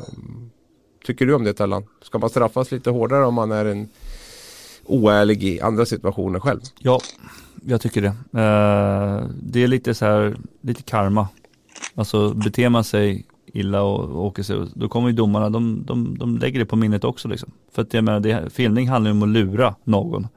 tycker 1.05 1.25
du 1.25 1.33
om 1.33 1.43
det 1.43 1.53
Tellan? 1.53 1.85
Ska 2.01 2.19
man 2.19 2.29
straffas 2.29 2.71
lite 2.71 2.89
hårdare 2.89 3.25
om 3.25 3.33
man 3.33 3.51
är 3.51 3.65
en 3.65 3.89
oärlig 4.85 5.43
i 5.43 5.61
andra 5.61 5.85
situationer 5.85 6.39
själv? 6.39 6.59
Ja, 6.79 7.01
jag 7.65 7.81
tycker 7.81 8.01
det. 8.01 8.07
Eh, 8.41 9.29
det 9.43 9.63
är 9.63 9.67
lite 9.67 9.93
så 9.93 10.05
här, 10.05 10.37
lite 10.61 10.83
karma. 10.83 11.27
Alltså 11.95 12.33
beter 12.33 12.69
man 12.69 12.83
sig 12.83 13.25
illa 13.53 13.81
och, 13.81 14.25
åker 14.25 14.43
sig, 14.43 14.57
då 14.73 14.89
kommer 14.89 15.07
ju 15.07 15.13
domarna, 15.13 15.49
de, 15.49 15.83
de, 15.85 16.17
de 16.17 16.37
lägger 16.37 16.59
det 16.59 16.65
på 16.65 16.75
minnet 16.75 17.03
också 17.03 17.27
liksom. 17.27 17.51
För 17.71 17.81
att 17.81 17.93
jag 17.93 18.03
menar, 18.03 18.19
det, 18.19 18.53
filmning 18.53 18.89
handlar 18.89 19.11
ju 19.11 19.17
om 19.17 19.23
att 19.23 19.29
lura 19.29 19.75
någon, 19.83 20.27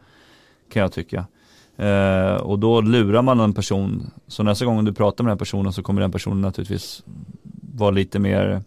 kan 0.72 0.82
jag 0.82 0.92
tycka. 0.92 1.26
Eh, 1.76 2.34
och 2.34 2.58
då 2.58 2.80
lurar 2.80 3.22
man 3.22 3.40
en 3.40 3.54
person, 3.54 4.10
så 4.26 4.42
nästa 4.42 4.64
gång 4.64 4.84
du 4.84 4.92
pratar 4.92 5.24
med 5.24 5.30
den 5.30 5.38
personen 5.38 5.72
så 5.72 5.82
kommer 5.82 6.00
den 6.00 6.12
personen 6.12 6.40
naturligtvis 6.40 7.02
vara 7.74 7.90
lite 7.90 8.18
mer 8.18 8.62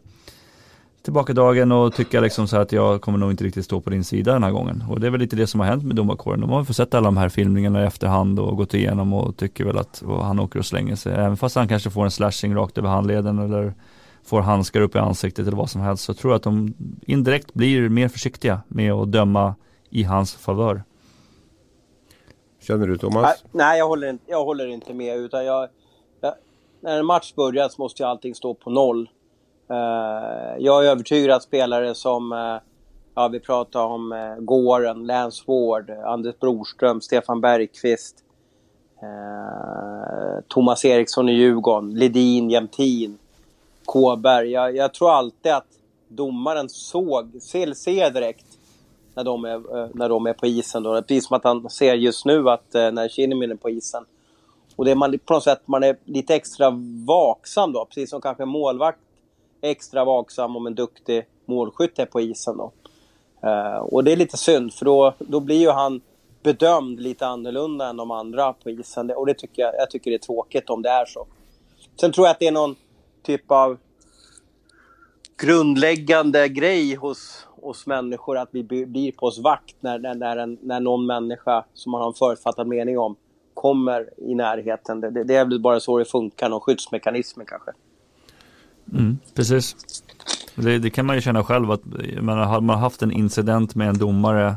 tillbakadragen 1.01 1.71
och 1.71 1.95
tycka 1.95 2.21
liksom 2.21 2.47
så 2.47 2.57
att 2.57 2.71
jag 2.71 3.01
kommer 3.01 3.17
nog 3.17 3.31
inte 3.31 3.43
riktigt 3.43 3.65
stå 3.65 3.81
på 3.81 3.89
din 3.89 4.03
sida 4.03 4.33
den 4.33 4.43
här 4.43 4.51
gången. 4.51 4.83
Och 4.89 4.99
det 4.99 5.07
är 5.07 5.11
väl 5.11 5.19
lite 5.19 5.35
det 5.35 5.47
som 5.47 5.59
har 5.59 5.67
hänt 5.67 5.83
med 5.83 5.95
domarkåren. 5.95 6.41
De 6.41 6.49
har 6.49 6.63
fått 6.63 6.75
sett 6.75 6.93
alla 6.93 7.07
de 7.07 7.17
här 7.17 7.29
filmningarna 7.29 7.83
i 7.83 7.85
efterhand 7.85 8.39
och 8.39 8.57
gått 8.57 8.73
igenom 8.73 9.13
och 9.13 9.37
tycker 9.37 9.65
väl 9.65 9.77
att 9.77 10.03
han 10.21 10.39
åker 10.39 10.59
och 10.59 10.65
slänger 10.65 10.95
sig. 10.95 11.13
Även 11.13 11.37
fast 11.37 11.55
han 11.55 11.67
kanske 11.67 11.89
får 11.89 12.05
en 12.05 12.11
slashing 12.11 12.55
rakt 12.55 12.77
över 12.77 12.89
handleden 12.89 13.39
eller 13.39 13.73
får 14.29 14.41
handskar 14.41 14.81
upp 14.81 14.95
i 14.95 14.99
ansiktet 14.99 15.47
eller 15.47 15.57
vad 15.57 15.69
som 15.69 15.81
helst 15.81 16.03
så 16.03 16.13
tror 16.13 16.33
jag 16.33 16.37
att 16.37 16.43
de 16.43 16.73
indirekt 17.01 17.53
blir 17.53 17.89
mer 17.89 18.07
försiktiga 18.07 18.61
med 18.67 18.93
att 18.93 19.11
döma 19.11 19.55
i 19.89 20.03
hans 20.03 20.35
favör. 20.35 20.83
Känner 22.61 22.87
du 22.87 22.97
Thomas? 22.97 23.43
Nej, 23.51 23.79
jag 23.79 23.87
håller 23.87 24.09
inte, 24.09 24.23
jag 24.27 24.45
håller 24.45 24.67
inte 24.67 24.93
med 24.93 25.17
utan 25.17 25.45
jag, 25.45 25.69
jag, 26.21 26.33
när 26.81 26.99
en 26.99 27.05
match 27.05 27.33
börjar 27.35 27.69
så 27.69 27.81
måste 27.81 28.03
ju 28.03 28.09
allting 28.09 28.35
stå 28.35 28.53
på 28.53 28.69
noll. 28.69 29.09
Uh, 29.71 30.57
jag 30.59 30.85
är 30.85 30.89
övertygad 30.89 31.35
att 31.35 31.43
spelare 31.43 31.95
som, 31.95 32.31
uh, 32.31 32.57
ja 33.15 33.27
vi 33.27 33.39
pratar 33.39 33.85
om 33.85 34.11
uh, 34.11 34.35
Gården, 34.39 35.05
Lance 35.05 35.43
Ward, 35.47 35.89
Anders 35.89 36.39
Broström, 36.39 37.01
Stefan 37.01 37.41
Bergqvist, 37.41 38.15
Thomas 40.47 40.85
Eriksson 40.85 41.29
i 41.29 41.33
Djurgården, 41.33 41.93
Ledin, 41.93 42.49
Jämtin, 42.49 43.17
Kåberg. 43.89 44.51
Jag, 44.51 44.75
jag, 44.75 44.93
tror 44.93 45.11
alltid 45.11 45.51
att 45.51 45.67
domaren 46.07 46.69
såg, 46.69 47.41
ser, 47.41 47.73
ser 47.73 48.11
direkt 48.11 48.45
när 49.15 49.23
de, 49.23 49.45
är, 49.45 49.77
eh, 49.77 49.89
när 49.93 50.09
de 50.09 50.25
är 50.25 50.33
på 50.33 50.45
isen. 50.45 50.83
Då. 50.83 51.01
Precis 51.01 51.27
som 51.27 51.37
att 51.37 51.43
han 51.43 51.69
ser 51.69 51.93
just 51.93 52.25
nu 52.25 52.49
att 52.49 52.75
eh, 52.75 52.91
när 52.91 53.07
Kinnimin 53.07 53.51
är 53.51 53.55
på 53.55 53.69
isen. 53.69 54.05
Och 54.75 54.85
det 54.85 54.91
är 54.91 54.95
man 54.95 55.19
på 55.25 55.33
något 55.33 55.43
sätt 55.43 55.61
man 55.65 55.83
är 55.83 55.97
lite 56.05 56.35
extra 56.35 56.69
vaksam 57.07 57.73
då. 57.73 57.85
Precis 57.85 58.09
som 58.09 58.21
kanske 58.21 58.43
en 58.43 58.49
målvakt 58.49 58.99
är 59.61 59.69
extra 59.69 60.05
vaksam 60.05 60.55
om 60.55 60.67
en 60.67 60.75
duktig 60.75 61.25
målskytt 61.45 61.99
är 61.99 62.05
på 62.05 62.21
isen 62.21 62.57
då. 62.57 62.71
Uh, 63.43 63.77
och 63.77 64.03
det 64.03 64.11
är 64.11 64.15
lite 64.15 64.37
synd 64.37 64.73
för 64.73 64.85
då, 64.85 65.13
då 65.19 65.39
blir 65.39 65.59
ju 65.59 65.69
han 65.69 66.01
bedömd 66.43 66.99
lite 66.99 67.27
annorlunda 67.27 67.87
än 67.87 67.97
de 67.97 68.11
andra 68.11 68.53
på 68.53 68.69
isen. 68.69 69.11
Och 69.11 69.25
det 69.25 69.33
tycker 69.33 69.61
jag, 69.61 69.73
jag 69.75 69.91
tycker 69.91 70.11
det 70.11 70.15
är 70.15 70.25
tråkigt 70.25 70.69
om 70.69 70.81
det 70.81 70.89
är 70.89 71.05
så. 71.05 71.27
Sen 71.99 72.11
tror 72.11 72.27
jag 72.27 72.31
att 72.31 72.39
det 72.39 72.47
är 72.47 72.51
någon 72.51 72.75
typ 73.23 73.51
av 73.51 73.77
grundläggande 75.37 76.49
grej 76.49 76.95
hos, 76.95 77.47
hos 77.61 77.87
människor 77.87 78.37
att 78.37 78.49
vi 78.51 78.63
blir 78.63 79.11
på 79.11 79.25
oss 79.25 79.39
vakt 79.39 79.75
när, 79.79 79.99
när, 79.99 80.15
när, 80.15 80.37
en, 80.37 80.57
när 80.61 80.79
någon 80.79 81.05
människa 81.05 81.65
som 81.73 81.91
man 81.91 82.01
har 82.01 82.07
en 82.07 82.13
förutfattad 82.13 82.67
mening 82.67 82.99
om 82.99 83.15
kommer 83.53 84.09
i 84.17 84.35
närheten. 84.35 85.01
Det, 85.01 85.23
det 85.23 85.35
är 85.35 85.45
väl 85.45 85.59
bara 85.59 85.79
så 85.79 85.97
det 85.97 86.05
funkar, 86.05 86.49
någon 86.49 86.61
skyddsmekanism 86.61 87.41
kanske. 87.47 87.71
Mm, 88.93 89.17
precis. 89.33 89.75
Det, 90.55 90.79
det, 90.79 90.89
kan 90.89 91.05
man 91.05 91.15
ju 91.15 91.21
känna 91.21 91.43
själv 91.43 91.71
att 91.71 91.85
menar, 92.21 92.43
har 92.43 92.61
man 92.61 92.79
haft 92.79 93.01
en 93.01 93.11
incident 93.11 93.75
med 93.75 93.89
en 93.89 93.97
domare 93.97 94.55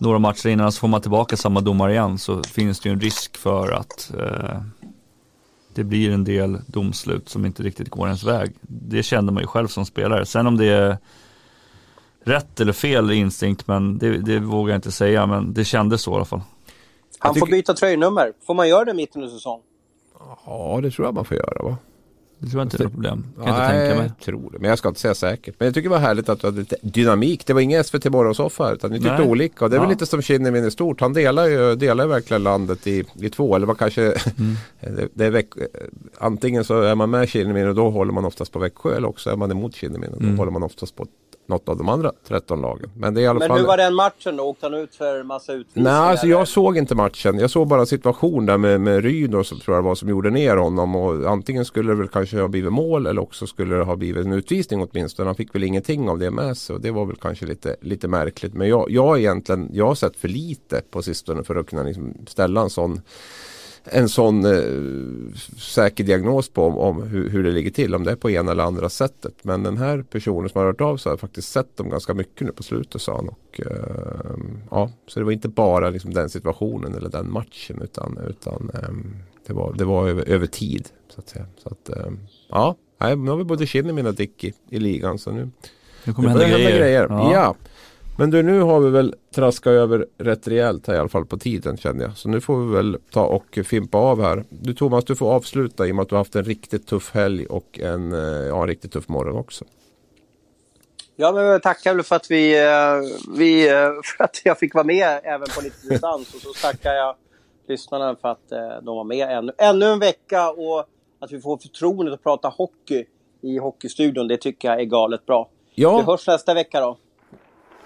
några 0.00 0.18
matcher 0.18 0.48
innan 0.48 0.72
så 0.72 0.80
får 0.80 0.88
man 0.88 1.00
tillbaka 1.00 1.36
samma 1.36 1.60
domare 1.60 1.92
igen 1.92 2.18
så 2.18 2.42
finns 2.42 2.80
det 2.80 2.88
ju 2.88 2.92
en 2.92 3.00
risk 3.00 3.36
för 3.36 3.72
att 3.72 4.12
eh, 4.18 4.62
det 5.74 5.84
blir 5.84 6.10
en 6.10 6.24
del 6.24 6.58
domslut 6.66 7.28
som 7.28 7.46
inte 7.46 7.62
riktigt 7.62 7.88
går 7.88 8.06
ens 8.06 8.24
väg. 8.24 8.52
Det 8.60 9.02
kände 9.02 9.32
man 9.32 9.42
ju 9.42 9.46
själv 9.46 9.68
som 9.68 9.86
spelare. 9.86 10.26
Sen 10.26 10.46
om 10.46 10.56
det 10.56 10.66
är 10.66 10.98
rätt 12.24 12.60
eller 12.60 12.72
fel 12.72 13.10
instinkt, 13.10 13.66
men 13.66 13.98
det, 13.98 14.18
det 14.18 14.38
vågar 14.38 14.72
jag 14.72 14.78
inte 14.78 14.92
säga, 14.92 15.26
men 15.26 15.54
det 15.54 15.64
kändes 15.64 16.02
så 16.02 16.12
i 16.12 16.14
alla 16.14 16.24
fall. 16.24 16.40
Han 17.18 17.34
får 17.34 17.46
byta 17.46 17.74
tröjnummer. 17.74 18.32
Får 18.46 18.54
man 18.54 18.68
göra 18.68 18.84
det 18.84 18.94
mitt 18.94 19.16
under 19.16 19.28
säsong? 19.28 19.60
Ja, 20.46 20.80
det 20.82 20.90
tror 20.90 21.06
jag 21.06 21.14
man 21.14 21.24
får 21.24 21.36
göra 21.36 21.62
va? 21.62 21.76
Det 22.42 22.50
tror 22.50 22.60
jag 22.60 22.66
inte 22.66 22.76
är 22.76 22.84
något 22.84 22.92
problem. 22.92 23.26
Kan 23.36 23.44
Nej, 23.44 23.54
inte 23.54 23.86
tänka 23.86 23.94
mig. 23.98 24.12
jag 24.18 24.24
tror 24.24 24.50
det. 24.52 24.58
Men 24.58 24.68
jag 24.68 24.78
ska 24.78 24.88
inte 24.88 25.00
säga 25.00 25.14
säkert. 25.14 25.54
Men 25.58 25.66
jag 25.66 25.74
tycker 25.74 25.88
det 25.88 25.94
var 25.94 26.00
härligt 26.00 26.28
att 26.28 26.40
du 26.40 26.46
hade 26.46 26.58
lite 26.58 26.76
dynamik. 26.82 27.46
Det 27.46 27.52
var 27.52 27.60
ingen 27.60 27.84
SVT 27.84 28.04
Morgonsoffa 28.04 28.72
utan 28.72 28.90
ni 28.90 28.98
tyckte 28.98 29.18
Nej. 29.18 29.28
olika. 29.28 29.64
Och 29.64 29.70
det 29.70 29.76
är 29.76 29.78
ja. 29.78 29.82
väl 29.82 29.90
lite 29.90 30.06
som 30.06 30.22
Kinnemin 30.22 30.64
är 30.64 30.70
stort. 30.70 31.00
Han 31.00 31.12
delar 31.12 31.46
ju, 31.46 31.76
delar 31.76 32.06
verkligen 32.06 32.42
landet 32.42 32.86
i, 32.86 33.04
i 33.20 33.30
två. 33.30 33.56
Eller 33.56 33.66
man 33.66 33.76
kanske... 33.76 34.02
Mm. 34.02 34.56
det, 34.96 35.08
det 35.14 35.24
är 35.24 35.30
veck, 35.30 35.48
antingen 36.18 36.64
så 36.64 36.80
är 36.80 36.94
man 36.94 37.10
med 37.10 37.28
Kinnemin 37.28 37.68
och 37.68 37.74
då 37.74 37.90
håller 37.90 38.12
man 38.12 38.24
oftast 38.24 38.52
på 38.52 38.58
Växjö. 38.58 38.96
Eller 38.96 39.08
också 39.08 39.30
är 39.30 39.36
man 39.36 39.50
emot 39.50 39.74
Kinnemin 39.74 40.10
och 40.10 40.20
då 40.20 40.26
mm. 40.26 40.38
håller 40.38 40.52
man 40.52 40.62
oftast 40.62 40.96
på 40.96 41.06
något 41.46 41.68
av 41.68 41.76
de 41.76 41.88
andra 41.88 42.12
13 42.28 42.60
lagen. 42.60 42.90
Men, 42.96 43.14
det 43.14 43.20
är 43.20 43.22
i 43.22 43.26
alla 43.26 43.38
Men 43.38 43.48
fall... 43.48 43.58
hur 43.58 43.66
var 43.66 43.76
den 43.76 43.94
matchen 43.94 44.36
då? 44.36 44.44
Åkte 44.44 44.66
han 44.66 44.74
ut 44.74 44.94
för 44.94 45.22
massa 45.22 45.52
utvisningar? 45.52 45.90
Nej, 45.90 46.10
alltså 46.10 46.26
jag 46.26 46.48
såg 46.48 46.76
inte 46.76 46.94
matchen. 46.94 47.38
Jag 47.38 47.50
såg 47.50 47.68
bara 47.68 47.80
en 47.80 47.86
situation 47.86 48.46
där 48.46 48.58
med, 48.58 48.80
med 48.80 49.04
Ryd 49.04 49.46
som 49.46 49.60
tror 49.60 49.76
jag 49.76 49.82
var 49.82 49.94
som 49.94 50.08
gjorde 50.08 50.30
ner 50.30 50.56
honom. 50.56 50.96
Och 50.96 51.30
antingen 51.30 51.64
skulle 51.64 51.92
det 51.92 51.96
väl 51.96 52.08
kanske 52.08 52.40
ha 52.40 52.48
blivit 52.48 52.72
mål 52.72 53.06
eller 53.06 53.22
också 53.22 53.46
skulle 53.46 53.76
det 53.76 53.84
ha 53.84 53.96
blivit 53.96 54.26
en 54.26 54.32
utvisning 54.32 54.88
åtminstone. 54.90 55.28
Han 55.28 55.36
fick 55.36 55.54
väl 55.54 55.64
ingenting 55.64 56.08
av 56.08 56.18
det 56.18 56.30
med 56.30 56.56
sig. 56.56 56.76
Och 56.76 56.82
det 56.82 56.90
var 56.90 57.06
väl 57.06 57.16
kanske 57.16 57.46
lite, 57.46 57.76
lite 57.80 58.08
märkligt. 58.08 58.54
Men 58.54 58.68
jag, 58.68 58.90
jag 58.90 59.18
egentligen, 59.18 59.70
jag 59.72 59.86
har 59.86 59.94
sett 59.94 60.16
för 60.16 60.28
lite 60.28 60.82
på 60.90 61.02
sistone 61.02 61.44
för 61.44 61.56
att 61.56 61.66
kunna 61.66 61.82
liksom 61.82 62.14
ställa 62.26 62.60
en 62.60 62.70
sån 62.70 63.00
en 63.84 64.08
sån 64.08 64.44
eh, 64.44 65.34
säker 65.58 66.04
diagnos 66.04 66.48
på 66.48 66.66
om, 66.66 66.78
om 66.78 67.02
hur, 67.02 67.30
hur, 67.30 67.42
det 67.42 67.50
ligger 67.50 67.70
till. 67.70 67.94
Om 67.94 68.04
det 68.04 68.10
är 68.10 68.16
på 68.16 68.30
ena 68.30 68.52
eller 68.52 68.64
andra 68.64 68.88
sättet. 68.88 69.34
Men 69.42 69.62
den 69.62 69.76
här 69.76 70.02
personen 70.02 70.48
som 70.48 70.58
har 70.58 70.66
hört 70.66 70.80
av 70.80 70.96
sig 70.96 71.10
har 71.10 71.16
faktiskt 71.16 71.52
sett 71.52 71.76
dem 71.76 71.90
ganska 71.90 72.14
mycket 72.14 72.46
nu 72.46 72.52
på 72.52 72.62
slutet 72.62 73.02
sa 73.02 73.16
han. 73.16 73.28
Och, 73.28 73.60
eh, 73.66 74.36
ja, 74.70 74.90
så 75.06 75.20
det 75.20 75.24
var 75.24 75.32
inte 75.32 75.48
bara 75.48 75.90
liksom, 75.90 76.14
den 76.14 76.28
situationen 76.28 76.94
eller 76.94 77.08
den 77.08 77.32
matchen 77.32 77.82
utan, 77.82 78.18
utan 78.28 78.70
eh, 78.74 79.12
det, 79.46 79.52
var, 79.52 79.74
det 79.74 79.84
var 79.84 80.08
över, 80.08 80.28
över 80.28 80.46
tid. 80.46 80.88
Så 81.08 81.20
att 81.20 81.28
säga. 81.28 81.46
Så 81.62 81.68
att, 81.68 81.88
ehm, 81.88 82.18
ja, 82.48 82.76
nu 82.98 83.30
har 83.30 83.36
vi 83.36 83.44
både 83.44 83.66
Kinnimin 83.66 84.06
och 84.06 84.14
Dick 84.14 84.44
i, 84.44 84.54
i 84.70 84.78
ligan. 84.78 85.18
Så 85.18 85.30
nu, 85.32 85.50
nu 86.04 86.12
kommer 86.12 86.28
det 86.28 86.34
hända 86.34 86.48
grejer. 86.48 86.78
grejer. 86.78 87.06
Ja. 87.10 87.32
ja. 87.32 87.56
Men 88.16 88.30
du, 88.30 88.42
nu 88.42 88.60
har 88.60 88.80
vi 88.80 88.90
väl 88.90 89.14
traskat 89.34 89.70
över 89.70 90.06
rätt 90.18 90.48
rejält 90.48 90.86
här 90.86 90.94
i 90.94 90.98
alla 90.98 91.08
fall 91.08 91.26
på 91.26 91.38
tiden 91.38 91.76
känner 91.76 92.04
jag. 92.04 92.16
Så 92.16 92.28
nu 92.28 92.40
får 92.40 92.56
vi 92.56 92.74
väl 92.74 92.98
ta 93.10 93.24
och 93.24 93.58
fimpa 93.64 93.98
av 93.98 94.22
här. 94.22 94.44
Du 94.48 94.74
Thomas, 94.74 95.04
du 95.04 95.16
får 95.16 95.32
avsluta 95.32 95.86
i 95.86 95.92
och 95.92 95.96
med 95.96 96.02
att 96.02 96.08
du 96.08 96.14
har 96.14 96.20
haft 96.20 96.36
en 96.36 96.44
riktigt 96.44 96.86
tuff 96.86 97.14
helg 97.14 97.46
och 97.46 97.78
en, 97.78 98.12
eh, 98.12 98.18
ja, 98.20 98.62
en 98.62 98.68
riktigt 98.68 98.92
tuff 98.92 99.08
morgon 99.08 99.36
också. 99.36 99.64
Ja, 101.16 101.32
men 101.32 101.44
jag 101.44 101.62
tackar 101.62 102.02
för 102.02 102.16
att, 102.16 102.30
vi, 102.30 102.60
eh, 102.60 103.36
vi, 103.36 103.68
eh, 103.68 103.74
för 104.04 104.24
att 104.24 104.40
jag 104.44 104.58
fick 104.58 104.74
vara 104.74 104.84
med 104.84 105.20
även 105.24 105.46
på 105.56 105.60
lite 105.62 105.88
distans. 105.88 106.34
och 106.34 106.40
så 106.40 106.52
tackar 106.52 106.94
jag 106.94 107.16
lyssnarna 107.68 108.16
för 108.20 108.28
att 108.28 108.48
de 108.82 108.96
var 108.96 109.04
med 109.04 109.38
ännu, 109.38 109.52
ännu 109.58 109.86
en 109.86 109.98
vecka 109.98 110.50
och 110.50 110.86
att 111.18 111.32
vi 111.32 111.40
får 111.40 111.56
förtroendet 111.56 112.14
att 112.14 112.22
prata 112.22 112.48
hockey 112.48 113.04
i 113.40 113.58
Hockeystudion. 113.58 114.28
Det 114.28 114.36
tycker 114.36 114.68
jag 114.68 114.80
är 114.80 114.84
galet 114.84 115.26
bra. 115.26 115.48
Ja. 115.74 115.98
Vi 115.98 116.02
hörs 116.04 116.26
nästa 116.26 116.54
vecka 116.54 116.80
då. 116.80 116.96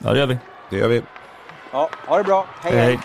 Ja, 0.07 0.13
det 0.13 0.19
gör 0.19 0.27
vi. 0.27 0.39
Det 0.71 0.77
gör 0.77 0.89
vi. 0.89 1.03
Ja, 1.73 1.91
ha 2.07 2.19
det 2.19 2.25
bra. 2.25 2.47
hej. 2.63 2.73
hej. 2.73 2.85
hej. 2.87 2.99